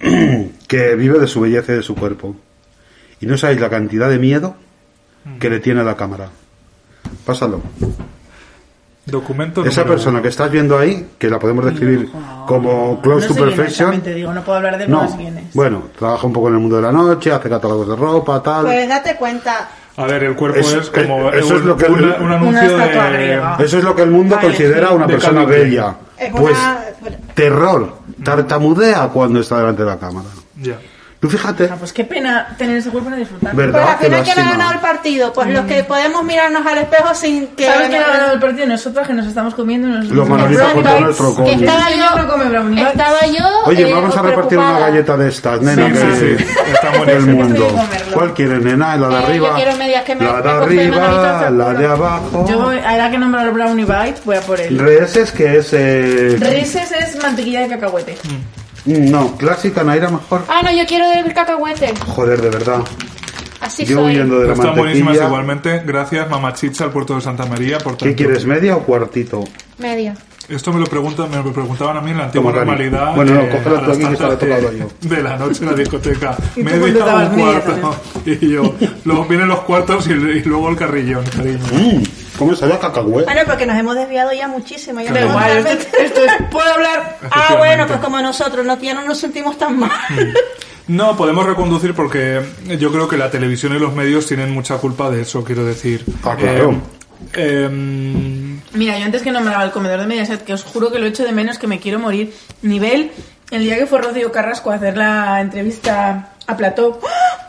que 0.68 0.94
vive 0.94 1.18
de 1.18 1.26
su 1.26 1.40
belleza 1.40 1.72
y 1.72 1.76
de 1.76 1.82
su 1.82 1.94
cuerpo. 1.94 2.36
Y 3.20 3.26
no 3.26 3.36
sabéis 3.36 3.60
la 3.60 3.68
cantidad 3.70 4.08
de 4.08 4.18
miedo 4.18 4.54
que 5.40 5.50
le 5.50 5.60
tiene 5.60 5.80
a 5.80 5.84
la 5.84 5.96
cámara. 5.96 6.28
Pásalo. 7.24 7.60
Documento 9.10 9.64
Esa 9.64 9.80
número 9.80 9.94
persona 9.94 10.14
uno. 10.16 10.22
que 10.22 10.28
estás 10.28 10.50
viendo 10.50 10.78
ahí, 10.78 11.08
que 11.18 11.28
la 11.30 11.38
podemos 11.38 11.64
describir 11.64 12.10
como 12.46 13.00
close 13.00 13.28
no 13.28 13.34
to 13.34 13.40
perfection. 13.44 14.02
digo, 14.04 14.32
no 14.32 14.42
puedo 14.42 14.58
hablar 14.58 14.78
de 14.78 14.86
No, 14.88 15.02
más 15.02 15.14
quién 15.14 15.38
es. 15.38 15.54
bueno, 15.54 15.84
trabaja 15.98 16.26
un 16.26 16.32
poco 16.32 16.48
en 16.48 16.54
el 16.54 16.60
mundo 16.60 16.76
de 16.76 16.82
la 16.82 16.92
noche, 16.92 17.32
hace 17.32 17.48
catálogos 17.48 17.88
de 17.88 17.96
ropa, 17.96 18.42
tal. 18.42 18.64
Pues 18.66 18.88
date 18.88 19.16
cuenta. 19.16 19.68
A 19.96 20.04
ver, 20.06 20.22
el 20.24 20.36
cuerpo 20.36 20.60
es 20.60 20.90
como 20.90 21.30
eso 21.30 21.56
es 21.56 21.64
lo 21.64 21.76
que- 21.76 21.86
una- 21.86 22.16
un 22.20 22.30
anuncio 22.32 22.62
estatua 22.62 23.04
de... 23.10 23.12
griega. 23.18 23.56
Eso 23.58 23.78
es 23.78 23.84
lo 23.84 23.96
que 23.96 24.02
el 24.02 24.10
mundo 24.10 24.36
Vale, 24.36 24.48
considera 24.48 24.88
sí. 24.88 24.94
una 24.94 25.06
persona 25.06 25.44
Klein. 25.46 25.62
bella. 25.64 25.94
Es 26.16 26.30
Pues 26.30 26.56
una- 26.56 26.78
terror, 27.34 27.94
tartamudea 28.24 29.08
cuando 29.08 29.40
está 29.40 29.58
delante 29.58 29.82
de 29.82 29.88
la 29.90 29.98
cámara. 29.98 30.28
Ya. 30.62 30.78
Tú 31.20 31.28
fíjate, 31.28 31.68
Ah, 31.72 31.74
pues 31.76 31.92
qué 31.92 32.04
pena 32.04 32.54
tener 32.56 32.76
ese 32.76 32.90
cuerpo 32.90 33.08
y 33.08 33.10
no 33.10 33.16
disfrutar. 33.16 33.52
¿Verdad? 33.52 33.80
Pues 33.80 33.90
al 33.92 33.98
qué 33.98 34.04
final, 34.04 34.22
¿quién 34.22 34.38
ha 34.38 34.50
ganado 34.52 34.72
el 34.74 34.78
partido? 34.78 35.32
Pues 35.32 35.48
los 35.48 35.64
que 35.66 35.82
podemos 35.82 36.22
mirarnos 36.22 36.64
al 36.64 36.78
espejo 36.78 37.12
sin 37.12 37.48
que... 37.48 37.66
¿Sabes 37.66 37.88
quién 37.88 38.00
ha 38.04 38.06
ganado 38.08 38.32
el 38.34 38.38
partido? 38.40 38.66
Nosotros 38.68 39.04
que 39.04 39.14
nos 39.14 39.26
estamos 39.26 39.52
comiendo 39.56 39.88
unos 39.88 40.06
Los 40.10 40.28
manolitos 40.28 40.62
Brownie 40.62 40.74
contra 40.84 41.00
nuestro 41.00 41.30
que 41.30 41.42
coño. 41.42 41.52
estaba 41.66 41.90
Yo 41.90 41.96
yo, 41.96 42.22
no 42.22 42.28
come 42.28 42.44
brownie 42.44 42.76
bites. 42.76 42.92
estaba 42.92 43.26
yo 43.26 43.44
Oye, 43.66 43.88
eh, 43.90 43.92
vamos 43.94 44.16
a 44.16 44.22
repartir 44.22 44.58
una 44.58 44.66
preocupada. 44.68 44.90
galleta 44.90 45.16
de 45.16 45.28
estas, 45.28 45.60
nena, 45.60 45.86
Sí, 45.86 45.92
que 45.92 45.98
sí, 45.98 46.36
sí. 46.38 46.44
Está 46.72 46.90
del 46.90 46.98
buenísimo. 46.98 47.34
mundo. 47.44 47.80
¿Cuál 48.14 48.34
quieres, 48.34 48.62
nena? 48.62 48.96
¿La 48.96 49.08
de 49.08 49.14
Eh, 49.14 49.18
yo 49.18 49.26
arriba? 49.26 49.54
quiero 49.56 49.76
medias 49.76 50.04
que 50.04 50.14
me- 50.14 50.24
la 50.24 50.40
de 50.40 50.50
arriba, 50.50 51.50
la 51.50 51.74
de 51.74 51.86
abajo. 51.86 52.46
Yo, 52.48 52.60
ahora 52.62 53.10
que 53.10 53.18
nombro 53.18 53.40
el 53.40 53.50
brownie 53.50 53.84
bite, 53.84 54.20
voy 54.24 54.36
a 54.36 54.40
por 54.42 54.60
él. 54.60 54.78
Reeses, 54.78 55.32
que 55.32 55.56
es... 55.58 55.70
Eh... 55.72 56.36
Reese's 56.38 56.92
es 56.92 57.20
mantequilla 57.20 57.62
de 57.62 57.68
cacahuete. 57.70 58.16
No, 58.88 59.36
clásica, 59.36 59.84
Naira 59.84 60.08
mejor. 60.10 60.44
Ah, 60.48 60.60
no, 60.62 60.70
yo 60.72 60.86
quiero 60.86 61.08
del 61.10 61.32
cacahuete. 61.34 61.92
Joder, 62.06 62.40
de 62.40 62.50
verdad. 62.50 62.80
Así 63.60 63.84
Yo 63.84 63.96
soy. 63.96 64.12
huyendo 64.14 64.38
de 64.40 64.46
la 64.48 64.54
Están 64.54 64.76
buenísimas 64.76 65.16
igualmente. 65.16 65.82
Gracias, 65.84 66.30
Mamachicha, 66.30 66.84
al 66.84 66.90
puerto 66.92 67.14
de 67.16 67.20
Santa 67.20 67.44
María. 67.44 67.78
Por 67.78 67.96
¿Qué 67.96 68.06
tanto. 68.06 68.16
quieres, 68.16 68.46
media 68.46 68.76
o 68.76 68.84
cuartito? 68.84 69.44
Media. 69.78 70.14
Esto 70.48 70.72
me 70.72 70.80
lo 70.80 70.86
preguntan, 70.86 71.30
me 71.30 71.36
lo 71.36 71.52
preguntaban 71.52 71.98
a 71.98 72.00
mí 72.00 72.10
en 72.10 72.18
la 72.18 72.24
antigua 72.24 72.52
Toma, 72.52 72.64
normalidad. 72.64 73.14
Bueno, 73.14 73.34
no, 73.34 73.40
eh, 73.42 73.48
cógela 73.50 73.78
a 73.78 73.82
tú 73.82 73.88
las 73.88 73.96
aquí, 73.98 74.06
que 74.06 74.12
esta 74.14 74.28
la 74.28 74.34
he 74.34 74.36
tantas 74.36 74.60
tocado 74.60 74.88
de, 75.00 75.16
de 75.16 75.22
la 75.22 75.36
noche 75.36 75.58
en 75.60 75.66
la 75.70 75.76
discoteca. 75.76 76.36
Media 76.56 76.80
contestabas 76.80 77.30
un 77.30 77.40
cuarto. 77.40 77.96
Y 78.24 78.50
yo, 78.52 78.74
luego 79.04 79.24
vienen 79.26 79.48
los 79.48 79.60
cuartos 79.60 80.06
y, 80.06 80.12
y 80.12 80.42
luego 80.44 80.68
el 80.70 80.76
carrillón, 80.76 81.24
cariño. 81.24 81.58
Mmm, 81.72 82.02
¿cómo 82.38 82.54
sabía 82.56 82.78
cacahuete? 82.78 83.24
Bueno, 83.24 83.42
porque 83.46 83.66
nos 83.66 83.76
hemos 83.76 83.94
desviado 83.94 84.32
ya 84.32 84.48
muchísimo. 84.48 85.00
Igual, 85.00 85.78
¿Puedo 86.50 86.74
hablar? 86.74 87.18
Ah, 87.30 87.56
bueno, 87.58 87.86
pues 87.86 88.00
como 88.00 88.20
nosotros, 88.20 88.64
no, 88.64 88.78
ya 88.80 88.94
no 88.94 89.04
nos 89.04 89.18
sentimos 89.18 89.58
tan 89.58 89.78
mal. 89.78 89.90
No, 90.88 91.14
podemos 91.16 91.44
reconducir 91.44 91.92
porque 91.94 92.40
yo 92.78 92.90
creo 92.90 93.06
que 93.06 93.18
la 93.18 93.30
televisión 93.30 93.74
y 93.76 93.78
los 93.78 93.94
medios 93.94 94.26
tienen 94.26 94.50
mucha 94.50 94.78
culpa 94.78 95.10
de 95.10 95.22
eso, 95.22 95.44
quiero 95.44 95.64
decir. 95.66 96.04
Ah, 96.24 96.34
claro. 96.34 96.80
Eh, 97.34 97.64
em, 97.66 98.47
Mira, 98.72 98.98
yo 98.98 99.04
antes 99.06 99.22
que 99.22 99.30
nombraba 99.32 99.64
el 99.64 99.70
comedor 99.70 100.00
de 100.00 100.06
Mediaset, 100.06 100.44
que 100.44 100.52
os 100.52 100.62
juro 100.64 100.90
que 100.92 100.98
lo 100.98 101.06
echo 101.06 101.24
de 101.24 101.32
menos, 101.32 101.58
que 101.58 101.66
me 101.66 101.80
quiero 101.80 101.98
morir. 101.98 102.34
Nivel, 102.62 103.10
el 103.50 103.62
día 103.62 103.76
que 103.78 103.86
fue 103.86 104.00
Rocío 104.00 104.30
Carrasco 104.30 104.70
a 104.70 104.74
hacer 104.74 104.96
la 104.96 105.40
entrevista 105.40 106.30
a 106.46 106.56
Plató, 106.56 107.00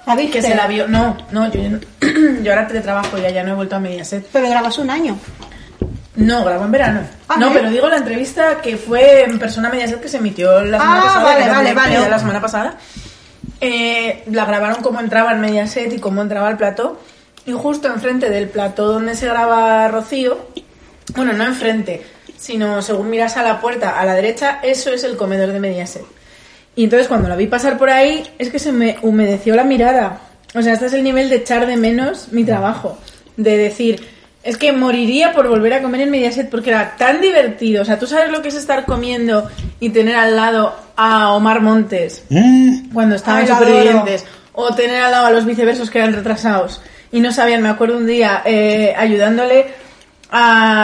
¿La 0.05 0.15
viste? 0.15 0.39
que 0.39 0.41
se 0.41 0.55
la 0.55 0.67
vio... 0.67 0.87
No, 0.87 1.17
no, 1.31 1.51
yo, 1.51 1.61
yo 2.41 2.51
ahora 2.51 2.67
teletrabajo 2.67 3.17
ya, 3.17 3.29
ya 3.29 3.43
no 3.43 3.51
he 3.51 3.55
vuelto 3.55 3.75
a 3.75 3.79
Mediaset. 3.79 4.27
Pero 4.31 4.49
grabó 4.49 4.67
hace 4.67 4.81
un 4.81 4.89
año. 4.89 5.17
No, 6.15 6.43
grabó 6.43 6.65
en 6.65 6.71
verano. 6.71 7.01
Ah, 7.29 7.37
no, 7.37 7.51
pero 7.53 7.69
digo 7.69 7.87
la 7.89 7.97
entrevista 7.97 8.59
que 8.61 8.75
fue 8.77 9.23
en 9.23 9.39
persona 9.39 9.69
Mediaset 9.69 10.01
que 10.01 10.09
se 10.09 10.17
emitió 10.17 10.61
la 10.65 10.79
semana 10.79 10.99
Ah, 10.99 11.03
pasada. 11.03 11.23
vale, 11.23 11.43
era 11.45 11.53
vale, 11.53 11.73
vale. 11.73 12.09
La 12.09 12.19
semana 12.19 12.41
pasada. 12.41 12.77
Eh, 13.61 14.23
la 14.31 14.45
grabaron 14.45 14.81
como 14.81 14.99
entraba 14.99 15.33
en 15.33 15.41
Mediaset 15.41 15.91
y 15.93 15.99
cómo 15.99 16.21
entraba 16.21 16.47
al 16.47 16.57
plató. 16.57 16.99
Y 17.45 17.51
justo 17.53 17.87
enfrente 17.87 18.29
del 18.29 18.49
plató 18.49 18.87
donde 18.87 19.15
se 19.15 19.27
graba 19.27 19.87
Rocío, 19.87 20.37
bueno, 21.15 21.33
no 21.33 21.45
enfrente, 21.45 22.03
sino 22.37 22.81
según 22.81 23.09
miras 23.09 23.37
a 23.37 23.43
la 23.43 23.59
puerta 23.59 23.99
a 23.99 24.05
la 24.05 24.15
derecha, 24.15 24.59
eso 24.63 24.91
es 24.91 25.03
el 25.03 25.17
comedor 25.17 25.51
de 25.51 25.59
Mediaset. 25.59 26.05
Y 26.75 26.85
entonces 26.85 27.07
cuando 27.07 27.27
la 27.27 27.35
vi 27.35 27.47
pasar 27.47 27.77
por 27.77 27.89
ahí, 27.89 28.23
es 28.37 28.49
que 28.49 28.59
se 28.59 28.71
me 28.71 28.97
humedeció 29.01 29.55
la 29.55 29.63
mirada. 29.63 30.21
O 30.55 30.61
sea, 30.61 30.73
este 30.73 30.85
es 30.85 30.93
el 30.93 31.03
nivel 31.03 31.29
de 31.29 31.37
echar 31.37 31.67
de 31.67 31.75
menos 31.75 32.29
mi 32.31 32.43
trabajo. 32.43 32.97
De 33.35 33.57
decir, 33.57 34.01
es 34.43 34.57
que 34.57 34.71
moriría 34.71 35.33
por 35.33 35.47
volver 35.47 35.73
a 35.73 35.81
comer 35.81 36.01
en 36.01 36.11
Mediaset 36.11 36.49
porque 36.49 36.69
era 36.69 36.95
tan 36.97 37.19
divertido. 37.21 37.81
O 37.81 37.85
sea, 37.85 37.99
tú 37.99 38.07
sabes 38.07 38.31
lo 38.31 38.41
que 38.41 38.47
es 38.47 38.55
estar 38.55 38.85
comiendo 38.85 39.49
y 39.79 39.89
tener 39.89 40.15
al 40.15 40.35
lado 40.35 40.75
a 40.95 41.33
Omar 41.33 41.61
Montes 41.61 42.23
Mm, 42.29 42.91
cuando 42.93 43.15
estaban 43.15 43.45
supervivientes. 43.45 44.25
O 44.53 44.73
tener 44.73 45.01
al 45.01 45.11
lado 45.11 45.25
a 45.27 45.31
los 45.31 45.45
viceversos 45.45 45.89
que 45.89 45.99
eran 45.99 46.13
retrasados. 46.13 46.81
Y 47.11 47.19
no 47.19 47.31
sabían, 47.31 47.61
me 47.61 47.69
acuerdo 47.69 47.97
un 47.97 48.07
día, 48.07 48.41
eh, 48.45 48.93
ayudándole 48.97 49.67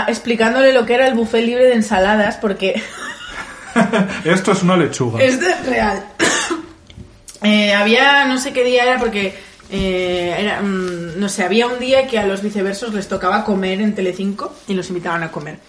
explicándole 0.08 0.74
lo 0.74 0.86
que 0.86 0.96
era 0.96 1.08
el 1.08 1.14
buffet 1.14 1.46
libre 1.46 1.66
de 1.66 1.74
ensaladas 1.74 2.38
porque 2.38 2.82
esto 4.26 4.52
es 4.52 4.64
una 4.64 4.78
lechuga. 4.78 5.24
esto 5.24 5.46
es 5.48 5.66
real. 5.66 6.06
Eh, 7.44 7.76
había, 7.76 8.26
no 8.26 8.40
sé 8.40 8.54
qué 8.54 8.64
día 8.64 8.82
era 8.84 8.98
porque, 8.98 9.38
eh, 9.70 10.36
era, 10.40 10.62
mm, 10.64 11.20
no 11.20 11.30
sé, 11.30 11.44
había 11.44 11.68
un 11.68 11.78
día 11.78 12.08
que 12.08 12.18
a 12.18 12.26
los 12.26 12.42
viceversos 12.42 12.92
les 12.92 13.08
tocaba 13.08 13.44
comer 13.44 13.82
en 13.82 13.94
Telecinco 13.94 14.56
y 14.68 14.74
los 14.74 14.88
invitaban 14.90 15.22
a 15.22 15.30
comer. 15.30 15.60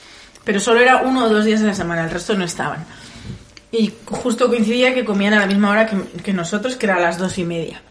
Pero 0.42 0.58
solo 0.58 0.80
era 0.80 1.02
uno 1.02 1.26
o 1.26 1.28
dos 1.28 1.44
días 1.44 1.60
de 1.60 1.66
la 1.66 1.74
semana, 1.74 2.04
el 2.04 2.10
resto 2.10 2.34
no 2.34 2.44
estaban. 2.44 2.86
Y 3.72 3.92
justo 4.06 4.48
coincidía 4.48 4.94
que 4.94 5.04
comían 5.04 5.34
a 5.34 5.40
la 5.40 5.46
misma 5.46 5.68
hora 5.68 5.86
que, 5.86 5.98
que 6.22 6.32
nosotros, 6.32 6.76
que 6.76 6.86
era 6.86 6.96
a 6.96 7.00
las 7.00 7.18
dos 7.18 7.36
y 7.36 7.44
media. 7.44 7.82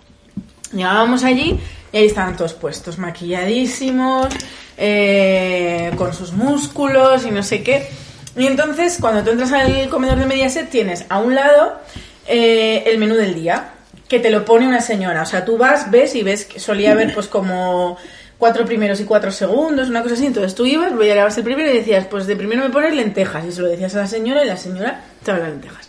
Llegábamos 0.71 1.23
allí 1.23 1.59
y 1.95 1.97
ahí 1.97 2.07
estaban 2.07 2.35
todos 2.35 2.53
puestos, 2.53 2.97
maquilladísimos, 2.97 4.27
eh, 4.75 5.91
con 5.97 6.13
sus 6.13 6.33
músculos 6.33 7.25
y 7.25 7.31
no 7.31 7.41
sé 7.41 7.63
qué. 7.63 7.87
Y 8.35 8.47
entonces, 8.47 8.97
cuando 8.99 9.23
tú 9.23 9.29
entras 9.29 9.53
al 9.53 9.87
comedor 9.87 10.17
de 10.17 10.25
Mediaset, 10.25 10.69
tienes 10.69 11.05
a 11.07 11.19
un 11.19 11.35
lado 11.35 11.79
eh, 12.27 12.83
el 12.87 12.97
menú 12.97 13.15
del 13.15 13.33
día, 13.33 13.69
que 14.09 14.19
te 14.19 14.29
lo 14.29 14.43
pone 14.43 14.67
una 14.67 14.81
señora. 14.81 15.21
O 15.21 15.25
sea, 15.25 15.45
tú 15.45 15.57
vas, 15.57 15.89
ves 15.89 16.15
y 16.15 16.23
ves 16.23 16.43
que 16.43 16.59
solía 16.59 16.91
haber 16.91 17.13
pues 17.13 17.27
como 17.27 17.97
cuatro 18.37 18.65
primeros 18.65 18.99
y 18.99 19.05
cuatro 19.05 19.31
segundos, 19.31 19.87
una 19.87 20.03
cosa 20.03 20.15
así. 20.15 20.25
Entonces 20.25 20.53
tú 20.53 20.65
ibas, 20.65 20.93
veías 20.97 21.37
el 21.37 21.45
primero 21.45 21.71
y 21.71 21.77
decías, 21.77 22.07
pues 22.07 22.27
de 22.27 22.35
primero 22.35 22.61
me 22.61 22.71
pones 22.71 22.93
lentejas. 22.93 23.45
Y 23.45 23.53
se 23.53 23.61
lo 23.61 23.69
decías 23.69 23.95
a 23.95 23.99
la 23.99 24.07
señora 24.07 24.43
y 24.43 24.47
la 24.47 24.57
señora 24.57 25.01
te 25.23 25.31
las 25.31 25.43
lentejas. 25.43 25.87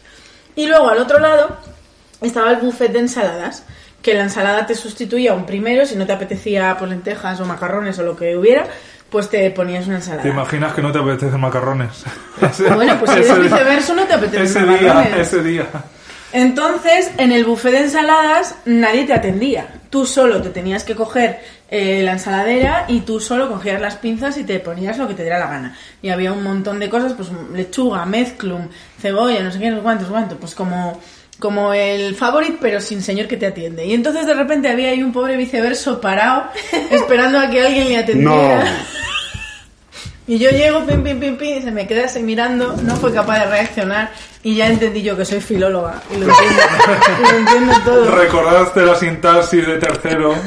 Y 0.55 0.69
luego 0.69 0.89
al 0.89 0.99
otro 0.99 1.19
lado 1.19 1.57
estaba 2.21 2.53
el 2.53 2.59
buffet 2.59 2.93
de 2.93 3.01
ensaladas, 3.01 3.65
que 4.07 4.15
la 4.15 4.23
ensalada 4.23 4.65
te 4.67 4.75
sustituía 4.77 5.35
un 5.35 5.45
primero, 5.45 5.85
si 5.85 5.97
no 5.97 6.07
te 6.07 6.13
apetecía 6.13 6.77
pues 6.79 6.89
lentejas 6.91 7.41
o 7.41 7.45
macarrones 7.45 7.99
o 7.99 8.05
lo 8.05 8.15
que 8.17 8.37
hubiera, 8.37 8.65
pues 9.11 9.29
te 9.29 9.51
ponías 9.51 9.87
una 9.89 9.97
ensalada. 9.97 10.23
¿Te 10.23 10.29
imaginas 10.29 10.73
que 10.75 10.81
no 10.83 10.93
te 10.93 10.99
apetecen 11.01 11.41
macarrones? 11.41 12.05
Bueno, 12.75 12.97
pues 13.01 13.11
si 13.11 13.17
eres 13.19 13.29
día- 13.29 13.39
viceverso 13.39 13.95
no 13.95 14.05
te 14.05 14.15
apetece 14.15 14.45
Ese 14.45 14.61
día, 14.61 14.95
macarrones. 14.95 15.19
ese 15.27 15.43
día. 15.43 15.67
Entonces, 16.33 17.11
en 17.19 17.33
el 17.33 17.45
buffet 17.45 17.73
de 17.73 17.79
ensaladas 17.81 18.57
nadie 18.65 19.05
te 19.05 19.13
atendía. 19.15 19.67
Tú 19.91 20.05
solo 20.07 20.43
te 20.43 20.51
tenías 20.51 20.85
que 20.85 20.95
coger 20.95 21.41
eh, 21.71 22.03
la 22.05 22.13
ensaladera 22.13 22.85
y 22.89 23.01
tú 23.01 23.21
solo 23.21 23.49
cogías 23.49 23.81
las 23.81 23.97
pinzas 23.97 24.37
y 24.39 24.45
te 24.45 24.59
ponías 24.61 24.99
lo 24.99 25.09
que 25.09 25.15
te 25.15 25.23
diera 25.23 25.39
la 25.39 25.47
gana. 25.49 25.77
Y 26.03 26.11
había 26.11 26.33
un 26.33 26.43
montón 26.43 26.79
de 26.79 26.91
cosas, 26.91 27.13
pues 27.15 27.29
lechuga, 27.53 28.05
mezclum, 28.07 28.69
cebolla, 29.01 29.43
no 29.43 29.51
sé 29.51 29.59
qué, 29.59 29.71
no 29.71 29.77
sé 29.79 29.83
cuántos, 29.83 30.09
cuántos, 30.09 30.39
pues 30.39 30.55
como 30.55 31.01
como 31.39 31.73
el 31.73 32.15
favorite, 32.15 32.59
pero 32.61 32.81
sin 32.81 33.03
señor 33.03 33.27
que 33.27 33.37
te 33.37 33.47
atiende. 33.47 33.87
Y 33.87 33.95
entonces 33.95 34.27
de 34.27 34.35
repente 34.35 34.69
había 34.69 34.91
ahí 34.91 35.03
un 35.03 35.13
pobre 35.13 35.37
viceverso 35.37 36.01
parado, 36.01 36.51
esperando 36.91 37.39
a 37.39 37.51
que 37.51 37.61
alguien 37.61 37.89
le 37.89 37.99
atendiera. 37.99 38.65
No. 38.65 38.71
Y 40.29 40.39
yo 40.39 40.51
llego, 40.51 40.85
pim, 40.85 41.05
pim, 41.05 41.21
pim, 41.21 41.37
pim, 41.37 41.59
y 41.59 41.63
se 41.63 41.71
me 41.71 41.87
queda 41.87 42.07
así 42.07 42.21
mirando, 42.21 42.77
no 42.83 42.97
fue 42.97 43.15
capaz 43.15 43.45
de 43.45 43.47
reaccionar 43.47 44.11
y 44.43 44.57
ya 44.57 44.67
entendí 44.67 45.01
yo 45.01 45.17
que 45.17 45.25
soy 45.25 45.41
filóloga 45.41 46.03
y 46.11 46.19
lo 46.19 46.27
entiendo, 46.29 46.63
lo 47.21 47.39
entiendo 47.39 47.75
todo. 47.85 48.11
Recordaste 48.17 48.83
la 48.83 48.97
sintaxis 48.97 49.65
de 49.65 49.79
tercero. 49.79 50.35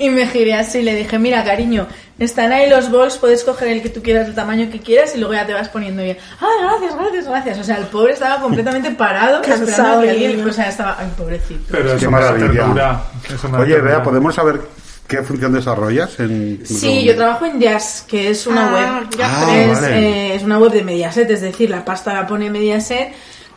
Y 0.00 0.10
me 0.10 0.28
giré 0.28 0.54
así 0.54 0.78
y 0.78 0.82
le 0.82 0.94
dije, 0.94 1.18
mira 1.18 1.42
cariño, 1.42 1.88
están 2.18 2.52
ahí 2.52 2.68
los 2.68 2.90
bols, 2.90 3.16
puedes 3.18 3.44
coger 3.44 3.68
el 3.68 3.82
que 3.82 3.90
tú 3.90 4.02
quieras, 4.02 4.28
el 4.28 4.34
tamaño 4.34 4.68
que 4.70 4.80
quieras 4.80 5.14
y 5.14 5.18
luego 5.18 5.34
ya 5.34 5.46
te 5.46 5.54
vas 5.54 5.68
poniendo 5.68 6.02
bien. 6.02 6.16
Ah, 6.40 6.46
gracias, 6.62 6.94
gracias, 6.98 7.28
gracias. 7.28 7.58
O 7.58 7.64
sea, 7.64 7.76
el 7.78 7.86
pobre 7.86 8.12
estaba 8.14 8.40
completamente 8.40 8.90
parado, 8.92 9.42
esperando 9.42 10.02
que 10.02 10.10
alguien, 10.10 10.48
o 10.48 10.52
sea, 10.52 10.68
estaba, 10.68 10.96
ay, 10.98 11.12
pobrecito. 11.16 11.64
Pero 11.70 11.92
es 11.92 12.00
Qué 12.00 12.08
una 12.08 12.18
maravilla. 12.18 12.52
ternura. 12.52 13.02
es 13.34 13.44
una 13.44 13.58
Oye, 13.58 13.80
vea, 13.80 14.02
¿podemos 14.02 14.34
saber 14.34 14.60
qué 15.06 15.22
función 15.22 15.52
desarrollas 15.52 16.18
en 16.20 16.60
Sí, 16.66 17.04
yo 17.04 17.14
trabajo 17.16 17.46
en 17.46 17.60
Jazz, 17.60 18.04
que 18.06 18.30
es 18.30 18.46
una 18.46 18.68
Ah, 18.68 19.00
web. 19.00 19.08
Ah, 19.22 19.54
es, 19.56 19.80
vale. 19.80 19.98
eh, 19.98 20.34
es 20.34 20.42
una 20.42 20.58
web 20.58 20.72
de 20.72 20.82
Mediaset, 20.82 21.30
es 21.30 21.40
decir, 21.40 21.70
la 21.70 21.84
pasta 21.84 22.12
la 22.12 22.26
pone 22.26 22.50
Mediaset, 22.50 23.12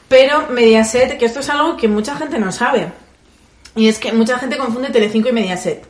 pero 0.08 0.48
Mediaset, 0.50 1.18
que 1.18 1.26
esto 1.26 1.40
es 1.40 1.50
algo 1.50 1.76
que 1.78 1.88
mucha 1.88 2.16
gente 2.16 2.38
no 2.38 2.52
sabe. 2.52 2.92
Y 3.76 3.88
es 3.88 3.98
que 4.00 4.12
mucha 4.14 4.38
gente 4.38 4.58
confunde 4.58 4.90
Telecinco 4.92 5.30
y 5.30 5.32
Mediaset. 5.34 5.84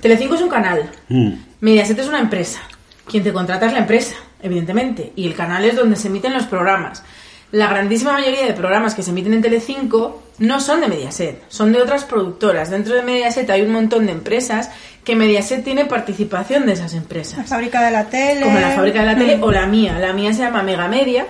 Telecinco 0.00 0.34
es 0.34 0.40
un 0.42 0.48
canal. 0.48 0.90
Mm. 1.08 1.32
Mediaset 1.62 1.96
es 1.96 2.08
una 2.08 2.18
empresa. 2.18 2.60
Quien 3.08 3.22
te 3.22 3.32
contrata 3.32 3.66
es 3.66 3.72
la 3.72 3.78
empresa, 3.78 4.16
evidentemente. 4.42 5.12
Y 5.14 5.28
el 5.28 5.36
canal 5.36 5.64
es 5.64 5.76
donde 5.76 5.94
se 5.94 6.08
emiten 6.08 6.32
los 6.32 6.42
programas. 6.46 7.04
La 7.52 7.68
grandísima 7.68 8.14
mayoría 8.14 8.46
de 8.46 8.52
programas 8.52 8.96
que 8.96 9.04
se 9.04 9.10
emiten 9.10 9.32
en 9.34 9.42
Telecinco 9.42 10.24
no 10.38 10.60
son 10.60 10.80
de 10.80 10.88
Mediaset, 10.88 11.40
son 11.48 11.72
de 11.72 11.80
otras 11.80 12.02
productoras. 12.02 12.68
Dentro 12.68 12.96
de 12.96 13.02
Mediaset 13.02 13.48
hay 13.48 13.62
un 13.62 13.70
montón 13.70 14.06
de 14.06 14.12
empresas 14.12 14.70
que 15.04 15.14
Mediaset 15.14 15.62
tiene 15.62 15.84
participación 15.84 16.66
de 16.66 16.72
esas 16.72 16.94
La 16.94 16.98
empresas. 16.98 17.48
fábrica 17.48 17.80
de 17.84 17.92
la 17.92 18.06
tele. 18.06 18.40
Como 18.40 18.58
la 18.58 18.70
fábrica 18.70 18.98
de 19.00 19.06
la 19.06 19.16
tele 19.16 19.38
o 19.40 19.52
la 19.52 19.66
mía. 19.66 20.00
La 20.00 20.12
mía 20.12 20.32
se 20.32 20.40
llama 20.40 20.64
Megamedia 20.64 21.28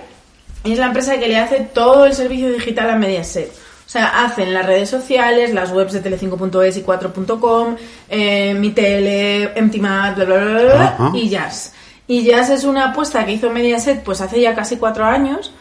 y 0.63 0.71
es 0.71 0.79
la 0.79 0.87
empresa 0.87 1.19
que 1.19 1.27
le 1.27 1.37
hace 1.37 1.59
todo 1.59 2.07
el 2.07 2.15
servicio 2.15 2.51
digital 2.51 2.89
a 2.89 2.95
Mediaset. 2.95 3.51
O 3.93 3.95
sea, 3.99 4.23
hacen 4.25 4.51
las 4.55 4.65
redes 4.65 4.89
sociales, 4.89 5.53
las 5.53 5.71
webs 5.71 5.93
de 5.93 6.01
tele5.es 6.03 6.77
y 6.77 6.81
4.com, 6.81 7.75
eh, 8.09 8.55
mi 8.55 8.71
tele, 8.71 9.51
MTMAT, 9.61 10.15
bla, 10.15 10.25
bla, 10.25 10.35
bla, 10.37 10.45
bla, 10.51 10.63
bla, 10.63 10.83
Ajá. 10.97 11.11
y 11.13 11.29
Jazz. 11.29 11.73
Y 12.07 12.23
Jazz 12.23 12.49
es 12.49 12.63
una 12.63 12.89
apuesta 12.89 13.23
que 13.23 13.33
hizo 13.33 13.51
Mediaset 13.51 14.01
pues 14.03 14.19
hace 14.19 14.41
ya 14.41 14.55
casi 14.55 14.77
cuatro 14.77 15.05
años 15.05 15.53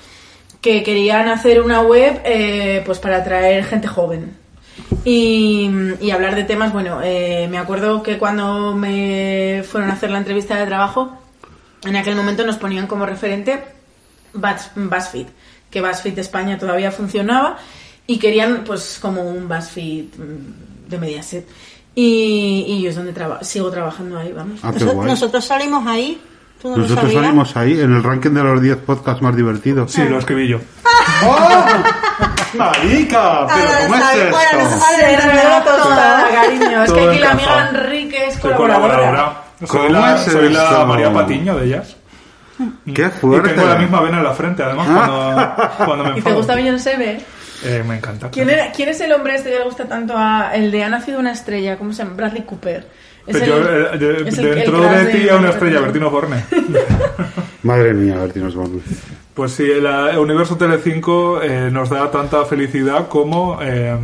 que 0.62 0.82
querían 0.82 1.28
hacer 1.28 1.60
una 1.60 1.82
web 1.82 2.22
eh, 2.24 2.82
pues 2.86 3.00
para 3.00 3.18
atraer 3.18 3.66
gente 3.66 3.86
joven 3.86 4.34
y, 5.04 5.68
y 6.00 6.10
hablar 6.10 6.34
de 6.34 6.44
temas 6.44 6.72
bueno 6.72 7.00
eh, 7.04 7.48
me 7.50 7.58
acuerdo 7.58 8.02
que 8.02 8.16
cuando 8.16 8.72
me 8.74 9.62
fueron 9.68 9.90
a 9.90 9.92
hacer 9.92 10.10
la 10.10 10.16
entrevista 10.18 10.56
de 10.56 10.64
trabajo 10.64 11.12
en 11.84 11.96
aquel 11.96 12.14
momento 12.16 12.46
nos 12.46 12.56
ponían 12.56 12.86
como 12.86 13.04
referente 13.04 13.62
Buzz- 14.32 14.70
BuzzFeed 14.74 15.26
que 15.70 15.80
BuzzFeed 15.82 16.18
España 16.18 16.56
todavía 16.58 16.90
funcionaba 16.90 17.58
y 18.06 18.18
querían 18.18 18.62
pues 18.64 18.98
como 19.00 19.22
un 19.22 19.48
BuzzFeed 19.48 20.04
mm, 20.18 20.88
de 20.90 20.98
Mediaset 20.98 21.48
y, 21.94 22.64
y 22.68 22.82
yo 22.82 22.90
es 22.90 22.96
donde 22.96 23.12
traba- 23.12 23.42
sigo 23.44 23.70
trabajando 23.70 24.18
ahí 24.18 24.32
vamos 24.32 24.60
Ah, 24.62 24.72
qué 24.72 24.84
Noso- 24.84 24.94
guay. 24.94 25.08
nosotros 25.08 25.44
salimos 25.44 25.86
ahí. 25.86 26.20
¿Tú 26.60 26.70
no 26.70 26.76
Nosotros 26.76 27.12
salimos 27.12 27.56
ahí 27.56 27.72
en 27.80 27.92
el 27.92 28.02
ranking 28.04 28.30
de 28.30 28.42
los 28.44 28.62
10 28.62 28.76
podcasts 28.78 29.20
más 29.20 29.34
divertidos. 29.34 29.90
Sí, 29.90 30.04
lo 30.04 30.18
escribí 30.20 30.46
yo. 30.46 30.58
¡Oh! 31.26 31.64
¡Marica! 32.54 33.46
¿Pero 33.48 33.68
Ahora 33.68 33.86
cómo 33.86 33.96
es 33.96 34.16
esto? 34.16 34.36
cariño. 36.32 36.84
Es 36.84 36.92
que 36.92 37.08
aquí 37.08 37.18
la 37.18 37.30
amiga 37.32 37.68
Enrique 37.70 38.26
es 38.28 38.34
Soy 38.34 38.52
colaboradora. 38.52 38.96
colaboradora. 38.96 39.42
Soy 39.58 39.68
¿Cómo 39.68 39.88
la, 39.88 40.14
es 40.14 40.32
soy 40.32 40.48
la? 40.52 40.84
María 40.84 41.12
Patiño 41.12 41.56
de 41.56 41.66
ellas. 41.66 41.96
¡Qué 42.94 43.02
Y 43.06 43.10
fuerte! 43.20 43.50
tengo 43.50 43.66
la 43.66 43.76
misma 43.76 44.00
vena 44.00 44.18
en 44.18 44.24
la 44.24 44.32
frente, 44.32 44.62
además, 44.62 44.86
cuando, 44.86 45.84
cuando 45.84 46.04
me 46.04 46.10
¿Y 46.10 46.12
te 46.12 46.18
enfado. 46.18 46.36
gusta 46.36 46.54
Beyoncé, 46.54 46.96
ve? 46.96 47.20
Eh, 47.64 47.82
me 47.86 47.96
encanta. 47.96 48.30
¿Quién, 48.30 48.50
era- 48.50 48.72
¿Quién 48.72 48.88
es 48.88 49.00
el 49.00 49.12
hombre 49.12 49.34
este 49.36 49.50
que 49.50 49.58
le 49.58 49.64
gusta 49.64 49.84
tanto 49.86 50.14
a 50.16 50.50
el 50.54 50.70
de 50.70 50.82
Ha 50.84 50.88
nacido 50.88 51.18
una 51.20 51.32
estrella? 51.32 51.76
¿Cómo 51.78 51.92
se 51.92 52.02
llama? 52.02 52.16
Bradley 52.16 52.42
Cooper. 52.42 52.86
Es 53.26 53.36
Pero 53.38 53.56
el- 53.58 53.62
yo, 53.62 53.70
eh, 53.70 53.98
de- 54.22 54.28
es 54.28 54.38
el- 54.38 54.46
el 54.46 54.54
dentro 54.56 54.80
de 54.82 55.04
ti 55.06 55.28
a 55.28 55.36
una 55.36 55.50
estrella, 55.50 55.80
Bertino. 55.80 56.10
Borne. 56.10 56.44
Madre 57.62 57.94
mía, 57.94 58.16
Bertino 58.16 58.48
Osborne. 58.48 58.80
Pues 59.34 59.52
sí, 59.52 59.64
el, 59.70 59.86
Universo 60.18 60.56
Telecinco 60.56 61.40
eh, 61.40 61.70
nos 61.70 61.88
da 61.88 62.10
tanta 62.10 62.44
felicidad 62.44 63.08
como 63.08 63.58
eh, 63.62 63.96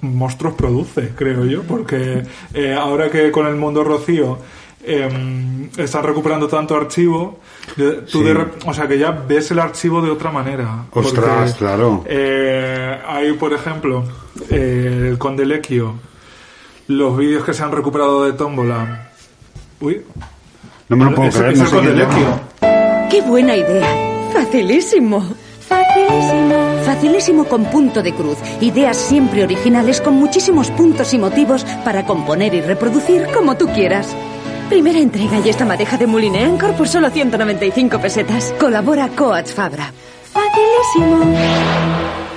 monstruos 0.00 0.54
produce, 0.54 1.10
creo 1.14 1.44
yo, 1.44 1.62
porque 1.62 2.22
eh, 2.52 2.74
ahora 2.74 3.10
que 3.10 3.30
con 3.30 3.46
el 3.46 3.54
mundo 3.56 3.84
Rocío 3.84 4.38
eh, 4.86 5.68
están 5.78 6.02
recuperando 6.04 6.46
tanto 6.48 6.76
archivo, 6.76 7.38
de- 7.76 8.02
tú 8.02 8.18
Sí. 8.18 8.24
de 8.24 8.34
rep- 8.34 8.52
o 8.66 8.74
sea 8.74 8.86
que 8.86 8.98
ya 8.98 9.10
ves 9.10 9.50
el 9.50 9.58
archivo 9.58 10.00
de 10.02 10.10
otra 10.10 10.30
manera. 10.30 10.84
Ostras, 10.92 11.50
Porque, 11.52 11.58
claro. 11.58 12.04
eh, 12.06 12.98
hay, 13.06 13.32
por 13.34 13.52
ejemplo, 13.52 14.04
eh, 14.50 15.08
el 15.10 15.18
Conde 15.18 15.46
Lequio, 15.46 15.94
los 16.88 17.16
vídeos 17.16 17.44
que 17.44 17.54
se 17.54 17.62
han 17.62 17.72
recuperado 17.72 18.24
de 18.24 18.32
Tómbola. 18.34 19.10
Uy, 19.80 20.02
No 20.88 20.96
me 20.96 21.04
lo 21.06 21.14
puedo 21.14 21.28
ese- 21.30 21.38
creer, 21.38 21.52
ese 21.54 21.60
no 21.60 21.64
es 21.64 21.70
sé 21.70 21.76
Conde 21.76 21.92
quién 21.94 22.08
Lequio. 22.08 22.40
llama. 22.60 23.08
¡Qué 23.08 23.20
buena 23.22 23.56
idea! 23.56 24.30
Facilísimo. 24.32 25.24
Facilísimo. 25.66 26.54
Facilísimo 26.84 27.44
con 27.46 27.64
punto 27.66 28.02
de 28.02 28.12
cruz. 28.14 28.36
Ideas 28.60 28.96
siempre 28.96 29.42
originales 29.44 30.00
con 30.00 30.14
muchísimos 30.14 30.70
puntos 30.70 31.14
y 31.14 31.18
motivos 31.18 31.64
para 31.84 32.04
componer 32.04 32.52
y 32.54 32.60
reproducir 32.60 33.26
como 33.34 33.56
tú 33.56 33.66
quieras. 33.68 34.14
Primera 34.68 34.98
entrega 34.98 35.38
y 35.44 35.48
esta 35.48 35.64
madeja 35.64 35.96
de 35.96 36.06
Mouline 36.06 36.44
Anchor 36.44 36.72
por 36.74 36.88
solo 36.88 37.10
195 37.10 37.98
pesetas. 38.00 38.54
Colabora 38.58 39.08
Coach 39.08 39.48
Fabra. 39.52 39.92
Facilísimo. 40.32 41.34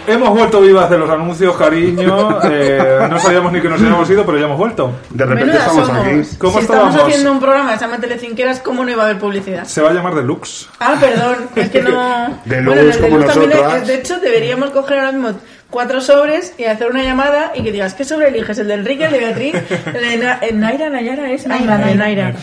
Hemos 0.06 0.30
vuelto 0.30 0.62
vivas 0.62 0.90
de 0.90 0.98
los 0.98 1.10
anuncios, 1.10 1.56
cariño. 1.58 2.40
Eh, 2.50 3.08
no 3.10 3.20
sabíamos 3.20 3.52
ni 3.52 3.60
que 3.62 3.68
nos 3.70 3.80
habíamos 3.82 4.10
ido, 4.10 4.26
pero 4.26 4.38
ya 4.38 4.46
hemos 4.46 4.58
vuelto. 4.58 4.92
De 5.10 5.26
repente 5.26 5.58
estamos 5.58 5.88
somos. 5.88 6.02
aquí. 6.06 6.22
¿Cómo 6.38 6.54
si 6.54 6.60
estamos 6.60 6.96
haciendo 6.96 7.32
un 7.32 7.40
programa 7.40 7.72
que 7.74 7.80
se 7.80 7.86
llama 7.86 7.98
Telecinqueras, 8.00 8.60
¿cómo 8.60 8.86
no 8.86 8.92
iba 8.92 9.04
a 9.04 9.06
haber 9.08 9.20
publicidad? 9.20 9.66
Se 9.66 9.82
va 9.82 9.90
a 9.90 9.94
llamar 9.94 10.16
Deluxe. 10.16 10.70
Ah, 10.80 10.96
perdón, 11.00 11.50
es 11.56 11.70
que 11.70 11.82
no... 11.82 12.40
De 12.46 12.62
Bueno, 12.62 12.82
en 12.82 12.90
el 12.92 12.96
como 13.00 13.08
Deluxe 13.18 13.28
también, 13.34 13.50
nosotras. 13.52 13.84
eh, 13.84 13.86
de 13.86 13.96
hecho, 13.96 14.20
deberíamos 14.20 14.70
coger 14.70 15.00
ahora 15.00 15.12
mismo 15.12 15.32
cuatro 15.70 16.02
sobres 16.02 16.54
y 16.58 16.64
hacer 16.66 16.90
una 16.90 17.04
llamada 17.04 17.52
y 17.56 17.64
que 17.64 17.72
digas, 17.72 17.94
¿qué 17.94 18.04
sobre 18.06 18.30
eliges? 18.30 18.58
¿El 18.60 18.68
de 18.68 18.74
Enrique, 18.76 19.06
el 19.06 19.12
de 19.12 19.20
Beatriz, 19.20 19.56
el 19.86 19.94
de 20.02 20.18
Na- 20.18 20.40
el 20.42 20.60
Naira, 20.60 20.90
Nayara 20.90 21.32
es? 21.32 21.46
El 21.46 21.52
de 21.68 21.96
Naira. 21.96 22.34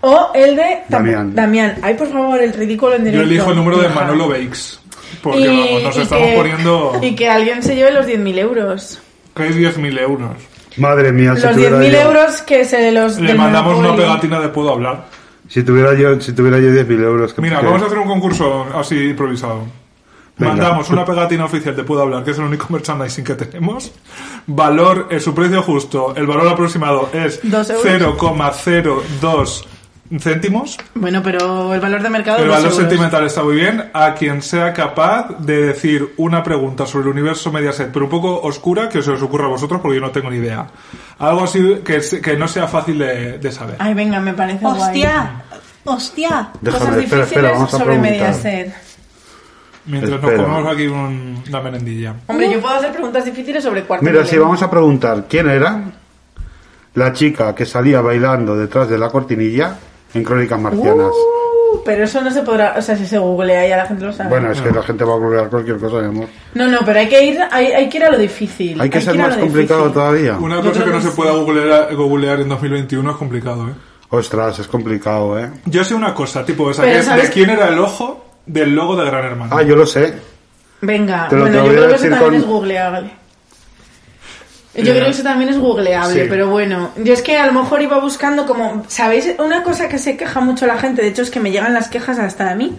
O 0.00 0.32
el 0.34 0.56
de 0.56 0.78
Damián. 0.88 1.34
Damián. 1.34 1.76
Ay, 1.82 1.94
por 1.94 2.08
favor, 2.10 2.40
el 2.40 2.52
ridículo 2.52 2.94
en 2.96 3.04
Yo 3.04 3.10
directo. 3.10 3.28
elijo 3.30 3.50
el 3.50 3.56
número 3.56 3.78
de. 3.78 3.88
Manolo 3.88 4.28
Bakes. 4.28 4.78
Porque 5.22 5.40
Y- 5.40 5.46
vamos, 5.46 5.82
nos 5.84 5.96
estamos 5.96 6.26
que- 6.28 6.34
poniendo. 6.36 6.92
Y 7.02 7.14
que 7.14 7.28
alguien 7.28 7.62
se 7.62 7.76
lleve 7.76 7.92
los 7.92 8.06
10.000 8.06 8.38
euros. 8.38 9.00
Que 9.36 9.44
hay 9.44 9.50
10.000 9.50 9.98
euros. 10.00 10.30
Madre 10.78 11.12
mía, 11.12 11.36
si 11.36 11.42
Los 11.42 11.52
tuviera 11.52 11.78
10.000 11.78 11.92
yo, 11.92 12.00
euros 12.00 12.42
que 12.42 12.64
se 12.64 12.90
los... 12.90 13.18
Le 13.20 13.34
mandamos 13.34 13.78
una 13.78 13.94
pegatina 13.94 14.40
de 14.40 14.48
Puedo 14.48 14.72
Hablar. 14.72 15.04
si 15.48 15.62
tuviera 15.62 15.94
yo, 15.94 16.18
si 16.20 16.32
tuviera 16.32 16.58
yo 16.58 16.70
10.000 16.70 17.02
euros. 17.04 17.32
que- 17.34 17.42
Mira, 17.42 17.60
vamos 17.60 17.82
a 17.82 17.86
hacer 17.86 17.98
un 17.98 18.08
concurso 18.08 18.66
así 18.74 18.96
improvisado. 19.10 19.66
Venga. 20.38 20.54
Mandamos 20.54 20.90
una 20.90 21.04
pegatina 21.04 21.44
oficial 21.44 21.76
de 21.76 21.84
Puedo 21.84 22.02
Hablar, 22.02 22.24
que 22.24 22.30
es 22.30 22.38
el 22.38 22.44
único 22.44 22.66
merchandising 22.70 23.24
que 23.24 23.34
tenemos. 23.34 23.92
Valor, 24.46 25.08
eh, 25.10 25.20
su 25.20 25.34
precio 25.34 25.62
justo, 25.62 26.14
el 26.16 26.26
valor 26.26 26.48
aproximado 26.48 27.10
es 27.12 27.40
Dos 27.42 27.70
euros. 27.70 28.16
0,02 28.16 29.64
céntimos. 30.20 30.78
Bueno, 30.94 31.22
pero 31.22 31.72
el 31.74 31.80
valor 31.80 32.02
de 32.02 32.10
mercado... 32.10 32.38
El 32.38 32.48
valor 32.48 32.64
euros. 32.64 32.76
sentimental 32.76 33.24
está 33.24 33.42
muy 33.42 33.54
bien. 33.54 33.90
A 33.92 34.14
quien 34.14 34.42
sea 34.42 34.72
capaz 34.72 35.28
de 35.38 35.66
decir 35.66 36.14
una 36.16 36.42
pregunta 36.42 36.86
sobre 36.86 37.04
el 37.04 37.12
universo 37.12 37.50
Mediaset, 37.52 37.90
pero 37.92 38.06
un 38.06 38.10
poco 38.10 38.40
oscura, 38.42 38.88
que 38.88 39.02
se 39.02 39.10
os 39.10 39.22
ocurra 39.22 39.46
a 39.46 39.48
vosotros, 39.48 39.80
porque 39.80 39.96
yo 39.96 40.02
no 40.02 40.10
tengo 40.10 40.30
ni 40.30 40.36
idea. 40.36 40.66
Algo 41.18 41.44
así 41.44 41.80
que, 41.84 42.00
que 42.20 42.36
no 42.36 42.48
sea 42.48 42.66
fácil 42.66 42.98
de, 42.98 43.38
de 43.38 43.52
saber. 43.52 43.76
Ay, 43.78 43.94
venga, 43.94 44.20
me 44.20 44.34
parece 44.34 44.64
guay. 44.64 44.80
Hostia, 44.80 45.42
hostia. 45.84 46.50
Déjame, 46.60 46.84
Cosas 46.84 46.88
espera, 46.88 46.96
difíciles 46.96 47.26
espera, 47.26 47.52
vamos 47.52 47.74
a 47.74 47.78
sobre 47.78 47.98
preguntar. 47.98 48.12
Mediaset. 48.12 48.74
Mientras 49.86 50.12
Espera. 50.12 50.36
nos 50.36 50.46
comemos 50.46 50.72
aquí 50.72 50.86
un- 50.86 51.42
una 51.48 51.60
merendilla. 51.60 52.14
Hombre, 52.28 52.50
yo 52.52 52.60
puedo 52.60 52.74
hacer 52.74 52.92
preguntas 52.92 53.24
difíciles 53.24 53.62
sobre 53.64 53.82
cuarto 53.82 54.04
Mira, 54.04 54.24
si 54.24 54.38
vamos 54.38 54.62
a 54.62 54.70
preguntar 54.70 55.24
quién 55.28 55.48
era 55.48 55.82
la 56.94 57.12
chica 57.12 57.54
que 57.54 57.64
salía 57.66 58.00
bailando 58.00 58.56
detrás 58.56 58.88
de 58.88 58.98
la 58.98 59.08
cortinilla 59.08 59.76
en 60.14 60.22
Crónicas 60.24 60.60
Marcianas. 60.60 61.06
Uh, 61.08 61.82
pero 61.84 62.04
eso 62.04 62.20
no 62.20 62.30
se 62.30 62.42
podrá... 62.42 62.74
O 62.76 62.82
sea, 62.82 62.96
si 62.96 63.06
se 63.06 63.16
googlea 63.18 63.66
ya 63.66 63.76
la 63.78 63.86
gente 63.86 64.04
lo 64.04 64.12
sabe. 64.12 64.28
Bueno, 64.28 64.52
es 64.52 64.60
que 64.60 64.70
la 64.70 64.82
gente 64.82 65.02
va 65.04 65.14
a 65.14 65.16
googlear 65.16 65.48
cualquier 65.48 65.78
cosa, 65.78 65.96
mi 66.00 66.08
amor. 66.08 66.28
No, 66.54 66.68
no, 66.68 66.80
pero 66.84 66.98
hay 66.98 67.08
que 67.08 67.24
ir, 67.24 67.38
hay, 67.50 67.66
hay 67.72 67.88
que 67.88 67.96
ir 67.96 68.04
a 68.04 68.10
lo 68.10 68.18
difícil. 68.18 68.78
Hay 68.80 68.90
que 68.90 69.00
ser 69.00 69.16
más 69.16 69.36
complicado 69.38 69.80
difícil. 69.88 69.94
todavía. 69.94 70.36
Una 70.38 70.60
Yo 70.60 70.68
cosa 70.70 70.84
que 70.84 70.90
no 70.90 70.96
que 70.98 71.02
se 71.02 71.08
sí. 71.10 71.16
pueda 71.16 71.32
googlear, 71.32 71.94
googlear 71.96 72.40
en 72.40 72.48
2021 72.50 73.10
es 73.10 73.16
complicado, 73.16 73.68
¿eh? 73.68 73.72
Ostras, 74.10 74.58
es 74.58 74.68
complicado, 74.68 75.38
¿eh? 75.38 75.50
Yo 75.64 75.82
sé 75.82 75.94
una 75.94 76.12
cosa, 76.14 76.44
tipo, 76.44 76.70
es 76.70 76.76
¿sabes 76.76 77.06
de 77.10 77.30
quién 77.30 77.48
era 77.48 77.68
el 77.68 77.78
ojo 77.78 78.26
del 78.46 78.74
logo 78.74 78.96
de 78.96 79.04
Gran 79.06 79.24
Hermano. 79.24 79.56
Ah, 79.56 79.62
yo 79.62 79.76
lo 79.76 79.86
sé. 79.86 80.14
Venga, 80.80 81.28
Te 81.28 81.36
lo- 81.36 81.42
bueno, 81.42 81.58
te 81.58 81.62
lo 81.62 81.66
yo 81.66 81.70
voy 81.72 81.76
a 81.82 81.86
creo 81.86 81.88
que 81.88 81.94
eso 81.94 82.02
decir 82.04 82.10
también 82.18 82.30
con- 82.30 82.34
es 82.40 82.46
googleable. 82.46 83.10
Yo 84.74 84.84
creo 84.92 85.04
que 85.04 85.10
eso 85.10 85.22
también 85.22 85.50
es 85.50 85.58
googleable, 85.58 86.22
sí. 86.22 86.26
pero 86.30 86.48
bueno, 86.48 86.92
yo 86.96 87.12
es 87.12 87.20
que 87.20 87.36
a 87.36 87.46
lo 87.46 87.52
mejor 87.52 87.82
iba 87.82 87.98
buscando 88.00 88.46
como, 88.46 88.84
¿sabéis? 88.88 89.34
Una 89.38 89.62
cosa 89.62 89.86
que 89.88 89.98
se 89.98 90.16
queja 90.16 90.40
mucho 90.40 90.66
la 90.66 90.78
gente, 90.78 91.02
de 91.02 91.08
hecho 91.08 91.20
es 91.20 91.30
que 91.30 91.40
me 91.40 91.50
llegan 91.50 91.74
las 91.74 91.88
quejas 91.88 92.18
hasta 92.18 92.50
a 92.50 92.54
mí, 92.54 92.74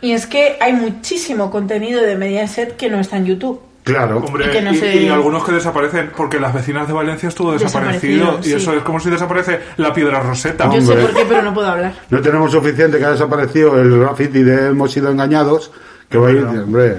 y 0.00 0.12
es 0.12 0.26
que 0.28 0.56
hay 0.60 0.72
muchísimo 0.72 1.50
contenido 1.50 2.00
de 2.00 2.14
Mediaset 2.16 2.76
que 2.76 2.88
no 2.88 3.00
está 3.00 3.16
en 3.16 3.26
YouTube. 3.26 3.60
Claro. 3.84 4.18
Hombre, 4.18 4.46
Y 4.46 4.50
que 4.50 4.62
no 4.62 4.72
y, 4.72 4.76
se- 4.76 4.96
y 5.02 5.08
algunos 5.08 5.44
que 5.44 5.52
desaparecen, 5.52 6.12
porque 6.16 6.38
las 6.38 6.54
vecinas 6.54 6.86
de 6.86 6.92
Valencia 6.92 7.28
estuvo 7.28 7.52
desaparecido, 7.52 8.18
Desaparecido, 8.26 8.56
y 8.56 8.60
eso 8.60 8.72
es 8.74 8.82
como 8.84 9.00
si 9.00 9.10
desaparece 9.10 9.58
la 9.76 9.92
piedra 9.92 10.20
roseta. 10.20 10.66
Yo 10.66 10.80
sé 10.80 10.92
Hombre. 10.92 11.02
por 11.06 11.14
qué, 11.14 11.24
pero 11.28 11.42
no 11.42 11.52
puedo 11.52 11.68
hablar. 11.68 11.92
No 12.10 12.20
tenemos 12.20 12.52
suficiente 12.52 12.98
que 12.98 13.04
ha 13.04 13.10
desaparecido 13.10 13.80
el 13.80 13.98
graffiti 13.98 14.42
de 14.44 14.68
hemos 14.68 14.92
sido 14.92 15.10
engañados. 15.10 15.72
Que 16.08 16.18
va 16.18 16.28
a 16.28 16.30
ir, 16.32 16.44
hombre. 16.44 16.96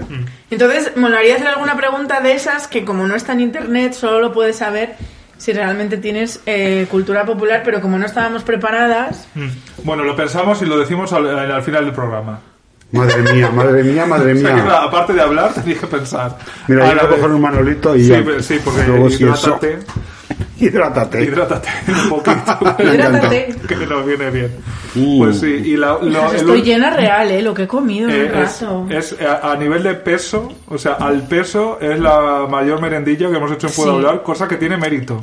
Entonces, 0.49 0.91
molaría 0.97 1.35
hacer 1.35 1.47
alguna 1.47 1.77
pregunta 1.77 2.19
de 2.19 2.33
esas 2.33 2.67
que 2.67 2.83
como 2.83 3.05
no 3.07 3.15
está 3.15 3.33
en 3.33 3.41
internet, 3.41 3.93
solo 3.93 4.19
lo 4.19 4.33
puedes 4.33 4.55
saber 4.57 4.95
si 5.37 5.53
realmente 5.53 5.97
tienes 5.97 6.39
eh, 6.47 6.87
cultura 6.89 7.23
popular, 7.23 7.61
pero 7.63 7.79
como 7.79 7.97
no 7.99 8.05
estábamos 8.07 8.43
preparadas, 8.43 9.27
Mm. 9.35 9.47
Bueno, 9.83 10.03
lo 10.03 10.15
pensamos 10.15 10.61
y 10.63 10.65
lo 10.65 10.77
decimos 10.79 11.13
al, 11.13 11.27
al 11.51 11.61
final 11.63 11.85
del 11.85 11.93
programa. 11.93 12.39
Madre 12.93 13.33
mía, 13.33 13.49
madre 13.51 13.83
mía, 13.83 14.05
madre 14.05 14.33
O 14.35 14.37
sea, 14.37 14.55
que, 14.55 14.61
mía. 14.61 14.81
aparte 14.83 15.13
de 15.13 15.21
hablar, 15.21 15.53
tenéis 15.53 15.79
que 15.79 15.87
pensar. 15.87 16.37
Mira, 16.67 16.85
A 16.85 16.93
yo 16.93 16.93
voy 16.95 17.05
a 17.05 17.09
coger 17.09 17.31
un 17.31 17.41
manolito 17.41 17.95
y 17.95 18.03
Sí, 18.03 18.09
ya. 18.09 18.23
sí, 18.41 18.59
porque 18.63 18.83
Luego 18.87 19.09
si 19.09 19.23
eso- 19.25 19.57
hidrátate. 19.59 19.79
Hidrátate. 20.59 21.23
Hidrátate 21.23 21.69
un 21.89 22.09
poquito. 22.09 22.75
Hidrátate. 22.79 23.55
que 23.67 23.75
nos 23.87 24.05
viene 24.05 24.29
bien. 24.29 24.51
Mm. 24.95 25.17
Pues 25.19 25.39
sí, 25.39 25.47
y 25.47 25.75
la, 25.75 25.97
lo- 26.01 26.29
el 26.31 26.35
Estoy 26.37 26.61
llena 26.61 26.91
real, 26.91 27.29
¿eh? 27.31 27.41
Lo 27.41 27.53
que 27.53 27.63
he 27.63 27.67
comido 27.67 28.09
en 28.09 28.15
eh, 28.15 28.31
es, 28.43 28.61
rato. 28.61 28.85
es, 28.89 29.11
eh, 29.19 29.25
a 29.27 29.51
a 29.51 29.55
nivel 29.57 29.83
de 29.83 29.95
peso, 29.95 30.49
o 30.69 30.77
sea, 30.77 30.93
al 30.93 31.23
peso 31.27 31.79
es 31.81 31.99
la 31.99 32.45
mayor 32.49 32.79
merendilla 32.81 33.29
que 33.29 33.35
hemos 33.37 33.51
hecho 33.51 33.67
en 33.67 33.73
Puedo 33.73 33.89
Sí. 33.99 34.05
Hablar, 34.05 34.23
cosa 34.23 34.47
que 34.47 34.55
tiene 34.57 34.77
mérito. 34.77 35.21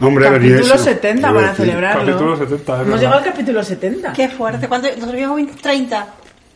Hombre, 0.00 0.24
Capítulo 0.24 0.74
eso. 0.74 0.78
70 0.78 1.28
Iba 1.28 1.38
a 1.38 1.42
para 1.42 1.54
celebrarlo. 1.54 2.06
Capítulo 2.06 2.36
70, 2.38 2.54
es 2.56 2.68
Hemos 2.68 2.86
verdad. 2.86 2.98
llegado 3.00 3.18
al 3.18 3.24
capítulo 3.24 3.62
70. 3.62 4.12
Qué 4.14 4.28
fuerte. 4.30 4.66
¿Cuánto? 4.66 4.88
Nosotros 4.88 5.14
llevamos 5.14 5.56
30. 5.60 6.06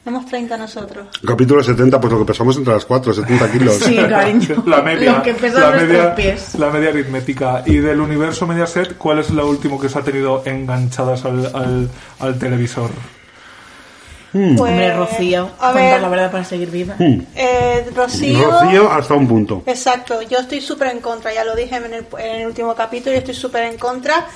Tenemos 0.05 0.27
30 0.27 0.57
nosotros. 0.59 1.07
Capítulo 1.27 1.63
70, 1.65 1.99
pues 1.99 2.13
lo 2.13 2.19
que 2.19 2.25
pesamos 2.27 2.55
entre 2.59 2.75
las 2.75 2.85
4, 2.85 3.15
70 3.15 3.53
kilos. 3.53 3.77
Sí, 3.77 3.97
cariño. 4.09 4.63
La 4.67 4.83
media, 4.83 5.13
Lo 5.13 5.23
que 5.23 5.33
la 5.49 5.71
media, 5.71 6.15
pies. 6.15 6.55
la 6.57 6.69
media 6.71 6.91
aritmética. 6.91 7.63
Y 7.65 7.77
del 7.79 8.01
universo 8.01 8.47
Mediaset, 8.47 8.99
¿cuál 8.99 9.21
es 9.21 9.31
lo 9.31 9.49
último 9.49 9.81
que 9.81 9.87
os 9.87 9.97
ha 9.97 10.03
tenido 10.03 10.43
enganchadas 10.45 11.25
al, 11.25 11.47
al, 11.55 11.89
al 12.21 12.39
televisor? 12.39 12.91
Mm. 14.35 14.57
Pues, 14.57 14.71
Hombre, 14.73 14.95
Rocío. 14.95 15.49
A 15.59 15.73
ver, 15.73 16.03
la 16.03 16.09
verdad 16.11 16.31
para 16.31 16.45
seguir 16.45 16.71
viva. 16.71 16.97
eh, 16.99 17.87
Rocío. 17.97 18.51
Rocío 18.51 18.93
hasta 18.93 19.15
un 19.15 19.27
punto. 19.27 19.63
Exacto, 19.65 20.21
yo 20.21 20.39
estoy 20.41 20.61
súper 20.61 20.89
en 20.89 21.01
contra, 21.01 21.33
ya 21.33 21.45
lo 21.45 21.55
dije 21.57 21.77
en 21.77 21.85
el, 21.95 22.07
en 22.19 22.41
el 22.43 22.47
último 22.49 22.75
capítulo, 22.75 23.13
yo 23.13 23.21
estoy 23.21 23.35
súper 23.35 23.63
en 23.65 23.79
contra, 23.79 24.27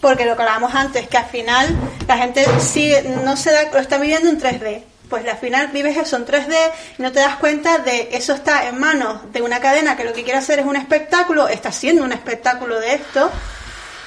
porque 0.00 0.24
lo 0.24 0.34
que 0.34 0.42
hablábamos 0.42 0.74
antes, 0.74 1.06
que 1.06 1.16
al 1.18 1.26
final 1.26 1.68
la 2.08 2.16
gente 2.16 2.44
sigue, 2.58 3.04
no 3.24 3.36
se 3.36 3.52
da, 3.52 3.70
lo 3.72 3.78
está 3.78 3.98
viviendo 3.98 4.28
en 4.30 4.40
3D. 4.40 4.82
Pues 5.12 5.26
al 5.28 5.36
final 5.36 5.68
vives 5.68 5.94
eso 5.98 6.16
en 6.16 6.24
3D 6.24 6.54
y 6.98 7.02
no 7.02 7.12
te 7.12 7.20
das 7.20 7.36
cuenta 7.36 7.76
de 7.76 8.08
eso 8.12 8.32
está 8.32 8.66
en 8.66 8.80
manos 8.80 9.30
de 9.30 9.42
una 9.42 9.60
cadena 9.60 9.94
que 9.94 10.04
lo 10.04 10.14
que 10.14 10.22
quiere 10.24 10.38
hacer 10.38 10.58
es 10.58 10.64
un 10.64 10.74
espectáculo, 10.74 11.48
está 11.48 11.68
haciendo 11.68 12.02
un 12.02 12.12
espectáculo 12.12 12.80
de 12.80 12.94
esto 12.94 13.30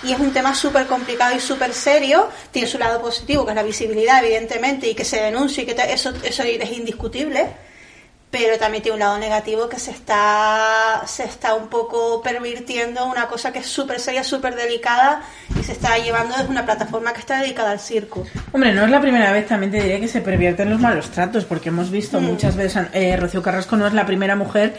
y 0.01 0.13
es 0.13 0.19
un 0.19 0.33
tema 0.33 0.55
súper 0.55 0.87
complicado 0.87 1.35
y 1.35 1.39
súper 1.39 1.73
serio. 1.75 2.27
Tiene 2.49 2.67
su 2.67 2.79
lado 2.79 2.99
positivo, 3.03 3.45
que 3.45 3.51
es 3.51 3.55
la 3.55 3.61
visibilidad, 3.61 4.23
evidentemente, 4.25 4.87
y 4.87 4.95
que 4.95 5.05
se 5.05 5.21
denuncie, 5.21 5.61
y 5.61 5.67
que 5.67 5.75
te- 5.75 5.93
eso, 5.93 6.11
eso 6.23 6.41
es 6.41 6.71
indiscutible 6.71 7.49
pero 8.37 8.57
también 8.57 8.83
tiene 8.83 8.95
un 8.95 8.99
lado 8.99 9.17
negativo 9.17 9.69
que 9.69 9.79
se 9.79 9.91
está 9.91 11.01
se 11.05 11.23
está 11.23 11.53
un 11.53 11.69
poco 11.69 12.21
pervirtiendo 12.21 13.05
una 13.05 13.27
cosa 13.27 13.53
que 13.53 13.59
es 13.59 13.65
súper 13.65 14.01
seria, 14.01 14.25
súper 14.25 14.55
delicada 14.55 15.21
y 15.57 15.63
se 15.63 15.71
está 15.71 15.97
llevando 15.97 16.35
desde 16.35 16.49
una 16.49 16.65
plataforma 16.65 17.13
que 17.13 17.21
está 17.21 17.39
dedicada 17.39 17.71
al 17.71 17.79
circo. 17.79 18.25
Hombre, 18.51 18.73
no 18.73 18.83
es 18.83 18.91
la 18.91 18.99
primera 18.99 19.31
vez, 19.31 19.47
también 19.47 19.71
te 19.71 19.81
diré 19.81 20.01
que 20.01 20.09
se 20.09 20.19
pervierten 20.19 20.69
los 20.69 20.81
malos 20.81 21.11
tratos, 21.11 21.45
porque 21.45 21.69
hemos 21.69 21.89
visto 21.89 22.19
Mm. 22.19 22.25
muchas 22.25 22.57
veces, 22.57 22.87
eh, 22.91 23.15
Rocío 23.15 23.41
Carrasco 23.41 23.77
no 23.77 23.87
es 23.87 23.93
la 23.93 24.05
primera 24.05 24.35
mujer 24.35 24.75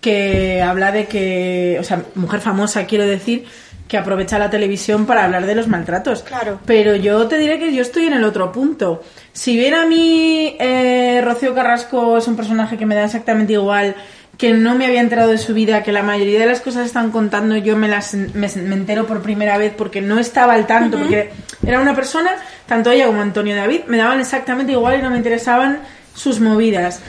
que 0.00 0.62
habla 0.62 0.92
de 0.92 1.06
que, 1.06 1.78
o 1.80 1.84
sea, 1.84 2.04
mujer 2.14 2.40
famosa 2.40 2.86
quiero 2.86 3.06
decir, 3.06 3.44
que 3.90 3.98
aprovecha 3.98 4.38
la 4.38 4.48
televisión 4.48 5.04
para 5.04 5.24
hablar 5.24 5.46
de 5.46 5.56
los 5.56 5.66
maltratos. 5.66 6.22
Claro. 6.22 6.60
Pero 6.64 6.94
yo 6.94 7.26
te 7.26 7.38
diré 7.38 7.58
que 7.58 7.74
yo 7.74 7.82
estoy 7.82 8.06
en 8.06 8.12
el 8.12 8.22
otro 8.22 8.52
punto. 8.52 9.02
Si 9.32 9.56
bien 9.56 9.74
a 9.74 9.84
mí 9.84 10.54
eh, 10.60 11.20
Rocío 11.24 11.56
Carrasco 11.56 12.16
es 12.16 12.28
un 12.28 12.36
personaje 12.36 12.78
que 12.78 12.86
me 12.86 12.94
da 12.94 13.06
exactamente 13.06 13.54
igual, 13.54 13.96
que 14.38 14.52
no 14.52 14.76
me 14.76 14.86
había 14.86 15.00
enterado 15.00 15.32
de 15.32 15.38
su 15.38 15.54
vida, 15.54 15.82
que 15.82 15.90
la 15.90 16.04
mayoría 16.04 16.38
de 16.38 16.46
las 16.46 16.60
cosas 16.60 16.82
que 16.82 16.86
están 16.86 17.10
contando 17.10 17.56
yo 17.56 17.76
me 17.76 17.88
las 17.88 18.14
me, 18.14 18.48
me 18.48 18.74
entero 18.76 19.08
por 19.08 19.22
primera 19.22 19.58
vez 19.58 19.74
porque 19.76 20.00
no 20.00 20.20
estaba 20.20 20.54
al 20.54 20.68
tanto, 20.68 20.96
porque 20.96 21.32
era 21.66 21.80
una 21.80 21.96
persona, 21.96 22.30
tanto 22.66 22.92
ella 22.92 23.06
como 23.06 23.20
Antonio 23.20 23.56
David, 23.56 23.80
me 23.88 23.96
daban 23.96 24.20
exactamente 24.20 24.70
igual 24.70 25.00
y 25.00 25.02
no 25.02 25.10
me 25.10 25.16
interesaban 25.16 25.80
sus 26.14 26.38
movidas. 26.38 27.00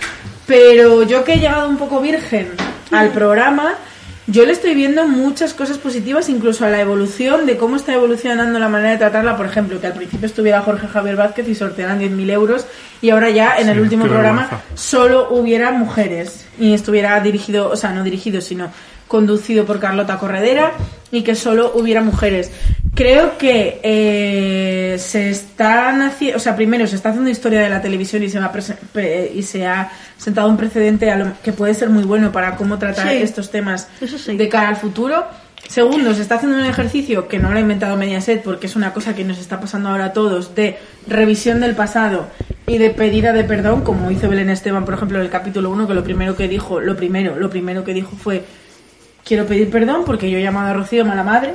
Pero 0.47 1.03
yo 1.03 1.23
que 1.23 1.33
he 1.33 1.37
llegado 1.37 1.69
un 1.69 1.77
poco 1.77 2.01
virgen 2.01 2.49
al 2.89 3.09
programa, 3.09 3.75
yo 4.27 4.45
le 4.45 4.51
estoy 4.51 4.75
viendo 4.75 5.07
muchas 5.07 5.53
cosas 5.53 5.77
positivas, 5.77 6.29
incluso 6.29 6.63
a 6.65 6.69
la 6.69 6.79
evolución 6.79 7.45
de 7.45 7.57
cómo 7.57 7.75
está 7.75 7.93
evolucionando 7.93 8.59
la 8.59 8.69
manera 8.69 8.91
de 8.91 8.97
tratarla. 8.97 9.35
Por 9.35 9.47
ejemplo, 9.47 9.81
que 9.81 9.87
al 9.87 9.93
principio 9.93 10.27
estuviera 10.27 10.61
Jorge 10.61 10.87
Javier 10.87 11.15
Vázquez 11.15 11.47
y 11.47 11.55
sortearan 11.55 11.99
10.000 11.99 12.31
euros 12.31 12.65
y 13.01 13.09
ahora 13.09 13.29
ya 13.31 13.57
en 13.57 13.69
el 13.69 13.79
último 13.79 14.05
programa 14.05 14.41
vergüenza. 14.41 14.65
solo 14.75 15.29
hubiera 15.31 15.71
mujeres 15.71 16.45
y 16.59 16.73
estuviera 16.73 17.19
dirigido, 17.19 17.69
o 17.69 17.75
sea, 17.75 17.91
no 17.91 18.03
dirigido, 18.03 18.41
sino 18.41 18.71
conducido 19.11 19.65
por 19.65 19.81
Carlota 19.81 20.17
Corredera 20.17 20.71
y 21.11 21.23
que 21.23 21.35
solo 21.35 21.73
hubiera 21.75 22.01
mujeres. 22.01 22.49
Creo 22.95 23.37
que 23.37 23.81
eh, 23.83 24.95
se 24.99 25.29
están 25.29 26.01
haciendo, 26.01 26.37
o 26.37 26.39
sea, 26.39 26.55
primero 26.55 26.87
se 26.87 26.95
está 26.95 27.09
haciendo 27.09 27.29
historia 27.29 27.59
de 27.59 27.69
la 27.69 27.81
televisión 27.81 28.23
y 28.23 28.29
se, 28.29 28.39
va 28.39 28.49
y 29.35 29.43
se 29.43 29.67
ha 29.67 29.91
sentado 30.17 30.47
un 30.47 30.55
precedente 30.55 31.11
a 31.11 31.17
lo 31.17 31.33
que 31.43 31.51
puede 31.51 31.73
ser 31.73 31.89
muy 31.89 32.03
bueno 32.03 32.31
para 32.31 32.55
cómo 32.55 32.79
tratar 32.79 33.09
Sí. 33.09 33.17
estos 33.17 33.51
temas 33.51 33.89
sí. 33.99 34.37
de 34.37 34.47
cara 34.47 34.69
al 34.69 34.77
futuro. 34.77 35.25
Segundo, 35.67 36.13
se 36.13 36.21
está 36.21 36.35
haciendo 36.35 36.57
un 36.57 36.65
ejercicio 36.65 37.27
que 37.27 37.37
no 37.37 37.49
lo 37.51 37.57
ha 37.57 37.61
inventado 37.61 37.97
Mediaset 37.97 38.41
porque 38.43 38.67
es 38.67 38.77
una 38.77 38.93
cosa 38.93 39.13
que 39.13 39.25
nos 39.25 39.39
está 39.39 39.59
pasando 39.59 39.89
ahora 39.89 40.05
a 40.05 40.13
todos 40.13 40.55
de 40.55 40.77
revisión 41.05 41.59
del 41.59 41.75
pasado 41.75 42.27
y 42.65 42.77
de 42.77 42.89
pedida 42.91 43.33
de 43.33 43.43
perdón, 43.43 43.81
como 43.81 44.09
hizo 44.09 44.29
Belén 44.29 44.49
Esteban, 44.49 44.85
por 44.85 44.93
ejemplo, 44.93 45.17
en 45.17 45.25
el 45.25 45.29
capítulo 45.29 45.69
1, 45.69 45.87
que 45.87 45.93
lo 45.93 46.03
primero 46.03 46.35
que 46.37 46.47
dijo, 46.47 46.79
lo 46.79 46.95
primero, 46.95 47.35
lo 47.37 47.49
primero 47.49 47.83
que 47.83 47.93
dijo 47.93 48.15
fue 48.15 48.43
quiero 49.25 49.45
pedir 49.45 49.69
perdón 49.69 50.03
porque 50.05 50.29
yo 50.29 50.37
he 50.37 50.43
llamado 50.43 50.69
a 50.69 50.73
Rocío 50.73 51.05
mala 51.05 51.23
madre. 51.23 51.53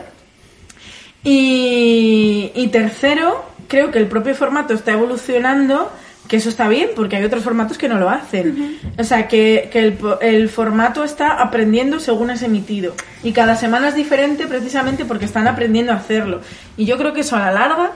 Y, 1.24 2.52
y 2.54 2.68
tercero, 2.68 3.44
creo 3.68 3.90
que 3.90 3.98
el 3.98 4.06
propio 4.06 4.34
formato 4.34 4.74
está 4.74 4.92
evolucionando, 4.92 5.90
que 6.28 6.36
eso 6.36 6.48
está 6.48 6.68
bien, 6.68 6.90
porque 6.94 7.16
hay 7.16 7.24
otros 7.24 7.42
formatos 7.42 7.78
que 7.78 7.88
no 7.88 7.98
lo 7.98 8.10
hacen. 8.10 8.78
O 8.98 9.04
sea, 9.04 9.26
que, 9.26 9.68
que 9.72 9.80
el, 9.80 9.94
po- 9.94 10.20
el 10.20 10.48
formato 10.48 11.02
está 11.04 11.40
aprendiendo 11.42 11.98
según 12.00 12.30
es 12.30 12.42
emitido. 12.42 12.94
Y 13.24 13.32
cada 13.32 13.56
semana 13.56 13.88
es 13.88 13.96
diferente 13.96 14.46
precisamente 14.46 15.04
porque 15.04 15.24
están 15.24 15.48
aprendiendo 15.48 15.92
a 15.92 15.96
hacerlo. 15.96 16.42
Y 16.76 16.84
yo 16.84 16.96
creo 16.96 17.12
que 17.12 17.20
eso 17.20 17.34
a 17.36 17.40
la 17.40 17.52
larga 17.52 17.92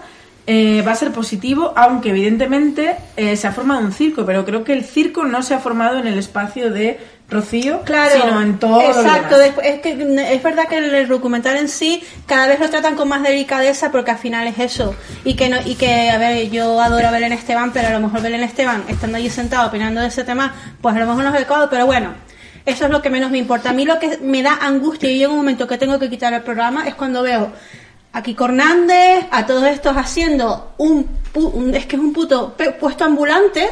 eh, 0.47 0.83
va 0.87 0.93
a 0.93 0.97
ser 0.97 1.12
positivo, 1.12 1.73
aunque 1.77 2.11
evidentemente 2.11 2.97
eh, 3.16 3.37
se 3.37 3.47
ha 3.47 3.53
formado 3.53 3.81
un 3.81 3.93
circo, 3.93 4.25
pero 4.27 4.45
creo 4.45 4.64
que 4.64 4.73
el 4.73 4.85
circo 4.85 5.25
no 5.25 5.43
se 5.45 5.55
ha 5.55 5.61
formado 5.61 5.99
en 5.99 6.09
el 6.09 6.18
espacio 6.18 6.73
de 6.73 6.99
Rocío, 7.31 7.83
Claro, 7.83 8.11
sino 8.20 8.43
en 8.43 8.59
todo 8.59 8.81
lo 8.83 8.89
exacto. 8.89 9.39
demás. 9.39 9.59
Es 9.64 9.81
que 9.81 9.93
es 10.35 10.43
verdad 10.43 10.66
que 10.68 10.78
el 10.78 11.07
documental 11.09 11.57
en 11.57 11.68
sí 11.68 12.03
cada 12.26 12.47
vez 12.49 12.59
lo 12.59 12.68
tratan 12.68 12.97
con 12.97 13.09
más 13.09 13.22
delicadeza 13.22 13.91
porque 13.93 14.11
al 14.11 14.18
final 14.18 14.47
es 14.49 14.59
eso 14.59 14.95
y 15.24 15.35
que 15.35 15.49
no 15.49 15.59
y 15.64 15.76
que 15.76 16.11
a 16.11 16.18
ver 16.18 16.51
yo 16.51 16.81
adoro 16.81 17.09
a 17.09 17.11
Belén 17.12 17.33
Esteban 17.33 17.72
pero 17.72 17.89
a 17.89 17.91
lo 17.93 18.01
mejor 18.01 18.22
Belén 18.22 18.43
Esteban 18.43 18.83
estando 18.89 19.16
allí 19.18 19.31
sentado 19.31 19.68
opinando 19.68 20.01
de 20.01 20.09
ese 20.09 20.24
tema 20.24 20.53
pues 20.81 20.97
a 20.97 20.99
lo 20.99 21.07
mejor 21.07 21.22
no 21.22 21.31
es 21.31 21.37
adecuado 21.37 21.70
pero 21.70 21.87
bueno 21.87 22.14
eso 22.66 22.85
es 22.87 22.91
lo 22.91 23.01
que 23.01 23.11
menos 23.11 23.31
me 23.31 23.39
importa 23.39 23.70
a 23.70 23.72
mí 23.72 23.85
lo 23.85 23.99
que 23.99 24.18
me 24.18 24.43
da 24.43 24.59
angustia 24.61 25.11
y 25.11 25.18
llega 25.18 25.31
un 25.31 25.37
momento 25.37 25.66
que 25.66 25.78
tengo 25.78 25.99
que 25.99 26.11
quitar 26.11 26.33
el 26.35 26.43
programa 26.43 26.87
es 26.89 26.95
cuando 26.95 27.22
veo 27.22 27.53
a 28.12 28.22
Kiko 28.22 28.47
Hernández 28.47 29.26
a 29.31 29.47
todos 29.47 29.64
estos 29.68 29.97
haciendo 29.97 30.74
un, 30.78 31.07
pu- 31.33 31.53
un- 31.55 31.74
es 31.76 31.87
que 31.87 31.95
es 31.97 32.03
un 32.03 32.12
puto 32.12 32.57
puesto 32.81 33.05
ambulante 33.05 33.68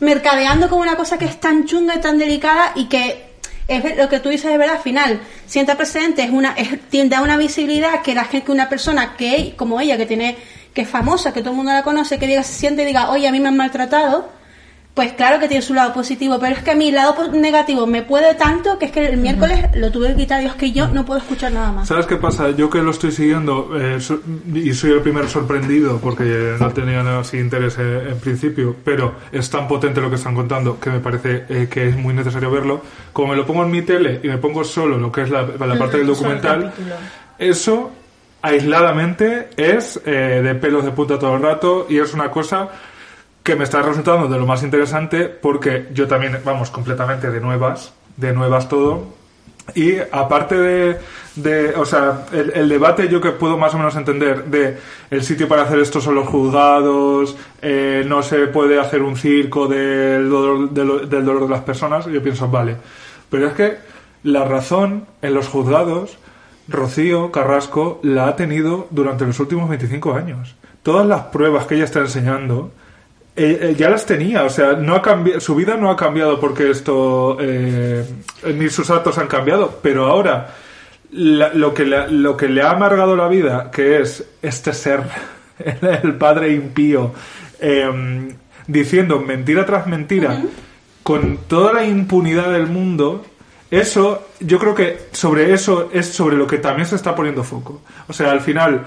mercadeando 0.00 0.68
como 0.68 0.82
una 0.82 0.96
cosa 0.96 1.18
que 1.18 1.24
es 1.24 1.40
tan 1.40 1.66
chunga 1.66 1.96
y 1.96 2.00
tan 2.00 2.18
delicada 2.18 2.72
y 2.74 2.86
que 2.86 3.28
es 3.66 3.96
lo 3.96 4.08
que 4.08 4.20
tú 4.20 4.30
dices 4.30 4.50
es 4.50 4.58
verdad 4.58 4.76
al 4.76 4.82
final. 4.82 5.20
Sienta 5.46 5.76
precedente 5.76 6.22
es 6.22 6.30
una 6.30 6.52
es, 6.52 6.80
tiende 6.88 7.16
a 7.16 7.22
una 7.22 7.36
visibilidad 7.36 8.02
que 8.02 8.14
la 8.14 8.24
gente 8.24 8.46
que 8.46 8.52
una 8.52 8.68
persona 8.68 9.16
que 9.16 9.54
como 9.56 9.80
ella 9.80 9.96
que 9.96 10.06
tiene 10.06 10.36
que 10.72 10.82
es 10.82 10.88
famosa 10.88 11.32
que 11.32 11.40
todo 11.40 11.50
el 11.50 11.56
mundo 11.56 11.72
la 11.72 11.82
conoce 11.82 12.18
que 12.18 12.26
diga 12.26 12.42
se 12.42 12.54
siente 12.54 12.82
y 12.82 12.86
diga 12.86 13.10
oye 13.10 13.28
a 13.28 13.32
mí 13.32 13.40
me 13.40 13.48
han 13.48 13.56
maltratado 13.56 14.37
pues 14.98 15.12
claro 15.12 15.38
que 15.38 15.46
tiene 15.46 15.62
su 15.62 15.74
lado 15.74 15.92
positivo 15.92 16.40
pero 16.40 16.56
es 16.56 16.62
que 16.64 16.72
el 16.72 16.92
lado 16.92 17.14
negativo 17.30 17.86
me 17.86 18.02
puede 18.02 18.34
tanto 18.34 18.80
que 18.80 18.86
es 18.86 18.90
que 18.90 19.06
el 19.06 19.16
miércoles 19.18 19.66
lo 19.76 19.92
tuve 19.92 20.08
que 20.08 20.16
quitar 20.16 20.40
Dios 20.40 20.56
que 20.56 20.72
yo 20.72 20.88
no 20.88 21.04
puedo 21.04 21.20
escuchar 21.20 21.52
nada 21.52 21.70
más 21.70 21.86
¿Sabes 21.86 22.06
qué 22.06 22.16
pasa? 22.16 22.50
Yo 22.50 22.68
que 22.68 22.82
lo 22.82 22.90
estoy 22.90 23.12
siguiendo 23.12 23.70
eh, 23.80 24.00
so- 24.00 24.18
y 24.52 24.74
soy 24.74 24.90
el 24.90 25.00
primer 25.00 25.28
sorprendido 25.28 25.98
porque 26.02 26.56
no 26.58 26.70
tenía 26.72 27.04
nada 27.04 27.20
así 27.20 27.38
interés 27.38 27.76
eh, 27.78 28.08
en 28.10 28.18
principio, 28.18 28.74
pero 28.84 29.14
es 29.30 29.48
tan 29.48 29.68
potente 29.68 30.00
lo 30.00 30.08
que 30.10 30.16
están 30.16 30.34
contando 30.34 30.80
que 30.80 30.90
me 30.90 30.98
parece 30.98 31.44
eh, 31.48 31.68
que 31.70 31.90
es 31.90 31.96
muy 31.96 32.12
necesario 32.12 32.50
verlo. 32.50 32.82
Como 33.12 33.28
me 33.28 33.36
lo 33.36 33.46
pongo 33.46 33.62
en 33.62 33.70
mi 33.70 33.82
tele 33.82 34.18
y 34.24 34.26
me 34.26 34.38
pongo 34.38 34.64
solo 34.64 34.98
lo 34.98 35.12
que 35.12 35.22
es 35.22 35.30
la, 35.30 35.42
la 35.42 35.78
parte 35.78 35.98
del 35.98 36.08
documental, 36.08 36.72
eso 37.38 37.92
aisladamente 38.42 39.50
es 39.56 40.00
eh, 40.04 40.40
de 40.42 40.54
pelos 40.56 40.84
de 40.84 40.90
punta 40.90 41.18
todo 41.18 41.36
el 41.36 41.42
rato 41.42 41.86
y 41.88 41.98
es 41.98 42.12
una 42.14 42.30
cosa 42.30 42.68
que 43.48 43.56
me 43.56 43.64
está 43.64 43.80
resultando 43.80 44.28
de 44.28 44.38
lo 44.38 44.44
más 44.44 44.62
interesante 44.62 45.24
porque 45.24 45.86
yo 45.94 46.06
también, 46.06 46.38
vamos, 46.44 46.70
completamente 46.70 47.30
de 47.30 47.40
nuevas, 47.40 47.94
de 48.18 48.34
nuevas 48.34 48.68
todo. 48.68 49.06
Y 49.74 49.96
aparte 50.12 50.54
de, 50.54 50.98
de 51.34 51.70
o 51.74 51.86
sea, 51.86 52.26
el, 52.30 52.52
el 52.54 52.68
debate 52.68 53.08
yo 53.08 53.22
que 53.22 53.30
puedo 53.30 53.56
más 53.56 53.72
o 53.72 53.78
menos 53.78 53.96
entender 53.96 54.44
de 54.44 54.76
el 55.10 55.22
sitio 55.22 55.48
para 55.48 55.62
hacer 55.62 55.78
esto 55.78 55.98
son 55.98 56.16
los 56.16 56.28
juzgados, 56.28 57.38
eh, 57.62 58.04
no 58.06 58.22
se 58.22 58.48
puede 58.48 58.78
hacer 58.78 59.00
un 59.00 59.16
circo 59.16 59.66
del 59.66 60.28
dolor, 60.28 60.68
del, 60.68 61.08
del 61.08 61.24
dolor 61.24 61.44
de 61.44 61.48
las 61.48 61.62
personas, 61.62 62.04
yo 62.04 62.22
pienso, 62.22 62.48
vale. 62.48 62.76
Pero 63.30 63.46
es 63.46 63.54
que 63.54 63.78
la 64.24 64.44
razón 64.44 65.06
en 65.22 65.32
los 65.32 65.48
juzgados, 65.48 66.18
Rocío 66.68 67.32
Carrasco 67.32 67.98
la 68.02 68.28
ha 68.28 68.36
tenido 68.36 68.88
durante 68.90 69.24
los 69.24 69.40
últimos 69.40 69.70
25 69.70 70.12
años. 70.12 70.54
Todas 70.82 71.06
las 71.06 71.22
pruebas 71.22 71.64
que 71.64 71.76
ella 71.76 71.84
está 71.84 72.00
enseñando, 72.00 72.72
eh, 73.38 73.58
eh, 73.70 73.74
ya 73.78 73.88
las 73.88 74.04
tenía, 74.04 74.44
o 74.44 74.50
sea, 74.50 74.72
no 74.74 74.94
ha 74.94 75.02
cambi- 75.02 75.38
su 75.40 75.54
vida 75.54 75.76
no 75.76 75.90
ha 75.90 75.96
cambiado 75.96 76.38
porque 76.40 76.70
esto, 76.70 77.36
eh, 77.40 78.04
ni 78.54 78.68
sus 78.68 78.90
actos 78.90 79.16
han 79.18 79.28
cambiado, 79.28 79.78
pero 79.82 80.06
ahora 80.06 80.54
la- 81.12 81.52
lo, 81.54 81.72
que 81.72 81.84
le, 81.84 82.10
lo 82.10 82.36
que 82.36 82.48
le 82.48 82.62
ha 82.62 82.70
amargado 82.70 83.16
la 83.16 83.28
vida, 83.28 83.70
que 83.70 84.00
es 84.00 84.24
este 84.42 84.72
ser, 84.74 85.02
el 86.02 86.14
padre 86.16 86.52
impío, 86.52 87.12
eh, 87.60 88.28
diciendo 88.66 89.20
mentira 89.20 89.64
tras 89.64 89.86
mentira, 89.86 90.42
con 91.02 91.38
toda 91.48 91.72
la 91.72 91.84
impunidad 91.84 92.52
del 92.52 92.66
mundo, 92.66 93.24
eso, 93.70 94.28
yo 94.40 94.58
creo 94.58 94.74
que 94.74 94.98
sobre 95.12 95.52
eso 95.54 95.90
es 95.92 96.06
sobre 96.06 96.36
lo 96.36 96.46
que 96.46 96.58
también 96.58 96.86
se 96.86 96.96
está 96.96 97.14
poniendo 97.14 97.44
foco. 97.44 97.80
O 98.08 98.12
sea, 98.12 98.30
al 98.30 98.40
final, 98.40 98.82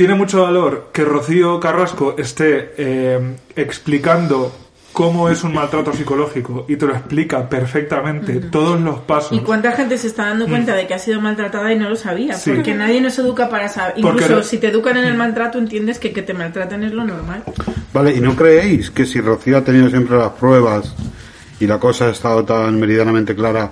tiene 0.00 0.14
mucho 0.14 0.40
valor 0.44 0.88
que 0.94 1.04
Rocío 1.04 1.60
Carrasco 1.60 2.14
esté 2.16 2.72
eh, 2.78 3.36
explicando 3.54 4.50
cómo 4.94 5.28
es 5.28 5.44
un 5.44 5.52
maltrato 5.52 5.92
psicológico 5.92 6.64
y 6.70 6.76
te 6.76 6.86
lo 6.86 6.94
explica 6.94 7.46
perfectamente, 7.46 8.36
todos 8.50 8.80
los 8.80 9.00
pasos. 9.00 9.32
¿Y 9.36 9.40
cuánta 9.40 9.72
gente 9.72 9.98
se 9.98 10.06
está 10.06 10.28
dando 10.28 10.48
cuenta 10.48 10.74
de 10.74 10.86
que 10.86 10.94
ha 10.94 10.98
sido 10.98 11.20
maltratada 11.20 11.70
y 11.70 11.78
no 11.78 11.90
lo 11.90 11.96
sabía? 11.96 12.32
Sí. 12.32 12.50
Porque 12.50 12.72
nadie 12.74 13.02
nos 13.02 13.18
educa 13.18 13.50
para 13.50 13.68
saber. 13.68 13.96
Porque 14.00 14.24
Incluso 14.24 14.42
si 14.42 14.56
te 14.56 14.68
educan 14.68 14.96
en 14.96 15.04
el 15.04 15.18
maltrato, 15.18 15.58
entiendes 15.58 15.98
que 15.98 16.14
que 16.14 16.22
te 16.22 16.32
maltraten 16.32 16.82
es 16.82 16.92
lo 16.94 17.04
normal. 17.04 17.42
Vale, 17.92 18.14
¿y 18.14 18.20
no 18.22 18.34
creéis 18.34 18.90
que 18.90 19.04
si 19.04 19.20
Rocío 19.20 19.58
ha 19.58 19.64
tenido 19.64 19.90
siempre 19.90 20.16
las 20.16 20.30
pruebas 20.30 20.94
y 21.60 21.66
la 21.66 21.78
cosa 21.78 22.06
ha 22.06 22.10
estado 22.12 22.42
tan 22.46 22.80
meridianamente 22.80 23.34
clara, 23.34 23.70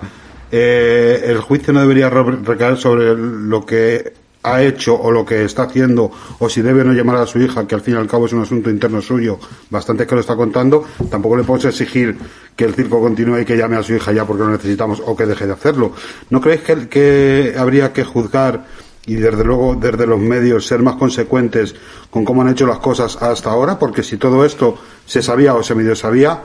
eh, 0.51 1.23
el 1.25 1.39
juicio 1.39 1.73
no 1.73 1.81
debería 1.81 2.07
re- 2.11 2.37
recaer 2.43 2.77
sobre 2.77 3.15
lo 3.15 3.65
que 3.65 4.13
ha 4.43 4.61
hecho 4.61 4.99
o 4.99 5.11
lo 5.11 5.25
que 5.25 5.43
está 5.43 5.63
haciendo 5.63 6.11
o 6.39 6.49
si 6.49 6.61
debe 6.61 6.83
no 6.83 6.93
llamar 6.93 7.17
a 7.17 7.25
su 7.25 7.39
hija, 7.39 7.67
que 7.67 7.75
al 7.75 7.81
fin 7.81 7.95
y 7.95 7.97
al 7.97 8.07
cabo 8.07 8.25
es 8.25 8.33
un 8.33 8.41
asunto 8.41 8.69
interno 8.69 9.01
suyo, 9.01 9.39
bastante 9.69 10.07
que 10.07 10.15
lo 10.15 10.21
está 10.21 10.35
contando, 10.35 10.85
tampoco 11.09 11.35
le 11.35 11.43
puedes 11.43 11.65
exigir 11.65 12.17
que 12.55 12.65
el 12.65 12.73
circo 12.73 13.01
continúe 13.01 13.39
y 13.39 13.45
que 13.45 13.57
llame 13.57 13.75
a 13.75 13.83
su 13.83 13.93
hija 13.93 14.11
ya 14.11 14.25
porque 14.25 14.43
lo 14.43 14.49
necesitamos 14.49 15.01
o 15.05 15.15
que 15.15 15.25
deje 15.25 15.45
de 15.45 15.53
hacerlo. 15.53 15.91
¿No 16.29 16.39
creéis 16.39 16.61
que, 16.61 16.87
que 16.87 17.55
habría 17.57 17.91
que 17.91 18.03
juzgar 18.03 18.65
y 19.05 19.15
desde 19.15 19.43
luego 19.43 19.75
desde 19.75 20.05
los 20.05 20.19
medios 20.19 20.67
ser 20.67 20.83
más 20.83 20.95
consecuentes 20.95 21.75
con 22.11 22.23
cómo 22.23 22.41
han 22.41 22.49
hecho 22.49 22.67
las 22.67 22.79
cosas 22.79 23.21
hasta 23.21 23.49
ahora, 23.49 23.79
porque 23.79 24.03
si 24.03 24.17
todo 24.17 24.45
esto 24.45 24.77
se 25.05 25.21
sabía 25.21 25.55
o 25.55 25.63
se 25.63 25.73
medio 25.75 25.95
sabía, 25.95 26.41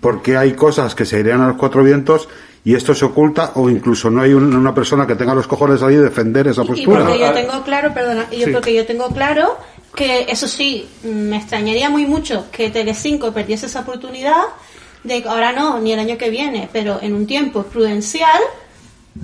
porque 0.00 0.36
hay 0.36 0.54
cosas 0.54 0.94
que 0.94 1.04
se 1.04 1.20
irían 1.20 1.40
a 1.40 1.48
los 1.48 1.56
cuatro 1.56 1.84
vientos 1.84 2.28
y 2.64 2.74
esto 2.74 2.94
se 2.94 3.04
oculta 3.06 3.52
o 3.54 3.70
incluso 3.70 4.10
no 4.10 4.20
hay 4.22 4.34
un- 4.34 4.54
una 4.54 4.74
persona 4.74 5.06
que 5.06 5.14
tenga 5.16 5.34
los 5.34 5.46
cojones 5.46 5.82
ahí 5.82 5.94
de 5.96 6.02
defender 6.02 6.46
esa 6.48 6.62
Y 6.62 6.66
postura. 6.66 7.04
porque 7.06 7.18
yo 7.20 7.32
tengo 7.32 7.62
claro, 7.62 7.94
perdona, 7.94 8.26
y 8.30 8.38
yo 8.40 8.46
Sí. 8.46 8.52
porque 8.52 8.74
yo 8.74 8.84
tengo 8.86 9.08
claro 9.08 9.56
que 9.94 10.26
eso 10.28 10.46
sí, 10.46 10.88
me 11.02 11.36
extrañaría 11.38 11.88
muy 11.90 12.06
mucho 12.06 12.46
que 12.52 12.70
Telecinco 12.70 13.32
perdiese 13.32 13.66
esa 13.66 13.80
oportunidad 13.80 14.42
de 15.04 15.24
ahora 15.26 15.52
no, 15.52 15.80
ni 15.80 15.92
el 15.92 15.98
año 15.98 16.18
que 16.18 16.28
viene, 16.30 16.68
pero 16.72 16.98
en 17.00 17.14
un 17.14 17.26
tiempo 17.26 17.62
prudencial 17.62 18.38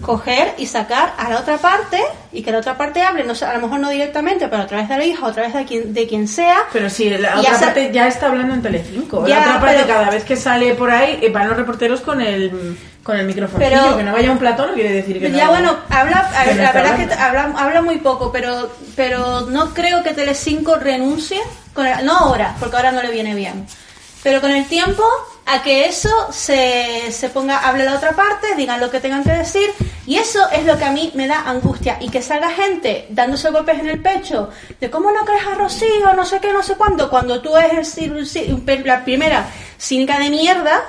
coger 0.03 0.55
y 0.59 0.67
sacar 0.67 1.15
a 1.19 1.31
la 1.31 1.39
otra 1.41 1.57
parte 1.59 2.01
y 2.33 2.43
que 2.43 2.53
la 2.53 2.59
otra 2.59 2.77
parte 2.77 3.01
hable, 3.03 3.25
no 3.25 3.33
a 3.33 3.55
lo 3.55 3.61
mejor 3.61 3.81
no 3.81 3.89
directamente, 3.89 4.47
pero 4.49 4.63
a 4.63 4.67
través 4.67 4.89
de 4.89 4.99
la 4.99 5.05
hija 5.05 5.25
o 5.25 5.29
a 5.29 5.33
través 5.33 5.55
de 5.55 5.65
quien, 5.65 5.95
de 5.95 6.07
quien 6.07 6.29
sea. 6.29 6.59
Pero 6.73 6.91
si 6.91 7.09
la 7.11 7.39
otra 7.41 7.53
hacer- 7.53 7.67
parte 7.69 7.91
ya 7.93 8.07
está 8.07 8.27
hablando 8.27 8.55
en 8.55 8.63
Telecinco. 8.63 9.27
Ya, 9.27 9.37
la 9.37 9.41
otra 9.43 9.61
parte, 9.61 9.77
pero- 9.83 9.95
cada 9.95 10.11
vez 10.11 10.25
que 10.25 10.37
sale 10.37 10.75
por 10.75 10.91
ahí, 10.91 11.19
eh, 11.23 11.31
van 11.31 11.49
los 11.49 11.57
reporteros 11.57 12.01
con 12.03 12.21
el, 12.21 12.79
con 13.03 13.17
el 13.17 13.27
micrófono. 13.27 13.59
Pero- 13.59 13.97
que 13.97 14.03
no 14.03 14.13
vaya 14.13 14.31
un 14.31 14.39
platón 14.39 14.69
no 14.69 14.75
quiere 14.75 14.93
decir 14.93 15.19
que 15.19 15.31
ya 15.33 15.45
no. 15.47 15.51
bueno, 15.53 15.77
habla, 15.89 16.31
que 16.45 16.55
no 16.55 16.63
la 16.63 16.73
verdad 16.73 17.01
es 17.01 17.07
que 17.09 17.15
hablando. 17.15 17.49
habla, 17.59 17.63
habla 17.65 17.83
muy 17.83 17.97
poco, 17.99 18.31
pero 18.31 18.71
pero 18.97 19.43
no 19.43 19.73
creo 19.73 20.03
que 20.03 20.13
Telecinco 20.13 20.77
renuncie, 20.77 21.41
con 21.73 21.87
el- 21.87 22.05
no 22.05 22.13
ahora, 22.19 22.55
porque 22.61 22.77
ahora 22.77 22.93
no 22.93 23.03
le 23.03 23.11
viene 23.11 23.35
bien, 23.35 23.67
pero 24.23 24.41
con 24.41 24.51
el 24.51 24.67
tiempo 24.67 25.03
a 25.47 25.63
que 25.63 25.87
eso 25.87 26.11
se, 26.33 27.11
se 27.13 27.29
ponga, 27.31 27.59
hable 27.59 27.85
la 27.85 27.95
otra 27.95 28.13
parte, 28.13 28.57
digan 28.57 28.81
lo 28.81 28.91
que 28.91 28.99
tengan 29.01 29.23
que 29.23 29.31
decir, 29.31 29.71
y 30.05 30.17
eso 30.17 30.51
es 30.51 30.65
lo 30.65 30.77
que 30.77 30.85
a 30.85 30.91
mí 30.91 31.13
me 31.15 31.29
da 31.29 31.43
angustia, 31.47 31.99
y 32.01 32.11
que 32.11 32.21
salga 32.21 32.51
gente 32.51 33.07
dándose 33.11 33.51
golpes 33.51 33.79
en 33.79 33.89
el 33.89 34.03
pecho, 34.03 34.51
de 34.81 34.91
cómo 34.91 35.13
no 35.13 35.25
crees 35.25 35.47
a 35.47 35.55
Rocío, 35.55 36.13
no 36.15 36.27
sé 36.27 36.41
qué, 36.41 36.53
no 36.53 36.65
sé 36.65 36.75
cuándo, 36.75 37.09
cuando 37.09 37.41
tú 37.41 37.57
eres 37.57 37.97
el 37.97 38.85
la 38.85 39.05
primera 39.05 39.49
cínica 39.79 40.19
de 40.19 40.31
mierda, 40.31 40.83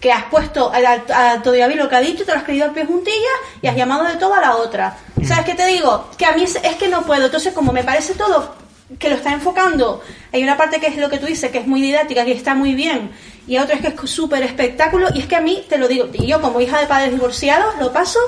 que 0.00 0.12
has 0.12 0.24
puesto 0.24 0.70
a, 0.70 0.76
a, 0.76 1.32
a 1.32 1.42
todo 1.42 1.56
David 1.56 1.76
lo 1.76 1.88
que 1.88 1.96
ha 1.96 2.00
dicho, 2.00 2.26
te 2.26 2.32
lo 2.32 2.36
has 2.36 2.44
creído 2.44 2.66
al 2.66 2.72
pie 2.72 2.84
juntillas 2.84 3.38
y 3.62 3.68
has 3.68 3.74
llamado 3.74 4.04
de 4.04 4.16
todo 4.16 4.34
a 4.34 4.40
la 4.40 4.56
otra. 4.56 4.98
¿Sabes 5.26 5.46
qué 5.46 5.54
te 5.54 5.64
digo? 5.64 6.10
Que 6.18 6.26
a 6.26 6.32
mí 6.32 6.42
es, 6.42 6.56
es 6.56 6.76
que 6.76 6.88
no 6.88 7.06
puedo. 7.06 7.24
Entonces, 7.24 7.54
como 7.54 7.72
me 7.72 7.82
parece 7.82 8.12
todo 8.12 8.54
que 8.98 9.08
lo 9.08 9.16
está 9.16 9.32
enfocando, 9.32 10.02
hay 10.30 10.42
una 10.42 10.58
parte 10.58 10.78
que 10.78 10.88
es 10.88 10.96
lo 10.98 11.08
que 11.08 11.18
tú 11.18 11.24
dices, 11.24 11.50
que 11.50 11.58
es 11.58 11.66
muy 11.66 11.80
didáctica, 11.80 12.24
que 12.26 12.32
está 12.32 12.54
muy 12.54 12.74
bien, 12.74 13.12
y 13.46 13.58
otra 13.58 13.76
es 13.76 13.80
que 13.82 13.88
es 14.04 14.10
súper 14.10 14.42
espectáculo, 14.42 15.08
y 15.14 15.20
es 15.20 15.26
que 15.26 15.36
a 15.36 15.40
mí, 15.40 15.64
te 15.68 15.78
lo 15.78 15.86
digo, 15.88 16.06
y 16.12 16.26
yo 16.26 16.40
como 16.40 16.60
hija 16.60 16.80
de 16.80 16.86
padres 16.86 17.12
divorciados, 17.12 17.74
lo 17.80 17.92
paso 17.92 18.18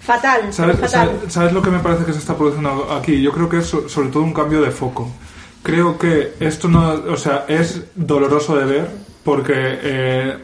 fatal, 0.00 0.52
¿Sabes, 0.52 0.76
fatal. 0.78 0.90
sabes- 1.18 1.32
sabes 1.32 1.52
lo 1.52 1.62
que 1.62 1.70
me 1.70 1.78
parece 1.80 2.04
que 2.04 2.12
se 2.12 2.18
está 2.18 2.36
produciendo 2.36 2.88
aquí? 2.92 3.20
Yo 3.20 3.32
creo 3.32 3.48
que 3.48 3.58
es 3.58 3.66
so- 3.66 3.88
sobre 3.88 4.08
todo 4.08 4.22
un 4.22 4.32
cambio 4.32 4.60
de 4.62 4.70
foco. 4.70 5.10
Creo 5.62 5.98
que 5.98 6.34
esto 6.40 6.68
no, 6.68 6.92
o 7.12 7.16
sea, 7.16 7.44
es 7.48 7.82
doloroso 7.94 8.56
de 8.56 8.64
ver 8.64 8.88
porque 9.24 9.52
eh, 9.56 10.38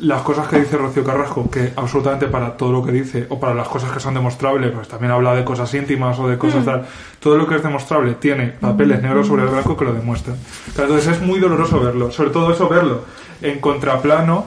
las 0.00 0.22
cosas 0.22 0.48
que 0.48 0.58
dice 0.58 0.76
Rocío 0.76 1.04
Carrasco, 1.04 1.50
que 1.50 1.72
absolutamente 1.76 2.26
para 2.26 2.56
todo 2.56 2.72
lo 2.72 2.84
que 2.84 2.92
dice, 2.92 3.26
o 3.28 3.38
para 3.38 3.54
las 3.54 3.68
cosas 3.68 3.92
que 3.92 4.00
son 4.00 4.14
demostrables, 4.14 4.70
pues 4.72 4.88
también 4.88 5.12
habla 5.12 5.34
de 5.34 5.44
cosas 5.44 5.72
íntimas 5.74 6.18
o 6.18 6.28
de 6.28 6.38
cosas 6.38 6.64
tal, 6.64 6.86
todo 7.18 7.36
lo 7.36 7.46
que 7.46 7.56
es 7.56 7.62
demostrable 7.62 8.14
tiene 8.14 8.48
papeles 8.48 9.02
negros 9.02 9.26
sobre 9.26 9.42
el 9.42 9.48
blanco 9.48 9.76
que 9.76 9.84
lo 9.84 9.92
demuestran. 9.92 10.36
Entonces 10.68 11.16
es 11.16 11.20
muy 11.20 11.38
doloroso 11.38 11.80
verlo, 11.80 12.10
sobre 12.10 12.30
todo 12.30 12.52
eso 12.52 12.68
verlo 12.68 13.04
en 13.42 13.60
contraplano 13.60 14.46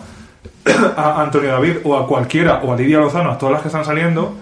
a 0.97 1.21
Antonio 1.21 1.51
David 1.51 1.77
o 1.83 1.97
a 1.97 2.07
cualquiera, 2.07 2.61
o 2.63 2.73
a 2.73 2.75
Lidia 2.75 2.99
Lozano, 2.99 3.31
a 3.31 3.37
todas 3.37 3.53
las 3.53 3.61
que 3.61 3.67
están 3.67 3.85
saliendo, 3.85 4.35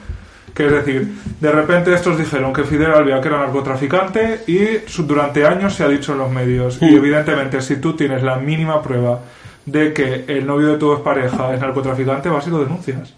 que 0.53 0.65
es 0.65 0.71
decir, 0.71 1.13
de 1.39 1.51
repente 1.51 1.93
estos 1.93 2.17
dijeron 2.17 2.53
que 2.53 2.63
Fidel 2.63 2.91
Albia 2.91 3.21
que 3.21 3.27
era 3.27 3.39
narcotraficante 3.39 4.43
y 4.47 4.79
durante 5.01 5.45
años 5.45 5.73
se 5.73 5.83
ha 5.83 5.87
dicho 5.87 6.13
en 6.13 6.19
los 6.19 6.31
medios. 6.31 6.77
Y 6.81 6.95
evidentemente, 6.95 7.61
si 7.61 7.77
tú 7.77 7.93
tienes 7.93 8.21
la 8.21 8.37
mínima 8.37 8.81
prueba 8.81 9.19
de 9.65 9.93
que 9.93 10.25
el 10.27 10.45
novio 10.45 10.69
de 10.69 10.77
tu 10.77 11.01
pareja 11.03 11.53
es 11.53 11.59
narcotraficante, 11.61 12.29
vas 12.29 12.47
y 12.47 12.49
lo 12.49 12.59
denuncias. 12.59 13.13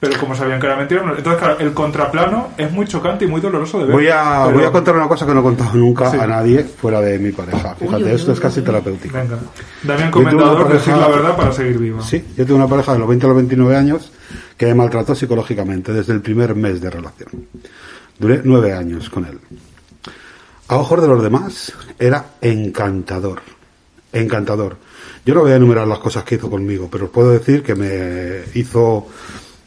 Pero 0.00 0.20
como 0.20 0.34
sabían 0.34 0.60
que 0.60 0.66
era 0.66 0.76
mentira, 0.76 1.02
no- 1.02 1.16
entonces 1.16 1.40
claro, 1.40 1.58
el 1.60 1.72
contraplano 1.72 2.48
es 2.58 2.70
muy 2.70 2.86
chocante 2.86 3.24
y 3.24 3.28
muy 3.28 3.40
doloroso 3.40 3.78
de 3.78 3.84
ver. 3.86 3.92
Voy 3.94 4.08
a, 4.08 4.42
Pero- 4.46 4.58
voy 4.58 4.64
a 4.66 4.70
contar 4.70 4.94
una 4.96 5.08
cosa 5.08 5.24
que 5.24 5.32
no 5.32 5.40
he 5.40 5.42
contado 5.42 5.74
nunca 5.78 6.10
Sí. 6.10 6.18
a 6.18 6.26
nadie 6.26 6.62
fuera 6.64 7.00
de 7.00 7.18
mi 7.18 7.32
pareja. 7.32 7.74
Fíjate, 7.74 8.02
Uy, 8.02 8.10
uy, 8.10 8.14
esto 8.14 8.32
es 8.32 8.40
casi 8.40 8.60
terapéutico. 8.60 9.16
Venga. 9.16 9.38
Damián 9.82 10.10
pareja- 10.66 10.74
decir 10.74 10.94
la 10.96 11.08
verdad 11.08 11.36
para 11.36 11.52
seguir 11.52 11.78
viva. 11.78 12.02
Sí, 12.02 12.22
yo 12.36 12.44
tuve 12.44 12.56
una 12.56 12.68
pareja 12.68 12.92
de 12.92 12.98
los 12.98 13.08
20 13.08 13.24
a 13.24 13.28
los 13.28 13.36
29 13.36 13.76
años 13.76 14.12
que 14.58 14.66
me 14.66 14.74
maltrató 14.74 15.14
psicológicamente 15.14 15.92
desde 15.94 16.12
el 16.12 16.20
primer 16.20 16.54
mes 16.54 16.82
de 16.82 16.90
relación. 16.90 17.46
Duré 18.18 18.42
nueve 18.44 18.74
años 18.74 19.08
con 19.08 19.24
él. 19.24 19.38
A 20.68 20.76
ojos 20.76 21.00
de 21.00 21.08
los 21.08 21.22
demás, 21.22 21.72
era 21.98 22.24
encantador. 22.42 23.40
Encantador. 24.12 24.76
Yo 25.24 25.34
no 25.34 25.40
voy 25.40 25.52
a 25.52 25.56
enumerar 25.56 25.86
las 25.86 25.98
cosas 25.98 26.24
que 26.24 26.34
hizo 26.34 26.50
conmigo, 26.50 26.88
pero 26.90 27.06
os 27.06 27.10
puedo 27.10 27.30
decir 27.30 27.62
que 27.62 27.74
me 27.74 28.42
hizo 28.58 29.06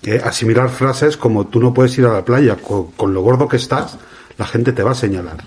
eh, 0.03 0.21
asimilar 0.23 0.69
frases 0.69 1.17
como 1.17 1.47
tú 1.47 1.59
no 1.59 1.73
puedes 1.73 1.97
ir 1.97 2.05
a 2.05 2.13
la 2.13 2.23
playa, 2.23 2.55
con, 2.55 2.91
con 2.91 3.13
lo 3.13 3.21
gordo 3.21 3.47
que 3.47 3.57
estás, 3.57 3.97
la 4.37 4.45
gente 4.45 4.71
te 4.71 4.83
va 4.83 4.91
a 4.91 4.95
señalar. 4.95 5.43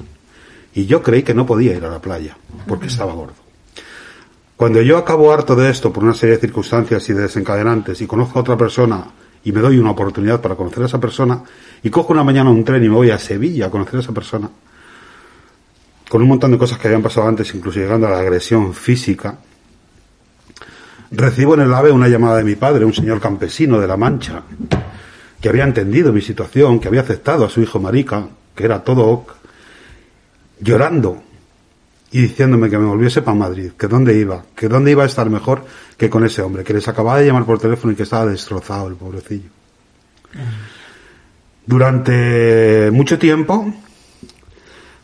Y 0.74 0.86
yo 0.86 1.02
creí 1.02 1.22
que 1.22 1.34
no 1.34 1.46
podía 1.46 1.76
ir 1.76 1.84
a 1.84 1.90
la 1.90 2.00
playa, 2.00 2.36
porque 2.66 2.86
estaba 2.86 3.12
gordo. 3.12 3.34
Cuando 4.56 4.82
yo 4.82 4.98
acabo 4.98 5.32
harto 5.32 5.56
de 5.56 5.70
esto 5.70 5.92
por 5.92 6.04
una 6.04 6.12
serie 6.12 6.34
de 6.34 6.40
circunstancias 6.42 7.08
y 7.08 7.14
de 7.14 7.22
desencadenantes 7.22 8.00
y 8.02 8.06
conozco 8.06 8.38
a 8.38 8.42
otra 8.42 8.58
persona 8.58 9.06
y 9.42 9.52
me 9.52 9.61
doy 9.61 9.78
una 9.78 9.92
oportunidad 9.92 10.40
para 10.42 10.54
conocer 10.54 10.82
a 10.82 10.86
esa 10.86 11.00
persona 11.00 11.42
y 11.82 11.88
cojo 11.88 12.12
una 12.12 12.24
mañana 12.24 12.50
un 12.50 12.62
tren 12.62 12.84
y 12.84 12.88
me 12.88 12.94
voy 12.94 13.11
a 13.11 13.18
Sevilla 13.18 13.66
a 13.66 13.70
conocer 13.70 13.96
a 13.96 14.00
esa 14.00 14.12
persona, 14.12 14.50
con 16.11 16.20
un 16.20 16.28
montón 16.28 16.50
de 16.50 16.58
cosas 16.58 16.78
que 16.78 16.88
habían 16.88 17.02
pasado 17.02 17.26
antes, 17.26 17.54
incluso 17.54 17.78
llegando 17.78 18.06
a 18.06 18.11
la 18.11 18.18
agresión 18.18 18.74
física, 18.74 19.38
recibo 21.11 21.54
en 21.54 21.61
el 21.61 21.74
AVE 21.74 21.90
una 21.90 22.08
llamada 22.08 22.38
de 22.38 22.44
mi 22.44 22.54
padre, 22.54 22.84
un 22.84 22.94
señor 22.94 23.20
campesino 23.20 23.80
de 23.80 23.86
La 23.86 23.96
Mancha, 23.96 24.42
que 25.40 25.48
había 25.48 25.64
entendido 25.64 26.12
mi 26.12 26.20
situación, 26.20 26.78
que 26.78 26.88
había 26.88 27.00
aceptado 27.00 27.44
a 27.44 27.50
su 27.50 27.61
hijo 27.61 27.80
marica, 27.80 28.28
que 28.54 28.64
era 28.64 28.84
todo 28.84 29.06
ok, 29.06 29.32
llorando 30.61 31.22
y 32.12 32.22
diciéndome 32.22 32.68
que 32.68 32.78
me 32.78 32.86
volviese 32.86 33.22
para 33.22 33.36
Madrid, 33.36 33.72
que 33.78 33.86
dónde 33.86 34.16
iba, 34.16 34.45
que 34.54 34.68
dónde 34.68 34.91
iba 34.91 35.04
a 35.04 35.07
estar 35.07 35.30
mejor 35.30 35.64
que 35.96 36.11
con 36.11 36.24
ese 36.24 36.42
hombre, 36.42 36.64
que 36.64 36.74
les 36.74 36.87
acababa 36.88 37.18
de 37.18 37.26
llamar 37.26 37.45
por 37.45 37.58
teléfono 37.58 37.92
y 37.92 37.96
que 37.96 38.03
estaba 38.03 38.26
destrozado 38.26 38.88
el 38.88 38.96
pobrecillo. 38.96 39.50
Durante 41.66 42.91
mucho 42.91 43.18
tiempo 43.18 43.72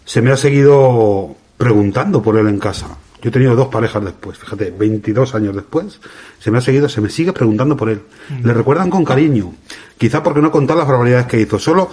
se 0.05 0.20
me 0.20 0.33
ha 0.33 0.37
seguido 0.37 1.37
preguntando 1.57 2.23
por 2.23 2.37
él 2.37 2.49
en 2.49 2.59
casa. 2.59 2.89
Yo 3.23 3.31
he 3.31 3.33
tenido 3.33 3.57
dos 3.57 3.69
parejas 3.69 4.05
después, 4.05 4.39
fíjate, 4.39 4.71
22 4.71 5.35
años 5.35 5.55
después, 5.55 6.01
se 6.39 6.51
me 6.51 6.59
ha 6.59 6.61
seguido, 6.61 6.89
se 6.89 7.01
me 7.01 7.09
sigue 7.09 7.33
preguntando 7.33 7.77
por 7.77 7.89
él. 7.89 8.03
Le 8.43 8.53
recuerdan 8.53 8.91
con 8.91 9.05
cariño, 9.05 9.55
quizá 9.97 10.23
porque 10.23 10.41
no 10.43 10.51
contar 10.51 10.77
las 10.77 10.87
barbaridades 10.87 11.27
que 11.27 11.41
hizo, 11.41 11.59
solo 11.59 11.91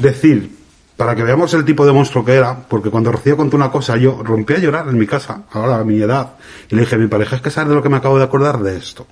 decir, 0.00 0.50
para 0.96 1.14
que 1.14 1.22
veamos 1.22 1.52
el 1.54 1.64
tipo 1.64 1.86
de 1.86 1.92
monstruo 1.92 2.24
que 2.24 2.32
era, 2.32 2.56
porque 2.68 2.90
cuando 2.90 3.12
Rocío 3.12 3.36
contó 3.36 3.56
una 3.56 3.70
cosa, 3.70 3.96
yo 3.96 4.22
rompí 4.24 4.54
a 4.54 4.58
llorar 4.58 4.88
en 4.88 4.98
mi 4.98 5.06
casa, 5.06 5.42
ahora 5.52 5.78
a 5.78 5.84
mi 5.84 6.00
edad, 6.00 6.32
y 6.70 6.74
le 6.74 6.82
dije 6.82 6.96
a 6.96 6.98
mi 6.98 7.06
pareja, 7.06 7.36
es 7.36 7.42
que 7.42 7.50
sabes 7.50 7.68
de 7.68 7.74
lo 7.74 7.82
que 7.82 7.88
me 7.88 7.98
acabo 7.98 8.18
de 8.18 8.24
acordar 8.24 8.60
de 8.60 8.76
esto. 8.76 9.06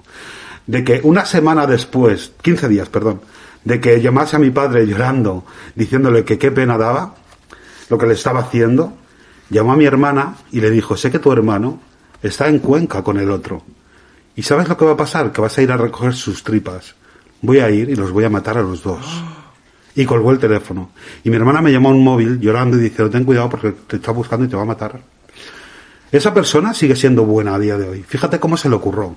De 0.66 0.82
que 0.82 1.00
una 1.04 1.26
semana 1.26 1.66
después, 1.66 2.32
15 2.40 2.68
días, 2.68 2.88
perdón, 2.88 3.20
de 3.64 3.80
que 3.80 4.00
llamase 4.00 4.36
a 4.36 4.38
mi 4.38 4.50
padre 4.50 4.86
llorando, 4.86 5.44
diciéndole 5.74 6.24
que 6.24 6.38
qué 6.38 6.50
pena 6.50 6.78
daba 6.78 7.14
lo 7.90 7.98
que 7.98 8.06
le 8.06 8.14
estaba 8.14 8.40
haciendo, 8.40 8.94
llamó 9.54 9.72
a 9.72 9.76
mi 9.76 9.86
hermana 9.86 10.34
y 10.52 10.60
le 10.60 10.70
dijo, 10.70 10.96
sé 10.96 11.10
que 11.10 11.18
tu 11.18 11.32
hermano 11.32 11.80
está 12.22 12.48
en 12.48 12.58
Cuenca 12.58 13.02
con 13.02 13.18
el 13.18 13.30
otro. 13.30 13.62
¿Y 14.36 14.42
sabes 14.42 14.68
lo 14.68 14.76
que 14.76 14.84
va 14.84 14.92
a 14.92 14.96
pasar? 14.96 15.32
Que 15.32 15.40
vas 15.40 15.56
a 15.56 15.62
ir 15.62 15.70
a 15.70 15.76
recoger 15.76 16.14
sus 16.14 16.42
tripas. 16.42 16.94
Voy 17.40 17.60
a 17.60 17.70
ir 17.70 17.88
y 17.88 17.94
los 17.94 18.10
voy 18.10 18.24
a 18.24 18.30
matar 18.30 18.58
a 18.58 18.62
los 18.62 18.82
dos. 18.82 19.00
Y 19.96 20.04
colgó 20.06 20.32
el 20.32 20.40
teléfono. 20.40 20.90
Y 21.22 21.30
mi 21.30 21.36
hermana 21.36 21.62
me 21.62 21.70
llamó 21.70 21.90
a 21.90 21.92
un 21.92 22.02
móvil 22.02 22.40
llorando 22.40 22.76
y 22.76 22.80
dice, 22.80 23.08
ten 23.10 23.22
cuidado 23.22 23.48
porque 23.48 23.70
te 23.86 23.94
está 23.94 24.10
buscando 24.10 24.44
y 24.44 24.48
te 24.48 24.56
va 24.56 24.62
a 24.62 24.64
matar. 24.64 24.98
Esa 26.10 26.34
persona 26.34 26.74
sigue 26.74 26.96
siendo 26.96 27.24
buena 27.24 27.54
a 27.54 27.60
día 27.60 27.78
de 27.78 27.88
hoy. 27.88 28.02
Fíjate 28.02 28.40
cómo 28.40 28.56
se 28.56 28.68
le 28.68 28.74
ocurrió. 28.74 29.14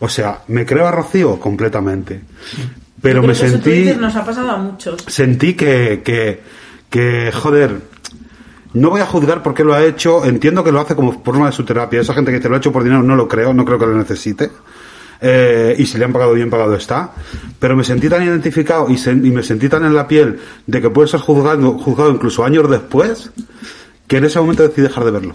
O 0.00 0.08
sea, 0.10 0.42
me 0.48 0.66
creo 0.66 0.86
a 0.86 0.90
Rocío 0.90 1.40
completamente. 1.40 2.20
Pero 3.00 3.22
me 3.22 3.34
sentí 3.34 3.94
nos 3.98 4.14
ha 4.16 4.22
pasado 4.22 4.50
a 4.50 4.58
muchos. 4.58 5.02
sentí 5.06 5.54
que, 5.54 6.02
que, 6.04 6.42
que, 6.90 7.32
joder, 7.32 7.80
no 8.76 8.90
voy 8.90 9.00
a 9.00 9.06
juzgar 9.06 9.42
por 9.42 9.54
qué 9.54 9.64
lo 9.64 9.74
ha 9.74 9.82
hecho, 9.84 10.24
entiendo 10.24 10.62
que 10.64 10.72
lo 10.72 10.80
hace 10.80 10.94
como 10.94 11.12
forma 11.22 11.46
de 11.46 11.52
su 11.52 11.64
terapia. 11.64 12.00
Esa 12.00 12.14
gente 12.14 12.30
que 12.32 12.40
te 12.40 12.48
lo 12.48 12.54
ha 12.54 12.58
hecho 12.58 12.72
por 12.72 12.82
dinero 12.84 13.02
no 13.02 13.16
lo 13.16 13.26
creo, 13.28 13.52
no 13.54 13.64
creo 13.64 13.78
que 13.78 13.86
lo 13.86 13.96
necesite. 13.96 14.50
Eh, 15.20 15.74
y 15.78 15.86
si 15.86 15.96
le 15.96 16.04
han 16.04 16.12
pagado 16.12 16.34
bien 16.34 16.50
pagado 16.50 16.74
está. 16.74 17.10
Pero 17.58 17.74
me 17.76 17.84
sentí 17.84 18.08
tan 18.08 18.22
identificado 18.22 18.90
y, 18.90 18.98
se- 18.98 19.12
y 19.12 19.30
me 19.30 19.42
sentí 19.42 19.68
tan 19.68 19.84
en 19.84 19.94
la 19.94 20.06
piel 20.06 20.38
de 20.66 20.80
que 20.82 20.90
puede 20.90 21.08
ser 21.08 21.20
juzgado, 21.20 21.72
juzgado 21.78 22.10
incluso 22.10 22.44
años 22.44 22.68
después, 22.70 23.30
que 24.06 24.18
en 24.18 24.24
ese 24.24 24.38
momento 24.38 24.62
decidí 24.62 24.82
dejar 24.82 25.04
de 25.04 25.10
verlo. 25.10 25.34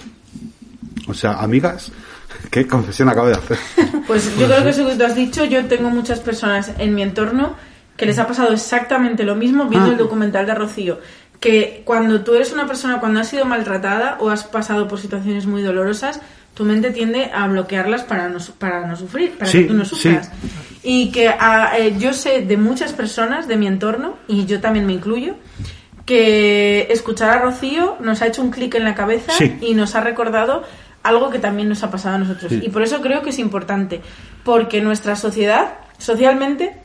O 1.08 1.14
sea, 1.14 1.34
amigas, 1.42 1.92
qué 2.52 2.68
confesión 2.68 3.10
acabo 3.10 3.28
de 3.28 3.34
hacer. 3.34 3.58
Pues 4.08 4.36
yo 4.38 4.46
creo 4.48 4.64
que 4.66 4.72
que 4.72 4.96
tú 4.98 5.04
has 5.06 5.16
dicho, 5.16 5.46
yo 5.46 5.66
tengo 5.68 5.90
muchas 5.90 6.20
personas 6.20 6.72
en 6.80 6.94
mi 6.94 7.02
entorno 7.02 7.56
que 7.96 8.06
les 8.06 8.18
ha 8.20 8.28
pasado 8.28 8.52
exactamente 8.52 9.24
lo 9.24 9.36
mismo 9.36 9.66
viendo 9.70 9.90
Ah. 9.90 9.92
el 9.94 9.98
documental 9.98 10.46
de 10.46 10.56
Rocío. 10.56 11.00
Que 11.42 11.82
cuando 11.86 12.22
tú 12.22 12.36
eres 12.36 12.54
una 12.54 12.68
persona, 12.68 13.00
cuando 13.02 13.20
has 13.20 13.28
sido 13.28 13.44
maltratada 13.46 14.16
o 14.22 14.30
has 14.30 14.46
pasado 14.46 14.88
por 14.88 15.00
situaciones 15.00 15.46
muy 15.46 15.62
dolorosas, 15.64 16.22
tu 16.54 16.64
mente 16.64 16.92
tiende 16.92 17.32
a 17.34 17.48
bloquearlas 17.48 18.04
para 18.04 18.30
no, 18.30 18.38
para 18.58 18.86
no 18.88 18.96
sufrir, 18.96 19.38
para 19.38 19.52
Sí, 19.52 19.64
que 19.64 19.66
tú 19.66 19.74
no 19.74 19.84
sí. 19.84 19.90
sufras. 19.96 20.32
Y 20.84 21.12
que 21.12 21.28
ah, 21.30 21.74
eh, 21.78 21.96
yo 22.00 22.14
sé 22.14 22.42
de 22.44 22.56
muchas 22.58 22.94
personas 22.94 23.48
de 23.50 23.58
mi 23.58 23.68
entorno, 23.68 24.18
y 24.28 24.46
yo 24.46 24.62
también 24.62 24.86
me 24.86 24.94
incluyo, 24.94 25.36
que 26.06 26.88
escuchar 26.92 27.30
a 27.30 27.42
Rocío 27.42 27.98
nos 28.00 28.22
ha 28.22 28.28
hecho 28.28 28.42
un 28.42 28.52
clic 28.52 28.76
en 28.76 28.84
la 28.84 28.96
cabeza 28.96 29.32
Sí. 29.34 29.58
y 29.62 29.74
nos 29.74 29.96
ha 29.96 30.02
recordado 30.02 30.64
algo 31.04 31.30
que 31.30 31.40
también 31.40 31.70
nos 31.70 31.84
ha 31.84 31.90
pasado 31.92 32.16
a 32.16 32.20
nosotros. 32.20 32.52
Y 32.52 32.70
por 32.70 32.84
eso 32.84 33.02
creo 33.02 33.22
que 33.24 33.32
es 33.32 33.40
importante, 33.40 34.02
porque 34.44 34.82
nuestra 34.82 35.16
sociedad, 35.16 35.74
socialmente, 35.98 36.76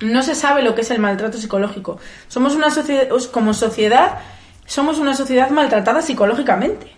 no 0.00 0.22
se 0.22 0.34
sabe 0.34 0.62
lo 0.62 0.74
que 0.74 0.80
es 0.82 0.90
el 0.90 0.98
maltrato 0.98 1.38
psicológico. 1.38 1.98
Somos 2.28 2.54
una 2.54 2.70
sociedad, 2.70 3.08
como 3.30 3.54
sociedad, 3.54 4.18
somos 4.66 4.98
una 4.98 5.14
sociedad 5.14 5.50
maltratada 5.50 6.02
psicológicamente. 6.02 6.92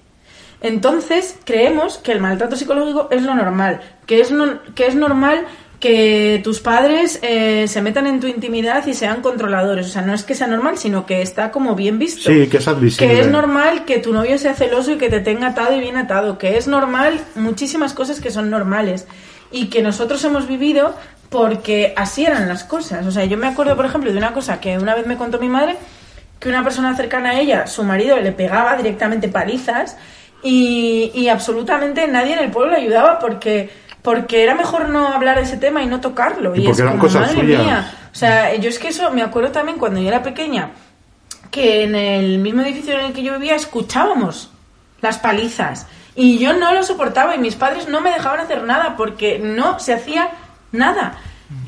Entonces, 0.62 1.36
creemos 1.44 1.98
que 1.98 2.12
el 2.12 2.20
maltrato 2.20 2.56
psicológico 2.56 3.08
es 3.10 3.22
lo 3.22 3.34
normal, 3.34 3.80
que 4.06 4.20
es, 4.20 4.30
no- 4.30 4.60
que 4.74 4.86
es 4.86 4.94
normal 4.94 5.44
que 5.78 6.40
tus 6.42 6.60
padres 6.60 7.18
eh, 7.22 7.66
se 7.68 7.82
metan 7.82 8.06
en 8.06 8.18
tu 8.18 8.26
intimidad 8.26 8.86
y 8.86 8.94
sean 8.94 9.20
controladores. 9.20 9.86
O 9.86 9.90
sea, 9.90 10.00
no 10.00 10.14
es 10.14 10.22
que 10.24 10.34
sea 10.34 10.46
normal, 10.46 10.78
sino 10.78 11.04
que 11.04 11.20
está 11.20 11.50
como 11.52 11.74
bien 11.74 11.98
visto. 11.98 12.30
Sí, 12.30 12.46
que 12.48 12.56
es 12.56 12.66
admisible. 12.66 13.06
Que 13.14 13.20
es 13.20 13.26
normal 13.28 13.84
que 13.84 13.98
tu 13.98 14.14
novio 14.14 14.38
sea 14.38 14.54
celoso 14.54 14.92
y 14.92 14.96
que 14.96 15.10
te 15.10 15.20
tenga 15.20 15.48
atado 15.48 15.76
y 15.76 15.80
bien 15.80 15.98
atado. 15.98 16.38
Que 16.38 16.56
es 16.56 16.66
normal 16.66 17.20
muchísimas 17.34 17.92
cosas 17.92 18.20
que 18.20 18.30
son 18.30 18.48
normales. 18.48 19.06
Y 19.52 19.66
que 19.66 19.82
nosotros 19.82 20.24
hemos 20.24 20.48
vivido 20.48 20.94
porque 21.30 21.92
así 21.96 22.24
eran 22.24 22.48
las 22.48 22.64
cosas. 22.64 23.06
O 23.06 23.10
sea, 23.10 23.24
yo 23.24 23.36
me 23.36 23.46
acuerdo, 23.46 23.76
por 23.76 23.86
ejemplo, 23.86 24.12
de 24.12 24.18
una 24.18 24.32
cosa 24.32 24.60
que 24.60 24.78
una 24.78 24.94
vez 24.94 25.06
me 25.06 25.16
contó 25.16 25.38
mi 25.38 25.48
madre, 25.48 25.76
que 26.38 26.48
una 26.48 26.62
persona 26.62 26.94
cercana 26.96 27.30
a 27.30 27.40
ella, 27.40 27.66
su 27.66 27.82
marido, 27.84 28.18
le 28.18 28.32
pegaba 28.32 28.76
directamente 28.76 29.28
palizas 29.28 29.96
y, 30.42 31.10
y 31.14 31.28
absolutamente 31.28 32.06
nadie 32.08 32.34
en 32.34 32.40
el 32.40 32.50
pueblo 32.50 32.72
le 32.72 32.78
ayudaba 32.78 33.18
porque 33.18 33.70
porque 34.06 34.44
era 34.44 34.54
mejor 34.54 34.88
no 34.88 35.08
hablar 35.08 35.38
de 35.38 35.42
ese 35.42 35.56
tema 35.56 35.82
y 35.82 35.86
no 35.86 36.00
tocarlo. 36.00 36.54
Y 36.54 36.68
es 36.68 36.80
como, 36.80 36.94
madre 36.94 37.40
suyas. 37.40 37.64
mía. 37.64 37.92
O 38.12 38.14
sea, 38.14 38.54
yo 38.54 38.68
es 38.68 38.78
que 38.78 38.86
eso 38.86 39.10
me 39.10 39.20
acuerdo 39.20 39.50
también 39.50 39.78
cuando 39.78 40.00
yo 40.00 40.06
era 40.06 40.22
pequeña, 40.22 40.70
que 41.50 41.82
en 41.82 41.96
el 41.96 42.38
mismo 42.38 42.62
edificio 42.62 42.96
en 42.96 43.06
el 43.06 43.12
que 43.12 43.24
yo 43.24 43.32
vivía 43.32 43.56
escuchábamos 43.56 44.52
las 45.00 45.18
palizas. 45.18 45.88
Y 46.14 46.38
yo 46.38 46.52
no 46.52 46.72
lo 46.72 46.84
soportaba 46.84 47.34
y 47.34 47.38
mis 47.38 47.56
padres 47.56 47.88
no 47.88 48.00
me 48.00 48.10
dejaban 48.12 48.38
hacer 48.38 48.62
nada 48.62 48.94
porque 48.96 49.40
no 49.40 49.80
se 49.80 49.94
hacía 49.94 50.30
nada. 50.72 51.18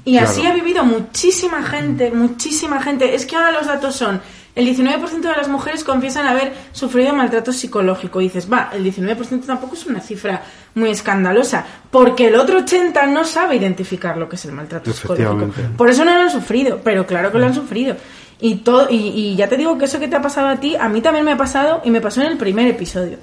Y 0.04 0.12
Claro. 0.12 0.28
así 0.28 0.44
ha 0.46 0.52
vivido 0.52 0.84
muchísima 0.84 1.62
gente, 1.62 2.10
muchísima 2.10 2.82
gente. 2.82 3.14
Es 3.14 3.26
que 3.26 3.36
ahora 3.36 3.52
los 3.52 3.66
datos 3.66 3.94
son, 3.94 4.20
el 4.56 4.66
19% 4.66 5.20
de 5.20 5.36
las 5.36 5.48
mujeres 5.48 5.84
confiesan 5.84 6.26
haber 6.26 6.52
sufrido 6.72 7.14
maltrato 7.14 7.52
psicológico. 7.52 8.20
Y 8.20 8.24
dices, 8.24 8.50
va, 8.52 8.70
el 8.72 8.84
19% 8.84 9.46
tampoco 9.46 9.74
es 9.74 9.86
una 9.86 10.00
cifra 10.00 10.42
muy 10.74 10.90
escandalosa, 10.90 11.64
porque 11.92 12.26
el 12.26 12.34
otro 12.34 12.58
80% 12.64 13.08
no 13.08 13.24
sabe 13.24 13.54
identificar 13.56 14.16
lo 14.16 14.28
que 14.28 14.34
es 14.34 14.44
el 14.46 14.52
maltrato 14.52 14.92
psicológico. 14.92 15.52
Por 15.76 15.88
eso 15.90 16.04
no 16.04 16.12
lo 16.14 16.22
han 16.22 16.30
sufrido, 16.30 16.80
pero 16.82 17.06
claro 17.06 17.30
que 17.30 17.38
lo 17.38 17.46
han 17.46 17.54
sufrido. 17.54 17.96
Y, 18.40 18.56
todo, 18.56 18.88
y, 18.90 18.96
y 18.96 19.36
ya 19.36 19.48
te 19.48 19.56
digo 19.56 19.78
que 19.78 19.84
eso 19.84 20.00
que 20.00 20.08
te 20.08 20.16
ha 20.16 20.22
pasado 20.22 20.48
a 20.48 20.56
ti, 20.56 20.74
a 20.74 20.88
mí 20.88 21.00
también 21.00 21.24
me 21.24 21.32
ha 21.32 21.36
pasado 21.36 21.82
y 21.84 21.90
me 21.90 22.00
pasó 22.00 22.20
en 22.22 22.28
el 22.28 22.36
primer 22.36 22.66
episodio. 22.66 23.18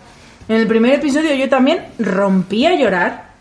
En 0.47 0.55
el 0.57 0.67
primer 0.67 0.93
episodio 0.93 1.33
yo 1.35 1.49
también 1.49 1.85
rompí 1.99 2.65
a 2.65 2.75
llorar 2.75 3.34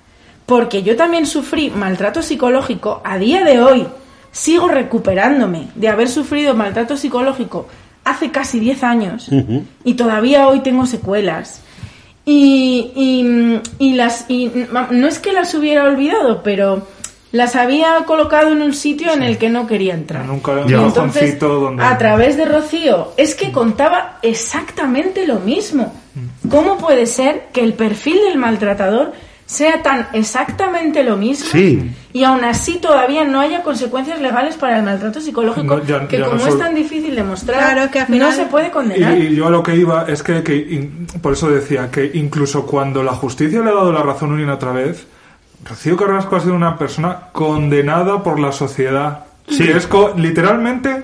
porque 0.46 0.82
yo 0.82 0.96
también 0.96 1.26
sufrí 1.26 1.70
maltrato 1.70 2.22
psicológico. 2.22 3.00
A 3.04 3.18
día 3.18 3.44
de 3.44 3.60
hoy 3.60 3.86
sigo 4.32 4.68
recuperándome 4.68 5.68
de 5.74 5.88
haber 5.88 6.08
sufrido 6.08 6.54
maltrato 6.54 6.96
psicológico 6.96 7.66
hace 8.04 8.30
casi 8.30 8.60
10 8.60 8.84
años 8.84 9.30
y 9.84 9.94
todavía 9.94 10.48
hoy 10.48 10.60
tengo 10.60 10.86
secuelas. 10.86 11.60
Y, 12.26 12.92
y, 12.94 13.60
y 13.78 13.92
las 13.94 14.24
y 14.28 14.50
no 14.90 15.06
es 15.06 15.18
que 15.18 15.32
las 15.32 15.54
hubiera 15.54 15.84
olvidado, 15.84 16.42
pero 16.42 16.86
las 17.32 17.56
había 17.56 17.96
colocado 18.06 18.52
en 18.52 18.62
un 18.62 18.72
sitio 18.72 19.12
en 19.12 19.22
el 19.22 19.38
que 19.38 19.50
no 19.50 19.66
quería 19.66 19.94
entrar. 19.94 20.24
Nunca 20.24 20.52
un 20.52 20.72
entonces, 20.72 20.94
cajoncito 20.94 21.48
donde... 21.60 21.82
a 21.82 21.98
través 21.98 22.36
de 22.36 22.44
Rocío, 22.44 23.12
es 23.16 23.34
que 23.34 23.50
contaba 23.50 24.18
exactamente 24.22 25.26
lo 25.26 25.40
mismo. 25.40 25.92
¿Cómo 26.48 26.78
puede 26.78 27.06
ser 27.06 27.48
que 27.52 27.62
el 27.62 27.74
perfil 27.74 28.18
del 28.28 28.38
maltratador 28.38 29.14
sea 29.46 29.82
tan 29.82 30.08
exactamente 30.14 31.04
lo 31.04 31.16
mismo 31.16 31.46
Sí. 31.50 31.90
y 32.14 32.24
aún 32.24 32.42
así 32.44 32.78
todavía 32.78 33.24
no 33.24 33.40
haya 33.40 33.62
consecuencias 33.62 34.20
legales 34.20 34.56
para 34.56 34.78
el 34.78 34.84
maltrato 34.84 35.20
psicológico 35.20 35.76
No, 35.76 35.84
ya- 35.84 36.08
que 36.08 36.18
ya 36.18 36.24
no 36.24 36.30
como 36.30 36.46
es 36.46 36.58
tan 36.58 36.74
difícil 36.74 37.14
demostrar, 37.14 37.74
Claro 37.74 37.90
que 37.90 37.98
al 38.00 38.06
no 38.08 38.12
final- 38.14 38.32
se 38.32 38.46
puede 38.46 38.70
condenar? 38.70 39.18
Y, 39.18 39.26
y 39.26 39.34
yo 39.36 39.46
a 39.46 39.50
lo 39.50 39.62
que 39.62 39.76
iba 39.76 40.06
es 40.08 40.22
que, 40.22 40.42
que 40.42 40.56
in- 40.56 41.06
por 41.20 41.34
eso 41.34 41.50
decía 41.50 41.90
que 41.90 42.10
incluso 42.14 42.64
cuando 42.64 43.02
la 43.02 43.12
justicia 43.12 43.60
le 43.60 43.70
ha 43.70 43.74
dado 43.74 43.92
la 43.92 44.02
razón 44.02 44.32
una 44.32 44.42
y 44.42 44.46
otra 44.48 44.72
vez, 44.72 45.06
Rocío 45.64 45.96
Carrasco 45.96 46.36
ha 46.36 46.40
sido 46.40 46.54
una 46.54 46.76
persona 46.78 47.18
condenada 47.32 48.22
por 48.22 48.38
la 48.40 48.52
sociedad. 48.52 49.24
Sí. 49.48 49.64
Que 49.64 49.76
es 49.76 49.86
co- 49.86 50.14
literalmente 50.16 51.02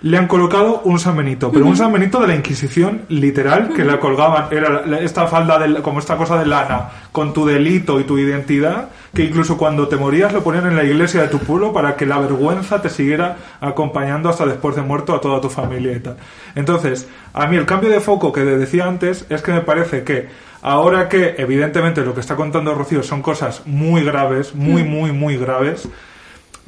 le 0.00 0.16
han 0.16 0.28
colocado 0.28 0.82
un 0.84 1.00
San 1.00 1.16
Benito, 1.16 1.50
pero 1.50 1.66
un 1.66 1.76
San 1.76 1.92
Benito 1.92 2.20
de 2.20 2.28
la 2.28 2.36
Inquisición 2.36 3.02
literal 3.08 3.70
que 3.74 3.84
la 3.84 3.98
colgaban. 3.98 4.46
Era 4.52 4.84
esta 5.00 5.26
falda 5.26 5.58
de, 5.58 5.82
como 5.82 5.98
esta 5.98 6.16
cosa 6.16 6.38
de 6.38 6.46
lana 6.46 6.90
con 7.10 7.32
tu 7.32 7.44
delito 7.44 7.98
y 7.98 8.04
tu 8.04 8.16
identidad 8.16 8.90
que 9.12 9.24
incluso 9.24 9.56
cuando 9.56 9.88
te 9.88 9.96
morías 9.96 10.32
lo 10.32 10.44
ponían 10.44 10.66
en 10.66 10.76
la 10.76 10.84
iglesia 10.84 11.22
de 11.22 11.28
tu 11.28 11.38
pueblo 11.38 11.72
para 11.72 11.96
que 11.96 12.06
la 12.06 12.18
vergüenza 12.18 12.80
te 12.80 12.90
siguiera 12.90 13.36
acompañando 13.60 14.28
hasta 14.28 14.46
después 14.46 14.76
de 14.76 14.82
muerto 14.82 15.14
a 15.14 15.20
toda 15.20 15.40
tu 15.40 15.50
familia 15.50 15.92
y 15.92 16.00
tal. 16.00 16.16
Entonces, 16.54 17.08
a 17.32 17.46
mí 17.48 17.56
el 17.56 17.66
cambio 17.66 17.90
de 17.90 18.00
foco 18.00 18.32
que 18.32 18.44
decía 18.44 18.86
antes 18.86 19.26
es 19.28 19.42
que 19.42 19.52
me 19.52 19.62
parece 19.62 20.04
que 20.04 20.28
ahora 20.62 21.08
que 21.08 21.34
evidentemente 21.38 22.02
lo 22.02 22.14
que 22.14 22.20
está 22.20 22.36
contando 22.36 22.74
Rocío 22.74 23.02
son 23.02 23.22
cosas 23.22 23.62
muy 23.66 24.04
graves, 24.04 24.54
muy, 24.54 24.84
muy, 24.84 25.10
muy 25.10 25.36
graves, 25.36 25.88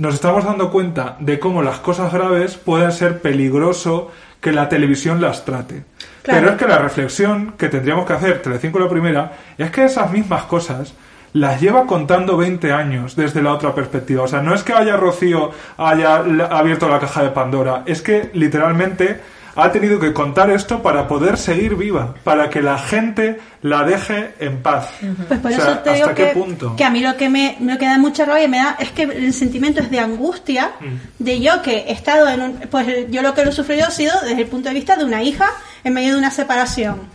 nos 0.00 0.14
estamos 0.14 0.44
dando 0.44 0.70
cuenta 0.70 1.16
de 1.20 1.38
cómo 1.38 1.62
las 1.62 1.78
cosas 1.80 2.10
graves 2.10 2.56
pueden 2.56 2.90
ser 2.90 3.20
peligroso 3.20 4.10
que 4.40 4.50
la 4.50 4.66
televisión 4.66 5.20
las 5.20 5.44
trate. 5.44 5.84
Claro. 6.22 6.40
Pero 6.40 6.52
es 6.52 6.58
que 6.58 6.66
la 6.66 6.78
reflexión 6.78 7.52
que 7.58 7.68
tendríamos 7.68 8.06
que 8.06 8.14
hacer, 8.14 8.40
Telecinco 8.40 8.78
la 8.78 8.88
primera, 8.88 9.32
es 9.58 9.70
que 9.70 9.84
esas 9.84 10.10
mismas 10.10 10.44
cosas 10.44 10.94
las 11.34 11.60
lleva 11.60 11.84
contando 11.84 12.38
20 12.38 12.72
años 12.72 13.14
desde 13.14 13.42
la 13.42 13.52
otra 13.52 13.74
perspectiva. 13.74 14.22
O 14.22 14.26
sea, 14.28 14.40
no 14.40 14.54
es 14.54 14.62
que 14.62 14.72
haya 14.72 14.96
Rocío 14.96 15.50
haya 15.76 16.16
abierto 16.16 16.88
la 16.88 16.98
caja 16.98 17.22
de 17.22 17.30
Pandora, 17.30 17.82
es 17.84 18.00
que 18.00 18.30
literalmente 18.32 19.20
ha 19.56 19.72
tenido 19.72 19.98
que 19.98 20.12
contar 20.12 20.50
esto 20.50 20.82
para 20.82 21.08
poder 21.08 21.36
seguir 21.36 21.74
viva, 21.76 22.14
para 22.24 22.48
que 22.50 22.62
la 22.62 22.78
gente 22.78 23.38
la 23.62 23.84
deje 23.84 24.34
en 24.38 24.62
paz. 24.62 24.88
Pues 25.28 25.40
por 25.40 25.50
O 25.50 25.54
sea, 25.54 25.64
eso 25.64 25.78
te 25.80 25.92
digo 25.94 26.04
¿hasta 26.06 26.14
qué 26.14 26.28
que, 26.28 26.32
punto? 26.32 26.76
que 26.76 26.84
a 26.84 26.90
mí 26.90 27.00
lo 27.00 27.16
que 27.16 27.28
me, 27.28 27.56
lo 27.60 27.76
que 27.78 27.86
da 27.86 27.98
mucha 27.98 28.24
rabia 28.24 28.44
y 28.44 28.48
me 28.48 28.58
da 28.58 28.76
es 28.78 28.90
que 28.92 29.02
el 29.02 29.34
sentimiento 29.34 29.80
es 29.80 29.90
de 29.90 30.00
angustia 30.00 30.70
Mm. 30.80 31.22
de 31.24 31.40
yo 31.40 31.62
que 31.62 31.78
he 31.88 31.92
estado 31.92 32.28
en 32.28 32.40
un, 32.42 32.52
pues 32.70 32.86
yo 33.10 33.22
lo 33.22 33.34
que 33.34 33.44
lo 33.44 33.50
he 33.50 33.52
sufrido 33.52 33.86
ha 33.86 33.90
sido 33.90 34.12
desde 34.22 34.42
el 34.42 34.46
punto 34.48 34.68
de 34.68 34.74
vista 34.74 34.96
de 34.96 35.04
una 35.04 35.22
hija 35.22 35.50
en 35.84 35.92
medio 35.94 36.12
de 36.12 36.18
una 36.18 36.30
separación. 36.30 37.08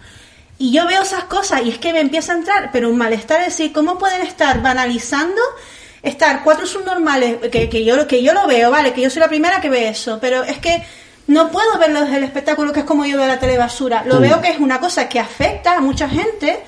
Y 0.58 0.72
yo 0.72 0.86
veo 0.88 1.02
esas 1.02 1.26
cosas 1.26 1.62
y 1.66 1.70
es 1.70 1.78
que 1.80 1.92
me 1.94 2.00
empieza 2.00 2.34
a 2.34 2.38
entrar, 2.38 2.70
pero 2.72 2.90
un 2.90 2.98
malestar 2.98 3.42
es 3.42 3.48
decir, 3.48 3.74
¿cómo 3.74 3.98
pueden 3.98 4.22
estar 4.22 4.62
banalizando 4.62 5.42
estar 6.02 6.44
cuatro 6.44 6.66
subnormales, 6.68 7.38
que, 7.52 7.68
que, 7.68 7.84
yo, 7.84 8.08
que 8.08 8.22
yo 8.22 8.32
lo 8.34 8.46
veo, 8.46 8.70
vale, 8.70 8.94
que 8.94 9.02
yo 9.02 9.10
soy 9.10 9.22
la 9.22 9.28
primera 9.28 9.60
que 9.60 9.70
ve 9.72 9.90
eso, 9.90 10.20
pero 10.22 10.44
es 10.44 10.60
que 10.60 10.84
no 11.28 11.50
puedo 11.50 11.78
verlo 11.80 12.02
desde 12.02 12.18
el 12.18 12.24
espectáculo 12.24 12.72
que 12.72 12.82
es 12.82 12.86
como 12.86 13.06
yo 13.06 13.18
veo 13.18 13.28
la 13.28 13.40
telebasura. 13.40 14.04
Lo 14.06 14.20
veo 14.20 14.42
que 14.42 14.50
es 14.50 14.60
una 14.60 14.80
cosa 14.80 15.10
que 15.10 15.20
afecta 15.20 15.78
a 15.78 15.82
mucha 15.82 16.08
gente 16.08 16.64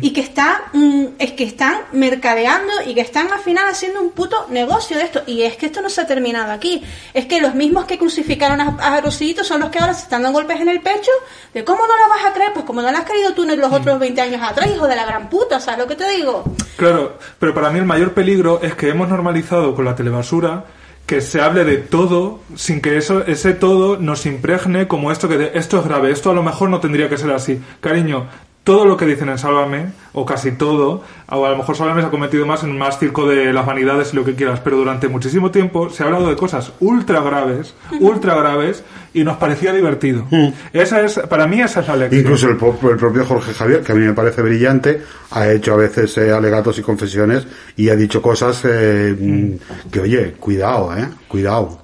y 0.00 0.12
que 0.12 0.20
está 0.20 0.62
mm, 0.72 1.04
es 1.18 1.32
que 1.32 1.44
están 1.44 1.76
mercadeando 1.92 2.72
y 2.86 2.94
que 2.94 3.00
están 3.00 3.32
al 3.32 3.40
final 3.40 3.68
haciendo 3.68 4.00
un 4.00 4.10
puto 4.10 4.46
negocio 4.50 4.96
de 4.96 5.04
esto. 5.04 5.22
Y 5.26 5.42
es 5.42 5.56
que 5.56 5.66
esto 5.66 5.82
no 5.82 5.90
se 5.90 6.00
ha 6.00 6.06
terminado 6.06 6.52
aquí. 6.52 6.82
Es 7.14 7.26
que 7.26 7.40
los 7.40 7.54
mismos 7.54 7.84
que 7.84 7.98
crucificaron 7.98 8.60
a, 8.60 8.76
a 8.80 9.00
Rosito 9.00 9.44
son 9.44 9.60
los 9.60 9.70
que 9.70 9.78
ahora 9.78 9.94
se 9.94 10.04
están 10.04 10.22
dando 10.22 10.38
golpes 10.38 10.60
en 10.60 10.68
el 10.68 10.80
pecho 10.80 11.10
de 11.54 11.64
cómo 11.64 11.86
no 11.86 11.96
la 11.96 12.08
vas 12.08 12.26
a 12.26 12.32
creer, 12.32 12.52
pues 12.52 12.64
como 12.64 12.82
no 12.82 12.90
la 12.90 12.98
has 12.98 13.04
creído 13.04 13.34
tú 13.34 13.44
en 13.44 13.60
los 13.60 13.72
otros 13.72 13.98
20 13.98 14.20
años 14.20 14.42
atrás, 14.42 14.68
hijo 14.74 14.88
de 14.88 14.96
la 14.96 15.04
gran 15.04 15.28
puta, 15.28 15.60
¿sabes 15.60 15.80
lo 15.80 15.86
que 15.86 15.96
te 15.96 16.08
digo? 16.10 16.44
Claro, 16.76 17.18
pero 17.38 17.54
para 17.54 17.70
mí 17.70 17.78
el 17.78 17.84
mayor 17.84 18.14
peligro 18.14 18.60
es 18.62 18.74
que 18.74 18.88
hemos 18.88 19.08
normalizado 19.08 19.74
con 19.74 19.84
la 19.84 19.94
telebasura 19.94 20.64
que 21.08 21.20
se 21.22 21.40
hable 21.40 21.64
de 21.64 21.78
todo 21.78 22.40
sin 22.54 22.80
que 22.80 22.96
eso 22.98 23.24
ese 23.26 23.54
todo 23.54 23.96
nos 23.96 24.26
impregne 24.26 24.86
como 24.86 25.10
esto 25.10 25.28
que 25.28 25.38
de- 25.38 25.50
esto 25.54 25.78
es 25.80 25.84
grave, 25.86 26.12
esto 26.12 26.30
a 26.30 26.34
lo 26.34 26.42
mejor 26.44 26.68
no 26.68 26.78
tendría 26.80 27.08
que 27.08 27.16
ser 27.16 27.30
así. 27.30 27.60
Cariño, 27.80 28.26
todo 28.68 28.84
lo 28.84 28.98
que 28.98 29.06
dicen 29.06 29.30
en 29.30 29.38
Sálvame, 29.38 29.92
o 30.12 30.26
casi 30.26 30.52
todo, 30.52 31.02
o 31.30 31.46
a 31.46 31.48
lo 31.48 31.56
mejor 31.56 31.74
Sálvame 31.74 32.02
se 32.02 32.08
ha 32.08 32.10
cometido 32.10 32.44
más 32.44 32.62
en 32.64 32.76
más 32.76 32.98
circo 32.98 33.26
de 33.26 33.50
las 33.50 33.64
vanidades 33.64 34.12
y 34.12 34.16
lo 34.16 34.26
que 34.26 34.34
quieras, 34.34 34.60
pero 34.62 34.76
durante 34.76 35.08
muchísimo 35.08 35.50
tiempo 35.50 35.88
se 35.88 36.02
ha 36.02 36.06
hablado 36.06 36.28
de 36.28 36.36
cosas 36.36 36.74
ultra 36.80 37.22
graves, 37.22 37.74
ultra 37.98 38.34
graves, 38.34 38.84
y 39.14 39.24
nos 39.24 39.38
parecía 39.38 39.72
divertido. 39.72 40.26
Esa 40.74 41.00
es, 41.00 41.18
para 41.30 41.46
mí 41.46 41.62
esa 41.62 41.80
es 41.80 41.88
la 41.88 41.96
lección. 41.96 42.20
Incluso 42.20 42.46
el, 42.48 42.90
el 42.90 42.96
propio 42.98 43.24
Jorge 43.24 43.54
Javier, 43.54 43.80
que 43.80 43.92
a 43.92 43.94
mí 43.94 44.04
me 44.04 44.12
parece 44.12 44.42
brillante, 44.42 45.00
ha 45.30 45.50
hecho 45.50 45.72
a 45.72 45.76
veces 45.78 46.18
eh, 46.18 46.30
alegatos 46.30 46.78
y 46.78 46.82
confesiones 46.82 47.46
y 47.74 47.88
ha 47.88 47.96
dicho 47.96 48.20
cosas 48.20 48.66
eh, 48.66 49.16
mm, 49.18 49.90
que, 49.90 50.00
oye, 50.00 50.32
cuidado, 50.32 50.94
¿eh? 50.94 51.08
Cuidado. 51.26 51.78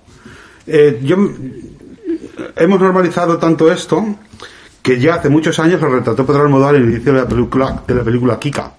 Eh, 0.66 1.00
yo, 1.02 1.16
hemos 2.56 2.78
normalizado 2.78 3.38
tanto 3.38 3.72
esto 3.72 4.04
que 4.84 5.00
ya 5.00 5.14
hace 5.14 5.30
muchos 5.30 5.58
años 5.60 5.80
lo 5.80 5.88
retrató 5.88 6.26
Pedro 6.26 6.42
Almodóvar 6.42 6.74
en 6.74 6.82
el 6.82 6.90
inicio 6.90 7.14
de 7.14 7.20
la 7.20 7.26
película, 7.26 7.82
de 7.88 7.94
la 7.94 8.02
película 8.02 8.38
Kika. 8.38 8.70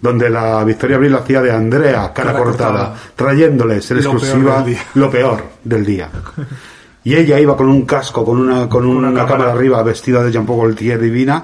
Donde 0.00 0.30
la 0.30 0.64
Victoria 0.64 0.96
Abril 0.96 1.14
hacía 1.14 1.42
de 1.42 1.52
Andrea, 1.52 2.10
cara, 2.14 2.32
Cara 2.32 2.38
cortada, 2.38 2.86
cortada. 2.88 2.96
trayéndoles 3.14 3.90
en 3.90 3.98
peor 3.98 4.14
exclusiva 4.14 4.66
lo 4.94 5.10
peor 5.10 5.44
del 5.62 5.84
día. 5.84 6.08
Y 7.04 7.16
ella 7.16 7.40
iba 7.40 7.56
con 7.56 7.68
un 7.68 7.84
casco, 7.84 8.24
con 8.24 8.38
una, 8.38 8.68
con 8.68 8.86
una, 8.86 9.08
una 9.08 9.22
cámara 9.22 9.38
cámara. 9.38 9.52
arriba, 9.54 9.82
vestida 9.82 10.22
de 10.22 10.30
Jean-Paul 10.30 10.58
Gaultier 10.58 11.00
divina, 11.00 11.42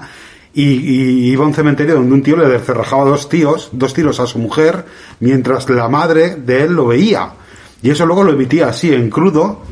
y, 0.53 0.63
y 0.63 1.31
iba 1.31 1.43
a 1.43 1.47
un 1.47 1.53
cementerio 1.53 1.95
donde 1.95 2.13
un 2.13 2.23
tío 2.23 2.37
le 2.37 2.47
descerrajaba 2.47 3.03
dos 3.03 3.27
tíos, 3.27 3.67
dos 3.73 3.93
tiros 3.93 4.21
a 4.21 4.25
su 4.25 4.39
mujer, 4.39 4.85
mientras 5.19 5.69
la 5.69 5.89
madre 5.89 6.37
de 6.37 6.63
él 6.63 6.71
lo 6.71 6.87
veía. 6.87 7.33
Y 7.81 7.89
eso 7.91 8.05
luego 8.05 8.23
lo 8.23 8.33
emitía 8.33 8.67
así, 8.67 8.93
en 8.93 9.09
crudo, 9.09 9.63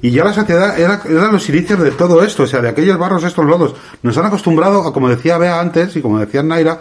y 0.00 0.10
ya 0.10 0.24
la 0.24 0.32
sociedad 0.32 0.78
era, 0.78 1.02
eran 1.08 1.32
los 1.32 1.48
inicios 1.48 1.80
de 1.80 1.90
todo 1.90 2.22
esto, 2.22 2.44
o 2.44 2.46
sea, 2.46 2.60
de 2.60 2.68
aquellos 2.68 2.96
barros, 2.96 3.24
estos 3.24 3.44
lodos. 3.44 3.74
Nos 4.02 4.16
han 4.18 4.26
acostumbrado, 4.26 4.86
a, 4.86 4.92
como 4.92 5.08
decía 5.08 5.36
Bea 5.36 5.60
antes, 5.60 5.96
y 5.96 6.00
como 6.00 6.18
decía 6.18 6.42
Naira, 6.42 6.80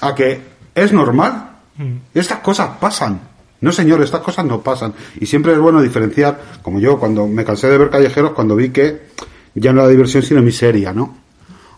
a 0.00 0.14
que 0.14 0.40
es 0.74 0.92
normal. 0.92 1.50
Estas 2.14 2.38
cosas 2.38 2.70
pasan. 2.80 3.20
No, 3.60 3.72
señor, 3.72 4.02
estas 4.02 4.22
cosas 4.22 4.44
no 4.44 4.60
pasan. 4.60 4.94
Y 5.20 5.26
siempre 5.26 5.52
es 5.52 5.58
bueno 5.58 5.82
diferenciar, 5.82 6.40
como 6.62 6.80
yo 6.80 6.98
cuando 6.98 7.26
me 7.26 7.44
cansé 7.44 7.68
de 7.68 7.78
ver 7.78 7.90
callejeros, 7.90 8.32
cuando 8.32 8.56
vi 8.56 8.70
que 8.70 9.02
ya 9.54 9.72
no 9.72 9.82
era 9.82 9.90
diversión 9.90 10.22
sino 10.22 10.42
miseria, 10.42 10.92
¿no? 10.92 11.21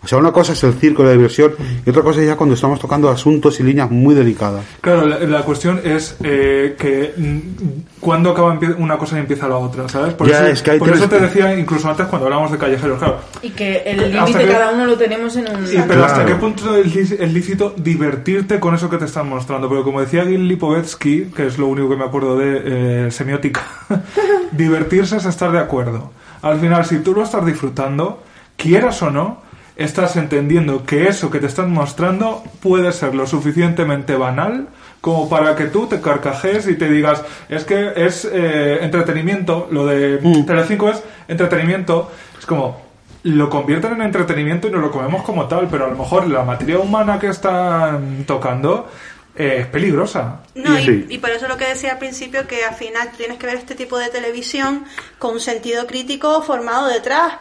O 0.05 0.09
sea, 0.09 0.19
una 0.19 0.33
cosa 0.33 0.53
es 0.53 0.63
el 0.65 0.75
circo 0.75 1.03
y 1.03 1.07
la 1.07 1.13
diversión, 1.13 1.53
y 1.85 1.91
otra 1.91 2.03
cosa 2.03 2.21
es 2.21 2.27
ya 2.27 2.37
cuando 2.37 2.55
estamos 2.55 2.79
tocando 2.79 3.09
asuntos 3.09 3.59
y 3.61 3.63
líneas 3.63 3.91
muy 3.91 4.15
delicadas. 4.15 4.65
Claro, 4.81 5.07
la, 5.07 5.19
la 5.21 5.43
cuestión 5.43 5.81
es 5.83 6.17
eh, 6.23 6.77
que 6.79 7.15
mm, 7.17 7.39
cuando 8.01 8.31
acaba 8.31 8.59
una 8.79 8.99
cosa 8.99 9.17
y 9.17 9.21
empieza 9.21 9.49
la 9.49 9.57
otra, 9.57 9.89
¿sabes? 9.89 10.15
Por, 10.15 10.29
Ya, 10.29 10.41
eso, 10.41 10.47
es 10.49 10.63
que 10.63 10.73
por 10.79 10.89
eso 10.91 11.09
tienes 11.09 11.33
te 11.33 11.41
decía 11.41 11.59
incluso 11.59 11.89
antes 11.89 12.07
cuando 12.07 12.27
hablábamos 12.27 12.53
de 12.53 12.59
callejeros, 12.59 12.99
claro. 12.99 13.19
Y 13.43 13.51
que 13.51 13.79
el 13.87 14.13
límite 14.13 14.39
que- 14.39 14.49
cada 14.53 14.73
uno 14.73 14.87
lo 14.87 14.97
tenemos 14.97 15.35
en 15.37 15.49
un... 15.49 15.67
Sí, 15.67 15.75
pero 15.77 16.01
Claro. 16.01 16.05
hasta 16.05 16.27
qué 16.27 16.35
punto 16.35 16.77
es 16.77 16.95
lí- 16.95 17.17
es 17.19 17.33
lícito 17.33 17.75
divertirte 17.77 18.61
con 18.61 18.75
eso 18.75 18.91
que 18.91 18.99
te 18.99 19.07
están 19.07 19.29
mostrando. 19.29 19.69
Pero 19.69 19.85
como 19.85 20.01
decía 20.01 20.25
Gil 20.27 20.47
Lipovetsky, 20.47 21.33
que 21.35 21.47
es 21.47 21.59
lo 21.59 21.67
único 21.69 21.89
que 21.89 21.97
me 21.97 22.05
acuerdo 22.05 22.37
de 22.37 23.07
eh, 23.07 23.11
semiótica, 23.11 23.63
divertirse 24.53 25.17
es 25.17 25.25
estar 25.25 25.51
de 25.53 25.59
acuerdo. 25.59 26.11
Al 26.43 26.61
final, 26.61 26.85
si 26.85 26.99
tú 26.99 27.15
lo 27.15 27.23
estás 27.23 27.45
disfrutando, 27.47 28.23
quieras 28.57 29.01
o 29.03 29.11
no, 29.11 29.39
estás 29.77 30.17
entendiendo 30.17 30.85
que 30.85 31.09
eso 31.09 31.31
que 31.31 31.41
te 31.41 31.47
están 31.47 31.73
mostrando 31.73 32.45
puede 32.63 32.93
ser 32.93 33.15
lo 33.15 33.27
suficientemente 33.27 34.17
banal 34.17 34.69
como 35.01 35.29
para 35.29 35.55
que 35.55 35.67
tú 35.67 35.87
te 35.87 36.01
carcajes 36.01 36.67
y 36.67 36.77
te 36.77 36.89
digas, 36.89 37.23
es 37.51 37.65
que 37.65 37.93
es 37.95 38.25
eh, 38.25 38.79
entretenimiento, 38.81 39.69
lo 39.71 39.85
de 39.85 40.19
Telecinco 40.47 40.89
es 40.89 41.03
entretenimiento, 41.29 42.11
es 42.39 42.47
como, 42.47 42.81
lo 43.25 43.51
convierten 43.51 43.93
en 43.93 44.01
entretenimiento 44.01 44.69
y 44.69 44.71
nos 44.71 44.81
lo 44.81 44.91
comemos 44.91 45.23
como 45.23 45.47
tal, 45.47 45.69
pero 45.71 45.85
a 45.85 45.89
lo 45.89 45.97
mejor 45.97 46.27
la 46.27 46.43
materia 46.43 46.79
humana 46.79 47.19
que 47.19 47.27
están 47.27 48.25
tocando 48.25 48.89
eh, 49.37 49.59
es 49.61 49.67
peligrosa. 49.67 50.41
No, 50.55 50.79
y, 50.79 51.07
y 51.11 51.19
por 51.19 51.29
eso 51.29 51.49
lo 51.49 51.59
que 51.59 51.67
decía 51.67 51.93
al 51.93 51.99
principio, 51.99 52.47
que 52.47 52.65
al 52.65 52.75
final 52.75 53.11
tienes 53.15 53.37
que 53.37 53.45
ver 53.45 53.57
este 53.57 53.75
tipo 53.75 53.99
de 53.99 54.09
televisión 54.09 54.87
con 55.19 55.35
un 55.35 55.41
sentido 55.41 55.87
crítico 55.87 56.41
formado 56.41 56.89
detrás. 56.89 57.35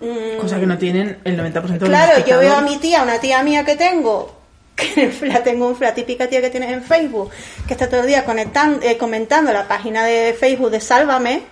Mm, 0.00 0.38
Cosa 0.40 0.58
que 0.58 0.66
no 0.66 0.76
tienen 0.78 1.18
el 1.24 1.38
90% 1.38 1.52
de 1.52 1.78
los 1.78 1.88
Claro, 1.88 2.24
yo 2.26 2.38
veo 2.38 2.54
a 2.54 2.60
mi 2.60 2.78
tía, 2.78 3.02
una 3.02 3.18
tía 3.18 3.42
mía 3.42 3.64
que 3.64 3.76
tengo, 3.76 4.34
que 4.76 5.12
la 5.22 5.42
tengo, 5.42 5.76
la 5.80 5.94
típica 5.94 6.26
tía 6.26 6.40
que 6.40 6.50
tienes 6.50 6.70
en 6.72 6.82
Facebook, 6.82 7.30
que 7.66 7.74
está 7.74 7.88
todo 7.88 8.00
el 8.00 8.06
día 8.06 8.24
conectando, 8.24 8.84
eh, 8.84 8.96
comentando 8.98 9.52
la 9.52 9.68
página 9.68 10.04
de 10.04 10.36
Facebook 10.38 10.70
de 10.70 10.80
Sálvame, 10.80 11.42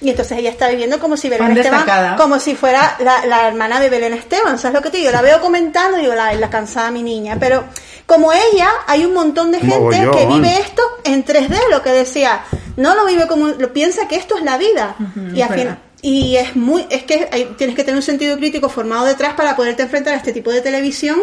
y 0.00 0.10
entonces 0.10 0.38
ella 0.38 0.50
está 0.50 0.68
viviendo 0.68 1.00
como 1.00 1.16
si 1.16 1.28
Belén 1.28 1.56
Esteban, 1.58 2.16
como 2.16 2.38
si 2.38 2.54
fuera 2.54 2.96
la, 3.00 3.26
la 3.26 3.48
hermana 3.48 3.80
de 3.80 3.90
Belén 3.90 4.12
Esteban, 4.14 4.56
¿sabes 4.56 4.76
lo 4.76 4.80
que 4.82 4.90
te 4.90 4.98
digo? 4.98 5.10
La 5.10 5.22
veo 5.22 5.40
comentando 5.40 5.98
y 5.98 6.02
digo, 6.02 6.14
la, 6.14 6.32
la 6.34 6.50
cansada 6.50 6.92
mi 6.92 7.02
niña, 7.02 7.36
pero 7.40 7.64
como 8.06 8.32
ella, 8.32 8.70
hay 8.86 9.04
un 9.04 9.12
montón 9.12 9.50
de 9.50 9.58
gente 9.58 10.08
que 10.12 10.26
vive 10.26 10.56
esto 10.60 10.82
en 11.04 11.24
3D, 11.24 11.58
lo 11.70 11.82
que 11.82 11.90
decía, 11.90 12.42
no 12.76 12.94
lo 12.94 13.04
vive 13.06 13.26
como, 13.26 13.48
lo 13.48 13.72
piensa 13.72 14.06
que 14.06 14.14
esto 14.14 14.36
es 14.36 14.44
la 14.44 14.56
vida, 14.56 14.94
y 15.34 15.42
al 15.42 15.48
fin, 15.48 15.64
verdad. 15.64 15.78
Y 16.02 16.36
es 16.36 16.54
muy, 16.56 16.86
es 16.90 17.02
que 17.04 17.28
hay- 17.32 17.48
tienes 17.56 17.74
que 17.76 17.82
tener 17.84 17.96
un 17.96 18.02
sentido 18.02 18.36
crítico 18.36 18.68
formado 18.68 19.04
detrás 19.06 19.34
para 19.34 19.56
poderte 19.56 19.82
enfrentar 19.82 20.14
a 20.14 20.16
este 20.16 20.32
tipo 20.32 20.50
de 20.52 20.60
televisión 20.60 21.18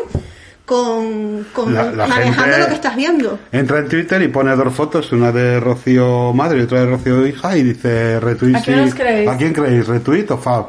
con, 0.65 1.45
con 1.53 1.73
La- 1.73 1.91
la 1.91 2.07
manejando 2.07 2.43
gente- 2.43 2.59
lo 2.59 2.67
que 2.67 2.73
estás 2.73 2.95
viendo. 2.95 3.39
Entra 3.51 3.79
en 3.79 3.87
Twitter 3.87 4.21
y 4.21 4.27
pone 4.29 4.55
dos 4.55 4.73
fotos, 4.73 5.11
una 5.11 5.31
de 5.31 5.59
Rocío 5.59 6.33
madre 6.33 6.59
y 6.59 6.61
otra 6.63 6.79
de 6.81 6.85
Rocío 6.87 7.25
hija, 7.27 7.55
y 7.57 7.63
dice 7.63 8.19
retweet. 8.19 8.55
¿A 8.55 8.61
quién 8.61 8.89
creéis? 8.91 9.29
¿A 9.29 9.37
quién 9.37 9.53
creéis? 9.53 9.87
¿Retweet 9.87 10.31
o 10.31 10.37
fab? 10.37 10.65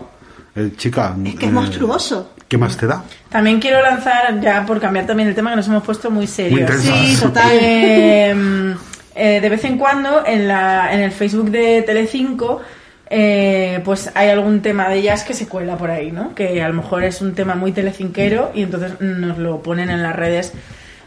Eh, 0.55 0.73
chica. 0.77 1.15
Es 1.25 1.35
que 1.37 1.47
es 1.47 1.51
eh, 1.51 1.55
monstruoso. 1.55 2.33
¿Qué 2.49 2.57
más 2.59 2.77
te 2.77 2.87
da? 2.87 3.03
También 3.29 3.59
quiero 3.59 3.83
lanzar, 3.83 4.41
ya 4.41 4.65
por 4.65 4.81
cambiar 4.81 5.07
también 5.07 5.29
el 5.29 5.35
tema, 5.35 5.51
que 5.51 5.57
nos 5.57 5.67
hemos 5.67 5.83
puesto 5.83 6.11
muy 6.11 6.27
serios. 6.27 6.71
Muy. 6.71 6.79
Sí, 6.81 7.17
total. 7.21 7.49
Eh, 7.53 8.75
eh, 9.15 9.41
de 9.41 9.49
vez 9.49 9.65
en 9.65 9.79
cuando 9.79 10.25
en, 10.27 10.47
la, 10.47 10.93
en 10.93 11.01
el 11.01 11.11
Facebook 11.11 11.51
de 11.51 11.83
Telecinco 11.83 12.61
eh, 13.09 13.81
pues 13.85 14.11
hay 14.15 14.31
algún 14.31 14.63
tema 14.63 14.89
de 14.89 15.03
jazz 15.03 15.23
que 15.25 15.35
se 15.35 15.47
cuela 15.47 15.77
por 15.79 15.91
ahí, 15.91 16.11
¿no? 16.11 16.35
Que 16.35 16.61
a 16.63 16.69
lo 16.69 16.75
mejor 16.75 17.05
es 17.05 17.21
un 17.21 17.35
tema 17.35 17.55
muy 17.55 17.73
telecinquero 17.73 18.51
y 18.55 18.63
entonces 18.63 19.01
nos 19.01 19.39
lo 19.39 19.63
ponen 19.63 19.91
en 19.91 20.03
las 20.03 20.17
redes 20.17 20.53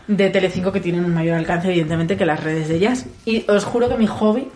de 0.07 0.29
Telecinco 0.29 0.71
que 0.71 0.79
tienen 0.79 1.05
un 1.05 1.13
mayor 1.13 1.37
alcance 1.37 1.67
evidentemente 1.67 2.17
que 2.17 2.25
las 2.25 2.43
redes 2.43 2.67
de 2.69 2.79
jazz. 2.79 3.05
Y 3.25 3.45
os 3.49 3.65
juro 3.65 3.89
que 3.89 3.95
mi 3.95 4.07
hobby, 4.07 4.49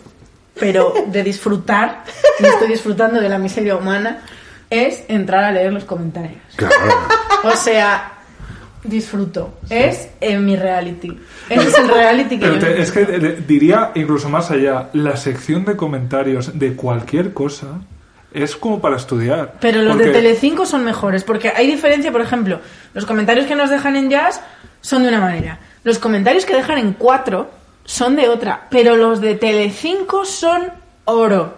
pero 0.58 0.94
de 1.06 1.22
disfrutar, 1.22 2.04
y 2.40 2.46
estoy 2.46 2.68
disfrutando 2.68 3.20
de 3.20 3.28
la 3.28 3.38
miseria 3.38 3.76
humana, 3.76 4.22
es 4.70 5.04
entrar 5.08 5.44
a 5.44 5.52
leer 5.52 5.72
los 5.72 5.84
comentarios. 5.84 6.40
Claro. 6.56 6.74
O 7.44 7.56
sea, 7.56 8.13
disfruto. 8.84 9.54
Es 9.68 10.08
en 10.20 10.44
mi 10.44 10.56
reality. 10.56 11.18
Ese 11.48 11.68
es 11.68 11.78
el 11.78 11.88
reality 11.88 12.38
que 12.38 12.46
Pero 12.46 12.54
yo 12.54 12.60
te- 12.60 12.80
es 12.80 12.92
que 12.92 13.04
diría 13.46 13.90
incluso 13.94 14.28
más 14.28 14.50
allá, 14.50 14.90
la 14.92 15.16
sección 15.16 15.64
de 15.64 15.76
comentarios 15.76 16.56
de 16.58 16.74
cualquier 16.74 17.32
cosa 17.32 17.80
es 18.32 18.54
como 18.56 18.80
para 18.80 18.96
estudiar. 18.96 19.54
Pero 19.60 19.80
los 19.82 19.92
Porque- 19.96 20.08
de 20.08 20.12
Telecinco 20.12 20.66
son 20.66 20.84
mejores, 20.84 21.24
porque 21.24 21.48
hay 21.54 21.66
diferencia, 21.66 22.12
por 22.12 22.20
ejemplo, 22.20 22.60
los 22.92 23.06
comentarios 23.06 23.46
que 23.46 23.54
nos 23.56 23.70
dejan 23.70 23.96
en 23.96 24.10
Jazz 24.10 24.40
son 24.80 25.02
de 25.02 25.08
una 25.08 25.20
manera, 25.20 25.58
los 25.82 25.98
comentarios 25.98 26.44
que 26.44 26.54
dejan 26.54 26.78
en 26.78 26.92
4 26.92 27.50
son 27.84 28.16
de 28.16 28.28
otra, 28.28 28.66
pero 28.70 28.96
los 28.96 29.20
de 29.20 29.34
Telecinco 29.34 30.24
son 30.24 30.62
oro. 31.04 31.54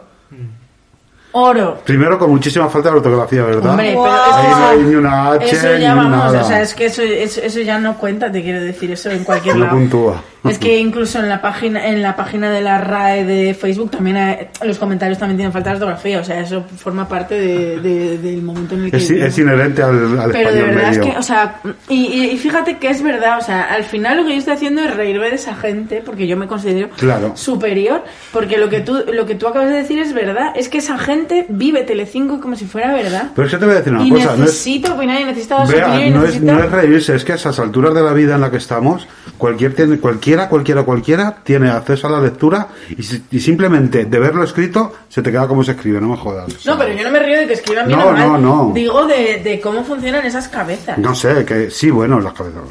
Oro. 1.38 1.78
Primero 1.84 2.18
con 2.18 2.30
muchísima 2.30 2.68
falta 2.68 2.90
de 2.90 2.96
ortografía, 2.96 3.42
¿verdad? 3.44 3.70
Hombre, 3.70 3.94
Wow. 3.94 4.04
pero 4.04 4.16
eso, 4.16 4.34
Ahí 4.36 4.50
no 4.50 4.66
hay 4.66 4.78
ni 4.78 4.94
una 4.94 5.30
H 5.32 5.44
eso 5.50 5.62
ya 5.76 5.78
ni 5.94 5.98
vamos, 6.00 6.10
nada. 6.10 6.40
o 6.42 6.44
sea, 6.48 6.62
es 6.62 6.74
que 6.74 6.86
eso, 6.86 7.02
eso, 7.02 7.40
eso 7.42 7.60
ya 7.60 7.78
no 7.78 7.96
cuenta, 7.98 8.30
te 8.32 8.42
quiero 8.42 8.60
decir, 8.62 8.90
eso 8.90 9.10
en 9.10 9.22
cualquier 9.24 9.56
No 9.56 9.64
lado. 9.66 9.76
puntúa. 9.76 10.22
Es 10.50 10.58
que 10.58 10.78
incluso 10.78 11.18
en 11.20 11.28
la 11.28 11.40
página 11.40 11.86
en 11.86 12.02
la 12.02 12.16
página 12.16 12.50
de 12.50 12.60
la 12.60 12.78
RAE 12.80 13.24
de 13.24 13.54
Facebook 13.54 13.90
también 13.90 14.16
hay- 14.16 14.48
los 14.64 14.78
comentarios 14.78 15.18
también 15.18 15.36
tienen 15.36 15.52
falta 15.52 15.70
de 15.70 15.76
ortografía, 15.76 16.20
o 16.20 16.24
sea, 16.24 16.40
eso 16.40 16.64
forma 16.78 17.08
parte 17.08 17.34
de- 17.38 17.80
de- 17.80 18.18
del 18.18 18.42
momento 18.42 18.74
en 18.74 18.84
el 18.84 18.90
que 18.90 18.96
Es, 18.96 19.38
inherente 19.38 19.82
al, 19.82 20.18
al 20.18 20.30
Pero 20.30 20.52
de 20.52 20.62
verdad 20.62 20.90
medio. 20.90 21.02
es 21.02 21.10
que, 21.12 21.18
o 21.18 21.22
sea, 21.22 21.60
y, 21.88 22.06
y- 22.06 22.30
y 22.32 22.36
fíjate 22.38 22.78
que 22.78 22.88
es 22.90 23.02
verdad, 23.02 23.38
o 23.38 23.42
sea, 23.42 23.62
al 23.72 23.84
final 23.84 24.16
lo 24.18 24.24
que 24.24 24.30
yo 24.32 24.38
estoy 24.38 24.54
haciendo 24.54 24.82
es 24.82 24.94
reírme 24.94 25.28
de 25.30 25.34
esa 25.36 25.54
gente, 25.54 26.02
porque 26.04 26.26
yo 26.26 26.36
me 26.36 26.46
considero 26.46 26.88
Claro. 26.96 27.32
superior, 27.36 28.02
porque 28.32 28.58
lo 28.58 28.68
que 28.68 28.80
tú 28.80 29.02
lo 29.12 29.26
que 29.26 29.34
tú 29.34 29.46
acabas 29.48 29.68
de 29.68 29.76
decir 29.76 29.98
es 29.98 30.12
verdad, 30.12 30.52
es 30.56 30.68
que 30.68 30.78
esa 30.78 30.98
gente 30.98 31.46
vive 31.48 31.82
Telecinco 31.82 32.40
como 32.40 32.56
si 32.56 32.64
fuera 32.66 32.92
verdad. 32.92 33.30
Pero 33.34 33.46
es 33.46 33.52
que 33.52 33.58
te 33.58 33.64
voy 33.64 33.74
a 33.74 33.78
decir 33.78 33.92
una 33.92 34.04
y 34.06 34.10
cosa, 34.10 34.36
no 34.36 34.44
es, 34.44 34.52
opinar 34.94 35.20
y 35.20 35.24
Vea, 35.72 36.06
y 36.06 36.10
no 36.10 36.24
es, 36.24 36.40
no 36.40 36.58
es 36.58 36.70
reírse, 36.70 37.14
es 37.14 37.24
que 37.24 37.32
a 37.32 37.34
esas 37.36 37.58
alturas 37.58 37.94
de 37.94 38.02
la 38.02 38.12
vida 38.12 38.34
en 38.34 38.40
la 38.40 38.50
que 38.50 38.56
estamos, 38.58 39.06
cualquier 39.38 39.74
tiene, 39.74 39.98
cualquiera, 40.36 40.82
cualquiera, 40.84 40.84
cualquiera 40.84 41.36
tiene 41.42 41.70
acceso 41.70 42.06
a 42.06 42.10
la 42.10 42.20
lectura 42.20 42.68
y, 42.96 43.02
si- 43.02 43.24
y 43.30 43.40
simplemente 43.40 44.04
de 44.04 44.18
verlo 44.18 44.44
escrito 44.44 44.92
se 45.08 45.22
te 45.22 45.30
queda 45.32 45.48
como 45.48 45.64
se 45.64 45.72
escribe, 45.72 46.00
no 46.00 46.08
me 46.08 46.16
jodas. 46.16 46.64
No, 46.66 46.76
pero 46.78 46.92
yo 46.92 47.02
no 47.04 47.10
me 47.10 47.18
río 47.20 47.38
de 47.38 47.46
que 47.46 47.54
escriban 47.54 47.86
bien 47.86 47.98
No, 47.98 48.06
o 48.06 48.12
mal. 48.12 48.20
no, 48.32 48.38
no. 48.38 48.72
Digo 48.74 49.06
de, 49.06 49.40
de 49.42 49.60
cómo 49.60 49.82
funcionan 49.84 50.24
esas 50.26 50.48
cabezas. 50.48 50.98
No 50.98 51.14
sé, 51.14 51.44
que 51.44 51.70
sí, 51.70 51.90
bueno, 51.90 52.20
las 52.20 52.32
cabezas. 52.34 52.62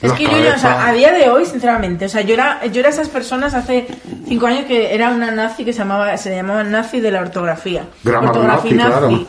Es 0.00 0.08
las 0.10 0.18
que 0.18 0.24
yo, 0.24 0.30
yo, 0.30 0.36
o 0.38 0.42
sea, 0.58 0.76
cabezas- 0.76 0.88
a 0.88 0.92
día 0.92 1.12
de 1.12 1.28
hoy, 1.28 1.44
sinceramente, 1.44 2.04
o 2.04 2.08
sea, 2.08 2.20
yo 2.22 2.34
era, 2.34 2.64
yo 2.66 2.80
era 2.80 2.88
esas 2.88 3.08
personas 3.08 3.54
hace 3.54 3.86
cinco 4.26 4.46
años 4.46 4.64
que 4.66 4.94
era 4.94 5.10
una 5.10 5.30
nazi 5.30 5.64
que 5.64 5.72
se 5.72 5.80
llamaba, 5.80 6.16
se 6.16 6.34
llamaba 6.34 6.62
nazi 6.64 7.00
de 7.00 7.10
la 7.10 7.20
ortografía. 7.20 7.84
Grammar 8.04 8.30
ortografía 8.30 8.74
nazi, 8.74 8.90
claro. 8.90 9.26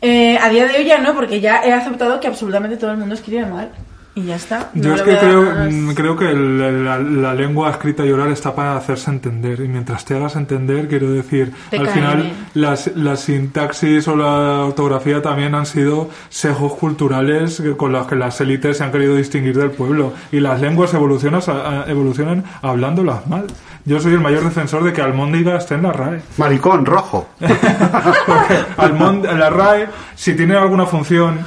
Eh, 0.00 0.38
a 0.40 0.48
día 0.48 0.66
de 0.68 0.78
hoy 0.78 0.84
ya 0.84 0.98
no, 0.98 1.14
porque 1.14 1.40
ya 1.40 1.62
he 1.64 1.72
aceptado 1.72 2.20
que 2.20 2.28
absolutamente 2.28 2.76
todo 2.76 2.92
el 2.92 2.96
mundo 2.98 3.14
escribe 3.16 3.44
mal. 3.44 3.70
Y 4.18 4.24
ya 4.24 4.34
está. 4.34 4.70
Yo 4.74 4.88
No 4.88 4.94
es 4.96 5.06
le 5.06 5.12
que 5.12 5.18
creo, 5.18 5.42
más. 5.42 5.72
mm, 5.72 5.90
creo 5.92 6.16
que 6.16 6.30
el- 6.30 6.84
la, 6.84 6.98
la 6.98 7.34
lengua 7.34 7.70
escrita 7.70 8.04
y 8.04 8.10
oral 8.10 8.32
está 8.32 8.52
para 8.52 8.76
hacerse 8.76 9.10
entender. 9.12 9.60
Y 9.60 9.68
mientras 9.68 10.04
te 10.04 10.16
hagas 10.16 10.34
entender, 10.34 10.88
quiero 10.88 11.10
decir, 11.10 11.52
Te 11.70 11.76
al 11.78 11.84
cae 11.84 11.94
final 11.94 12.32
las, 12.54 12.90
la 12.96 13.14
sintaxis 13.16 14.08
o 14.08 14.16
la 14.16 14.64
ortografía 14.64 15.22
también 15.22 15.54
han 15.54 15.66
sido 15.66 16.10
sesgos 16.30 16.72
culturales 16.74 17.62
con 17.76 17.92
los 17.92 18.06
que 18.08 18.16
las 18.16 18.40
élites 18.40 18.78
se 18.78 18.84
han 18.84 18.90
querido 18.90 19.14
distinguir 19.14 19.56
del 19.56 19.70
pueblo. 19.70 20.12
Y 20.32 20.40
las 20.40 20.60
lenguas 20.60 20.92
evolucionan, 20.94 21.40
evolucionan 21.86 22.42
hablándolas 22.60 23.24
mal. 23.28 23.46
Yo 23.84 24.00
soy 24.00 24.14
el 24.14 24.20
mayor 24.20 24.42
defensor 24.42 24.82
de 24.82 24.92
que 24.92 25.00
Almóndiga 25.00 25.56
esté 25.56 25.76
en 25.76 25.84
la 25.84 25.92
RAE. 25.92 26.20
Maricón, 26.38 26.84
rojo. 26.84 27.28
Porque 27.38 28.54
Almond- 28.78 29.30
la 29.32 29.48
RAE, 29.50 29.86
si 30.14 30.34
tiene 30.34 30.56
alguna 30.56 30.86
función 30.86 31.38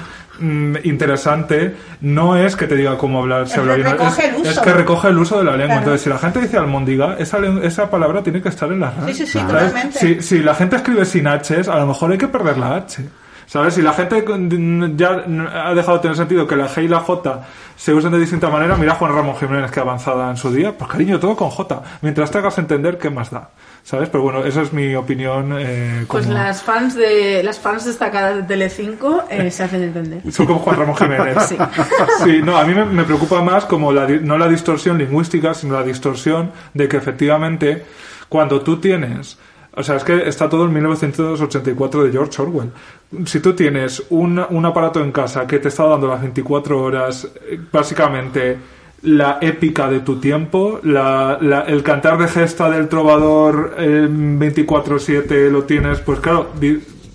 mm, 0.42 0.76
interesante, 0.84 1.76
no 2.02 2.36
es 2.36 2.56
que 2.56 2.68
te 2.68 2.76
diga 2.76 2.98
cómo 2.98 3.20
hablar, 3.20 3.48
se 3.48 3.54
Es 3.54 3.60
habla 3.60 3.76
que 3.76 3.82
bien, 3.84 3.92
recoge 3.94 4.22
es, 4.28 4.34
el 4.34 4.42
uso. 4.42 4.50
es 4.52 4.60
que 4.60 4.74
recoge 4.74 5.08
el 5.10 5.18
uso 5.18 5.38
de 5.38 5.44
la 5.46 5.52
lengua. 5.52 5.66
Claro. 5.68 5.80
Entonces, 5.82 6.02
si 6.02 6.10
la 6.10 6.18
gente 6.18 6.42
dice 6.42 6.58
almóndiga, 6.58 7.16
esa, 7.20 7.38
esa 7.64 7.90
palabra 7.90 8.22
tiene 8.24 8.42
que 8.42 8.50
estar 8.50 8.72
en 8.72 8.80
la 8.82 8.92
RAE. 8.92 9.14
Sí, 9.14 9.26
sí, 9.26 9.32
sí, 9.32 9.40
¿Sabes? 9.40 9.54
totalmente. 9.68 10.00
Si, 10.00 10.22
si 10.22 10.40
la 10.40 10.56
gente 10.56 10.76
escribe 10.76 11.06
sin 11.06 11.28
H, 11.28 11.62
a 11.72 11.78
lo 11.78 11.88
mejor 11.88 12.12
hay 12.12 12.18
que 12.18 12.28
perder 12.28 12.58
la 12.58 12.76
H. 12.76 13.04
¿Sabes? 13.46 13.74
Si 13.74 13.82
la 13.82 13.92
gente 13.92 14.24
ya 14.96 15.10
ha 15.10 15.74
dejado 15.74 15.98
de 15.98 16.02
tener 16.02 16.16
sentido 16.16 16.48
que 16.48 16.56
la 16.56 16.70
G 16.70 16.86
y 16.86 16.88
la 16.88 17.02
J 17.02 17.42
se 17.76 17.94
usen 17.94 18.10
de 18.12 18.20
distinta 18.20 18.50
manera, 18.50 18.78
mira 18.78 18.94
a 18.94 18.96
Juan 18.96 19.14
Ramón 19.14 19.36
Jiménez 19.36 19.70
que 19.72 19.82
avanzada 19.82 20.30
en 20.30 20.38
su 20.38 20.54
día, 20.54 20.72
pues 20.78 20.90
cariño, 20.90 21.20
todo 21.20 21.36
con 21.36 21.50
J. 21.50 21.82
Mientras 22.02 22.32
te 22.32 22.38
hagas 22.38 22.58
entender, 22.60 22.98
¿qué 22.98 23.10
más 23.10 23.30
da? 23.30 23.50
¿Sabes? 23.84 24.10
Pero 24.10 24.24
bueno, 24.24 24.46
esa 24.46 24.62
es 24.62 24.72
mi 24.74 24.94
opinión. 24.96 25.56
eh, 25.58 26.06
Pues 26.08 26.28
las 26.28 26.62
fans 26.62 26.96
de 26.96 27.42
las 27.44 27.60
fans 27.60 27.84
destacadas 27.86 28.36
de 28.38 28.44
Telecinco 28.44 29.24
eh, 29.30 29.50
se 29.52 29.64
hacen 29.64 29.82
entender. 29.84 30.22
Son 30.32 30.46
como 30.46 30.60
Juan 30.60 30.78
Ramón 30.78 30.96
Jiménez. 30.96 31.38
Sí. 31.50 31.58
Sí, 32.24 32.42
no, 32.44 32.58
a 32.58 32.64
mí 32.64 32.74
me, 32.76 32.86
me 32.86 33.04
preocupa 33.04 33.42
más 33.42 33.66
como 33.66 33.92
la, 33.92 34.08
no 34.08 34.38
la 34.38 34.48
distorsión 34.48 34.98
lingüística, 34.98 35.54
sino 35.54 35.74
la 35.80 35.84
distorsión 35.84 36.52
de 36.74 36.88
que 36.88 36.98
efectivamente 36.98 37.84
cuando 38.30 38.62
tú 38.62 38.78
tienes, 38.80 39.38
o 39.74 39.84
sea, 39.84 39.96
es 39.98 40.04
que 40.04 40.28
está 40.30 40.48
todo 40.48 40.66
en 40.66 40.74
1984 40.74 42.04
de 42.04 42.12
George 42.12 42.42
Orwell. 42.42 42.70
Si 43.26 43.40
tú 43.40 43.54
tienes 43.54 44.04
un, 44.10 44.40
un 44.50 44.66
aparato 44.66 45.02
en 45.02 45.12
casa 45.12 45.48
que 45.48 45.60
te 45.60 45.68
está 45.70 45.86
dando 45.86 46.08
las 46.08 46.22
24 46.22 46.82
horas, 46.82 47.28
eh, 47.50 47.60
básicamente 47.72 48.58
la 49.04 49.40
épica 49.42 49.90
de 49.90 50.02
tu 50.02 50.18
tiempo, 50.20 50.80
la, 50.84 51.38
la- 51.42 51.62
el 51.62 51.82
cantar 51.84 52.18
de 52.20 52.28
gesta 52.28 52.70
del 52.70 52.88
trovador 52.88 53.76
eh, 53.78 54.08
24/7 54.10 55.50
lo 55.50 55.64
tienes, 55.64 56.00
pues 56.00 56.20
claro, 56.20 56.52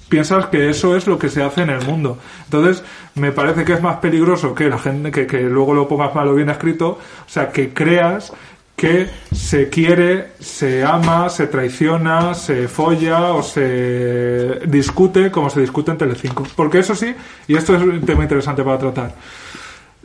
piensas 0.08 0.46
que 0.46 0.68
eso 0.70 0.96
es 0.96 1.06
lo 1.06 1.18
que 1.18 1.28
se 1.28 1.42
hace 1.42 1.62
en 1.62 1.70
el 1.70 1.84
mundo. 1.84 2.18
Entonces, 2.44 2.82
me 3.14 3.32
parece 3.32 3.64
que 3.64 3.72
es 3.74 3.82
más 3.82 3.96
peligroso 3.96 4.54
que 4.54 4.68
la 4.68 4.78
gente, 4.78 5.10
que, 5.10 5.26
que 5.26 5.40
luego 5.42 5.74
lo 5.74 5.88
pongas 5.88 6.14
mal 6.14 6.28
o 6.28 6.34
bien 6.34 6.48
escrito, 6.50 6.88
o 6.90 6.98
sea, 7.28 7.50
que 7.50 7.72
creas 7.72 8.32
que 8.76 9.08
se 9.32 9.70
quiere, 9.70 10.32
se 10.38 10.84
ama, 10.84 11.30
se 11.30 11.46
traiciona, 11.46 12.34
se 12.34 12.68
folla 12.68 13.32
o 13.32 13.42
se 13.42 14.60
discute 14.66 15.30
como 15.30 15.48
se 15.48 15.60
discute 15.62 15.92
en 15.92 15.98
Telecinco. 15.98 16.46
Porque 16.54 16.80
eso 16.80 16.94
sí, 16.94 17.14
y 17.48 17.56
esto 17.56 17.74
es 17.74 17.80
un 17.82 18.02
tema 18.02 18.22
interesante 18.24 18.62
para 18.62 18.78
tratar, 18.78 19.14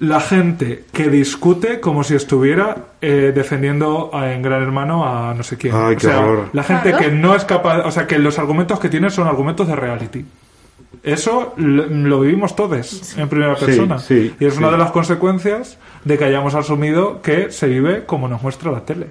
la 0.01 0.19
gente 0.19 0.83
que 0.91 1.09
discute 1.09 1.79
como 1.79 2.03
si 2.03 2.15
estuviera 2.15 2.75
eh, 3.01 3.31
defendiendo 3.33 4.09
a- 4.13 4.33
en 4.33 4.41
Gran 4.41 4.61
Hermano 4.63 5.05
a 5.07 5.33
no 5.33 5.43
sé 5.43 5.57
quién. 5.57 5.73
Ay, 5.75 5.93
o 5.93 5.97
qué 5.97 6.07
sea, 6.07 6.19
horror. 6.19 6.49
la 6.53 6.63
gente 6.63 6.89
Claro. 6.89 7.05
que 7.05 7.11
no 7.11 7.35
es 7.35 7.45
capaz, 7.45 7.85
o 7.85 7.91
sea, 7.91 8.07
que 8.07 8.17
los 8.19 8.37
argumentos 8.39 8.79
que 8.79 8.89
tiene 8.89 9.09
son 9.11 9.27
argumentos 9.27 9.67
de 9.67 9.75
reality. 9.75 10.25
Eso 11.03 11.53
lo, 11.57 11.85
lo 11.87 12.19
vivimos 12.21 12.55
todos 12.55 13.17
en 13.17 13.27
primera 13.29 13.55
persona. 13.55 13.97
sí, 13.99 14.35
y 14.39 14.45
es 14.45 14.57
una 14.57 14.69
de 14.71 14.77
las 14.77 14.91
consecuencias 14.91 15.77
de 16.03 16.17
que 16.17 16.25
hayamos 16.25 16.53
asumido 16.55 17.21
que 17.21 17.51
se 17.51 17.67
vive 17.67 18.03
como 18.05 18.27
nos 18.27 18.41
muestra 18.41 18.71
la 18.71 18.81
tele. 18.81 19.07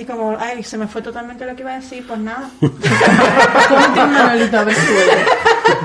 Y 0.00 0.04
como, 0.04 0.36
ay, 0.38 0.62
se 0.62 0.78
me 0.78 0.86
fue 0.86 1.02
totalmente 1.02 1.44
lo 1.44 1.54
que 1.56 1.62
iba 1.62 1.72
a 1.72 1.76
decir, 1.76 2.04
pues 2.06 2.20
nada. 2.20 2.48
Manolito 3.96 4.58
a 4.58 4.64
ver 4.64 4.74
si. 4.74 4.86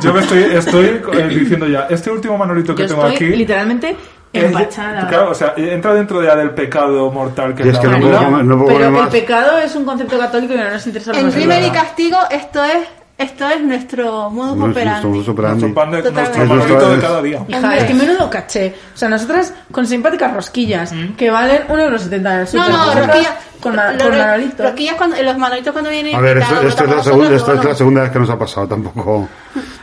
Yo 0.02 0.14
me 0.14 0.20
estoy, 0.22 0.44
estoy 0.44 0.86
eh, 1.14 1.28
diciendo 1.30 1.68
ya, 1.68 1.88
este 1.90 2.10
último 2.12 2.38
manolito 2.38 2.76
que 2.76 2.84
Yo 2.84 2.90
tengo 2.90 3.08
estoy 3.08 3.28
aquí. 3.28 3.36
literalmente 3.38 3.96
empachada. 4.32 5.08
claro, 5.08 5.32
o 5.32 5.36
sea, 5.36 5.54
entra 5.58 5.94
dentro 5.94 6.24
ya 6.24 6.36
del 6.36 6.52
pecado 6.52 7.12
mortal 7.12 7.54
que 7.54 7.66
Y 7.66 7.70
es 7.70 7.78
que 7.80 7.88
no 7.88 8.00
puedo 8.00 8.18
comer- 8.18 8.46
no 8.46 8.56
puedo 8.58 8.68
Pero 8.68 8.86
comer 8.86 8.98
el 9.00 9.04
más. 9.06 9.10
pecado 9.12 9.58
es 9.60 9.76
un 9.76 9.86
concepto 9.86 10.18
católico 10.18 10.54
y 10.54 10.58
no 10.58 10.70
nos 10.70 10.88
interesa 10.88 11.12
En 11.20 11.32
crimen 11.32 11.66
y 11.66 11.70
castigo, 11.72 12.18
esto 12.32 12.64
es, 12.64 12.88
esto 13.18 13.48
es 13.48 13.62
nuestro 13.62 14.30
modus 14.32 14.58
No, 14.58 14.66
operandi. 14.66 15.02
somos 15.04 15.28
operandi. 15.30 15.62
Nuestro 15.66 15.82
pan 15.82 15.92
de- 15.92 16.12
nuestro 16.12 16.44
Es 16.44 16.50
manolito 16.50 16.90
de 16.90 17.00
cada 17.02 17.22
día. 17.22 17.46
Hija, 17.48 17.78
es 17.78 17.84
que 17.84 17.94
menudo 17.94 18.30
caché. 18.30 18.74
O 18.94 18.98
sea, 18.98 19.10
nosotras 19.10 19.54
con 19.72 19.86
simpáticas 19.86 20.34
rosquillas 20.34 20.94
que 21.18 21.30
valen 21.30 21.68
1,70€ 21.68 22.54
en 22.56 22.60
el 22.62 22.72
No, 22.72 22.86
no, 22.86 22.94
rosquillas. 23.06 23.34
Con, 23.64 23.76
ma- 23.76 23.92
los 23.94 24.04
con 24.04 24.12
ro- 24.12 24.18
Manolito. 24.18 24.64
Rosquillas 24.64 24.96
cuando, 24.96 25.22
los 25.24 25.38
manolitos 25.38 25.72
cuando 25.74 25.90
vienen 25.90 26.16
A 26.16 26.20
ver, 26.20 26.38
esto, 26.38 26.54
esto 26.56 26.68
es 26.68 26.90
la 26.90 26.96
nosotros 26.98 27.04
segunda, 27.06 27.30
no 27.30 27.36
esto 27.36 27.54
es 27.54 27.66
la 27.66 27.76
segunda 27.76 28.02
vez 28.04 28.12
que 28.12 28.20
nos 28.20 28.30
ha 28.30 28.38
pasado, 28.38 28.68
tampoco. 28.68 29.30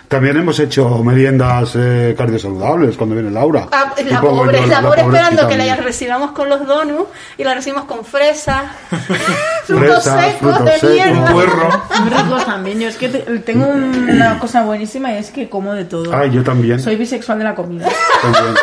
También 0.08 0.36
hemos 0.38 0.58
hecho 0.58 1.04
meriendas 1.04 1.72
eh, 1.76 2.16
cardiosaludables 2.18 2.96
cuando 2.96 3.14
viene 3.14 3.30
Laura. 3.30 3.68
Ah, 3.70 3.94
la 4.08 4.20
pobre, 4.20 4.60
yo 4.60 4.66
la 4.66 4.82
pobre 4.82 5.02
pobre 5.04 5.18
esperando 5.18 5.46
que 5.48 5.56
la 5.56 5.76
recibamos 5.76 6.32
con 6.32 6.48
los 6.48 6.66
donuts 6.66 7.10
y 7.38 7.44
la 7.44 7.54
recibimos 7.54 7.84
con 7.84 8.04
fresa, 8.04 8.64
frutos 9.64 10.02
secos 10.02 10.34
frutos 10.40 10.64
de 10.64 10.72
secos. 10.72 10.90
mierda. 10.90 11.20
Un 11.20 11.32
puerro. 11.32 11.82
Muy 12.00 12.10
ricos 12.10 12.44
también. 12.44 12.80
Yo 12.80 12.88
es 12.88 12.96
que 12.96 13.08
te- 13.08 13.38
tengo 13.40 13.66
una 13.68 14.38
cosa 14.40 14.62
buenísima 14.64 15.12
y 15.12 15.18
es 15.18 15.30
que 15.30 15.48
como 15.48 15.74
de 15.74 15.84
todo. 15.84 16.12
Ay, 16.12 16.30
yo 16.32 16.42
también. 16.42 16.80
Soy 16.80 16.96
bisexual 16.96 17.38
de 17.38 17.44
la 17.44 17.54
comida. 17.54 17.86
también. 18.22 18.54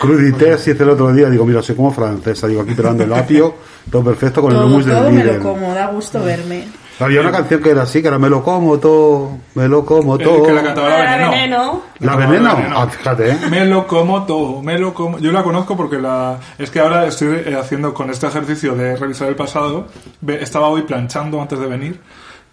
Crudité, 0.00 0.52
así 0.52 0.70
hice 0.72 0.82
el 0.82 0.90
otro 0.90 1.12
día, 1.12 1.28
digo, 1.30 1.44
mira, 1.44 1.62
soy 1.62 1.76
como 1.76 1.92
francesa, 1.92 2.46
digo, 2.48 2.62
aquí 2.62 2.74
pelando 2.74 3.04
el 3.04 3.12
apio, 3.12 3.54
todo 3.90 4.02
perfecto 4.04 4.40
con 4.42 4.50
el 4.52 4.58
todo 4.58 4.66
hummus 4.66 4.86
del 4.86 4.96
todo 4.96 5.10
me 5.10 5.24
lo 5.24 5.42
como, 5.42 5.74
da 5.74 5.86
gusto 5.88 6.22
verme. 6.24 6.68
Había 6.98 7.20
una 7.20 7.32
canción 7.32 7.60
que 7.62 7.70
era 7.70 7.82
así, 7.82 8.00
que 8.00 8.08
era 8.08 8.18
me 8.18 8.28
lo 8.28 8.42
como 8.44 8.78
todo, 8.78 9.38
me 9.54 9.66
lo 9.66 9.84
como 9.84 10.16
El 10.16 10.24
todo. 10.24 10.42
que 10.44 10.52
la 10.52 10.62
cantaba 10.62 10.88
la 10.88 11.16
veneno. 11.30 11.82
¿La 11.98 12.12
No, 12.12 12.18
veneno? 12.18 12.42
la 12.48 12.54
veneno. 12.54 12.74
Ah, 12.78 12.86
fíjate, 12.88 13.30
¿eh? 13.30 13.36
Me 13.50 13.64
lo 13.64 13.86
como 13.86 14.24
todo, 14.24 14.62
me 14.62 14.78
lo 14.78 14.94
como. 14.94 15.18
Yo 15.18 15.32
la 15.32 15.42
conozco 15.42 15.76
porque 15.76 15.98
la 15.98 16.38
es 16.58 16.70
que 16.70 16.80
ahora 16.80 17.06
estoy 17.06 17.42
eh, 17.46 17.56
haciendo 17.58 17.92
con 17.92 18.10
este 18.10 18.26
ejercicio 18.26 18.74
de 18.74 18.96
revisar 18.96 19.28
el 19.28 19.36
pasado. 19.36 19.86
Estaba 20.26 20.68
hoy 20.68 20.82
planchando 20.82 21.40
antes 21.40 21.58
de 21.58 21.66
venir. 21.66 22.00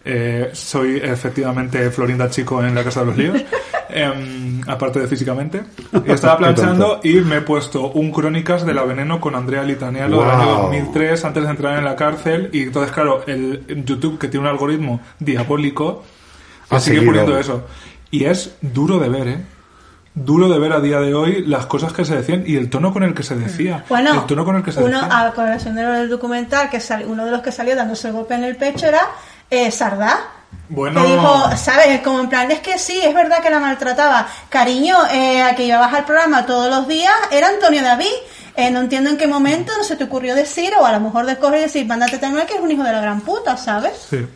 Eh, 0.05 0.49
soy 0.53 0.97
efectivamente 1.03 1.89
Florinda 1.91 2.29
Chico 2.29 2.63
en 2.63 2.73
la 2.73 2.83
Casa 2.83 3.01
de 3.01 3.05
los 3.07 3.17
Líos, 3.17 3.41
em, 3.89 4.61
aparte 4.67 4.99
de 4.99 5.07
físicamente. 5.07 5.61
Y 6.05 6.11
estaba 6.11 6.37
planchando 6.37 7.01
y 7.03 7.15
me 7.15 7.37
he 7.37 7.41
puesto 7.41 7.91
un 7.91 8.11
Crónicas 8.11 8.65
de 8.65 8.73
la 8.73 8.83
Veneno 8.83 9.19
con 9.19 9.35
Andrea 9.35 9.63
Litanealo 9.63 10.21
del 10.21 10.29
año 10.31 10.45
Wow. 10.45 10.61
2003, 10.63 11.25
antes 11.25 11.43
de 11.43 11.49
entrar 11.49 11.77
en 11.77 11.85
la 11.85 11.95
cárcel. 11.95 12.49
Y 12.53 12.63
entonces, 12.63 12.91
claro, 12.93 13.23
el 13.27 13.83
YouTube, 13.85 14.17
que 14.17 14.27
tiene 14.29 14.45
un 14.45 14.51
algoritmo 14.51 15.01
diabólico, 15.19 16.03
sigue 16.69 16.79
seguido. 16.79 17.05
poniendo 17.05 17.37
eso. 17.37 17.65
Y 18.11 18.25
es 18.25 18.55
duro 18.61 18.99
de 18.99 19.09
ver, 19.09 19.27
¿eh? 19.27 19.37
Duro 20.15 20.49
de 20.49 20.59
ver 20.59 20.73
a 20.73 20.79
día 20.81 20.99
de 20.99 21.13
hoy 21.13 21.45
las 21.45 21.65
cosas 21.67 21.93
que 21.93 22.03
se 22.03 22.15
decían 22.15 22.43
y 22.45 22.55
el 22.57 22.69
tono 22.69 22.91
con 22.91 23.03
el 23.03 23.13
que 23.13 23.23
se 23.23 23.35
decía. 23.35 23.85
Bueno, 23.87 24.13
el 24.13 24.25
tono 24.25 24.43
con 24.43 24.55
el 24.55 24.63
que 24.63 24.71
se 24.71 24.79
uno, 24.83 24.99
decía. 25.01 25.17
a 25.19 25.33
lo 25.73 25.91
del 25.93 26.09
documental, 26.09 26.69
que 26.69 26.79
sal- 26.79 27.05
uno 27.07 27.25
de 27.25 27.31
los 27.31 27.41
que 27.41 27.51
salió 27.51 27.75
dándose 27.75 28.07
el 28.07 28.13
golpe 28.15 28.33
en 28.33 28.43
el 28.43 28.55
pecho 28.57 28.87
era 28.87 29.01
eh, 29.49 29.71
Sardá. 29.71 30.19
Bueno, 30.69 31.01
Que 31.01 31.11
dijo, 31.11 31.57
¿sabes? 31.57 32.01
Como 32.01 32.19
en 32.19 32.29
plan, 32.29 32.51
es 32.51 32.59
que 32.59 32.77
sí, 32.77 32.99
es 33.03 33.13
verdad 33.13 33.41
que 33.41 33.49
la 33.49 33.59
maltrataba. 33.59 34.27
Cariño, 34.49 34.95
eh, 35.11 35.41
a 35.41 35.55
que 35.55 35.65
llevabas 35.65 35.93
al 35.93 36.05
programa 36.05 36.45
todos 36.45 36.69
los 36.69 36.87
días 36.87 37.13
era 37.31 37.47
Antonio 37.47 37.81
David. 37.81 38.05
Eh, 38.55 38.69
no 38.71 38.81
entiendo 38.81 39.09
en 39.09 39.17
qué 39.17 39.25
momento 39.25 39.71
no 39.77 39.83
se 39.83 39.95
te 39.95 40.03
ocurrió 40.03 40.35
decir, 40.35 40.71
o 40.79 40.85
a 40.85 40.91
lo 40.91 40.99
mejor 40.99 41.25
de 41.25 41.37
coger 41.37 41.59
y 41.59 41.61
decir, 41.63 41.85
mándate 41.87 42.17
Tenuel 42.17 42.45
que 42.45 42.55
es 42.55 42.61
un 42.61 42.69
hijo 42.69 42.83
de 42.83 42.91
la 42.91 43.01
gran 43.01 43.21
puta, 43.21 43.57
¿sabes? 43.57 44.07
Sí. 44.09 44.27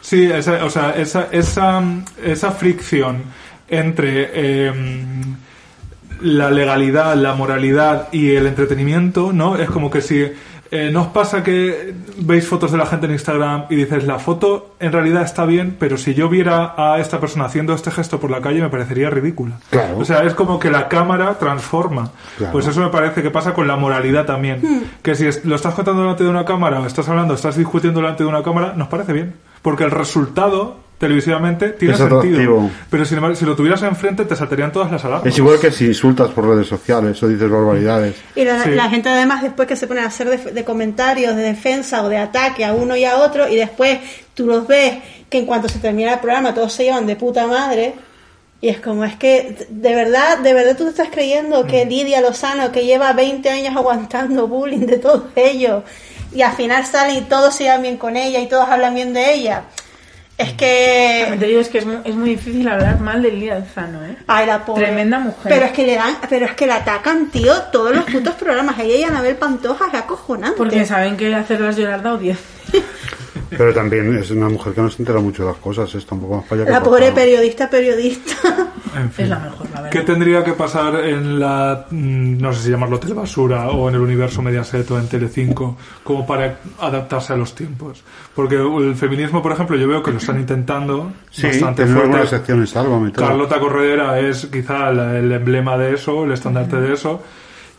Sí, 0.00 0.24
esa, 0.24 0.64
o 0.64 0.70
sea, 0.70 0.90
esa, 0.96 1.28
esa, 1.30 1.80
esa 2.22 2.50
fricción 2.50 3.22
entre 3.68 4.30
eh, 4.34 4.72
la 6.20 6.50
legalidad, 6.50 7.14
la 7.14 7.34
moralidad 7.34 8.08
y 8.12 8.34
el 8.34 8.46
entretenimiento, 8.46 9.32
¿no? 9.32 9.56
Es 9.56 9.70
como 9.70 9.90
que 9.90 10.02
si 10.02 10.32
eh, 10.74 10.90
¿no 10.90 11.02
os 11.02 11.08
pasa 11.08 11.42
que 11.42 11.94
veis 12.16 12.48
fotos 12.48 12.72
de 12.72 12.78
la 12.78 12.86
gente 12.86 13.04
en 13.04 13.12
Instagram 13.12 13.66
y 13.68 13.76
dices, 13.76 14.04
la 14.04 14.18
foto 14.18 14.74
en 14.80 14.90
realidad 14.90 15.20
está 15.22 15.44
bien, 15.44 15.76
pero 15.78 15.98
si 15.98 16.14
yo 16.14 16.30
viera 16.30 16.72
a 16.78 16.98
esta 16.98 17.20
persona 17.20 17.44
haciendo 17.44 17.74
este 17.74 17.90
gesto 17.90 18.18
por 18.18 18.30
la 18.30 18.40
calle 18.40 18.62
me 18.62 18.70
parecería 18.70 19.10
ridícula? 19.10 19.58
Claro. 19.68 19.98
O 19.98 20.04
sea, 20.06 20.24
es 20.24 20.32
como 20.32 20.58
que 20.58 20.70
la 20.70 20.88
cámara 20.88 21.38
transforma. 21.38 22.10
Claro. 22.38 22.52
Pues 22.52 22.66
eso 22.66 22.80
me 22.80 22.88
parece 22.88 23.22
que 23.22 23.30
pasa 23.30 23.52
con 23.52 23.68
la 23.68 23.76
moralidad 23.76 24.24
también. 24.24 24.88
Que 25.02 25.14
si 25.14 25.28
lo 25.46 25.56
estás 25.56 25.74
contando 25.74 26.00
delante 26.00 26.24
de 26.24 26.30
una 26.30 26.46
cámara 26.46 26.80
o 26.80 26.86
estás 26.86 27.06
hablando, 27.06 27.34
estás 27.34 27.56
discutiendo 27.56 28.00
delante 28.00 28.22
de 28.22 28.30
una 28.30 28.42
cámara, 28.42 28.72
nos 28.74 28.88
parece 28.88 29.12
bien. 29.12 29.34
Porque 29.60 29.84
el 29.84 29.90
resultado, 29.90 30.78
televisivamente, 31.02 31.70
tiene 31.70 31.94
Es 31.94 31.98
sentido. 31.98 32.20
atractivo. 32.20 32.70
Pero 32.88 33.04
sin 33.04 33.16
embargo, 33.18 33.36
si 33.36 33.44
lo 33.44 33.56
tuvieras 33.56 33.82
enfrente, 33.82 34.24
te 34.24 34.36
saltarían 34.36 34.70
todas 34.70 34.90
las 34.92 35.04
alarmas. 35.04 35.26
Es 35.26 35.36
igual 35.36 35.58
que 35.58 35.72
si 35.72 35.86
insultas 35.86 36.30
por 36.30 36.46
redes 36.48 36.68
sociales 36.68 37.20
o 37.22 37.26
dices 37.28 37.50
barbaridades. 37.50 38.14
Y 38.36 38.44
la, 38.44 38.62
Sí. 38.62 38.70
la 38.70 38.88
gente 38.88 39.08
además 39.08 39.42
después 39.42 39.66
que 39.66 39.74
se 39.74 39.88
ponen 39.88 40.04
a 40.04 40.06
hacer 40.06 40.28
de, 40.30 40.52
de 40.52 40.64
comentarios 40.64 41.34
de 41.34 41.42
defensa 41.42 42.02
o 42.04 42.08
de 42.08 42.18
ataque 42.18 42.64
a 42.64 42.72
uno 42.72 42.94
y 42.96 43.04
a 43.04 43.16
otro 43.16 43.48
y 43.48 43.56
después 43.56 43.98
tú 44.34 44.46
los 44.46 44.66
ves 44.68 44.94
que 45.28 45.38
en 45.38 45.46
cuanto 45.46 45.68
se 45.68 45.80
termina 45.80 46.14
el 46.14 46.20
programa 46.20 46.54
todos 46.54 46.72
se 46.72 46.84
llevan 46.84 47.06
de 47.06 47.16
puta 47.16 47.46
madre 47.48 47.94
y 48.60 48.68
es 48.68 48.78
como 48.80 49.04
es 49.04 49.16
que 49.16 49.66
de 49.70 49.94
verdad, 49.96 50.38
de 50.38 50.54
verdad 50.54 50.76
tú 50.76 50.84
te 50.84 50.90
estás 50.90 51.08
creyendo 51.10 51.66
que 51.66 51.84
Lidia 51.84 52.20
Lozano 52.20 52.70
que 52.70 52.84
lleva 52.86 53.12
20 53.12 53.50
años 53.50 53.74
aguantando 53.76 54.46
bullying 54.46 54.86
de 54.86 54.98
todos 54.98 55.24
ellos 55.34 55.82
y 56.32 56.42
al 56.42 56.52
final 56.52 56.86
salen 56.86 57.16
y 57.16 57.20
todos 57.22 57.54
se 57.56 57.64
llevan 57.64 57.82
bien 57.82 57.96
con 57.96 58.16
ella 58.16 58.38
y 58.40 58.46
todos 58.46 58.68
hablan 58.68 58.94
bien 58.94 59.12
de 59.12 59.34
ella. 59.34 59.64
Es 60.38 60.56
Te 60.56 60.56
que 60.56 61.46
digo, 61.46 61.60
es 61.60 61.68
que 61.68 61.78
es 61.78 61.86
muy, 61.86 61.98
es 62.04 62.14
muy 62.14 62.30
difícil 62.30 62.66
hablar 62.66 63.00
mal 63.00 63.22
de 63.22 63.30
Lidia 63.30 63.56
Alzano, 63.56 64.04
¿eh? 64.04 64.16
Ay, 64.26 64.46
la 64.46 64.64
pobre. 64.64 64.84
Tremenda 64.84 65.18
mujer. 65.18 65.52
Pero 65.52 65.66
es 65.66 65.72
que 65.72 65.86
le 65.86 65.94
dan, 65.94 66.16
pero 66.28 66.46
es 66.46 66.52
que 66.52 66.66
la 66.66 66.76
atacan, 66.76 67.30
tío, 67.30 67.54
todos 67.70 67.94
los 67.94 68.04
putos 68.06 68.34
programas. 68.34 68.78
Ella 68.78 68.96
y 68.96 69.02
Anabel 69.04 69.36
Pantoja 69.36 69.88
es 69.88 69.94
acojonante. 69.94 70.56
Porque 70.56 70.84
saben 70.86 71.16
que 71.16 71.32
hacerlas 71.34 71.76
llorar 71.76 72.02
da 72.02 72.10
audiencia. 72.10 72.44
Pero 73.50 73.72
también 73.72 74.16
es 74.16 74.30
una 74.30 74.48
mujer 74.48 74.72
que 74.74 74.80
no 74.82 74.90
se 74.90 75.02
entera 75.02 75.20
mucho 75.20 75.42
de 75.44 75.50
las 75.50 75.58
cosas, 75.58 75.94
es 75.94 76.04
tampoco 76.06 76.36
más 76.36 76.44
para 76.44 76.56
allá 76.62 76.64
que 76.66 76.70
La 76.72 76.82
pobre 76.82 77.12
periodista, 77.12 77.68
periodista. 77.70 78.34
En 78.94 79.10
fin. 79.10 79.24
Es 79.24 79.30
la 79.30 79.38
mejor, 79.38 79.66
la 79.70 79.80
verdad. 79.80 79.90
¿Qué 79.90 80.00
tendría 80.02 80.44
que 80.44 80.52
pasar 80.52 80.96
en 80.96 81.40
la, 81.40 81.86
mm, 81.90 82.38
no 82.38 82.52
sé 82.52 82.64
si 82.64 82.70
llamarlo 82.70 82.98
telebasura 82.98 83.70
o 83.70 83.88
en 83.88 83.94
el 83.94 84.00
universo 84.02 84.42
Mediaset 84.42 84.90
o 84.90 84.98
en 84.98 85.08
Telecinco 85.08 85.78
como 86.04 86.26
para 86.26 86.58
adaptarse 86.78 87.32
a 87.32 87.36
los 87.36 87.54
tiempos? 87.54 88.02
Porque 88.34 88.56
el 88.56 88.94
feminismo, 88.94 89.42
por 89.42 89.52
ejemplo, 89.52 89.76
yo 89.78 89.88
veo 89.88 90.02
que 90.02 90.10
lo 90.10 90.18
están 90.18 90.38
intentando 90.38 91.10
Sí, 91.30 91.46
bastante 91.46 91.86
fuerte. 91.86 92.26
secciones. 92.26 92.74
Carlota 93.14 93.58
Corredera 93.58 94.18
es 94.20 94.46
quizá 94.46 94.90
la- 94.92 95.18
el 95.18 95.32
emblema 95.32 95.78
de 95.78 95.94
eso, 95.94 96.24
el 96.24 96.32
estandarte 96.32 96.76
de 96.80 96.92
eso. 96.92 97.22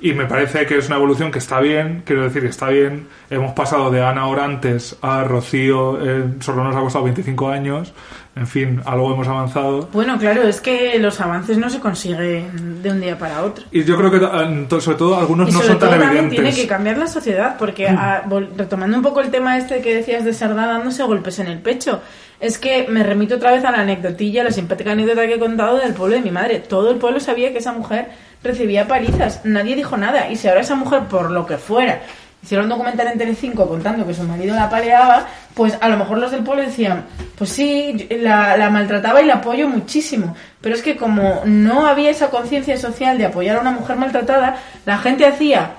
Y 0.01 0.13
me 0.13 0.25
parece 0.25 0.65
que 0.65 0.77
es 0.77 0.87
una 0.87 0.97
evolución 0.97 1.31
que 1.31 1.39
está 1.39 1.61
bien, 1.61 2.03
quiero 2.05 2.23
decir 2.23 2.41
que 2.41 2.49
está 2.49 2.67
bien. 2.67 3.07
Hemos 3.29 3.53
pasado 3.53 3.89
de 3.89 4.03
Ana 4.03 4.27
Orantes 4.27 4.97
a 5.01 5.23
Rocío, 5.23 5.97
eh, 6.05 6.25
solo 6.41 6.63
nos 6.65 6.75
ha 6.75 6.79
costado 6.81 7.05
25 7.05 7.49
años. 7.49 7.93
En 8.35 8.47
fin, 8.47 8.81
algo 8.85 9.13
hemos 9.13 9.27
avanzado. 9.27 9.87
Bueno, 9.93 10.17
claro, 10.17 10.41
es 10.43 10.59
que 10.59 10.97
los 10.99 11.21
avances 11.21 11.57
no 11.57 11.69
se 11.69 11.79
consiguen 11.79 12.81
de 12.81 12.91
un 12.91 12.99
día 12.99 13.17
para 13.17 13.43
otro. 13.43 13.63
Y 13.71 13.83
yo 13.83 13.95
creo 13.95 14.11
que 14.11 14.19
to- 14.67 14.81
sobre 14.81 14.97
todo 14.97 15.17
algunos 15.17 15.47
Y 15.49 15.51
no 15.51 15.57
sobre 15.59 15.69
son 15.69 15.79
todo 15.79 15.89
tan 15.91 15.99
también 15.99 16.25
evidentes. 16.25 16.43
tiene 16.51 16.61
que 16.63 16.67
cambiar 16.67 16.97
la 16.97 17.07
sociedad, 17.07 17.55
porque 17.57 17.87
ah, 17.87 18.23
vol- 18.27 18.49
retomando 18.57 18.97
un 18.97 19.03
poco 19.03 19.21
el 19.21 19.29
tema 19.29 19.57
este 19.57 19.81
que 19.81 19.95
decías 19.95 20.25
de 20.25 20.33
Sardá 20.33 20.65
dándose 20.65 21.03
golpes 21.03 21.37
en 21.39 21.47
el 21.47 21.59
pecho, 21.59 22.01
es 22.39 22.57
que 22.57 22.87
me 22.89 23.03
remito 23.03 23.35
otra 23.35 23.51
vez 23.51 23.63
a 23.63 23.71
la 23.71 23.81
anecdotilla, 23.81 24.43
la 24.43 24.51
simpática 24.51 24.91
anécdota 24.93 25.27
que 25.27 25.35
he 25.35 25.39
contado 25.39 25.77
del 25.77 25.93
pueblo 25.93 26.15
de 26.15 26.23
mi 26.23 26.31
madre. 26.31 26.59
Todo 26.59 26.89
el 26.89 26.97
pueblo 26.97 27.19
sabía 27.19 27.51
que 27.53 27.59
esa 27.59 27.71
mujer 27.71 28.07
recibía 28.43 28.87
palizas, 28.87 29.41
nadie 29.43 29.75
dijo 29.75 29.97
nada, 29.97 30.29
y 30.29 30.35
si 30.35 30.47
ahora 30.47 30.61
esa 30.61 30.75
mujer, 30.75 31.03
por 31.03 31.31
lo 31.31 31.45
que 31.45 31.57
fuera, 31.57 32.01
hicieron 32.43 32.65
un 32.65 32.71
documental 32.71 33.07
en 33.07 33.17
Telecinco 33.17 33.67
contando 33.67 34.05
que 34.05 34.13
su 34.13 34.23
marido 34.23 34.53
la 34.53 34.69
paleaba, 34.69 35.27
pues 35.53 35.77
a 35.79 35.87
lo 35.87 35.97
mejor 35.97 36.17
los 36.17 36.31
del 36.31 36.43
pueblo 36.43 36.63
decían, 36.63 37.05
pues 37.37 37.49
sí, 37.51 38.07
la, 38.09 38.57
la 38.57 38.69
maltrataba 38.69 39.21
y 39.21 39.25
la 39.25 39.35
apoyo 39.35 39.69
muchísimo. 39.69 40.35
Pero 40.59 40.75
es 40.75 40.81
que 40.81 40.97
como 40.97 41.41
no 41.45 41.87
había 41.87 42.09
esa 42.09 42.29
conciencia 42.29 42.77
social 42.77 43.17
de 43.17 43.25
apoyar 43.25 43.57
a 43.57 43.61
una 43.61 43.71
mujer 43.71 43.95
maltratada, 43.95 44.57
la 44.85 44.97
gente 44.97 45.25
hacía 45.25 45.71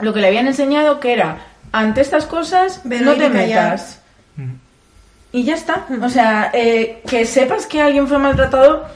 lo 0.00 0.12
que 0.12 0.20
le 0.20 0.28
habían 0.28 0.46
enseñado 0.46 1.00
que 1.00 1.14
era, 1.14 1.38
ante 1.72 2.02
estas 2.02 2.26
cosas, 2.26 2.82
no 2.84 3.14
te 3.14 3.30
metas. 3.30 4.00
Y 5.32 5.44
ya 5.44 5.54
está. 5.54 5.86
O 6.02 6.08
sea, 6.08 6.50
eh, 6.54 7.02
que 7.08 7.26
sepas 7.26 7.66
que 7.66 7.82
alguien 7.82 8.06
fue 8.06 8.18
maltratado 8.18 8.86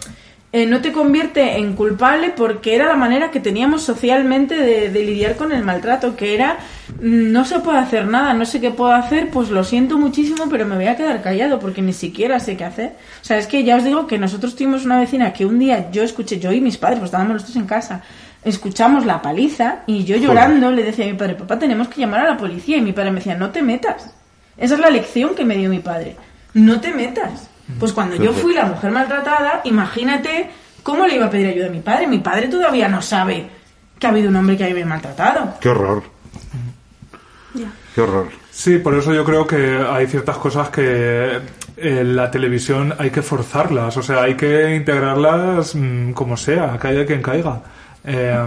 eh, 0.52 0.66
no 0.66 0.80
te 0.80 0.90
convierte 0.90 1.58
en 1.58 1.74
culpable 1.74 2.30
porque 2.36 2.74
era 2.74 2.88
la 2.88 2.96
manera 2.96 3.30
que 3.30 3.38
teníamos 3.38 3.84
socialmente 3.84 4.56
de, 4.56 4.90
de 4.90 5.04
lidiar 5.04 5.36
con 5.36 5.52
el 5.52 5.62
maltrato, 5.62 6.16
que 6.16 6.34
era 6.34 6.58
mm, 7.00 7.30
no 7.30 7.44
se 7.44 7.60
puede 7.60 7.78
hacer 7.78 8.08
nada, 8.08 8.34
no 8.34 8.44
sé 8.44 8.60
qué 8.60 8.72
puedo 8.72 8.90
hacer, 8.90 9.30
pues 9.30 9.50
lo 9.50 9.62
siento 9.62 9.96
muchísimo, 9.96 10.48
pero 10.50 10.66
me 10.66 10.74
voy 10.74 10.86
a 10.86 10.96
quedar 10.96 11.22
callado 11.22 11.60
porque 11.60 11.82
ni 11.82 11.92
siquiera 11.92 12.40
sé 12.40 12.56
qué 12.56 12.64
hacer. 12.64 12.96
O 13.22 13.24
sea, 13.24 13.38
es 13.38 13.46
que 13.46 13.62
ya 13.62 13.76
os 13.76 13.84
digo 13.84 14.08
que 14.08 14.18
nosotros 14.18 14.56
tuvimos 14.56 14.84
una 14.84 14.98
vecina 14.98 15.32
que 15.32 15.46
un 15.46 15.60
día 15.60 15.90
yo 15.92 16.02
escuché, 16.02 16.40
yo 16.40 16.50
y 16.50 16.60
mis 16.60 16.78
padres, 16.78 16.98
pues 16.98 17.08
estábamos 17.10 17.34
los 17.34 17.44
tres 17.44 17.54
en 17.54 17.66
casa, 17.66 18.02
escuchamos 18.44 19.06
la 19.06 19.22
paliza 19.22 19.82
y 19.86 20.02
yo 20.02 20.16
llorando 20.16 20.72
le 20.72 20.82
decía 20.82 21.04
a 21.04 21.08
mi 21.08 21.14
padre, 21.14 21.36
papá, 21.36 21.60
tenemos 21.60 21.86
que 21.86 22.00
llamar 22.00 22.26
a 22.26 22.30
la 22.30 22.36
policía 22.36 22.76
y 22.76 22.80
mi 22.80 22.92
padre 22.92 23.12
me 23.12 23.18
decía, 23.18 23.36
no 23.36 23.50
te 23.50 23.62
metas. 23.62 24.10
Esa 24.56 24.74
es 24.74 24.80
la 24.80 24.90
lección 24.90 25.36
que 25.36 25.44
me 25.44 25.56
dio 25.56 25.70
mi 25.70 25.78
padre. 25.78 26.16
No 26.54 26.80
te 26.80 26.92
metas. 26.92 27.49
Pues 27.78 27.92
cuando 27.92 28.16
yo 28.16 28.32
fui 28.32 28.54
la 28.54 28.66
mujer 28.66 28.90
maltratada, 28.90 29.60
imagínate 29.64 30.50
cómo 30.82 31.06
le 31.06 31.16
iba 31.16 31.26
a 31.26 31.30
pedir 31.30 31.48
ayuda 31.48 31.66
a 31.66 31.70
mi 31.70 31.80
padre. 31.80 32.06
Mi 32.06 32.18
padre 32.18 32.48
todavía 32.48 32.88
no 32.88 33.02
sabe 33.02 33.48
que 33.98 34.06
ha 34.06 34.10
habido 34.10 34.30
un 34.30 34.36
hombre 34.36 34.56
que 34.56 34.64
haya 34.64 34.86
maltratado. 34.86 35.54
Qué 35.60 35.68
horror. 35.68 36.02
Qué 37.94 38.00
horror. 38.00 38.28
Sí, 38.50 38.78
por 38.78 38.94
eso 38.94 39.12
yo 39.12 39.24
creo 39.24 39.46
que 39.46 39.78
hay 39.88 40.06
ciertas 40.06 40.36
cosas 40.36 40.70
que 40.70 41.40
en 41.76 42.16
la 42.16 42.30
televisión 42.30 42.94
hay 42.98 43.10
que 43.10 43.22
forzarlas, 43.22 43.96
o 43.96 44.02
sea, 44.02 44.22
hay 44.22 44.36
que 44.36 44.74
integrarlas 44.76 45.74
mm, 45.74 46.12
como 46.12 46.36
sea, 46.36 46.78
caiga 46.78 47.06
quien 47.06 47.22
caiga. 47.22 47.60
Eh, 48.04 48.38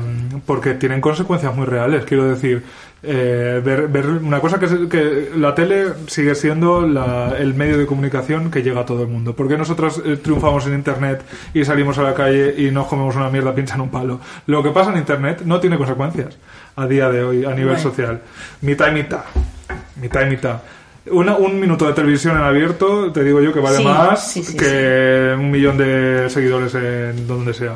porque 0.46 0.76
tienen 0.76 1.02
consecuencias 1.02 1.56
muy 1.56 1.66
reales, 1.66 2.06
quiero 2.06 2.26
decir. 2.26 2.64
Eh, 3.06 3.62
ver, 3.64 3.90
ver 3.90 4.08
una 4.08 4.40
cosa 4.40 4.58
que, 4.60 4.66
es- 4.66 4.72
que 4.90 5.32
la 5.36 5.54
tele 5.54 5.88
sigue 6.08 6.36
siendo 6.36 6.88
la- 6.88 7.36
el 7.38 7.54
medio 7.54 7.78
de 7.78 7.86
comunicación 7.86 8.50
que 8.50 8.64
llega 8.64 8.82
a 8.82 8.86
todo 8.86 9.02
el 9.04 9.10
mundo. 9.10 9.36
porque 9.36 9.58
nosotros 9.58 10.02
eh, 10.06 10.18
triunfamos 10.18 10.66
en 10.68 10.74
internet 10.76 11.22
y 11.54 11.66
salimos 11.66 11.98
a 11.98 12.04
la 12.04 12.14
calle 12.14 12.56
y 12.58 12.72
nos 12.72 12.88
comemos 12.88 13.16
una 13.16 13.30
mierda 13.30 13.54
pincha 13.54 13.76
en 13.76 13.82
un 13.82 13.90
palo? 13.90 14.20
Lo 14.48 14.64
que 14.64 14.70
pasa 14.72 14.92
en 14.92 14.98
internet 15.00 15.42
no 15.46 15.60
tiene 15.60 15.78
consecuencias 15.78 16.38
a 16.76 16.88
día 16.88 17.10
de 17.10 17.24
hoy 17.24 17.46
a 17.46 17.50
nivel 17.50 17.66
Bueno. 17.76 17.80
social. 17.80 18.22
Mitad 18.62 18.90
y 18.90 18.94
mitad. 18.94 19.22
Mitad 20.02 20.22
y 20.26 20.30
mitad. 20.30 20.62
Una, 21.12 21.36
un 21.36 21.60
minuto 21.60 21.86
de 21.86 21.92
televisión 21.94 22.38
en 22.38 22.44
abierto, 22.44 23.12
te 23.12 23.24
digo 23.26 23.42
yo 23.42 23.52
que 23.52 23.60
vale 23.60 23.78
Sí, 23.80 23.84
más 23.84 24.32
sí, 24.32 24.42
sí, 24.44 24.56
que 24.56 25.36
un 25.38 25.52
millón 25.52 25.78
de 25.78 26.30
seguidores 26.30 26.74
en 26.76 27.28
donde 27.28 27.54
sea. 27.54 27.74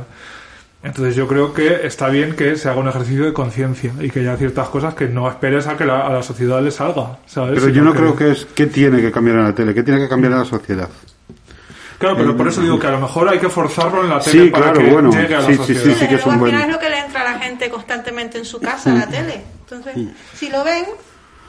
Entonces 0.88 1.16
yo 1.16 1.28
creo 1.28 1.54
que 1.54 1.86
está 1.86 2.08
bien 2.08 2.34
que 2.34 2.56
se 2.56 2.70
haga 2.70 2.80
un 2.80 2.88
ejercicio 2.88 3.26
de 3.26 3.34
conciencia 3.34 3.92
y 4.00 4.10
que 4.10 4.22
haya 4.22 4.38
ciertas 4.38 4.70
cosas 4.70 4.94
que 4.96 5.08
no 5.08 5.30
esperes 5.30 5.68
a 5.68 5.76
que 5.76 5.86
la- 5.86 6.08
a 6.08 6.14
la 6.14 6.24
sociedad 6.24 6.62
le 6.62 6.72
salga, 6.72 7.18
¿sabes? 7.26 7.60
Pero 7.60 7.70
yo 7.74 7.84
no 7.84 7.94
creo 7.94 8.16
que 8.16 8.32
es 8.32 8.46
qué 8.56 8.68
tiene 8.68 9.02
que 9.02 9.12
cambiar 9.12 9.38
en 9.38 9.44
la 9.44 9.54
tele, 9.54 9.74
qué 9.74 9.84
tiene 9.84 10.00
que 10.00 10.08
cambiar 10.08 10.32
en 10.32 10.40
la 10.40 10.46
sociedad. 10.46 10.88
Claro, 11.98 12.16
pero 12.16 12.38
por 12.38 12.48
eso 12.48 12.62
digo 12.62 12.80
que 12.80 12.88
a 12.88 12.92
lo 12.92 13.00
mejor 13.02 13.28
hay 13.28 13.40
que 13.40 13.50
forzarlo 13.50 14.04
en 14.04 14.10
la 14.12 14.20
tele 14.20 14.46
Sí, 14.46 14.50
para 14.50 14.66
claro, 14.72 14.80
que 14.80 14.92
bueno, 14.94 15.10
llegue 15.12 15.36
a 15.36 15.42
la 15.42 15.46
sí, 15.48 15.52
sí, 15.54 15.58
sociedad. 15.58 15.84
sí, 15.84 15.94
sí 16.00 16.08
que 16.08 16.16
es 16.16 16.26
un 16.26 16.40
buen... 16.40 16.56
es 16.56 16.68
lo 16.70 16.80
que 16.80 16.90
le 16.90 17.00
entra 17.00 17.22
a 17.22 17.34
la 17.34 17.40
gente 17.40 17.70
constantemente 17.70 18.38
en 18.38 18.46
su 18.46 18.60
casa, 18.62 18.92
a 18.92 18.96
la 18.96 19.08
tele. 19.08 19.42
Entonces, 19.64 19.94
si 20.36 20.50
lo 20.50 20.64
ven, 20.64 20.86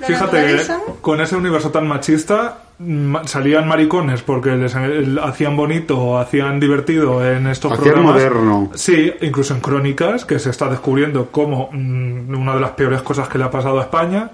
Fíjate 0.06 0.30
que 0.36 0.42
naturalizan. 0.42 0.80
con 1.00 1.20
ese 1.20 1.36
universo 1.36 1.70
tan 1.70 1.86
machista 1.88 2.58
ma- 2.78 3.26
salían 3.26 3.66
maricones 3.66 4.22
porque 4.22 4.50
les 4.50 4.74
eh, 4.76 5.16
hacían 5.22 5.56
bonito 5.56 5.98
o 5.98 6.18
hacían 6.18 6.60
divertido 6.60 7.24
en 7.28 7.46
estos 7.48 7.72
Hacían 7.72 7.94
programas. 7.94 8.14
moderno. 8.14 8.70
Sí, 8.74 9.12
incluso 9.20 9.54
en 9.54 9.60
Crónicas, 9.60 10.24
que 10.24 10.38
se 10.38 10.50
está 10.50 10.68
descubriendo 10.68 11.26
como 11.32 11.68
mm, 11.72 12.34
una 12.38 12.54
de 12.54 12.60
las 12.60 12.70
peores 12.72 13.02
cosas 13.02 13.28
que 13.28 13.38
le 13.38 13.44
ha 13.44 13.50
pasado 13.50 13.78
a 13.80 13.82
España. 13.82 14.30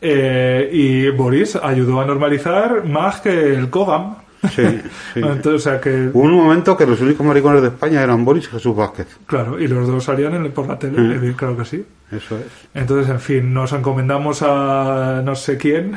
Eh, 0.00 0.68
y 0.72 1.08
Boris 1.10 1.56
ayudó 1.56 2.00
a 2.00 2.04
normalizar 2.04 2.84
más 2.84 3.20
que 3.20 3.54
el 3.54 3.70
Kogam. 3.70 4.16
Sí, 4.48 4.62
sí. 4.66 4.80
Entonces, 5.20 5.54
o 5.54 5.58
sea 5.58 5.80
que, 5.80 6.10
Hubo 6.12 6.22
un 6.24 6.32
momento 6.32 6.76
que 6.76 6.86
los 6.86 7.00
únicos 7.00 7.24
maricones 7.26 7.62
de 7.62 7.68
España 7.68 8.02
eran 8.02 8.24
Boris 8.24 8.44
y 8.44 8.48
Jesús 8.48 8.74
Vázquez. 8.76 9.06
claro, 9.26 9.58
y 9.60 9.66
los 9.68 9.86
dos 9.88 10.04
salían 10.04 10.34
en- 10.34 10.52
por 10.52 10.66
la 10.68 10.78
tele, 10.78 11.00
Mm. 11.00 11.24
eh, 11.24 11.34
claro 11.36 11.56
que 11.56 11.64
sí. 11.64 11.84
Eso 12.10 12.36
es. 12.38 12.44
Entonces, 12.74 13.10
en 13.10 13.20
fin, 13.20 13.52
nos 13.54 13.72
encomendamos 13.72 14.42
a 14.42 15.22
no 15.24 15.34
sé 15.34 15.56
quién 15.56 15.94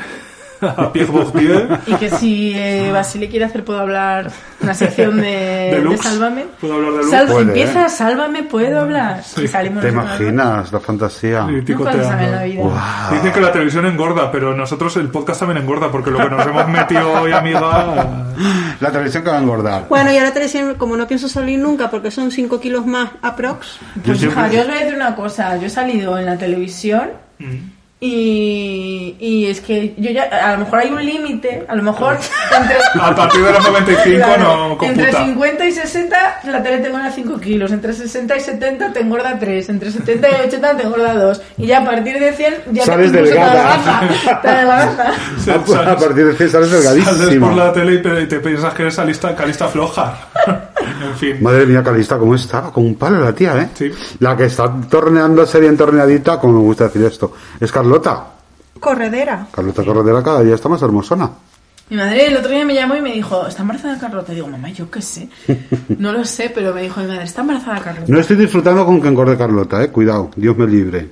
a 0.62 0.92
Pierre 0.94 1.12
Bourdieu. 1.12 1.68
Y 1.88 1.94
que 1.96 2.10
si 2.10 2.54
eh, 2.56 2.90
Basile 2.92 3.30
quiere 3.30 3.46
hacer, 3.46 3.64
puedo 3.64 3.80
hablar 3.80 4.32
una 4.62 4.74
sección 4.74 5.18
de, 5.18 5.22
de 5.28 5.72
Deluxe. 5.76 6.02
Sálvame. 6.04 6.46
¿Puedo 6.60 6.74
hablar 6.76 6.92
de 6.94 6.98
Lux? 7.00 7.10
Sal- 7.12 7.28
Puede, 7.28 7.42
empieza 7.44 7.86
¿eh? 7.86 7.90
Sálvame, 7.90 8.44
puedo 8.44 8.80
hablar. 8.82 9.22
Y 9.42 9.48
salimos 9.48 9.84
¿Te 9.84 9.90
imaginas 9.90 10.72
la 10.72 10.80
fantasía? 10.80 11.40
Y 11.48 11.52
Nunca 11.52 11.60
se 11.60 11.66
ticoteando. 11.66 12.04
sabe 12.08 12.24
en 12.26 12.32
la 12.32 12.44
vida. 12.44 13.10
Dicen 13.12 13.32
que 13.34 13.42
la 13.42 13.52
televisión 13.52 13.86
engorda, 13.86 14.32
pero 14.32 14.56
nosotros 14.56 14.96
el 14.98 15.10
podcast 15.10 15.40
también 15.42 15.62
engorda, 15.62 15.92
porque 15.92 16.12
lo 16.12 16.18
que 16.20 16.30
nos 16.30 16.46
hemos 16.48 16.68
metido 16.70 17.12
hoy, 17.22 17.32
amiga... 17.32 18.24
La 18.80 18.92
televisión 18.92 19.24
que 19.24 19.32
va 19.32 19.38
a 19.38 19.42
engordar. 19.42 19.86
Bueno, 19.90 20.12
y 20.12 20.18
ahora 20.18 20.32
te 20.32 20.40
decía, 20.40 20.64
como 20.78 20.96
no 20.96 21.08
pienso 21.08 21.28
salir 21.28 21.58
nunca 21.58 21.90
porque 21.90 22.12
son 22.12 22.30
5 22.30 22.60
kilos 22.60 22.86
más 22.86 23.10
aprox. 23.24 23.80
Pues 24.06 24.20
siempre- 24.20 24.40
hija, 24.44 24.52
yo 24.54 24.62
os 24.62 24.68
voy 24.68 24.76
a 24.76 24.80
decir 24.82 24.96
una 24.96 25.16
cosa. 25.16 25.58
Yo 25.58 25.66
he 25.66 25.70
salido 25.72 26.18
en 26.20 26.26
la 26.28 26.38
televisión 26.38 27.10
Mm. 27.40 27.77
Y, 28.00 29.16
y 29.20 29.48
es 29.48 29.60
que 29.60 29.96
yo 29.98 30.12
ya, 30.12 30.24
a 30.26 30.52
lo 30.52 30.60
mejor 30.60 30.80
hay 30.80 30.92
un 30.92 31.04
límite, 31.04 31.66
a 31.68 31.76
lo 31.76 31.82
mejor 31.82 32.16
entre, 32.56 32.78
A 33.02 33.16
partir 33.16 33.44
de 33.44 33.52
los 33.52 33.64
95 33.64 34.18
Claro, 34.24 34.78
no 34.78 34.86
entre 34.86 35.06
computa. 35.12 35.26
50 35.26 35.66
y 35.66 35.72
60 35.72 36.40
la 36.44 36.62
tele 36.62 36.78
te 36.78 36.88
engorda 36.90 37.12
5 37.12 37.40
kilos, 37.40 37.72
entre 37.72 37.94
60 37.94 38.38
y 38.38 38.40
70 38.40 38.94
te 38.94 39.00
engorda 39.00 39.40
3, 39.40 39.70
entre 39.70 39.92
70 39.92 40.30
y 40.30 40.48
80 40.48 40.78
te 40.78 40.84
engorda 40.84 41.14
2 41.16 41.42
y 41.58 41.66
ya 41.66 41.80
a 41.80 41.86
partir 41.86 42.20
de 42.20 42.34
100 42.34 42.56
ya 42.72 42.86
Sales 42.86 43.12
te, 43.12 43.22
delgada. 43.24 44.08
te 44.44 44.48
adelgaza. 44.48 45.14
A, 45.92 45.98
partir 45.98 46.28
de 46.28 46.36
100 46.36 46.50
sales 46.52 46.70
Sales 46.70 46.70
por 46.70 46.98
delgadísimo. 47.10 47.52
la 47.52 47.74
tele 47.74 47.96
y 48.22 48.28
te 48.28 48.40
piensas 48.40 48.76
que 48.76 48.84
eres 48.84 49.00
Calista 49.36 49.68
floja. 49.70 50.20
en 50.88 51.16
fin. 51.16 51.38
Madre 51.44 51.66
mía, 51.66 51.84
Calista, 51.84 52.18
¿cómo 52.18 52.36
estaba? 52.36 52.72
Como 52.72 52.88
un 52.88 52.96
palo 52.96 53.20
la 53.20 53.34
tía, 53.34 53.58
¿eh? 53.62 53.70
Sí. 53.74 53.92
La 54.20 54.36
que 54.38 54.46
está 54.46 54.74
torneándose 54.90 55.60
bien 55.60 55.78
torneadita, 55.78 56.40
como 56.40 56.54
me 56.54 56.60
gusta 56.60 56.86
decir 56.86 57.04
esto, 57.04 57.34
es 57.60 57.72
Carlota. 57.72 58.26
Corredera. 58.80 59.48
Carlota 59.52 59.84
Corredera 59.84 60.22
cada 60.24 60.42
día 60.44 60.56
está 60.56 60.70
más 60.70 60.82
hermosona. 60.82 61.30
Mi 61.90 61.96
madre 61.96 62.28
el 62.28 62.36
otro 62.38 62.52
día 62.52 62.66
me 62.66 62.74
llamó 62.74 62.96
y 62.98 63.02
me 63.02 63.14
dijo, 63.14 63.48
¿está 63.48 63.62
embarazada 63.62 63.98
Carlota? 63.98 64.34
Y 64.34 64.36
digo, 64.36 64.48
mamá, 64.48 64.70
yo 64.70 64.92
qué 64.92 65.02
sé. 65.02 65.30
No 65.98 66.12
lo 66.12 66.26
sé, 66.26 66.52
pero 66.54 66.74
me 66.74 66.82
dijo 66.82 67.00
mi 67.00 67.08
madre, 67.08 67.24
¿está 67.24 67.42
embarazada 67.42 67.80
Carlota? 67.80 68.06
No 68.12 68.20
estoy 68.20 68.36
disfrutando 68.36 68.86
con 68.86 69.02
que 69.02 69.08
engorde 69.08 69.38
Carlota, 69.38 69.82
¿eh? 69.84 69.90
Cuidado, 69.90 70.30
Dios 70.36 70.58
me 70.58 70.68
libre. 70.68 71.12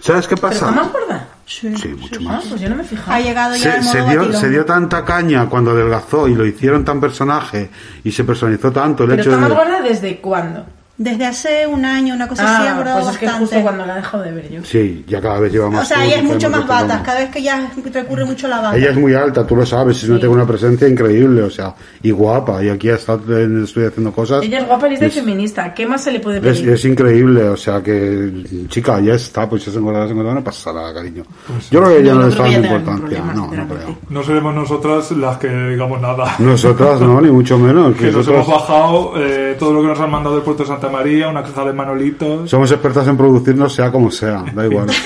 ¿Sabes 0.00 0.26
qué 0.26 0.36
¿Pero 0.36 0.52
está 0.52 0.66
pasa? 0.66 0.76
más 0.80 0.92
gorda? 0.92 1.28
Sí, 1.46 1.68
mucho 1.68 2.20
Ah, 2.20 2.22
más. 2.24 2.44
pues 2.46 2.60
yo 2.60 2.68
no 2.68 2.76
me 2.76 2.82
he 2.82 2.86
fijado. 2.86 3.12
Ha 3.12 3.20
llegado 3.20 3.56
ya 3.56 3.82
Se, 3.82 3.88
se 3.90 4.02
dio, 4.10 4.32
se 4.32 4.48
dio 4.48 4.64
tanta 4.64 5.04
caña 5.04 5.46
cuando 5.48 5.72
adelgazó 5.72 6.28
y 6.28 6.34
lo 6.34 6.46
hicieron 6.46 6.84
tan 6.84 7.00
personaje 7.00 7.68
y 8.04 8.12
se 8.12 8.24
personalizó 8.24 8.70
tanto 8.72 9.04
el 9.04 9.10
¿Pero 9.10 9.22
hecho 9.22 9.30
está 9.30 9.40
más 9.42 9.50
de... 9.50 9.54
gorda 9.56 9.80
desde 9.82 10.18
cuándo? 10.18 10.64
Desde 10.98 11.24
hace 11.24 11.66
un 11.66 11.84
año, 11.84 12.14
una 12.14 12.28
cosa 12.28 12.44
así, 12.44 12.66
ha 12.68 12.72
Ah, 12.78 12.82
pues 13.02 13.08
es 13.08 13.18
que 13.18 13.26
bastante. 13.26 13.38
justo 13.38 13.62
cuando 13.62 13.86
la 13.86 13.94
he 13.94 13.96
dejado 13.96 14.22
de 14.24 14.32
ver 14.32 14.50
yo. 14.52 14.60
Sí, 14.64 15.04
ya 15.08 15.20
cada 15.20 15.40
vez 15.40 15.50
lleva 15.52 15.70
más... 15.70 15.82
O 15.84 15.94
sea, 15.94 16.04
ella 16.04 16.16
es 16.16 16.24
mucho 16.24 16.50
más 16.50 16.66
bata. 16.66 17.02
Cada 17.02 17.20
vez 17.20 17.30
que 17.30 17.42
ya 17.42 17.72
recurre 17.92 18.24
mucho 18.24 18.46
a 18.46 18.50
la 18.50 18.60
bata. 18.60 18.76
Ella 18.76 18.90
es 18.90 18.96
muy 18.96 19.14
alta, 19.14 19.46
tú 19.46 19.56
lo 19.56 19.64
sabes, 19.66 20.04
y 20.04 20.08
no 20.08 20.18
tiene 20.18 20.34
una 20.34 20.46
presencia 20.46 20.86
increíble, 20.86 21.42
o 21.42 21.50
sea, 21.50 21.74
y 22.02 22.10
guapa, 22.10 22.62
y 22.62 22.68
aquí 22.68 22.90
está 22.90 23.14
en 23.14 23.56
el 23.58 23.64
estudio 23.64 23.88
haciendo 23.88 24.12
cosas. 24.12 24.42
Ella 24.44 24.58
es 24.60 24.66
guapa, 24.66 24.88
y 24.88 24.94
Es- 24.94 25.14
feminista. 25.14 25.72
¿Qué 25.74 25.86
más 25.86 26.04
se 26.04 26.12
le 26.12 26.20
puede 26.20 26.36
Es, 26.38 26.58
pedir? 26.58 26.68
es 26.74 26.84
increíble, 26.84 27.42
o 27.48 27.56
sea 27.56 27.82
que, 27.82 28.66
chica, 28.68 29.00
ya 29.00 29.14
está, 29.14 29.48
pues 29.48 29.62
si 29.64 29.70
es 29.70 29.76
engordada, 29.76 30.04
es 30.04 30.10
engordada, 30.10 30.36
no 30.36 30.44
pasa 30.44 30.72
nada, 30.72 30.92
cariño. 30.94 31.24
Yo 31.70 31.82
creo 31.82 31.96
que 31.96 32.04
ya 32.04 32.12
no 32.14 32.20
no 32.20 32.26
le 32.26 32.32
está 32.32 32.44
que 32.44 32.52
dando 32.52 32.68
importancia, 32.76 33.18
no, 33.34 33.46
no 33.46 33.68
creo. 33.68 33.98
No 34.10 34.22
seremos 34.22 34.54
nosotras 34.54 35.10
las 35.12 35.38
que 35.38 35.48
digamos 35.48 36.00
nada. 36.00 36.36
Nosotras 36.38 37.00
no, 37.00 37.20
ni 37.20 37.30
mucho 37.30 37.58
menos. 37.58 37.96
Que 37.96 38.06
nos 38.06 38.16
nosotros 38.16 38.46
hemos 38.46 38.60
bajado 38.60 39.12
eh, 39.16 39.56
todo 39.58 39.72
lo 39.72 39.82
que 39.82 39.88
nos 39.88 39.98
han 40.00 40.10
mandado 40.10 40.36
del 40.36 40.44
puerto 40.44 40.62
de 40.62 40.68
Santa 40.68 40.81
María, 40.88 41.28
una 41.28 41.42
caja 41.42 41.64
de 41.64 41.72
manolitos. 41.72 42.50
somos 42.50 42.70
expertas 42.72 43.06
en 43.08 43.16
producirnos, 43.16 43.74
sea 43.74 43.90
como 43.90 44.10
sea, 44.10 44.44
da 44.54 44.64
igual. 44.64 44.88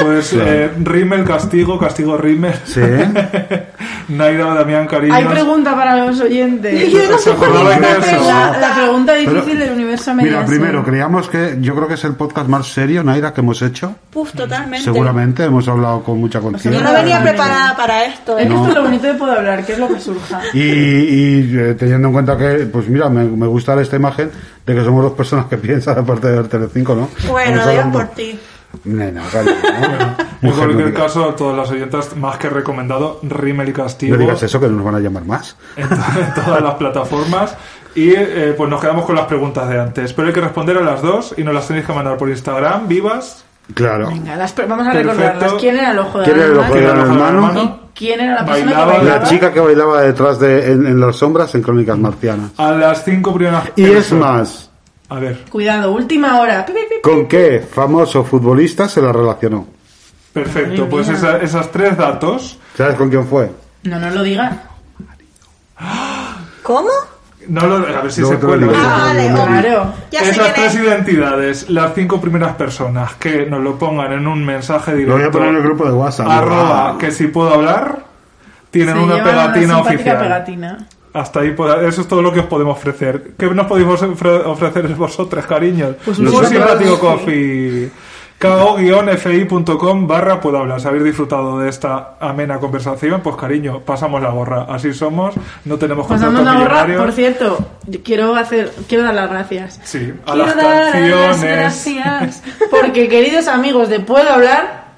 Pues 0.00 0.32
eh, 0.32 0.70
Rimmel, 0.82 1.24
castigo, 1.24 1.78
castigo 1.78 2.16
Rimmel. 2.16 2.54
Sí, 2.64 2.80
Naira, 4.10 4.54
Damián, 4.54 4.86
cariño. 4.86 5.14
Hay 5.14 5.24
pregunta 5.24 5.74
para 5.74 6.04
los 6.06 6.20
oyentes. 6.20 6.90
Yo 6.92 6.98
no 7.10 7.18
¿Se 7.18 7.30
sé? 7.30 7.30
La, 7.30 7.36
pregunta. 8.00 8.58
la 8.60 8.74
pregunta 8.74 9.14
difícil 9.14 9.42
Pero- 9.44 9.58
del 9.60 9.72
universo 9.72 10.14
Mira, 10.14 10.24
Mediaset. 10.24 10.48
primero, 10.48 10.84
creíamos 10.84 11.28
que 11.28 11.56
yo 11.60 11.74
creo 11.74 11.88
que 11.88 11.94
es 11.94 12.04
el 12.04 12.14
podcast 12.14 12.48
más 12.48 12.66
serio, 12.66 13.02
Naira, 13.04 13.32
que 13.32 13.40
hemos 13.40 13.62
hecho. 13.62 13.94
Puf, 14.10 14.32
totalmente. 14.32 14.84
Seguramente 14.84 15.44
hemos 15.44 15.66
hablado 15.68 16.02
con 16.02 16.18
mucha 16.18 16.38
Yo 16.40 16.44
conciencia. 16.44 16.82
no 16.82 16.92
venía 16.92 17.22
preparada 17.22 17.76
para 17.76 18.04
esto. 18.04 18.36
Es 18.38 18.46
¿eh? 18.46 18.48
que 18.48 18.54
esto 18.54 18.68
es 18.68 18.74
lo 18.74 18.82
bonito 18.82 19.06
de 19.06 19.14
Puedo 19.14 19.32
Hablar, 19.32 19.64
que 19.64 19.72
es 19.74 19.78
lo 19.78 19.88
que 19.88 20.00
surja. 20.00 20.40
Y, 20.54 20.60
y, 20.60 21.56
eh, 21.58 21.74
teniendo 21.78 22.08
en 22.08 22.12
cuenta 22.14 22.36
que, 22.36 22.66
pues 22.72 22.88
mira, 22.88 23.08
me, 23.08 23.24
me 23.24 23.46
gusta 23.46 23.80
esta 23.80 23.96
imagen 23.96 24.30
de 24.66 24.74
que 24.74 24.84
somos 24.84 25.02
dos 25.04 25.12
personas 25.12 25.46
que 25.46 25.56
piensan, 25.58 25.98
aparte 25.98 26.28
de 26.28 26.36
ver 26.36 26.48
Telecinco, 26.48 26.94
¿no? 26.94 27.08
Bueno, 27.28 27.62
hablando- 27.62 27.98
por 27.98 28.08
ti. 28.08 28.38
Nena, 28.84 29.22
calla, 29.30 29.50
¿no? 30.40 30.48
En 30.48 30.54
cualquier 30.56 30.88
no 30.92 30.94
caso, 30.98 31.34
todas 31.34 31.56
las 31.56 31.70
oyentas, 31.70 32.16
más 32.16 32.38
que 32.38 32.48
recomendado, 32.48 33.20
Rimmel 33.22 33.68
y 33.68 33.72
Castigo. 33.72 34.14
No 34.16 34.20
digas 34.22 34.42
eso, 34.42 34.58
que 34.58 34.68
no 34.68 34.76
nos 34.76 34.84
van 34.86 34.94
a 34.94 35.00
llamar 35.00 35.24
más. 35.26 35.56
en, 35.76 35.88
to- 35.88 35.94
en 35.94 36.34
todas 36.44 36.62
las 36.62 36.74
plataformas. 36.74 37.54
Y 37.94 38.10
eh, 38.14 38.54
pues 38.56 38.70
nos 38.70 38.80
quedamos 38.80 39.04
con 39.04 39.16
las 39.16 39.26
preguntas 39.26 39.68
de 39.68 39.80
antes. 39.80 40.12
Pero 40.12 40.28
hay 40.28 40.34
que 40.34 40.40
responder 40.40 40.78
a 40.78 40.82
las 40.82 41.02
dos 41.02 41.34
y 41.36 41.42
nos 41.42 41.52
las 41.52 41.66
tenéis 41.66 41.84
que 41.86 41.92
mandar 41.92 42.16
por 42.16 42.28
Instagram, 42.30 42.86
vivas. 42.88 43.44
Claro. 43.74 44.08
Venga, 44.08 44.34
las 44.36 44.54
vamos 44.56 44.86
a 44.86 44.92
Perfecto. 44.92 45.12
recordarlas. 45.20 45.52
¿Quién 45.60 45.76
era 45.76 45.90
el 45.92 45.98
ojo 45.98 46.18
de 46.20 46.24
¿Quién 46.24 46.36
era 46.38 46.46
el 46.46 46.58
ojo 46.58 46.74
de 46.74 46.84
Hermano? 46.84 47.02
Hermano? 47.02 47.26
Hermano. 47.48 47.80
¿Y 47.94 47.98
quién 47.98 48.20
era 48.20 48.34
la 48.36 48.44
persona 48.46 48.64
Bailaba 48.70 48.84
que 48.86 48.90
la 48.92 48.98
bailaba? 49.04 49.20
La 49.24 49.28
chica 49.28 49.52
que 49.52 49.60
bailaba 49.60 50.00
detrás 50.02 50.40
de, 50.40 50.72
en, 50.72 50.86
en 50.86 51.00
las 51.00 51.16
sombras 51.16 51.54
en 51.54 51.62
Crónicas 51.62 51.98
Marcianas. 51.98 52.52
A 52.56 52.72
las 52.72 53.04
cinco 53.04 53.34
primeras 53.34 53.64
Y 53.76 53.84
es 53.84 54.10
más, 54.12 54.69
A 55.10 55.18
ver, 55.18 55.44
Cuidado, 55.50 55.92
última 55.92 56.38
hora. 56.40 56.64
¿con 57.02 57.26
qué 57.26 57.60
famoso 57.60 58.22
futbolista 58.24 58.88
se 58.88 59.02
la 59.02 59.12
relacionó? 59.12 59.66
perfecto. 60.32 60.88
Pues 60.88 61.08
esa- 61.08 61.38
esas 61.38 61.70
tres 61.72 61.96
datos. 61.96 62.58
¿Sabes 62.76 62.94
con 62.94 63.10
quién 63.10 63.26
fue? 63.26 63.50
No, 63.82 63.98
no 63.98 64.08
lo 64.10 64.22
diga. 64.22 64.62
¿Cómo? 66.62 66.88
No 67.48 67.66
lo, 67.66 67.76
a 67.76 68.02
ver 68.02 68.12
si 68.12 68.20
Luego 68.20 68.34
se 68.36 68.40
te 68.40 68.46
lo 68.46 68.66
cuela. 68.68 68.72
Ah, 68.78 68.98
vale, 69.08 69.28
Claro. 69.62 69.94
Ya 70.12 70.20
sé 70.20 70.30
Esas 70.30 70.52
quién 70.52 70.54
tres 70.54 70.74
es. 70.74 70.80
identidades, 70.82 71.70
las 71.70 71.94
cinco 71.94 72.20
primeras 72.20 72.54
personas 72.54 73.14
que 73.14 73.46
nos 73.46 73.60
lo 73.60 73.76
pongan 73.78 74.12
en 74.12 74.26
un 74.28 74.44
mensaje 74.44 74.92
Lo 74.92 74.96
directo. 74.98 75.16
voy 75.18 75.26
a 75.26 75.30
poner 75.32 75.48
en 75.48 75.56
el 75.56 75.62
grupo 75.62 75.86
de 75.86 75.92
WhatsApp. 75.92 76.28
Arroba, 76.28 76.96
que 76.98 77.10
si 77.10 77.26
puedo 77.28 77.52
hablar, 77.54 78.04
tienen 78.70 78.94
Se 78.94 79.00
una 79.02 79.14
llevan 79.16 79.30
pegatina 79.30 79.74
simpática 79.74 79.94
oficial. 79.94 80.18
pegatina. 80.18 80.78
Hasta 81.12 81.40
ahí, 81.40 81.54
eso 81.86 82.00
es 82.02 82.06
todo 82.08 82.22
lo 82.22 82.32
que 82.32 82.40
os 82.40 82.46
podemos 82.46 82.76
ofrecer. 82.78 83.32
¿Qué 83.38 83.46
nos 83.46 83.66
podéis 83.66 83.88
ofre- 83.88 84.44
ofrecer 84.46 84.86
vosotros, 84.96 85.44
cariños? 85.46 85.96
Pues 86.04 86.18
un 86.18 86.26
nosotros- 86.26 86.50
simpático 86.50 86.98
coffee. 86.98 87.90
ko-fi.com 88.40 90.06
barra 90.06 90.40
puedo 90.40 90.58
hablar. 90.58 90.80
Si 90.80 90.88
habéis 90.88 91.04
disfrutado 91.04 91.58
de 91.58 91.68
esta 91.68 92.14
amena 92.20 92.58
conversación, 92.58 93.20
pues 93.22 93.36
cariño, 93.36 93.80
pasamos 93.80 94.22
la 94.22 94.30
gorra. 94.30 94.66
Así 94.68 94.92
somos, 94.94 95.34
no 95.64 95.76
tenemos 95.78 96.06
Pasamos 96.06 96.42
la 96.44 96.54
gorra, 96.58 96.86
por 96.96 97.12
cierto, 97.12 97.58
quiero 98.04 98.34
hacer, 98.36 98.72
quiero 98.88 99.04
dar 99.04 99.14
las 99.14 99.30
gracias. 99.30 99.80
Sí, 99.84 100.12
a 100.26 100.32
quiero 100.32 100.46
las 100.46 100.56
dar 100.56 100.64
las 100.64 100.92
canciones. 100.92 101.40
gracias. 101.42 102.42
Porque, 102.70 103.08
queridos 103.08 103.48
amigos 103.48 103.88
de 103.88 104.00
Puedo 104.00 104.30
Hablar, 104.30 104.89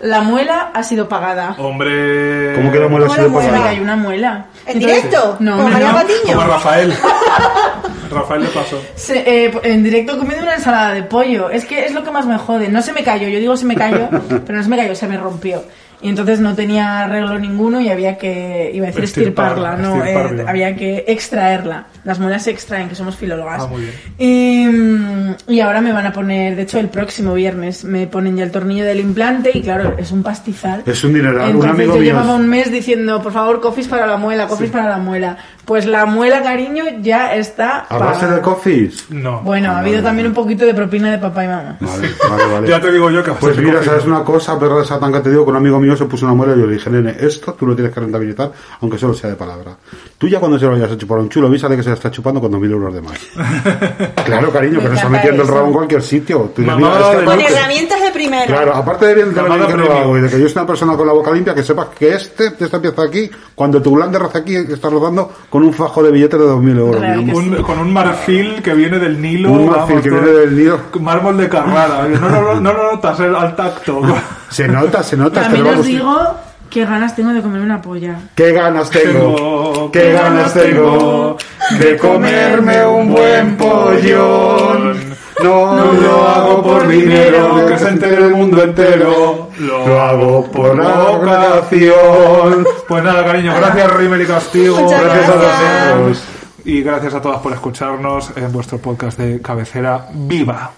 la 0.00 0.20
muela 0.22 0.70
ha 0.74 0.82
sido 0.82 1.08
pagada. 1.08 1.54
Hombre. 1.58 2.54
¿Cómo 2.56 2.72
que 2.72 2.78
la 2.78 2.88
muela 2.88 3.06
¿Cómo 3.06 3.14
se 3.16 3.20
la 3.22 3.26
le 3.26 3.32
muela? 3.32 3.50
Pagaba? 3.50 3.68
hay 3.70 3.80
una 3.80 3.96
muela. 3.96 4.46
¿En 4.66 4.76
Entonces- 4.76 5.02
directo? 5.04 5.36
No, 5.40 5.56
¿Con 5.56 5.64
no, 5.66 5.70
María 5.70 5.88
no. 5.88 5.94
Patiño? 5.94 6.34
Como 6.36 6.46
Rafael. 6.46 6.94
Rafael 8.10 8.42
le 8.42 8.48
pasó. 8.48 8.80
Se- 8.96 9.44
eh, 9.46 9.52
en 9.62 9.82
directo 9.84 10.18
comiendo 10.18 10.42
una 10.44 10.54
ensalada 10.54 10.92
de 10.94 11.02
pollo. 11.04 11.48
Es 11.50 11.64
que 11.64 11.84
es 11.84 11.92
lo 11.92 12.02
que 12.02 12.10
más 12.10 12.26
me 12.26 12.38
jode. 12.38 12.68
No 12.68 12.82
se 12.82 12.92
me 12.92 13.04
cayó. 13.04 13.28
Yo 13.28 13.38
digo 13.38 13.56
se 13.56 13.64
me 13.66 13.76
cayó, 13.76 14.08
pero 14.46 14.56
no 14.58 14.62
se 14.62 14.68
me 14.68 14.76
cayó, 14.76 14.94
se 14.94 15.06
me 15.06 15.16
rompió. 15.16 15.62
Y 16.02 16.08
entonces 16.08 16.40
no 16.40 16.54
tenía 16.54 17.04
arreglo 17.04 17.38
ninguno 17.38 17.80
y 17.80 17.90
había 17.90 18.16
que, 18.16 18.70
iba 18.72 18.86
a 18.86 18.88
decir 18.88 19.04
Extirparla, 19.04 19.74
estirparla, 19.74 19.76
no, 19.76 20.04
eh, 20.40 20.44
había 20.48 20.74
que 20.74 21.04
extraerla. 21.08 21.86
Las 22.04 22.18
muelas 22.18 22.44
se 22.44 22.50
extraen, 22.50 22.88
que 22.88 22.94
somos 22.94 23.16
filólogas. 23.16 23.62
Ah, 23.62 23.66
muy 23.66 23.82
bien. 23.82 25.36
Y, 25.46 25.54
y 25.54 25.60
ahora 25.60 25.82
me 25.82 25.92
van 25.92 26.06
a 26.06 26.12
poner, 26.12 26.56
de 26.56 26.62
hecho 26.62 26.78
el 26.78 26.88
próximo 26.88 27.34
viernes 27.34 27.84
me 27.84 28.06
ponen 28.06 28.36
ya 28.36 28.44
el 28.44 28.50
tornillo 28.50 28.84
del 28.84 29.00
implante 29.00 29.50
y 29.52 29.60
claro, 29.60 29.94
es 29.98 30.10
un 30.10 30.22
pastizal. 30.22 30.82
Es 30.86 31.04
un 31.04 31.12
dineral. 31.12 31.50
Un 31.50 31.56
Entonces 31.56 31.70
amigo 31.70 31.94
yo 31.94 32.00
mío. 32.00 32.12
llevaba 32.12 32.34
un 32.34 32.48
mes 32.48 32.72
diciendo, 32.72 33.22
por 33.22 33.32
favor, 33.32 33.60
cofis 33.60 33.86
para 33.86 34.06
la 34.06 34.16
muela, 34.16 34.46
cofis 34.46 34.70
para 34.70 34.88
la 34.88 34.98
muela. 34.98 35.36
Pues 35.66 35.86
la 35.86 36.06
muela, 36.06 36.42
cariño, 36.42 36.84
ya 37.00 37.34
está. 37.34 37.80
¿A 37.80 37.98
base 37.98 38.26
de 38.26 38.40
coffees? 38.40 39.10
No. 39.10 39.42
Bueno, 39.42 39.70
ha 39.70 39.80
habido 39.80 40.02
también 40.02 40.26
un 40.26 40.34
poquito 40.34 40.64
de 40.64 40.74
propina 40.74 41.10
de 41.10 41.18
papá 41.18 41.44
y 41.44 41.48
mamá. 41.48 41.76
Vale, 41.78 42.08
vale, 42.28 42.44
vale. 42.52 42.68
Ya 42.70 42.80
te 42.80 42.90
digo 42.90 43.10
yo 43.10 43.22
que 43.22 43.32
Pues 43.32 43.56
mira, 43.58 43.82
¿sabes 43.82 44.04
una 44.04 44.24
cosa, 44.24 44.58
perra 44.58 44.78
de 44.78 44.84
Satán, 44.86 45.12
que 45.12 45.20
te 45.20 45.30
digo? 45.30 45.44
Que 45.44 45.50
un 45.50 45.56
amigo 45.56 45.78
mío 45.78 45.89
se 45.96 46.04
puso 46.06 46.24
una 46.26 46.34
muela 46.34 46.54
y 46.56 46.60
yo 46.60 46.66
le 46.66 46.74
dije, 46.74 46.90
nene, 46.90 47.16
esto 47.20 47.52
tú 47.54 47.66
lo 47.66 47.74
tienes 47.74 47.92
que 47.92 48.00
rentabilizar, 48.00 48.50
aunque 48.80 48.98
solo 48.98 49.14
sea 49.14 49.30
de 49.30 49.36
palabra. 49.36 49.76
Tú 50.18 50.28
ya 50.28 50.38
cuando 50.38 50.58
se 50.58 50.64
lo 50.66 50.72
vayas 50.72 50.90
a 50.90 50.96
chupar 50.98 51.18
a 51.18 51.22
un 51.22 51.28
chulo, 51.28 51.46
avísale 51.46 51.76
que 51.76 51.82
se 51.82 51.88
la 51.90 51.94
está 51.94 52.10
chupando 52.10 52.40
con 52.40 52.52
2.000 52.52 52.70
euros 52.70 52.94
de 52.94 53.00
más. 53.00 53.18
claro, 54.24 54.50
cariño, 54.50 54.76
Me 54.78 54.82
que 54.82 54.88
no 54.90 54.94
está 54.94 55.08
metiendo 55.08 55.42
el 55.42 55.48
eso. 55.48 55.54
rabo 55.54 55.66
en 55.68 55.72
cualquier 55.72 56.02
sitio. 56.02 56.50
Tú 56.54 56.62
dices, 56.62 56.66
Mamá 56.66 56.88
mira, 56.96 57.00
es 57.00 57.10
que 57.10 57.16
de 57.20 57.24
Con 57.24 57.40
herramientas 57.40 58.02
de 58.02 58.10
primera. 58.10 58.46
Claro, 58.46 58.74
aparte 58.74 59.06
de 59.06 59.14
bien, 59.14 59.34
de 59.34 59.42
lo 59.42 59.66
que 59.66 59.76
lo 59.76 59.92
hago 59.92 60.18
y 60.18 60.20
de 60.20 60.28
que 60.28 60.40
yo 60.40 60.48
soy 60.48 60.58
una 60.58 60.66
persona 60.66 60.96
con 60.96 61.06
la 61.06 61.12
boca 61.12 61.30
limpia, 61.32 61.54
que 61.54 61.62
sepas 61.62 61.88
que 61.98 62.14
este, 62.14 62.52
esta 62.58 62.80
pieza 62.80 63.02
aquí, 63.02 63.30
cuando 63.54 63.80
tu 63.82 63.94
glande 63.94 64.18
raza 64.18 64.38
aquí, 64.38 64.56
está 64.56 64.88
rodando 64.90 65.30
con 65.48 65.62
un 65.64 65.72
fajo 65.72 66.02
de 66.02 66.10
billetes 66.10 66.38
de 66.38 66.46
2.000 66.46 66.78
euros. 66.78 67.00
Que 67.00 67.06
amor. 67.06 67.34
Un- 67.42 67.62
con 67.62 67.78
un 67.78 67.92
marfil 67.92 68.62
que 68.62 68.74
viene 68.74 68.98
del 68.98 69.20
Nilo. 69.20 69.50
Un 69.52 69.70
marfil 69.70 70.00
que 70.00 70.10
todo- 70.10 70.20
viene 70.20 70.38
del 70.38 70.56
Nilo. 70.56 70.78
Mármol 71.00 71.36
de 71.36 71.48
Carrara. 71.48 72.06
No 72.08 72.28
lo, 72.28 72.60
no 72.60 72.72
lo 72.72 72.92
notas 72.92 73.20
al 73.20 73.56
tacto. 73.56 74.00
Se 74.50 74.66
nota, 74.66 75.00
se 75.04 75.16
nota. 75.16 75.42
que 75.42 75.46
También 75.46 75.76
lo 75.76 75.79
os 75.80 75.86
vamos- 75.86 75.86
digo 75.86 76.34
Qué 76.70 76.84
ganas 76.84 77.16
tengo 77.16 77.32
de 77.32 77.42
comer 77.42 77.62
una 77.62 77.82
polla. 77.82 78.14
Qué 78.36 78.52
ganas 78.52 78.88
tengo, 78.90 79.90
qué 79.90 80.12
ganas 80.12 80.54
tengo 80.54 81.36
de 81.80 81.96
comerme 81.96 82.86
un 82.86 83.10
buen 83.12 83.56
pollón. 83.56 85.10
No 85.42 85.92
lo 85.94 86.28
hago 86.28 86.62
por 86.62 86.86
dinero, 86.86 87.66
que 87.66 87.76
se 87.76 87.88
entere 87.88 88.24
el 88.24 88.34
mundo 88.36 88.62
entero. 88.62 89.48
Lo 89.58 90.00
hago 90.00 90.44
por 90.52 90.78
la 90.80 90.92
vocación. 91.10 92.64
Pues 92.86 93.02
nada, 93.02 93.24
cariño, 93.24 93.52
gracias 93.56 93.92
Rimmel 93.96 94.22
y 94.22 94.26
Castigo. 94.26 94.76
Muchas 94.80 95.02
Gracias 95.02 95.28
a 95.28 95.34
gracias. 95.34 95.94
vosotros. 95.98 96.22
Y 96.66 96.82
gracias 96.82 97.14
a 97.14 97.20
todas 97.20 97.40
por 97.40 97.52
escucharnos 97.52 98.30
en 98.36 98.52
vuestro 98.52 98.78
podcast 98.78 99.18
de 99.18 99.42
cabecera 99.42 100.06
Viva. 100.14 100.70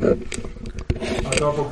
A 0.00 1.30
todo. 1.36 1.66